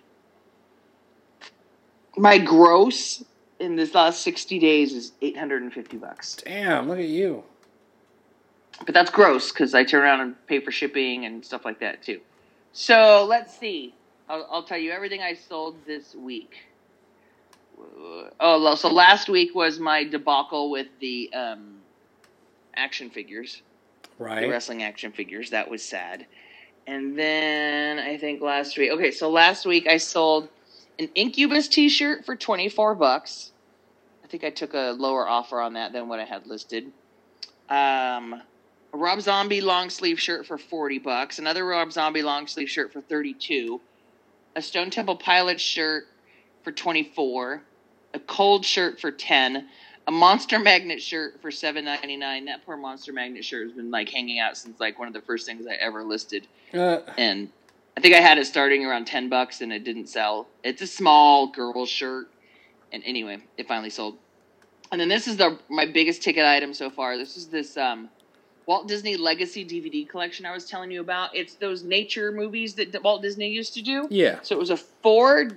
My 2.19 2.37
gross 2.37 3.25
in 3.59 3.77
this 3.77 3.95
last 3.95 4.21
sixty 4.21 4.59
days 4.59 4.93
is 4.93 5.13
eight 5.23 5.39
hundred 5.39 5.63
and 5.63 5.73
fifty 5.73 5.97
bucks. 5.97 6.37
Damn. 6.45 6.87
Look 6.87 6.99
at 6.99 7.07
you. 7.07 7.45
But 8.85 8.93
that's 8.93 9.11
gross 9.11 9.53
because 9.53 9.75
I 9.75 9.85
turn 9.85 10.03
around 10.03 10.21
and 10.21 10.47
pay 10.47 10.61
for 10.61 10.71
shipping 10.71 11.25
and 11.25 11.43
stuff 11.43 11.65
like 11.65 11.81
that 11.81 12.03
too. 12.03 12.21
So 12.75 13.25
let's 13.27 13.59
see. 13.59 13.95
I'll, 14.29 14.47
I'll 14.51 14.65
tell 14.65 14.77
you 14.77 14.91
everything 14.91 15.23
I 15.23 15.33
sold 15.33 15.77
this 15.87 16.15
week. 16.15 16.57
Oh, 18.39 18.75
so 18.75 18.93
last 18.93 19.31
week 19.31 19.55
was 19.55 19.81
my 19.81 20.05
debacle 20.05 20.71
with 20.71 20.89
the 21.01 21.33
um, 21.33 21.77
action 22.75 23.09
figures. 23.09 23.63
The 24.19 24.49
wrestling 24.51 24.83
action 24.83 25.13
figures. 25.13 25.51
That 25.51 25.71
was 25.71 25.83
sad. 25.83 26.27
And 26.87 27.19
then 27.19 27.99
I 27.99 28.17
think 28.17 28.41
last 28.41 28.79
week, 28.79 28.93
okay, 28.93 29.11
so 29.11 29.29
last 29.31 29.67
week 29.67 29.87
I 29.89 29.97
sold 29.97 30.49
an 30.99 31.09
Incubus 31.15 31.69
T-shirt 31.69 32.25
for 32.25 32.37
twenty 32.37 32.69
four 32.69 32.95
bucks. 32.95 33.53
I 34.25 34.29
think 34.29 34.45
I 34.45 34.51
took 34.51 34.75
a 34.75 34.95
lower 34.97 35.29
offer 35.29 35.61
on 35.61 35.75
that 35.75 35.93
than 35.93 36.09
what 36.09 36.21
I 36.21 36.25
had 36.25 36.47
listed. 36.47 36.93
Um, 37.69 38.41
a 38.93 38.97
Rob 38.97 39.21
Zombie 39.21 39.61
long 39.61 39.91
sleeve 39.91 40.21
shirt 40.21 40.47
for 40.47 40.59
forty 40.59 40.99
bucks. 40.99 41.39
Another 41.39 41.67
Rob 41.67 41.93
Zombie 41.93 42.23
long 42.23 42.47
sleeve 42.47 42.71
shirt 42.71 42.93
for 42.93 43.01
thirty 43.01 43.35
two. 43.35 43.81
A 44.55 44.63
Stone 44.63 44.91
Temple 44.91 45.17
Pilots 45.17 45.63
shirt 45.63 46.05
for 46.63 46.73
twenty 46.73 47.03
four. 47.15 47.63
A 48.15 48.19
cold 48.21 48.65
shirt 48.65 49.01
for 49.01 49.11
ten 49.11 49.69
a 50.07 50.11
monster 50.13 50.59
magnet 50.59 51.03
shirt 51.03 51.41
for 51.43 51.51
seven 51.51 51.85
ninety 51.85 52.17
nine. 52.17 52.45
That 52.47 52.65
poor 52.65 52.77
monster 52.77 53.13
magnet 53.13 53.45
shirt 53.45 53.67
has 53.67 53.73
been 53.77 53.91
like 53.91 54.09
hanging 54.09 54.39
out 54.39 54.57
since 54.57 54.79
like 54.81 54.99
one 54.99 55.09
of 55.09 55.15
the 55.15 55.21
first 55.23 55.47
things 55.47 55.67
I 55.67 55.75
ever 55.75 56.05
listed, 56.05 56.47
Uh, 56.73 56.99
and 57.19 57.49
I 57.97 58.01
think 58.01 58.15
I 58.15 58.21
had 58.21 58.39
it 58.39 58.47
starting 58.47 58.85
around 58.85 59.07
ten 59.07 59.29
bucks 59.29 59.61
and 59.61 59.73
it 59.73 59.85
didn't 59.85 60.09
sell. 60.09 60.47
It's 60.63 60.83
a 60.83 60.87
small 60.87 61.49
girl 61.49 61.87
shirt, 61.87 62.29
and 62.93 63.03
anyway, 63.05 63.39
it 63.57 63.67
finally 63.67 63.91
sold. 63.91 64.17
And 64.93 65.01
then 65.01 65.09
this 65.09 65.27
is 65.27 65.37
the 65.37 65.59
my 65.69 65.87
biggest 65.87 66.23
ticket 66.23 66.45
item 66.45 66.73
so 66.73 66.89
far. 66.91 67.17
This 67.17 67.37
is 67.37 67.49
this 67.49 67.77
um, 67.77 68.09
Walt 68.67 68.87
Disney 68.87 69.17
Legacy 69.17 69.65
DVD 69.65 70.09
collection 70.09 70.47
I 70.47 70.53
was 70.53 70.67
telling 70.67 70.93
you 70.93 71.01
about. 71.01 71.35
It's 71.35 71.55
those 71.55 71.83
nature 71.83 72.31
movies 72.31 72.75
that 72.75 73.03
Walt 73.03 73.23
Disney 73.23 73.49
used 73.49 73.75
to 73.75 73.83
do. 73.83 74.07
yeah. 74.11 74.39
So 74.43 74.55
it 74.55 74.59
was 74.59 74.71
a 74.71 74.77
four 74.77 75.51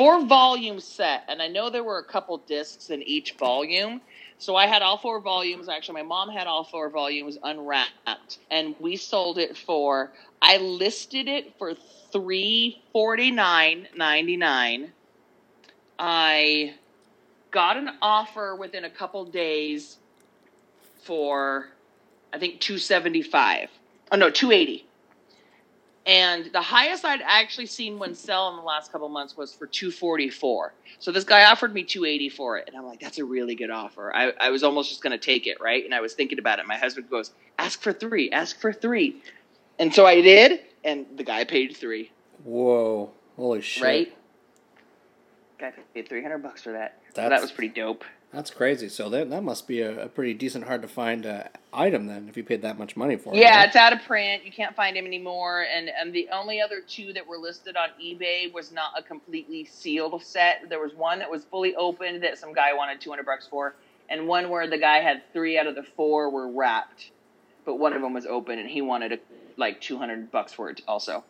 four 0.00 0.24
volume 0.24 0.80
set, 0.80 1.24
and 1.28 1.42
I 1.42 1.48
know 1.48 1.68
there 1.68 1.84
were 1.84 1.98
a 1.98 2.04
couple 2.04 2.38
discs 2.38 2.88
in 2.88 3.02
each 3.02 3.34
volume. 3.34 4.00
So 4.38 4.56
I 4.56 4.66
had 4.66 4.80
all 4.80 4.96
four 4.96 5.20
volumes. 5.20 5.68
Actually, 5.68 5.96
my 6.00 6.08
mom 6.08 6.30
had 6.30 6.46
all 6.46 6.64
four 6.64 6.88
volumes 6.88 7.36
unwrapped, 7.42 8.38
and 8.50 8.74
we 8.80 8.96
sold 8.96 9.36
it 9.36 9.58
for. 9.58 10.10
I 10.40 10.56
listed 10.56 11.28
it 11.28 11.52
for 11.58 11.74
three 12.12 12.82
forty 12.94 13.30
nine 13.30 13.88
ninety 13.94 14.38
nine. 14.38 14.90
I 15.98 16.76
got 17.50 17.76
an 17.76 17.90
offer 18.00 18.56
within 18.56 18.86
a 18.86 18.90
couple 18.90 19.26
days 19.26 19.98
for, 21.02 21.68
I 22.32 22.38
think 22.38 22.60
two 22.60 22.78
seventy 22.78 23.20
five. 23.20 23.68
Oh 24.10 24.16
no, 24.16 24.30
two 24.30 24.50
eighty. 24.50 24.86
And 26.06 26.50
the 26.52 26.62
highest 26.62 27.04
I'd 27.04 27.20
actually 27.22 27.66
seen 27.66 27.98
one 27.98 28.14
sell 28.14 28.48
in 28.50 28.56
the 28.56 28.62
last 28.62 28.90
couple 28.90 29.08
months 29.08 29.36
was 29.36 29.52
for 29.52 29.66
244. 29.66 30.72
So 30.98 31.12
this 31.12 31.24
guy 31.24 31.44
offered 31.44 31.74
me 31.74 31.84
280 31.84 32.30
for 32.30 32.56
it. 32.56 32.64
And 32.68 32.76
I'm 32.76 32.86
like, 32.86 33.00
that's 33.00 33.18
a 33.18 33.24
really 33.24 33.54
good 33.54 33.70
offer. 33.70 34.14
I, 34.14 34.32
I 34.40 34.50
was 34.50 34.62
almost 34.62 34.88
just 34.88 35.02
going 35.02 35.12
to 35.12 35.18
take 35.24 35.46
it, 35.46 35.60
right? 35.60 35.84
And 35.84 35.94
I 35.94 36.00
was 36.00 36.14
thinking 36.14 36.38
about 36.38 36.58
it. 36.58 36.66
My 36.66 36.76
husband 36.78 37.10
goes, 37.10 37.32
ask 37.58 37.82
for 37.82 37.92
three, 37.92 38.30
ask 38.30 38.58
for 38.58 38.72
three. 38.72 39.22
And 39.78 39.94
so 39.94 40.06
I 40.06 40.20
did. 40.22 40.60
And 40.84 41.06
the 41.16 41.24
guy 41.24 41.44
paid 41.44 41.76
three, 41.76 42.10
Whoa. 42.44 43.10
Holy 43.36 43.60
shit. 43.60 43.82
right? 43.82 44.16
Guy 45.58 45.72
paid 45.92 46.08
300 46.08 46.38
bucks 46.38 46.62
for 46.62 46.72
that. 46.72 46.98
So 47.14 47.28
that 47.28 47.40
was 47.42 47.52
pretty 47.52 47.74
dope. 47.74 48.04
That's 48.32 48.52
crazy. 48.52 48.88
So 48.88 49.08
that 49.08 49.28
that 49.30 49.42
must 49.42 49.66
be 49.66 49.80
a, 49.80 50.04
a 50.04 50.08
pretty 50.08 50.34
decent, 50.34 50.66
hard 50.66 50.82
to 50.82 50.88
find 50.88 51.26
uh, 51.26 51.44
item 51.72 52.06
then, 52.06 52.28
if 52.28 52.36
you 52.36 52.44
paid 52.44 52.62
that 52.62 52.78
much 52.78 52.96
money 52.96 53.16
for 53.16 53.34
it. 53.34 53.38
Yeah, 53.38 53.56
right? 53.56 53.66
it's 53.66 53.74
out 53.74 53.92
of 53.92 54.02
print. 54.04 54.44
You 54.44 54.52
can't 54.52 54.76
find 54.76 54.96
them 54.96 55.04
anymore. 55.04 55.66
And 55.74 55.88
and 55.88 56.12
the 56.12 56.28
only 56.32 56.60
other 56.60 56.80
two 56.80 57.12
that 57.14 57.26
were 57.26 57.38
listed 57.38 57.76
on 57.76 57.88
eBay 58.00 58.52
was 58.52 58.70
not 58.70 58.92
a 58.96 59.02
completely 59.02 59.64
sealed 59.64 60.22
set. 60.22 60.68
There 60.68 60.78
was 60.78 60.94
one 60.94 61.18
that 61.18 61.28
was 61.28 61.44
fully 61.44 61.74
opened 61.74 62.22
that 62.22 62.38
some 62.38 62.52
guy 62.52 62.72
wanted 62.72 63.00
two 63.00 63.10
hundred 63.10 63.26
bucks 63.26 63.48
for, 63.48 63.74
and 64.08 64.28
one 64.28 64.48
where 64.48 64.68
the 64.68 64.78
guy 64.78 64.98
had 64.98 65.22
three 65.32 65.58
out 65.58 65.66
of 65.66 65.74
the 65.74 65.82
four 65.82 66.30
were 66.30 66.48
wrapped, 66.48 67.10
but 67.64 67.80
one 67.80 67.94
of 67.94 68.00
them 68.00 68.14
was 68.14 68.26
open 68.26 68.60
and 68.60 68.70
he 68.70 68.80
wanted 68.80 69.12
a, 69.12 69.18
like 69.56 69.80
two 69.80 69.98
hundred 69.98 70.30
bucks 70.30 70.52
for 70.52 70.70
it 70.70 70.82
also. 70.86 71.24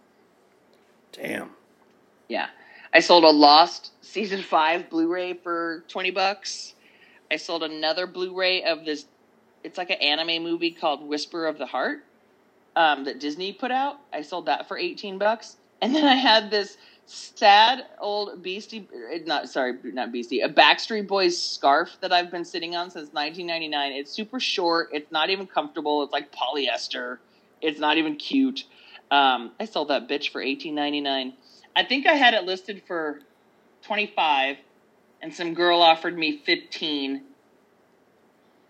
Damn. 1.13 1.51
Yeah. 2.29 2.49
I 2.93 3.01
sold 3.01 3.25
a 3.25 3.31
Lost 3.31 3.93
season 4.03 4.43
five 4.43 4.91
Blu-ray 4.91 5.35
for 5.35 5.83
twenty 5.89 6.11
bucks. 6.11 6.75
I 7.31 7.37
sold 7.37 7.63
another 7.63 8.07
Blu-ray 8.07 8.65
of 8.65 8.85
this. 8.85 9.07
It's 9.63 9.79
like 9.79 9.91
an 9.91 9.99
anime 9.99 10.43
movie 10.43 10.71
called 10.71 11.07
Whisper 11.07 11.47
of 11.47 11.59
the 11.59 11.67
Heart 11.67 12.05
um, 12.77 13.05
that 13.05 13.21
Disney 13.21 13.53
put 13.53 13.71
out. 13.71 13.99
I 14.13 14.23
sold 14.23 14.47
that 14.47 14.69
for 14.69 14.79
eighteen 14.79 15.19
bucks, 15.19 15.57
and 15.83 15.95
then 15.95 16.05
I 16.05 16.15
had 16.15 16.51
this 16.51 16.77
sad 17.07 17.87
old 17.99 18.43
Beastie, 18.43 18.89
uh, 18.95 19.19
not 19.27 19.49
sorry, 19.49 19.75
not 19.83 20.13
Beastie, 20.13 20.41
a 20.41 20.49
Backstreet 20.49 21.09
Boys 21.09 21.41
scarf 21.41 21.97
that 22.01 22.13
I've 22.13 22.31
been 22.31 22.45
sitting 22.45 22.77
on 22.77 22.91
since 22.91 23.13
1999. 23.13 23.93
It's 23.93 24.13
super 24.13 24.39
short. 24.39 24.91
It's 24.93 25.11
not 25.11 25.29
even 25.31 25.47
comfortable. 25.47 26.03
It's 26.05 26.13
like 26.13 26.33
polyester. 26.33 27.19
It's 27.61 27.81
not 27.81 27.99
even 27.99 28.17
cute. 28.17 28.65
Um, 29.11 29.51
I 29.59 29.65
sold 29.65 29.89
that 29.89 30.09
bitch 30.09 30.31
for 30.31 30.41
18.99. 30.41 31.33
I 31.75 31.85
think 31.85 32.07
I 32.07 32.13
had 32.13 32.35
it 32.35 32.45
listed 32.45 32.83
for 32.87 33.21
25 33.83 34.57
and 35.23 35.35
some 35.35 35.55
girl 35.55 35.81
offered 35.83 36.17
me 36.17 36.39
15 36.39 37.23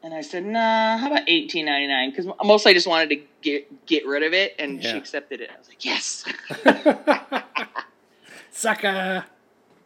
and 0.02 0.14
I 0.14 0.22
said, 0.22 0.44
"Nah, 0.46 0.96
how 0.96 1.08
about 1.08 1.26
18.99 1.28 2.12
cuz 2.16 2.26
mostly 2.42 2.70
I 2.70 2.74
just 2.74 2.86
wanted 2.86 3.10
to 3.10 3.16
get 3.42 3.86
get 3.86 4.06
rid 4.06 4.22
of 4.22 4.32
it 4.32 4.54
and 4.58 4.82
she 4.82 4.90
accepted 4.90 5.40
it. 5.40 5.50
I 5.54 5.58
was 5.58 5.68
like, 5.68 5.84
"Yes." 5.84 6.24
Sucker. 8.50 9.24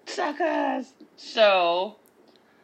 Suckers. 0.07 0.93
So, 1.17 1.97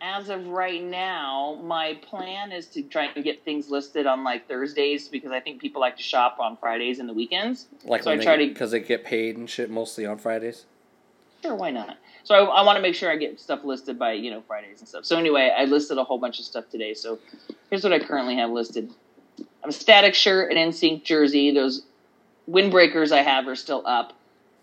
as 0.01 0.29
of 0.29 0.47
right 0.49 0.83
now, 0.83 1.59
my 1.63 1.95
plan 2.03 2.53
is 2.53 2.67
to 2.69 2.83
try 2.83 3.07
and 3.15 3.25
get 3.25 3.45
things 3.45 3.71
listed 3.71 4.07
on 4.07 4.25
like 4.25 4.49
Thursdays 4.49 5.09
because 5.09 5.31
I 5.33 5.41
think 5.41 5.61
people 5.61 5.81
like 5.81 5.97
to 5.97 6.03
shop 6.03 6.39
on 6.41 6.57
Fridays 6.57 6.99
and 7.01 7.09
the 7.09 7.13
weekends. 7.13 7.67
Like 7.85 8.03
So 8.03 8.11
I 8.13 8.17
they, 8.17 8.25
try 8.25 8.37
to- 8.37 8.47
because 8.47 8.71
they 8.71 8.81
get 8.81 9.05
paid 9.05 9.37
and 9.37 9.49
shit 9.49 9.71
mostly 9.71 10.07
on 10.07 10.19
Fridays. 10.19 10.67
Sure, 11.43 11.55
why 11.55 11.71
not? 11.71 11.97
So 12.25 12.35
I, 12.35 12.61
I 12.61 12.63
want 12.65 12.77
to 12.77 12.83
make 12.83 12.95
sure 12.95 13.11
I 13.11 13.17
get 13.17 13.41
stuff 13.41 13.65
listed 13.65 13.99
by 13.99 14.13
you 14.13 14.31
know 14.31 14.43
Fridays 14.47 14.81
and 14.81 14.89
stuff. 14.89 15.05
So 15.05 15.17
anyway, 15.17 15.55
I 15.57 15.65
listed 15.65 15.99
a 15.99 16.05
whole 16.05 16.19
bunch 16.19 16.39
of 16.39 16.45
stuff 16.45 16.69
today. 16.71 16.95
So 16.95 17.19
here's 17.71 17.83
what 17.83 17.93
I 17.93 17.99
currently 17.99 18.37
have 18.37 18.51
listed: 18.51 18.91
I 19.39 19.45
have 19.63 19.71
a 19.71 19.73
static 19.73 20.15
shirt, 20.15 20.53
an 20.53 20.57
NSYNC 20.57 21.05
jersey. 21.05 21.53
Those 21.53 21.83
windbreakers 22.49 23.13
I 23.13 23.23
have 23.23 23.47
are 23.49 23.57
still 23.57 23.83
up. 23.87 24.13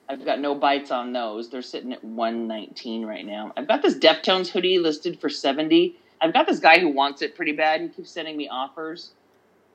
I've 0.09 0.23
got 0.23 0.39
no 0.39 0.55
bites 0.55 0.91
on 0.91 1.11
those. 1.11 1.49
They're 1.49 1.61
sitting 1.61 1.91
at 1.91 2.03
119 2.03 3.05
right 3.05 3.25
now. 3.25 3.51
I've 3.57 3.67
got 3.67 3.81
this 3.81 3.95
Deftones 3.95 4.47
hoodie 4.47 4.79
listed 4.79 5.19
for 5.19 5.29
70. 5.29 5.95
I've 6.21 6.33
got 6.33 6.47
this 6.47 6.59
guy 6.59 6.79
who 6.79 6.89
wants 6.89 7.21
it 7.21 7.35
pretty 7.35 7.51
bad. 7.51 7.81
He 7.81 7.89
keeps 7.89 8.11
sending 8.11 8.37
me 8.37 8.47
offers. 8.47 9.11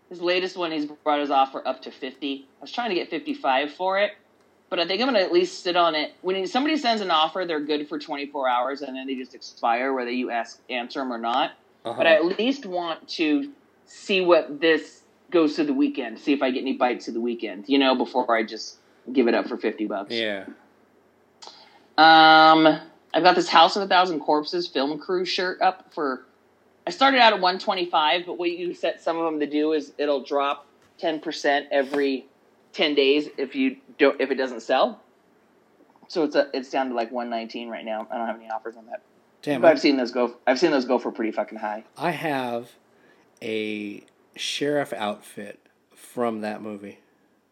His 0.08 0.22
latest 0.22 0.56
one, 0.56 0.72
he's 0.72 0.86
brought 0.86 1.20
his 1.20 1.30
offer 1.30 1.66
up 1.66 1.82
to 1.82 1.90
50. 1.90 2.46
I 2.58 2.62
was 2.62 2.72
trying 2.72 2.88
to 2.88 2.94
get 2.94 3.10
55 3.10 3.72
for 3.74 3.98
it 3.98 4.12
but 4.72 4.80
I 4.80 4.86
think 4.86 5.02
I'm 5.02 5.08
gonna 5.08 5.18
at 5.18 5.34
least 5.34 5.62
sit 5.62 5.76
on 5.76 5.94
it. 5.94 6.14
When 6.22 6.46
somebody 6.46 6.78
sends 6.78 7.02
an 7.02 7.10
offer, 7.10 7.44
they're 7.46 7.60
good 7.60 7.86
for 7.90 7.98
24 7.98 8.48
hours, 8.48 8.80
and 8.80 8.96
then 8.96 9.06
they 9.06 9.14
just 9.14 9.34
expire, 9.34 9.92
whether 9.92 10.10
you 10.10 10.30
ask 10.30 10.62
answer 10.70 11.00
them 11.00 11.12
or 11.12 11.18
not. 11.18 11.50
Uh-huh. 11.84 11.92
But 11.94 12.06
I 12.06 12.14
at 12.14 12.24
least 12.24 12.64
want 12.64 13.06
to 13.10 13.52
see 13.84 14.22
what 14.22 14.62
this 14.62 15.02
goes 15.30 15.56
to 15.56 15.64
the 15.64 15.74
weekend. 15.74 16.18
See 16.18 16.32
if 16.32 16.40
I 16.40 16.50
get 16.50 16.60
any 16.60 16.72
bites 16.72 17.04
to 17.04 17.10
the 17.10 17.20
weekend, 17.20 17.66
you 17.68 17.78
know, 17.78 17.94
before 17.94 18.34
I 18.34 18.44
just 18.44 18.78
give 19.12 19.28
it 19.28 19.34
up 19.34 19.46
for 19.46 19.58
50 19.58 19.84
bucks. 19.84 20.14
yeah. 20.14 20.46
Um, 21.98 22.80
I've 23.12 23.22
got 23.22 23.34
this 23.34 23.48
House 23.50 23.76
of 23.76 23.82
a 23.82 23.86
Thousand 23.86 24.20
Corpses 24.20 24.66
film 24.66 24.98
crew 24.98 25.26
shirt 25.26 25.60
up 25.60 25.92
for. 25.92 26.24
I 26.86 26.92
started 26.92 27.20
out 27.20 27.34
at 27.34 27.42
125, 27.42 28.24
but 28.24 28.38
what 28.38 28.50
you 28.50 28.72
set 28.72 29.02
some 29.02 29.18
of 29.18 29.26
them 29.26 29.38
to 29.40 29.46
do 29.46 29.72
is 29.72 29.92
it'll 29.98 30.24
drop 30.24 30.66
10% 30.98 31.66
every 31.70 32.24
10 32.72 32.94
days 32.94 33.28
if 33.38 33.54
you 33.54 33.76
don't 33.98 34.20
if 34.20 34.30
it 34.30 34.36
doesn't 34.36 34.60
sell. 34.60 35.00
So 36.08 36.24
it's 36.24 36.34
a, 36.34 36.48
it's 36.52 36.70
down 36.70 36.88
to 36.90 36.94
like 36.94 37.10
119 37.10 37.68
right 37.68 37.84
now. 37.84 38.06
I 38.10 38.18
don't 38.18 38.26
have 38.26 38.36
any 38.36 38.50
offers 38.50 38.76
on 38.76 38.86
that. 38.86 39.02
Damn. 39.42 39.60
But 39.60 39.70
I've 39.70 39.80
seen 39.80 39.96
those 39.96 40.10
go. 40.10 40.36
I've 40.46 40.58
seen 40.58 40.70
those 40.70 40.84
go 40.84 40.98
for 40.98 41.10
pretty 41.10 41.32
fucking 41.32 41.58
high. 41.58 41.84
I 41.96 42.10
have 42.10 42.70
a 43.42 44.04
sheriff 44.36 44.92
outfit 44.92 45.58
from 45.94 46.42
that 46.42 46.62
movie. 46.62 46.98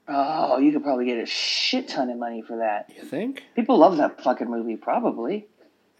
Oh, 0.08 0.58
you 0.58 0.72
could 0.72 0.82
probably 0.82 1.06
get 1.06 1.18
a 1.18 1.26
shit 1.26 1.88
ton 1.88 2.10
of 2.10 2.18
money 2.18 2.42
for 2.42 2.58
that. 2.58 2.92
You 2.94 3.02
think? 3.02 3.44
People 3.54 3.78
love 3.78 3.96
that 3.98 4.22
fucking 4.22 4.50
movie. 4.50 4.76
Probably. 4.76 5.46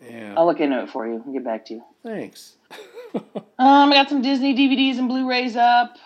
Yeah. 0.03 0.35
I'll 0.37 0.47
look 0.47 0.61
into 0.61 0.83
it 0.83 0.91
for 0.91 1.07
you 1.07 1.23
and 1.25 1.33
get 1.33 1.45
back 1.45 1.67
to 1.67 1.75
you. 1.75 1.85
Thanks. 2.03 2.57
Um, 3.59 3.93
I 3.93 3.97
got 3.97 4.09
some 4.09 4.23
Disney 4.23 4.55
DVDs 4.55 4.99
and 4.99 5.09
Blu-rays 5.09 5.55
up. 5.57 5.99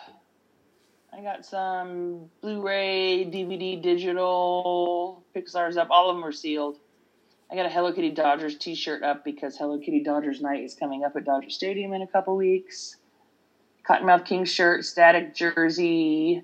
I 1.17 1.21
got 1.21 1.47
some 1.47 2.29
Blu-ray, 2.41 3.27
DVD, 3.27 3.81
digital, 3.81 5.23
Pixar's 5.35 5.77
up. 5.77 5.89
All 5.91 6.11
of 6.11 6.17
them 6.17 6.25
are 6.25 6.33
sealed. 6.33 6.79
I 7.51 7.55
got 7.55 7.67
a 7.67 7.69
Hello 7.69 7.93
Kitty 7.93 8.11
Dodgers 8.11 8.57
T-shirt 8.57 9.05
up 9.05 9.25
because 9.25 9.57
Hello 9.57 9.79
Kitty 9.79 10.03
Dodgers 10.03 10.41
night 10.41 10.65
is 10.65 10.75
coming 10.75 11.05
up 11.05 11.15
at 11.15 11.25
Dodger 11.25 11.51
Stadium 11.51 11.93
in 11.93 12.03
a 12.03 12.07
couple 12.07 12.35
weeks. 12.37 12.97
Kottonmouth 13.89 14.25
King 14.25 14.45
shirt, 14.45 14.85
Static 14.85 15.37
jersey, 15.37 16.43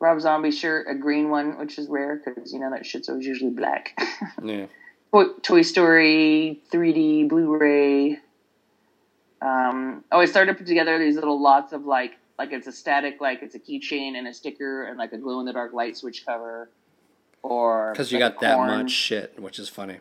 Rob 0.00 0.20
Zombie 0.20 0.50
shirt, 0.50 0.86
a 0.90 0.96
green 0.96 1.30
one, 1.30 1.58
which 1.58 1.78
is 1.78 1.86
rare 1.86 2.20
because 2.24 2.52
you 2.52 2.58
know 2.58 2.70
that 2.70 2.84
shit's 2.84 3.08
always 3.08 3.24
usually 3.24 3.50
black. 3.50 3.96
yeah. 4.42 4.66
Toy, 5.12 5.26
Toy 5.42 5.62
Story 5.62 6.60
3D 6.72 7.28
Blu-ray. 7.28 8.18
Um, 9.40 10.02
oh, 10.10 10.18
I 10.18 10.24
started 10.24 10.52
to 10.52 10.58
put 10.58 10.66
together 10.66 10.98
these 10.98 11.14
little 11.14 11.40
lots 11.40 11.72
of 11.72 11.84
like, 11.84 12.16
like 12.38 12.52
it's 12.52 12.66
a 12.66 12.72
static, 12.72 13.20
like 13.20 13.42
it's 13.42 13.54
a 13.54 13.58
keychain 13.58 14.16
and 14.16 14.26
a 14.26 14.34
sticker 14.34 14.84
and 14.84 14.98
like 14.98 15.12
a 15.12 15.18
glow 15.18 15.40
in 15.40 15.46
the 15.46 15.52
dark 15.52 15.72
light 15.72 15.96
switch 15.96 16.24
cover, 16.26 16.70
or 17.42 17.92
Because 17.92 18.10
you 18.12 18.18
like 18.18 18.34
got 18.34 18.40
that 18.40 18.56
Korn- 18.56 18.68
much 18.68 18.90
shit, 18.90 19.38
which 19.38 19.58
is 19.58 19.68
funny. 19.68 19.98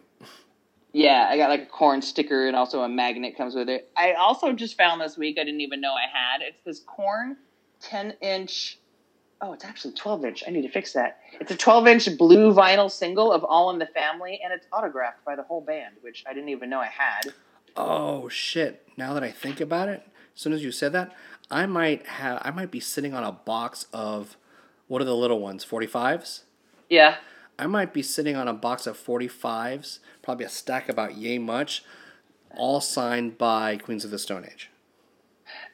Yeah, 0.94 1.28
I 1.30 1.38
got 1.38 1.50
like 1.50 1.62
a 1.64 1.66
Korn 1.68 2.02
sticker 2.02 2.48
and 2.48 2.56
also 2.56 2.82
a 2.82 2.90
magnet 2.90 3.38
comes 3.38 3.56
with 3.56 3.70
it. 3.70 3.90
I 3.96 4.14
also 4.14 4.52
just 4.54 4.76
found 4.78 5.00
this 5.02 5.18
week 5.18 5.38
I 5.40 5.44
didn't 5.46 5.62
even 5.62 5.80
know 5.80 5.94
I 5.94 6.02
had. 6.12 6.42
It's 6.42 6.62
this 6.66 6.80
Korn 6.80 7.38
10 7.82 8.16
inch. 8.22 8.78
Oh, 9.44 9.54
it's 9.54 9.64
actually 9.66 9.94
12 9.94 10.26
inch. 10.26 10.44
I 10.46 10.52
need 10.52 10.62
to 10.64 10.70
fix 10.70 10.94
that. 10.94 11.20
It's 11.40 11.52
a 11.52 11.56
12 11.58 11.88
inch 11.88 12.18
blue 12.18 12.54
vinyl 12.54 12.92
single 12.92 13.32
of 13.32 13.44
All 13.46 13.70
in 13.72 13.80
the 13.80 13.86
Family, 13.88 14.40
and 14.44 14.52
it's 14.54 14.68
autographed 14.74 15.24
by 15.26 15.36
the 15.36 15.44
whole 15.44 15.62
band, 15.62 15.96
which 16.02 16.24
I 16.30 16.34
didn't 16.34 16.50
even 16.50 16.70
know 16.70 16.80
I 16.80 16.88
had. 16.88 17.34
Oh 17.78 18.28
shit! 18.28 18.86
Now 18.98 19.14
that 19.14 19.24
I 19.24 19.32
think 19.32 19.62
about 19.62 19.88
it, 19.88 20.04
as 20.36 20.42
soon 20.42 20.52
as 20.52 20.62
you 20.62 20.72
said 20.74 20.92
that, 20.92 21.16
I 21.52 21.66
might 21.66 22.08
have 22.08 22.41
I 22.43 22.52
might 22.52 22.72
be 22.72 22.80
sitting 22.80 23.14
on 23.14 23.24
a 23.24 23.32
box 23.32 23.86
of 23.93 24.38
what 24.88 25.02
are 25.02 25.06
the 25.06 25.16
little 25.16 25.39
ones? 25.39 25.64
Forty 25.64 25.88
fives. 25.88 26.45
Yeah. 26.89 27.18
I 27.60 27.68
might 27.68 27.93
be 27.93 28.02
sitting 28.02 28.36
on 28.36 28.47
a 28.47 28.54
box 28.54 28.88
of 28.88 28.97
forty 28.97 29.28
fives, 29.28 29.99
probably 30.22 30.45
a 30.45 30.49
stack 30.49 30.89
about 30.89 31.16
yay 31.16 31.38
much, 31.38 31.84
all 32.56 32.82
signed 32.82 33.38
by 33.38 33.78
Queens 33.78 34.06
of 34.06 34.12
the 34.12 34.18
Stone 34.18 34.45
Age. 34.52 34.70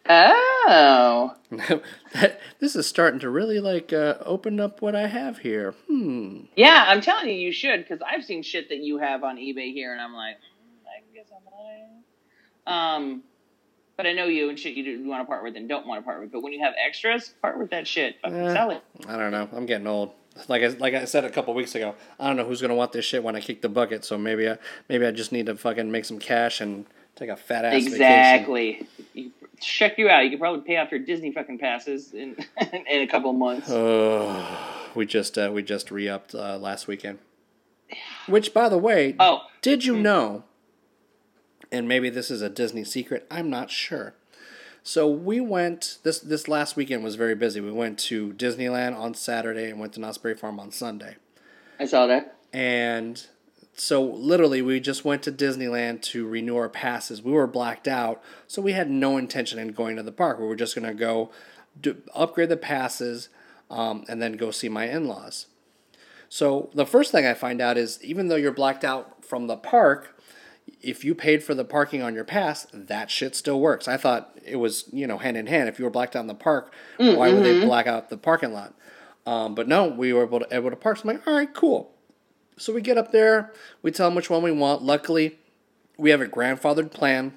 Oh. 0.09 1.35
that, 2.13 2.39
this 2.59 2.75
is 2.75 2.87
starting 2.87 3.19
to 3.19 3.29
really 3.29 3.59
like 3.59 3.93
uh, 3.93 4.15
open 4.25 4.59
up 4.59 4.81
what 4.81 4.95
I 4.95 5.07
have 5.07 5.39
here. 5.39 5.75
Hmm. 5.87 6.41
Yeah, 6.55 6.85
I'm 6.87 7.01
telling 7.01 7.29
you, 7.29 7.35
you 7.35 7.51
should, 7.51 7.81
because 7.81 8.01
I've 8.01 8.23
seen 8.23 8.41
shit 8.41 8.69
that 8.69 8.79
you 8.79 8.97
have 8.97 9.23
on 9.23 9.37
eBay 9.37 9.73
here, 9.73 9.91
and 9.91 10.01
I'm 10.01 10.13
like, 10.13 10.37
mm, 10.37 10.87
I 10.87 11.13
guess 11.13 11.27
I'm 11.35 11.45
lying. 11.53 12.03
Um, 12.65 13.23
But 13.97 14.05
I 14.05 14.13
know 14.13 14.25
you 14.25 14.49
and 14.49 14.57
shit. 14.59 14.75
You, 14.75 14.83
do, 14.83 14.91
you 14.91 15.07
want 15.09 15.21
to 15.23 15.25
part 15.25 15.43
with 15.43 15.55
and 15.57 15.67
don't 15.67 15.87
want 15.87 15.99
to 16.01 16.05
part 16.05 16.21
with. 16.21 16.31
But 16.31 16.41
when 16.43 16.53
you 16.53 16.59
have 16.63 16.73
extras, 16.77 17.33
part 17.41 17.57
with 17.57 17.71
that 17.71 17.87
shit. 17.87 18.17
Fucking 18.21 18.37
Eh. 18.39 18.53
sell 18.53 18.69
it. 18.69 18.83
I 19.07 19.17
don't 19.17 19.31
know. 19.31 19.49
I'm 19.51 19.65
getting 19.65 19.87
old. 19.87 20.11
Like 20.47 20.61
I, 20.61 20.67
like 20.67 20.93
I 20.93 21.05
said 21.05 21.25
a 21.25 21.31
couple 21.31 21.53
weeks 21.55 21.73
ago, 21.73 21.95
I 22.19 22.27
don't 22.27 22.37
know 22.37 22.45
who's 22.45 22.61
gonna 22.61 22.75
want 22.75 22.91
this 22.91 23.03
shit 23.05 23.23
when 23.23 23.35
I 23.35 23.39
kick 23.41 23.61
the 23.63 23.69
bucket. 23.69 24.05
So 24.05 24.17
maybe 24.19 24.47
I 24.47 24.59
maybe 24.87 25.03
I 25.05 25.09
just 25.11 25.31
need 25.31 25.47
to 25.47 25.55
fucking 25.55 25.91
make 25.91 26.05
some 26.05 26.19
cash 26.19 26.61
and 26.61 26.85
take 27.15 27.29
a 27.29 27.35
fat 27.35 27.65
ass 27.65 27.73
vacation. 27.73 27.93
Exactly. 27.93 28.87
You, 29.15 29.31
check 29.59 29.97
you 29.97 30.09
out. 30.09 30.23
You 30.25 30.29
could 30.29 30.39
probably 30.39 30.61
pay 30.61 30.77
off 30.77 30.91
your 30.91 30.99
Disney 30.99 31.31
fucking 31.31 31.57
passes 31.57 32.13
in 32.13 32.35
in 32.71 33.01
a 33.01 33.07
couple 33.07 33.31
of 33.31 33.35
months. 33.35 33.67
Oh, 33.71 34.91
we 34.93 35.07
just 35.07 35.39
uh, 35.39 35.49
we 35.51 35.63
just 35.63 35.89
re 35.89 36.07
upped 36.07 36.35
uh, 36.35 36.59
last 36.59 36.87
weekend. 36.87 37.17
Which, 38.27 38.53
by 38.53 38.69
the 38.69 38.77
way, 38.77 39.15
Oh, 39.19 39.39
did 39.63 39.85
you 39.85 39.95
know? 39.95 40.43
And 41.71 41.87
maybe 41.87 42.09
this 42.09 42.31
is 42.31 42.41
a 42.41 42.49
Disney 42.49 42.83
secret. 42.83 43.27
I'm 43.29 43.49
not 43.49 43.69
sure. 43.69 44.13
So 44.83 45.05
we 45.05 45.41
went 45.41 45.97
this 46.03 46.19
this 46.19 46.47
last 46.47 46.77
weekend 46.77 47.03
was 47.03 47.15
very 47.15 47.35
busy. 47.35 47.59
We 47.59 47.73
went 47.73 47.99
to 47.99 48.31
Disneyland 48.33 48.97
on 48.97 49.13
Saturday 49.15 49.69
and 49.69 49.81
went 49.81 49.91
to 49.93 49.99
Knott's 49.99 50.17
Berry 50.17 50.35
Farm 50.35 50.61
on 50.61 50.71
Sunday. 50.71 51.17
I 51.77 51.85
saw 51.85 52.07
that. 52.07 52.37
And 52.53 53.21
so 53.75 54.01
literally 54.01 54.61
we 54.61 54.79
just 54.79 55.03
went 55.03 55.23
to 55.23 55.31
Disneyland 55.31 56.01
to 56.03 56.25
renew 56.25 56.55
our 56.55 56.69
passes. 56.69 57.21
We 57.21 57.33
were 57.33 57.47
blacked 57.47 57.87
out, 57.87 58.23
so 58.47 58.61
we 58.61 58.71
had 58.71 58.89
no 58.89 59.17
intention 59.17 59.59
in 59.59 59.73
going 59.73 59.97
to 59.97 60.03
the 60.03 60.11
park. 60.13 60.39
We 60.39 60.47
were 60.47 60.55
just 60.55 60.73
going 60.73 60.87
to 60.87 60.93
go 60.93 61.31
do, 61.79 62.01
upgrade 62.15 62.49
the 62.49 62.57
passes 62.57 63.29
um, 63.69 64.05
and 64.07 64.21
then 64.21 64.33
go 64.33 64.51
see 64.51 64.69
my 64.69 64.87
in-laws. 64.87 65.47
So 66.29 66.69
the 66.73 66.85
first 66.85 67.11
thing 67.11 67.25
I 67.25 67.33
find 67.33 67.61
out 67.61 67.77
is 67.77 68.03
even 68.03 68.27
though 68.27 68.35
you're 68.35 68.51
blacked 68.51 68.83
out 68.83 69.23
from 69.23 69.47
the 69.47 69.57
park, 69.57 70.16
if 70.81 71.03
you 71.03 71.15
paid 71.15 71.43
for 71.43 71.53
the 71.53 71.65
parking 71.65 72.01
on 72.01 72.13
your 72.13 72.23
pass, 72.23 72.67
that 72.73 73.09
shit 73.09 73.35
still 73.35 73.59
works. 73.59 73.87
I 73.87 73.97
thought 73.97 74.37
it 74.45 74.57
was, 74.57 74.85
you 74.91 75.07
know, 75.07 75.17
hand 75.17 75.37
in 75.37 75.47
hand. 75.47 75.69
If 75.69 75.79
you 75.79 75.85
were 75.85 75.91
blacked 75.91 76.15
out 76.15 76.21
in 76.21 76.27
the 76.27 76.35
park, 76.35 76.73
why 76.97 77.33
would 77.33 77.43
they 77.43 77.65
black 77.65 77.87
out 77.87 78.09
the 78.09 78.17
parking 78.17 78.53
lot? 78.53 78.73
Um, 79.25 79.55
but 79.55 79.67
no, 79.67 79.87
we 79.87 80.13
were 80.13 80.23
able 80.23 80.39
to 80.39 80.47
able 80.55 80.69
to 80.69 80.75
park. 80.75 80.97
So 80.97 81.09
I'm 81.09 81.17
like, 81.17 81.27
all 81.27 81.33
right, 81.33 81.53
cool. 81.53 81.91
So 82.57 82.73
we 82.73 82.81
get 82.81 82.97
up 82.97 83.11
there, 83.11 83.53
we 83.81 83.91
tell 83.91 84.07
them 84.07 84.15
which 84.15 84.29
one 84.29 84.41
we 84.41 84.51
want. 84.51 84.81
Luckily, 84.81 85.37
we 85.97 86.09
have 86.11 86.21
a 86.21 86.25
grandfathered 86.25 86.91
plan 86.91 87.33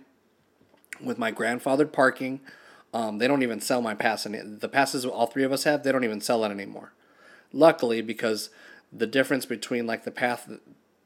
with 1.03 1.19
my 1.19 1.33
grandfathered 1.33 1.93
parking. 1.93 2.41
Um, 2.93 3.19
they 3.19 3.29
don't 3.29 3.43
even 3.43 3.61
sell 3.61 3.83
my 3.83 3.95
pass, 3.95 4.27
and 4.27 4.61
the 4.61 4.69
passes 4.69 5.05
all 5.05 5.27
three 5.27 5.45
of 5.45 5.53
us 5.53 5.65
have, 5.65 5.83
they 5.83 5.93
don't 5.93 6.05
even 6.05 6.21
sell 6.21 6.45
it 6.45 6.51
anymore. 6.51 6.93
Luckily, 7.53 8.01
because 8.01 8.51
the 8.93 9.07
difference 9.07 9.47
between 9.47 9.87
like 9.87 10.05
the 10.05 10.11
path, 10.11 10.51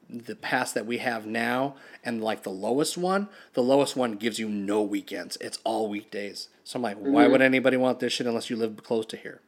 the 0.09 0.35
pass 0.35 0.71
that 0.73 0.85
we 0.85 0.99
have 0.99 1.25
now 1.25 1.75
and 2.03 2.23
like 2.23 2.43
the 2.43 2.51
lowest 2.51 2.97
one, 2.97 3.27
the 3.53 3.63
lowest 3.63 3.95
one 3.95 4.13
gives 4.13 4.39
you 4.39 4.47
no 4.47 4.81
weekends. 4.81 5.37
It's 5.41 5.59
all 5.63 5.89
weekdays. 5.89 6.49
So 6.63 6.77
I'm 6.77 6.83
like, 6.83 6.97
why 6.97 7.27
would 7.27 7.35
mm-hmm. 7.35 7.41
anybody 7.43 7.77
want 7.77 7.99
this 7.99 8.13
shit 8.13 8.27
unless 8.27 8.49
you 8.49 8.55
live 8.55 8.83
close 8.83 9.05
to 9.07 9.17
here? 9.17 9.41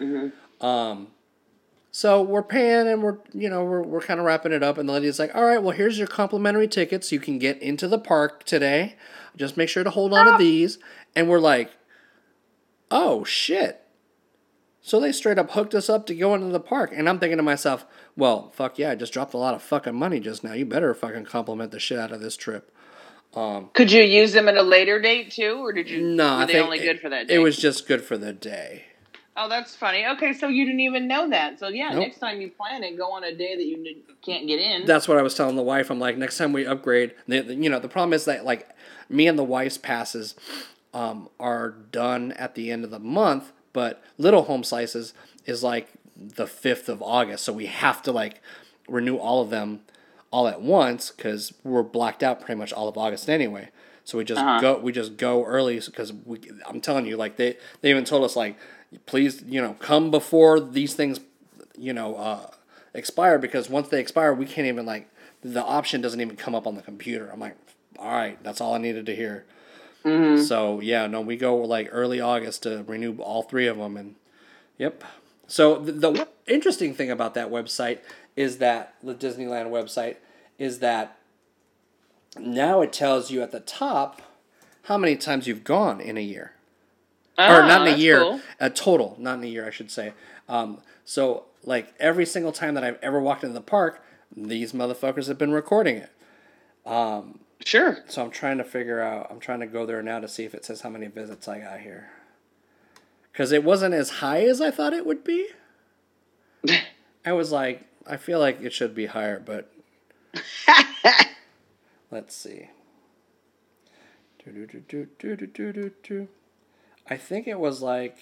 Mm-hmm. 0.00 0.64
Um, 0.64 1.08
so 1.90 2.22
we're 2.22 2.42
paying 2.42 2.86
and 2.86 3.02
we're 3.02 3.18
you 3.32 3.48
know 3.48 3.64
we're, 3.64 3.82
we're 3.82 4.00
kind 4.00 4.20
of 4.20 4.26
wrapping 4.26 4.52
it 4.52 4.62
up 4.62 4.78
and 4.78 4.88
the 4.88 4.92
lady's 4.92 5.18
like 5.18 5.34
all 5.34 5.44
right 5.44 5.62
well 5.62 5.76
here's 5.76 5.98
your 5.98 6.06
complimentary 6.06 6.68
tickets. 6.68 7.10
You 7.10 7.20
can 7.20 7.38
get 7.38 7.60
into 7.60 7.88
the 7.88 7.98
park 7.98 8.44
today. 8.44 8.96
Just 9.36 9.56
make 9.56 9.68
sure 9.68 9.84
to 9.84 9.90
hold 9.90 10.12
on 10.12 10.26
to 10.26 10.32
ah. 10.32 10.38
these. 10.38 10.78
And 11.16 11.28
we're 11.28 11.40
like 11.40 11.72
oh 12.90 13.24
shit. 13.24 13.82
So 14.80 15.00
they 15.00 15.12
straight 15.12 15.38
up 15.38 15.50
hooked 15.50 15.74
us 15.74 15.88
up 15.88 16.06
to 16.06 16.14
go 16.14 16.34
into 16.34 16.48
the 16.48 16.60
park. 16.60 16.92
And 16.94 17.08
i'm 17.08 17.18
thinking 17.18 17.38
to 17.38 17.42
myself 17.42 17.86
well 18.18 18.50
fuck 18.50 18.78
yeah 18.78 18.90
i 18.90 18.94
just 18.94 19.12
dropped 19.12 19.32
a 19.32 19.38
lot 19.38 19.54
of 19.54 19.62
fucking 19.62 19.94
money 19.94 20.20
just 20.20 20.44
now 20.44 20.52
you 20.52 20.66
better 20.66 20.92
fucking 20.92 21.24
compliment 21.24 21.70
the 21.70 21.78
shit 21.80 21.98
out 21.98 22.12
of 22.12 22.20
this 22.20 22.36
trip 22.36 22.70
Could 23.72 23.92
you 23.92 24.02
use 24.02 24.32
them 24.32 24.48
at 24.48 24.56
a 24.56 24.62
later 24.62 25.00
date 25.00 25.30
too, 25.30 25.58
or 25.64 25.72
did 25.72 25.88
you? 25.88 26.02
no 26.02 26.38
were 26.38 26.46
they 26.46 26.60
only 26.60 26.78
it, 26.80 26.82
good 26.82 27.00
for 27.00 27.08
that 27.08 27.28
day? 27.28 27.34
it 27.36 27.38
was 27.38 27.56
just 27.56 27.86
good 27.88 28.02
for 28.02 28.18
the 28.18 28.32
day 28.32 28.84
Oh, 29.40 29.48
that's 29.48 29.76
funny. 29.76 30.04
Okay, 30.04 30.32
so 30.32 30.48
you 30.48 30.64
didn't 30.64 30.80
even 30.80 31.06
know 31.06 31.30
that. 31.30 31.60
So 31.60 31.68
yeah, 31.68 31.90
Nope. 31.90 32.00
next 32.00 32.18
time 32.18 32.40
you 32.40 32.50
plan 32.50 32.82
it, 32.82 32.98
go 32.98 33.12
on 33.12 33.22
a 33.22 33.32
day 33.32 33.54
that 33.54 33.62
you 33.64 34.02
can't 34.20 34.48
get 34.48 34.58
in. 34.58 34.84
that's 34.84 35.06
what 35.06 35.16
I 35.16 35.22
was 35.22 35.36
telling 35.36 35.54
the 35.54 35.62
wife. 35.62 35.90
I'm 35.90 36.00
like, 36.00 36.16
next 36.18 36.38
time 36.38 36.52
we 36.52 36.66
upgrade, 36.66 37.14
you 37.28 37.70
know, 37.70 37.78
the 37.78 37.88
problem 37.88 38.12
is 38.14 38.24
that 38.24 38.44
like 38.44 38.68
me 39.08 39.28
and 39.28 39.38
the 39.38 39.44
wife's 39.44 39.78
passes 39.78 40.34
um, 40.92 41.28
are 41.38 41.70
done 41.70 42.32
at 42.32 42.56
the 42.56 42.72
end 42.72 42.82
of 42.82 42.90
the 42.90 42.98
month, 42.98 43.52
but 43.72 44.02
Little 44.16 44.42
Home 44.42 44.64
Slices 44.64 45.14
is 45.46 45.62
like 45.62 45.86
the 46.18 46.46
fifth 46.46 46.88
of 46.88 47.00
August, 47.02 47.44
so 47.44 47.52
we 47.52 47.66
have 47.66 48.02
to 48.02 48.12
like 48.12 48.40
renew 48.88 49.16
all 49.16 49.40
of 49.40 49.50
them 49.50 49.80
all 50.30 50.46
at 50.48 50.60
once 50.60 51.10
because 51.10 51.54
we're 51.64 51.82
blacked 51.82 52.22
out 52.22 52.40
pretty 52.40 52.58
much 52.58 52.72
all 52.72 52.88
of 52.88 52.98
August 52.98 53.28
anyway. 53.30 53.68
So 54.04 54.18
we 54.18 54.24
just 54.24 54.40
Uh-huh. 54.40 54.60
go, 54.60 54.78
we 54.78 54.92
just 54.92 55.16
go 55.16 55.44
early 55.44 55.78
because 55.80 56.12
we. 56.12 56.40
I'm 56.66 56.80
telling 56.80 57.06
you, 57.06 57.16
like 57.16 57.36
they 57.36 57.56
they 57.82 57.90
even 57.90 58.04
told 58.04 58.24
us 58.24 58.36
like, 58.36 58.56
please, 59.06 59.42
you 59.46 59.60
know, 59.60 59.74
come 59.74 60.10
before 60.10 60.58
these 60.60 60.94
things, 60.94 61.20
you 61.76 61.92
know, 61.92 62.16
uh, 62.16 62.50
expire 62.94 63.38
because 63.38 63.68
once 63.70 63.88
they 63.88 64.00
expire, 64.00 64.32
we 64.34 64.46
can't 64.46 64.66
even 64.66 64.86
like 64.86 65.08
the 65.42 65.62
option 65.62 66.00
doesn't 66.00 66.20
even 66.20 66.36
come 66.36 66.54
up 66.54 66.66
on 66.66 66.74
the 66.74 66.82
computer. 66.82 67.30
I'm 67.32 67.38
like, 67.40 67.56
all 67.98 68.10
right, 68.10 68.42
that's 68.42 68.60
all 68.60 68.74
I 68.74 68.78
needed 68.78 69.06
to 69.06 69.14
hear. 69.14 69.44
So 70.46 70.80
yeah, 70.80 71.06
no, 71.06 71.20
we 71.20 71.36
go 71.36 71.56
like 71.56 71.88
early 71.92 72.18
August 72.20 72.62
to 72.62 72.82
renew 72.86 73.16
all 73.18 73.42
three 73.42 73.66
of 73.66 73.76
them, 73.76 73.96
and 73.96 74.14
yep. 74.78 75.04
So 75.48 75.78
the, 75.78 75.92
the 75.92 76.28
interesting 76.46 76.94
thing 76.94 77.10
about 77.10 77.34
that 77.34 77.50
website 77.50 77.98
is 78.36 78.58
that 78.58 78.94
the 79.02 79.14
Disneyland 79.14 79.70
website 79.70 80.16
is 80.58 80.78
that 80.78 81.16
now 82.38 82.82
it 82.82 82.92
tells 82.92 83.30
you 83.30 83.42
at 83.42 83.50
the 83.50 83.60
top 83.60 84.22
how 84.84 84.96
many 84.98 85.16
times 85.16 85.46
you've 85.48 85.64
gone 85.64 86.00
in 86.00 86.16
a 86.16 86.20
year 86.22 86.52
or 87.38 87.44
Oh, 87.62 87.66
not 87.66 87.86
in 87.86 87.94
a 87.94 87.96
year, 87.96 88.20
cool. 88.20 88.40
a 88.60 88.68
total, 88.70 89.16
not 89.18 89.38
in 89.38 89.44
a 89.44 89.48
year, 89.48 89.66
I 89.66 89.70
should 89.70 89.90
say. 89.90 90.12
Um, 90.48 90.78
so 91.04 91.44
like 91.64 91.94
every 91.98 92.26
single 92.26 92.52
time 92.52 92.74
that 92.74 92.84
I've 92.84 92.98
ever 93.02 93.18
walked 93.20 93.42
into 93.42 93.54
the 93.54 93.60
park, 93.60 94.02
these 94.36 94.72
motherfuckers 94.72 95.26
have 95.28 95.38
been 95.38 95.52
recording 95.52 95.96
it. 95.96 96.10
Sure. 97.64 97.98
So 98.08 98.22
I'm 98.24 98.30
trying 98.30 98.58
to 98.58 98.64
figure 98.64 99.00
out. 99.00 99.26
I'm 99.30 99.40
trying 99.40 99.60
to 99.60 99.66
go 99.66 99.84
there 99.84 100.02
now 100.02 100.20
to 100.20 100.28
see 100.28 100.44
if 100.44 100.54
it 100.54 100.64
says 100.64 100.82
how 100.82 100.90
many 100.90 101.06
visits 101.06 101.48
I 101.48 101.58
got 101.60 101.80
here. 101.80 102.10
Because 103.38 103.52
it 103.52 103.62
wasn't 103.62 103.94
as 103.94 104.10
high 104.10 104.42
as 104.42 104.60
I 104.60 104.72
thought 104.72 104.92
it 104.92 105.06
would 105.06 105.22
be. 105.22 105.46
I 107.24 107.32
was 107.32 107.52
like, 107.52 107.86
I 108.04 108.16
feel 108.16 108.40
like 108.40 108.60
it 108.60 108.72
should 108.72 108.96
be 108.96 109.06
higher, 109.06 109.38
but 109.38 109.72
let's 112.10 112.34
see. 112.34 112.70
I 117.08 117.16
think 117.16 117.46
it 117.46 117.60
was 117.60 117.80
like 117.80 118.16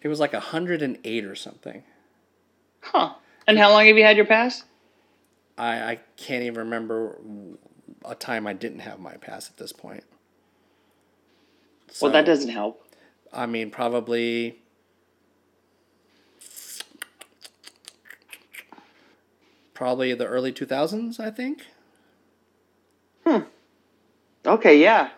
it 0.00 0.06
was 0.06 0.20
like 0.20 0.32
108 0.32 1.24
or 1.24 1.34
something. 1.34 1.82
Huh. 2.82 3.14
And 3.48 3.58
how 3.58 3.72
long 3.72 3.86
have 3.86 3.98
you 3.98 4.04
had 4.04 4.16
your 4.16 4.26
pass? 4.26 4.62
I, 5.58 5.80
I 5.80 6.00
can't 6.16 6.44
even 6.44 6.58
remember 6.58 7.18
a 8.04 8.14
time 8.14 8.46
I 8.46 8.52
didn't 8.52 8.78
have 8.78 9.00
my 9.00 9.14
pass 9.14 9.50
at 9.50 9.56
this 9.56 9.72
point. 9.72 10.04
well, 12.00 12.12
that 12.12 12.26
doesn't 12.26 12.50
help. 12.50 12.83
I 13.34 13.46
mean, 13.46 13.70
probably. 13.70 14.60
Probably 19.74 20.14
the 20.14 20.26
early 20.26 20.52
2000s, 20.52 21.18
I 21.18 21.30
think. 21.30 21.66
Hmm. 23.26 23.40
Okay, 24.46 24.80
yeah. 24.80 25.10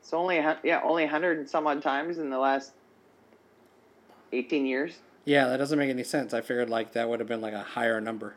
It's 0.00 0.12
only 0.12 0.36
yeah, 0.64 0.80
only 0.82 1.06
hundred 1.06 1.38
and 1.38 1.48
some 1.48 1.66
odd 1.66 1.80
times 1.80 2.18
in 2.18 2.28
the 2.28 2.38
last 2.38 2.72
eighteen 4.32 4.66
years. 4.66 4.98
Yeah, 5.24 5.46
that 5.48 5.58
doesn't 5.58 5.78
make 5.78 5.90
any 5.90 6.02
sense. 6.02 6.34
I 6.34 6.40
figured 6.40 6.68
like 6.68 6.92
that 6.92 7.08
would 7.08 7.20
have 7.20 7.28
been 7.28 7.40
like 7.40 7.54
a 7.54 7.62
higher 7.62 8.00
number. 8.00 8.34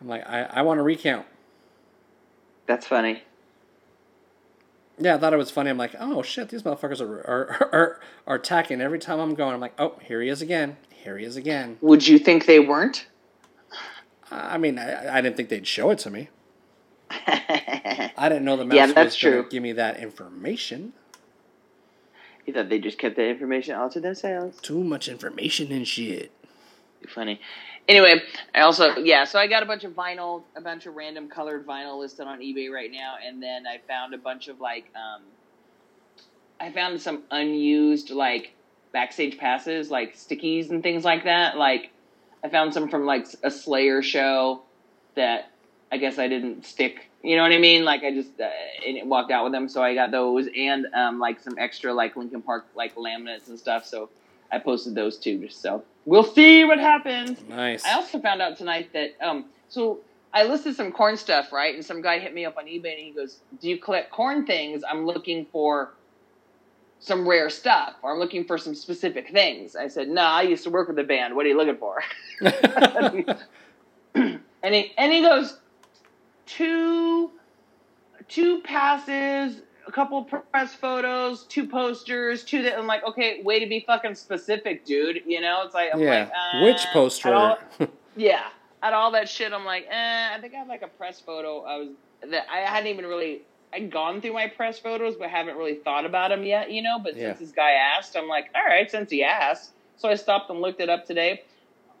I'm 0.00 0.08
like, 0.08 0.28
I, 0.28 0.42
I 0.42 0.62
want 0.62 0.78
to 0.78 0.82
recount. 0.82 1.26
That's 2.66 2.86
funny. 2.86 3.22
Yeah, 4.98 5.16
I 5.16 5.18
thought 5.18 5.32
it 5.32 5.36
was 5.38 5.50
funny. 5.50 5.70
I'm 5.70 5.78
like, 5.78 5.94
oh 5.98 6.22
shit, 6.22 6.48
these 6.50 6.62
motherfuckers 6.62 7.00
are 7.00 7.20
are, 7.26 7.68
are, 7.72 8.00
are 8.26 8.36
attacking 8.36 8.80
every 8.80 8.98
time 8.98 9.18
I'm 9.18 9.34
going. 9.34 9.54
I'm 9.54 9.60
like, 9.60 9.74
oh, 9.78 9.98
here 10.02 10.20
he 10.22 10.28
is 10.28 10.40
again. 10.40 10.76
Here 10.90 11.18
he 11.18 11.24
is 11.24 11.36
again. 11.36 11.78
Would 11.80 12.06
you 12.06 12.18
think 12.18 12.46
they 12.46 12.60
weren't? 12.60 13.06
I 14.30 14.58
mean, 14.58 14.78
I, 14.78 15.18
I 15.18 15.20
didn't 15.20 15.36
think 15.36 15.48
they'd 15.48 15.66
show 15.66 15.90
it 15.90 15.98
to 16.00 16.10
me. 16.10 16.28
I 17.10 18.28
didn't 18.28 18.44
know 18.44 18.56
the 18.56 18.64
mouse 18.64 18.76
Yeah, 18.76 18.86
was 18.86 19.20
going 19.20 19.44
to 19.44 19.48
give 19.48 19.62
me 19.62 19.72
that 19.72 19.98
information. 19.98 20.92
You 22.46 22.52
thought 22.52 22.68
they 22.68 22.78
just 22.78 22.98
kept 22.98 23.16
that 23.16 23.28
information 23.28 23.74
all 23.74 23.88
to 23.90 24.00
themselves. 24.00 24.60
Too 24.60 24.82
much 24.82 25.08
information 25.08 25.72
and 25.72 25.86
shit. 25.86 26.30
Funny. 27.08 27.40
Anyway, 27.86 28.22
I 28.54 28.60
also 28.60 28.96
yeah, 28.96 29.24
so 29.24 29.38
I 29.38 29.46
got 29.46 29.62
a 29.62 29.66
bunch 29.66 29.84
of 29.84 29.92
vinyl, 29.92 30.42
a 30.56 30.60
bunch 30.60 30.86
of 30.86 30.94
random 30.94 31.28
colored 31.28 31.66
vinyl 31.66 31.98
listed 31.98 32.26
on 32.26 32.40
eBay 32.40 32.70
right 32.70 32.90
now, 32.90 33.16
and 33.24 33.42
then 33.42 33.66
I 33.66 33.78
found 33.86 34.14
a 34.14 34.18
bunch 34.18 34.48
of 34.48 34.58
like, 34.60 34.86
um, 34.94 35.22
I 36.58 36.72
found 36.72 37.00
some 37.02 37.24
unused 37.30 38.08
like 38.10 38.54
backstage 38.92 39.36
passes, 39.36 39.90
like 39.90 40.16
stickies 40.16 40.70
and 40.70 40.82
things 40.82 41.04
like 41.04 41.24
that. 41.24 41.58
Like, 41.58 41.90
I 42.42 42.48
found 42.48 42.72
some 42.72 42.88
from 42.88 43.04
like 43.04 43.26
a 43.42 43.50
Slayer 43.50 44.00
show 44.00 44.62
that 45.14 45.50
I 45.92 45.98
guess 45.98 46.18
I 46.18 46.28
didn't 46.28 46.64
stick. 46.64 47.10
You 47.22 47.36
know 47.36 47.42
what 47.42 47.52
I 47.52 47.58
mean? 47.58 47.84
Like 47.84 48.02
I 48.02 48.12
just 48.12 48.40
uh, 48.40 48.48
walked 49.04 49.30
out 49.30 49.44
with 49.44 49.52
them, 49.52 49.68
so 49.68 49.82
I 49.82 49.94
got 49.94 50.10
those 50.10 50.48
and 50.56 50.86
um, 50.94 51.18
like 51.18 51.38
some 51.40 51.58
extra 51.58 51.92
like 51.92 52.16
Linkin 52.16 52.40
Park 52.40 52.66
like 52.74 52.94
laminates 52.96 53.48
and 53.48 53.58
stuff. 53.58 53.84
So 53.84 54.08
I 54.50 54.58
posted 54.58 54.94
those 54.94 55.18
too. 55.18 55.38
Just 55.38 55.60
so 55.60 55.84
we'll 56.04 56.24
see 56.24 56.64
what 56.64 56.78
happens. 56.78 57.38
Nice. 57.48 57.84
I 57.84 57.94
also 57.94 58.20
found 58.20 58.42
out 58.42 58.56
tonight 58.56 58.92
that 58.92 59.10
um 59.22 59.46
so 59.68 60.00
I 60.32 60.44
listed 60.44 60.74
some 60.74 60.90
Korn 60.90 61.16
stuff, 61.16 61.52
right? 61.52 61.74
And 61.74 61.84
some 61.84 62.02
guy 62.02 62.18
hit 62.18 62.34
me 62.34 62.44
up 62.44 62.56
on 62.58 62.64
eBay 62.66 62.94
and 62.96 62.98
he 62.98 63.12
goes, 63.16 63.40
"Do 63.60 63.68
you 63.68 63.78
collect 63.78 64.10
Korn 64.10 64.46
things? 64.46 64.82
I'm 64.88 65.06
looking 65.06 65.46
for 65.52 65.94
some 66.98 67.28
rare 67.28 67.50
stuff, 67.50 67.94
or 68.02 68.12
I'm 68.12 68.18
looking 68.18 68.44
for 68.44 68.58
some 68.58 68.74
specific 68.74 69.30
things." 69.30 69.76
I 69.76 69.88
said, 69.88 70.08
"No, 70.08 70.22
I 70.22 70.42
used 70.42 70.64
to 70.64 70.70
work 70.70 70.88
with 70.88 70.96
the 70.96 71.04
band. 71.04 71.36
What 71.36 71.46
are 71.46 71.48
you 71.48 71.56
looking 71.56 71.76
for?" 71.76 72.02
and 74.14 74.74
he 74.74 74.92
and 74.98 75.12
he 75.12 75.20
goes, 75.22 75.58
two 76.46 77.30
two 78.28 78.60
passes." 78.62 79.62
A 79.86 79.92
couple 79.92 80.24
press 80.24 80.74
photos, 80.74 81.44
two 81.44 81.66
posters, 81.66 82.42
two 82.44 82.62
that 82.62 82.78
I'm 82.78 82.86
like, 82.86 83.04
okay, 83.04 83.42
way 83.42 83.60
to 83.60 83.66
be 83.66 83.84
fucking 83.86 84.14
specific, 84.14 84.84
dude. 84.86 85.22
You 85.26 85.40
know, 85.40 85.62
it's 85.64 85.74
like, 85.74 85.90
I'm 85.92 86.00
yeah. 86.00 86.20
like, 86.20 86.28
uh, 86.30 86.64
Which 86.64 86.86
at 86.86 86.92
poster? 86.92 87.34
all- 87.34 87.58
yeah, 88.16 88.44
at 88.82 88.94
all 88.94 89.10
that 89.12 89.28
shit, 89.28 89.52
I'm 89.52 89.64
like, 89.64 89.86
eh. 89.90 90.28
I 90.34 90.40
think 90.40 90.54
I 90.54 90.58
have 90.58 90.68
like 90.68 90.82
a 90.82 90.88
press 90.88 91.20
photo. 91.20 91.62
I 91.64 91.76
was 91.78 91.88
that 92.30 92.46
I 92.50 92.58
hadn't 92.60 92.88
even 92.90 93.04
really. 93.06 93.42
I'd 93.74 93.90
gone 93.90 94.20
through 94.20 94.34
my 94.34 94.46
press 94.46 94.78
photos, 94.78 95.16
but 95.16 95.30
haven't 95.30 95.56
really 95.56 95.74
thought 95.74 96.06
about 96.06 96.28
them 96.30 96.44
yet, 96.44 96.70
you 96.70 96.80
know. 96.80 96.98
But 97.02 97.16
Yeah. 97.16 97.30
since 97.30 97.40
this 97.40 97.50
guy 97.50 97.72
asked, 97.72 98.16
I'm 98.16 98.28
like, 98.28 98.46
all 98.54 98.64
right, 98.64 98.88
since 98.90 99.10
he 99.10 99.24
asked, 99.24 99.72
so 99.96 100.08
I 100.08 100.14
stopped 100.14 100.48
and 100.48 100.60
looked 100.60 100.80
it 100.80 100.88
up 100.88 101.06
today. 101.06 101.42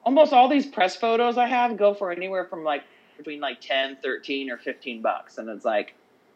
Almost 0.04 0.32
all 0.32 0.48
these 0.48 0.66
press 0.66 0.94
photos 0.94 1.36
I 1.36 1.46
have 1.48 1.76
go 1.76 1.92
for 1.92 2.12
anywhere 2.12 2.44
from 2.44 2.62
like 2.62 2.84
between 3.18 3.40
like 3.40 3.60
10, 3.60 3.98
13, 4.02 4.50
or 4.50 4.56
15 4.58 5.02
bucks, 5.02 5.36
and 5.38 5.48
it's 5.48 5.64
like, 5.64 5.94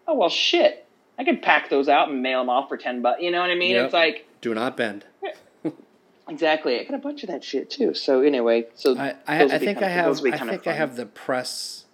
oh 0.08 0.14
well, 0.14 0.28
shit. 0.28 0.84
I 1.18 1.24
could 1.24 1.42
pack 1.42 1.68
those 1.70 1.88
out 1.88 2.08
and 2.10 2.22
mail 2.22 2.40
them 2.40 2.48
off 2.48 2.68
for 2.68 2.76
10 2.76 3.02
bucks. 3.02 3.20
You 3.22 3.30
know 3.30 3.40
what 3.40 3.50
I 3.50 3.54
mean? 3.56 3.72
Yep. 3.72 3.84
It's 3.86 3.94
like 3.94 4.26
Do 4.40 4.54
not 4.54 4.76
bend. 4.76 5.04
exactly. 6.28 6.78
I 6.78 6.84
got 6.84 6.94
a 6.94 6.98
bunch 6.98 7.22
of 7.22 7.28
that 7.28 7.42
shit 7.44 7.70
too. 7.70 7.94
So 7.94 8.20
anyway, 8.20 8.66
so 8.74 8.96
I, 8.98 9.14
I, 9.26 9.44
I 9.44 9.58
think 9.58 9.82
I 9.82 9.88
have 9.88 10.06
those 10.06 10.22
would 10.22 10.32
be 10.32 10.38
I 10.38 10.46
think 10.46 10.66
I 10.66 10.72
have 10.72 10.96
the 10.96 11.06
press 11.06 11.84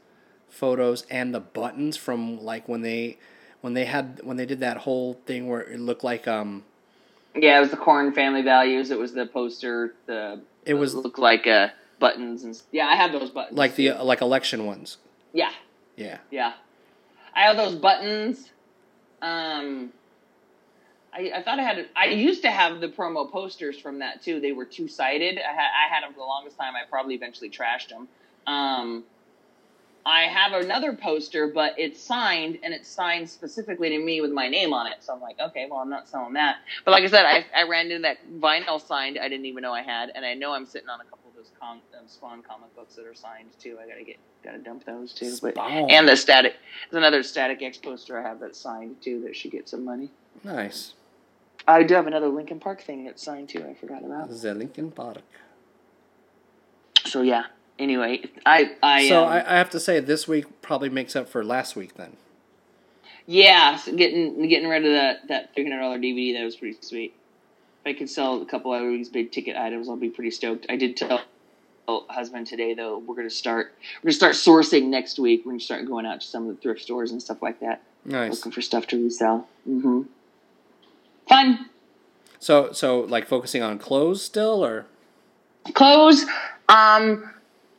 photos 0.48 1.04
and 1.10 1.34
the 1.34 1.40
buttons 1.40 1.96
from 1.96 2.40
like 2.40 2.68
when 2.68 2.82
they 2.82 3.18
when 3.60 3.74
they 3.74 3.84
had 3.86 4.20
when 4.22 4.36
they 4.36 4.46
did 4.46 4.60
that 4.60 4.78
whole 4.78 5.14
thing 5.26 5.48
where 5.48 5.60
it 5.62 5.80
looked 5.80 6.04
like 6.04 6.28
um 6.28 6.64
Yeah, 7.34 7.56
it 7.56 7.60
was 7.60 7.70
the 7.70 7.76
Korn 7.76 8.12
Family 8.12 8.42
Values. 8.42 8.90
It 8.90 8.98
was 8.98 9.12
the 9.14 9.26
poster. 9.26 9.94
The 10.06 10.40
It 10.66 10.74
was- 10.74 10.94
looked 10.94 11.18
like 11.18 11.46
uh, 11.46 11.68
buttons 11.98 12.44
and 12.44 12.60
yeah, 12.72 12.86
I 12.86 12.96
have 12.96 13.12
those 13.12 13.30
buttons. 13.30 13.56
like 13.56 13.74
the 13.76 13.92
like 13.94 14.20
election 14.20 14.66
ones. 14.66 14.98
yeah, 15.32 15.50
Yeah. 15.96 16.18
yeah, 16.30 16.52
I 17.34 17.42
have 17.42 17.56
those 17.56 17.74
buttons. 17.74 18.50
Um, 19.24 19.92
I, 21.14 21.32
I 21.36 21.42
thought 21.42 21.58
I 21.58 21.62
had. 21.62 21.88
I 21.96 22.06
used 22.06 22.42
to 22.42 22.50
have 22.50 22.80
the 22.80 22.88
promo 22.88 23.30
posters 23.30 23.78
from 23.78 24.00
that 24.00 24.22
too. 24.22 24.40
They 24.40 24.52
were 24.52 24.66
two 24.66 24.88
sided. 24.88 25.38
I 25.38 25.52
had 25.52 25.70
I 25.86 25.94
had 25.94 26.02
them 26.04 26.12
for 26.12 26.18
the 26.18 26.26
longest 26.26 26.58
time. 26.58 26.74
I 26.74 26.88
probably 26.88 27.14
eventually 27.14 27.50
trashed 27.50 27.88
them. 27.88 28.08
Um, 28.46 29.04
I 30.06 30.24
have 30.24 30.52
another 30.52 30.92
poster, 30.92 31.46
but 31.46 31.74
it's 31.78 31.98
signed 32.00 32.58
and 32.62 32.74
it's 32.74 32.88
signed 32.88 33.30
specifically 33.30 33.88
to 33.90 33.98
me 33.98 34.20
with 34.20 34.32
my 34.32 34.48
name 34.48 34.74
on 34.74 34.86
it. 34.86 34.96
So 35.00 35.14
I'm 35.14 35.20
like, 35.20 35.36
okay, 35.40 35.66
well, 35.70 35.80
I'm 35.80 35.88
not 35.88 36.08
selling 36.08 36.34
that. 36.34 36.56
But 36.84 36.90
like 36.90 37.04
I 37.04 37.06
said, 37.06 37.24
I, 37.24 37.46
I 37.56 37.62
ran 37.66 37.86
into 37.90 38.02
that 38.02 38.18
vinyl 38.38 38.86
signed 38.86 39.18
I 39.18 39.28
didn't 39.30 39.46
even 39.46 39.62
know 39.62 39.72
I 39.72 39.82
had, 39.82 40.10
and 40.14 40.26
I 40.26 40.34
know 40.34 40.52
I'm 40.52 40.66
sitting 40.66 40.90
on 40.90 41.00
a 41.00 41.04
couple 41.04 41.23
those 41.44 41.52
com, 41.60 41.80
um, 41.98 42.06
Spawn 42.06 42.42
comic 42.42 42.74
books 42.74 42.94
that 42.94 43.06
are 43.06 43.14
signed 43.14 43.48
too. 43.58 43.78
I 43.82 43.88
gotta 43.88 44.04
get 44.04 44.18
gotta 44.42 44.58
dump 44.58 44.84
those 44.84 45.12
too. 45.12 45.36
But 45.42 45.54
Spawn. 45.54 45.90
and 45.90 46.08
the 46.08 46.16
static 46.16 46.54
there's 46.90 46.98
another 46.98 47.22
Static 47.22 47.62
X 47.62 47.78
poster 47.78 48.18
I 48.18 48.22
have 48.22 48.40
that's 48.40 48.58
signed 48.58 49.00
too 49.02 49.22
that 49.22 49.36
should 49.36 49.50
get 49.50 49.68
some 49.68 49.84
money. 49.84 50.10
Nice. 50.42 50.94
I 51.66 51.82
do 51.82 51.94
have 51.94 52.06
another 52.06 52.28
Linkin 52.28 52.60
Park 52.60 52.82
thing 52.82 53.04
that's 53.04 53.22
signed 53.22 53.48
too. 53.48 53.64
I 53.68 53.74
forgot 53.74 54.04
about. 54.04 54.28
The 54.28 54.54
Linkin 54.54 54.90
Park. 54.90 55.22
So 57.06 57.22
yeah. 57.22 57.44
Anyway, 57.78 58.22
I 58.46 58.76
I 58.82 59.08
so 59.08 59.24
um, 59.24 59.32
I, 59.32 59.54
I 59.54 59.56
have 59.56 59.70
to 59.70 59.80
say 59.80 60.00
this 60.00 60.28
week 60.28 60.62
probably 60.62 60.88
makes 60.88 61.16
up 61.16 61.28
for 61.28 61.44
last 61.44 61.74
week 61.74 61.94
then. 61.96 62.16
Yeah, 63.26 63.76
so 63.76 63.94
getting 63.96 64.46
getting 64.48 64.68
rid 64.68 64.84
of 64.84 64.92
that 64.92 65.28
that 65.28 65.54
three 65.54 65.64
hundred 65.64 65.80
dollar 65.80 65.98
DVD 65.98 66.34
that 66.34 66.44
was 66.44 66.56
pretty 66.56 66.76
sweet. 66.80 67.14
If 67.84 67.96
I 67.96 67.98
could 67.98 68.08
sell 68.08 68.40
a 68.40 68.46
couple 68.46 68.72
of 68.72 68.80
these 68.82 69.08
big 69.08 69.32
ticket 69.32 69.56
items, 69.56 69.88
I'll 69.88 69.96
be 69.96 70.08
pretty 70.08 70.30
stoked. 70.30 70.66
I 70.70 70.76
did 70.76 70.96
tell 70.96 71.20
husband 71.86 72.46
today 72.46 72.74
though 72.74 72.98
we're 72.98 73.14
gonna 73.14 73.30
start 73.30 73.74
we're 74.02 74.08
gonna 74.08 74.14
start 74.14 74.34
sourcing 74.34 74.84
next 74.88 75.18
week. 75.18 75.42
We're 75.44 75.52
gonna 75.52 75.60
start 75.60 75.86
going 75.86 76.06
out 76.06 76.20
to 76.20 76.26
some 76.26 76.48
of 76.48 76.56
the 76.56 76.60
thrift 76.62 76.80
stores 76.82 77.10
and 77.12 77.22
stuff 77.22 77.42
like 77.42 77.60
that, 77.60 77.82
Nice. 78.04 78.30
looking 78.32 78.52
for 78.52 78.62
stuff 78.62 78.86
to 78.88 79.02
resell. 79.02 79.48
Mm-hmm. 79.68 80.02
Fun 81.28 81.70
So 82.38 82.72
so 82.72 83.00
like 83.00 83.26
focusing 83.26 83.62
on 83.62 83.78
clothes 83.78 84.22
still 84.22 84.64
or 84.64 84.86
clothes. 85.72 86.24
Um, 86.68 87.30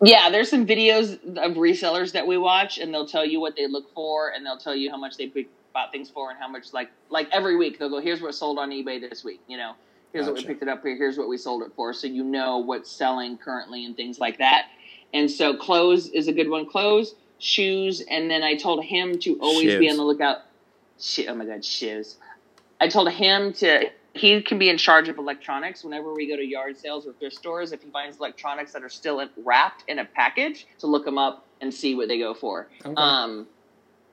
yeah, 0.01 0.29
there's 0.29 0.49
some 0.49 0.65
videos 0.65 1.13
of 1.37 1.55
resellers 1.57 2.11
that 2.13 2.27
we 2.27 2.37
watch, 2.37 2.77
and 2.77 2.93
they'll 2.93 3.07
tell 3.07 3.25
you 3.25 3.39
what 3.39 3.55
they 3.55 3.67
look 3.67 3.93
for, 3.93 4.29
and 4.29 4.45
they'll 4.45 4.57
tell 4.57 4.75
you 4.75 4.91
how 4.91 4.97
much 4.97 5.17
they 5.17 5.31
bought 5.73 5.91
things 5.91 6.09
for, 6.09 6.29
and 6.29 6.39
how 6.39 6.47
much 6.47 6.73
like 6.73 6.89
like 7.09 7.29
every 7.31 7.55
week 7.55 7.79
they'll 7.79 7.89
go, 7.89 8.01
here's 8.01 8.21
what 8.21 8.35
sold 8.35 8.59
on 8.59 8.71
eBay 8.71 8.99
this 8.99 9.23
week. 9.23 9.41
You 9.47 9.57
know, 9.57 9.73
here's 10.15 10.27
what 10.27 10.35
we 10.35 10.43
picked 10.45 10.61
it 10.61 10.69
up 10.69 10.81
here. 10.83 10.95
Here's 10.95 11.17
what 11.17 11.27
we 11.27 11.37
sold 11.37 11.63
it 11.63 11.71
for, 11.75 11.93
so 11.93 12.07
you 12.07 12.23
know 12.23 12.57
what's 12.57 12.89
selling 12.89 13.37
currently 13.37 13.85
and 13.85 13.95
things 13.95 14.19
like 14.19 14.37
that. 14.37 14.67
And 15.13 15.29
so 15.29 15.55
clothes 15.55 16.07
is 16.07 16.27
a 16.27 16.33
good 16.33 16.49
one. 16.49 16.65
Clothes, 16.65 17.15
shoes, 17.39 18.01
and 18.09 18.29
then 18.29 18.43
I 18.43 18.55
told 18.55 18.83
him 18.83 19.19
to 19.19 19.37
always 19.39 19.77
be 19.77 19.89
on 19.89 19.97
the 19.97 20.03
lookout. 20.03 20.39
Shit, 20.99 21.27
oh 21.29 21.35
my 21.35 21.45
god, 21.45 21.63
shoes. 21.63 22.17
I 22.79 22.87
told 22.87 23.11
him 23.11 23.53
to 23.53 23.89
he 24.13 24.41
can 24.41 24.57
be 24.57 24.69
in 24.69 24.77
charge 24.77 25.09
of 25.09 25.17
electronics 25.17 25.83
whenever 25.83 26.13
we 26.13 26.25
go 26.25 26.37
to 26.37 26.45
yard 26.45 26.77
sales 26.77 27.05
or 27.05 27.11
thrift 27.13 27.35
stores. 27.35 27.73
If 27.73 27.83
he 27.83 27.89
finds 27.89 28.17
electronics 28.17 28.71
that 28.71 28.81
are 28.81 28.89
still 28.89 29.19
in, 29.19 29.29
wrapped 29.43 29.83
in 29.89 29.99
a 29.99 30.05
package, 30.05 30.67
to 30.79 30.87
look 30.87 31.03
them 31.03 31.17
up 31.17 31.45
and 31.59 31.73
see 31.73 31.95
what 31.95 32.07
they 32.07 32.17
go 32.17 32.33
for. 32.33 32.69
Okay. 32.85 32.93
Um, 32.95 33.47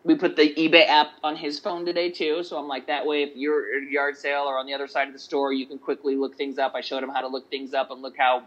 we 0.04 0.14
put 0.16 0.34
the 0.36 0.52
eBay 0.54 0.86
app 0.88 1.10
on 1.22 1.36
his 1.36 1.58
phone 1.58 1.84
today 1.86 2.10
too, 2.10 2.42
so 2.42 2.56
I'm 2.58 2.66
like 2.68 2.86
that 2.88 3.06
way. 3.06 3.22
If 3.22 3.36
you're 3.36 3.64
at 3.76 3.88
a 3.88 3.90
yard 3.90 4.16
sale 4.16 4.42
or 4.42 4.58
on 4.58 4.66
the 4.66 4.74
other 4.74 4.88
side 4.88 5.06
of 5.06 5.12
the 5.12 5.18
store, 5.20 5.52
you 5.52 5.66
can 5.66 5.78
quickly 5.78 6.16
look 6.16 6.36
things 6.36 6.58
up. 6.58 6.74
I 6.74 6.80
showed 6.80 7.02
him 7.02 7.10
how 7.10 7.20
to 7.20 7.28
look 7.28 7.48
things 7.50 7.72
up 7.74 7.90
and 7.90 8.02
look 8.02 8.16
how 8.16 8.42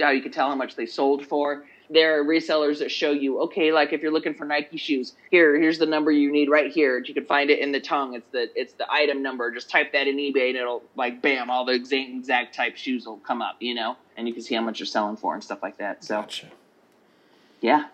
how 0.00 0.10
you 0.10 0.22
can 0.22 0.32
tell 0.32 0.48
how 0.48 0.54
much 0.54 0.76
they 0.76 0.86
sold 0.86 1.26
for. 1.26 1.64
There 1.88 2.18
are 2.20 2.24
resellers 2.24 2.80
that 2.80 2.90
show 2.90 3.12
you, 3.12 3.40
okay, 3.42 3.70
like 3.70 3.92
if 3.92 4.02
you're 4.02 4.10
looking 4.12 4.34
for 4.34 4.44
Nike 4.44 4.76
shoes, 4.76 5.14
here, 5.30 5.56
here's 5.56 5.78
the 5.78 5.86
number 5.86 6.10
you 6.10 6.32
need 6.32 6.50
right 6.50 6.70
here. 6.72 6.98
You 6.98 7.14
can 7.14 7.24
find 7.26 7.48
it 7.48 7.60
in 7.60 7.70
the 7.70 7.78
tongue. 7.80 8.14
It's 8.14 8.28
the 8.32 8.50
it's 8.60 8.72
the 8.72 8.90
item 8.90 9.22
number. 9.22 9.50
Just 9.52 9.70
type 9.70 9.92
that 9.92 10.06
in 10.08 10.16
eBay 10.16 10.48
and 10.48 10.56
it'll 10.56 10.82
like 10.96 11.22
bam, 11.22 11.48
all 11.50 11.64
the 11.64 11.72
exact 11.74 12.08
exact 12.10 12.54
type 12.54 12.76
shoes 12.76 13.06
will 13.06 13.18
come 13.18 13.40
up, 13.40 13.56
you 13.60 13.74
know, 13.74 13.96
and 14.16 14.26
you 14.26 14.34
can 14.34 14.42
see 14.42 14.54
how 14.54 14.62
much 14.62 14.80
you're 14.80 14.86
selling 14.86 15.16
for 15.16 15.34
and 15.34 15.44
stuff 15.44 15.62
like 15.62 15.76
that. 15.78 16.02
So 16.02 16.22
gotcha. 16.22 16.46
yeah, 17.60 17.84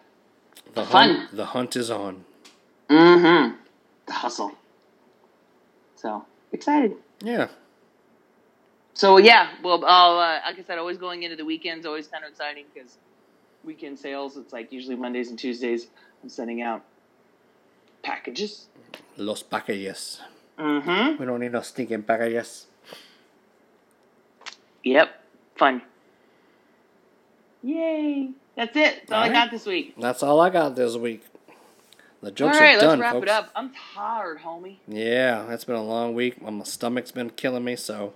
The 0.74 0.84
Fun. 0.84 1.14
hunt 1.16 1.36
the 1.36 1.46
hunt 1.46 1.76
is 1.76 1.90
on. 1.90 2.24
Mm-hmm, 2.92 3.56
the 4.06 4.12
hustle. 4.12 4.52
So 5.96 6.24
excited. 6.52 6.94
Yeah. 7.20 7.48
So 8.94 9.16
yeah, 9.18 9.50
well, 9.62 9.84
I'll, 9.86 10.18
uh, 10.18 10.40
like 10.46 10.58
I 10.58 10.62
said, 10.62 10.78
always 10.78 10.98
going 10.98 11.22
into 11.22 11.36
the 11.36 11.44
weekends, 11.44 11.86
always 11.86 12.08
kind 12.08 12.24
of 12.24 12.30
exciting 12.30 12.66
because 12.72 12.98
weekend 13.64 13.98
sales. 13.98 14.36
It's 14.36 14.52
like 14.52 14.72
usually 14.72 14.96
Mondays 14.96 15.30
and 15.30 15.38
Tuesdays. 15.38 15.86
I'm 16.22 16.28
sending 16.28 16.62
out 16.62 16.82
packages. 18.02 18.66
Los 19.16 19.42
packages. 19.42 20.20
Mm-hmm. 20.58 21.20
We 21.20 21.26
don't 21.26 21.40
need 21.40 21.52
no 21.52 21.62
stinking 21.62 22.02
packages. 22.02 22.66
Yep. 24.84 25.08
Fun. 25.56 25.82
Yay! 27.62 28.30
That's 28.56 28.76
it. 28.76 29.06
That's 29.06 29.12
all, 29.12 29.22
I 29.22 29.28
got 29.28 29.50
this 29.50 29.66
week. 29.66 29.94
That's 29.98 30.22
all 30.22 30.40
I 30.40 30.50
got 30.50 30.76
this 30.76 30.96
week. 30.96 31.24
The 32.22 32.30
jokes 32.30 32.58
right, 32.60 32.76
are 32.76 32.80
done, 32.80 32.88
let's 32.98 33.00
wrap 33.00 33.12
folks. 33.14 33.24
it 33.24 33.28
up. 33.30 33.50
I'm 33.56 33.72
tired, 33.94 34.38
homie. 34.38 34.76
Yeah, 34.86 35.52
it's 35.52 35.64
been 35.64 35.74
a 35.74 35.82
long 35.82 36.14
week. 36.14 36.40
My 36.40 36.62
stomach's 36.62 37.10
been 37.10 37.30
killing 37.30 37.64
me, 37.64 37.74
so 37.74 38.14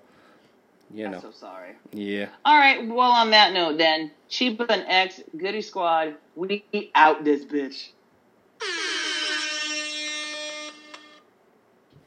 you 0.95 1.09
know. 1.09 1.17
I'm 1.17 1.23
so 1.23 1.33
sorry. 1.33 1.73
Yeah. 1.93 2.29
All 2.45 2.57
right. 2.57 2.87
Well, 2.87 3.11
on 3.11 3.31
that 3.33 3.53
note, 3.53 3.79
then, 3.79 4.13
Cheeba 4.31 4.69
Than 4.69 4.83
X, 4.83 5.21
Goody 5.37 5.61
Squad, 5.61 6.15
we 6.37 6.65
out 6.95 7.25
this 7.25 7.45
bitch. 7.45 7.89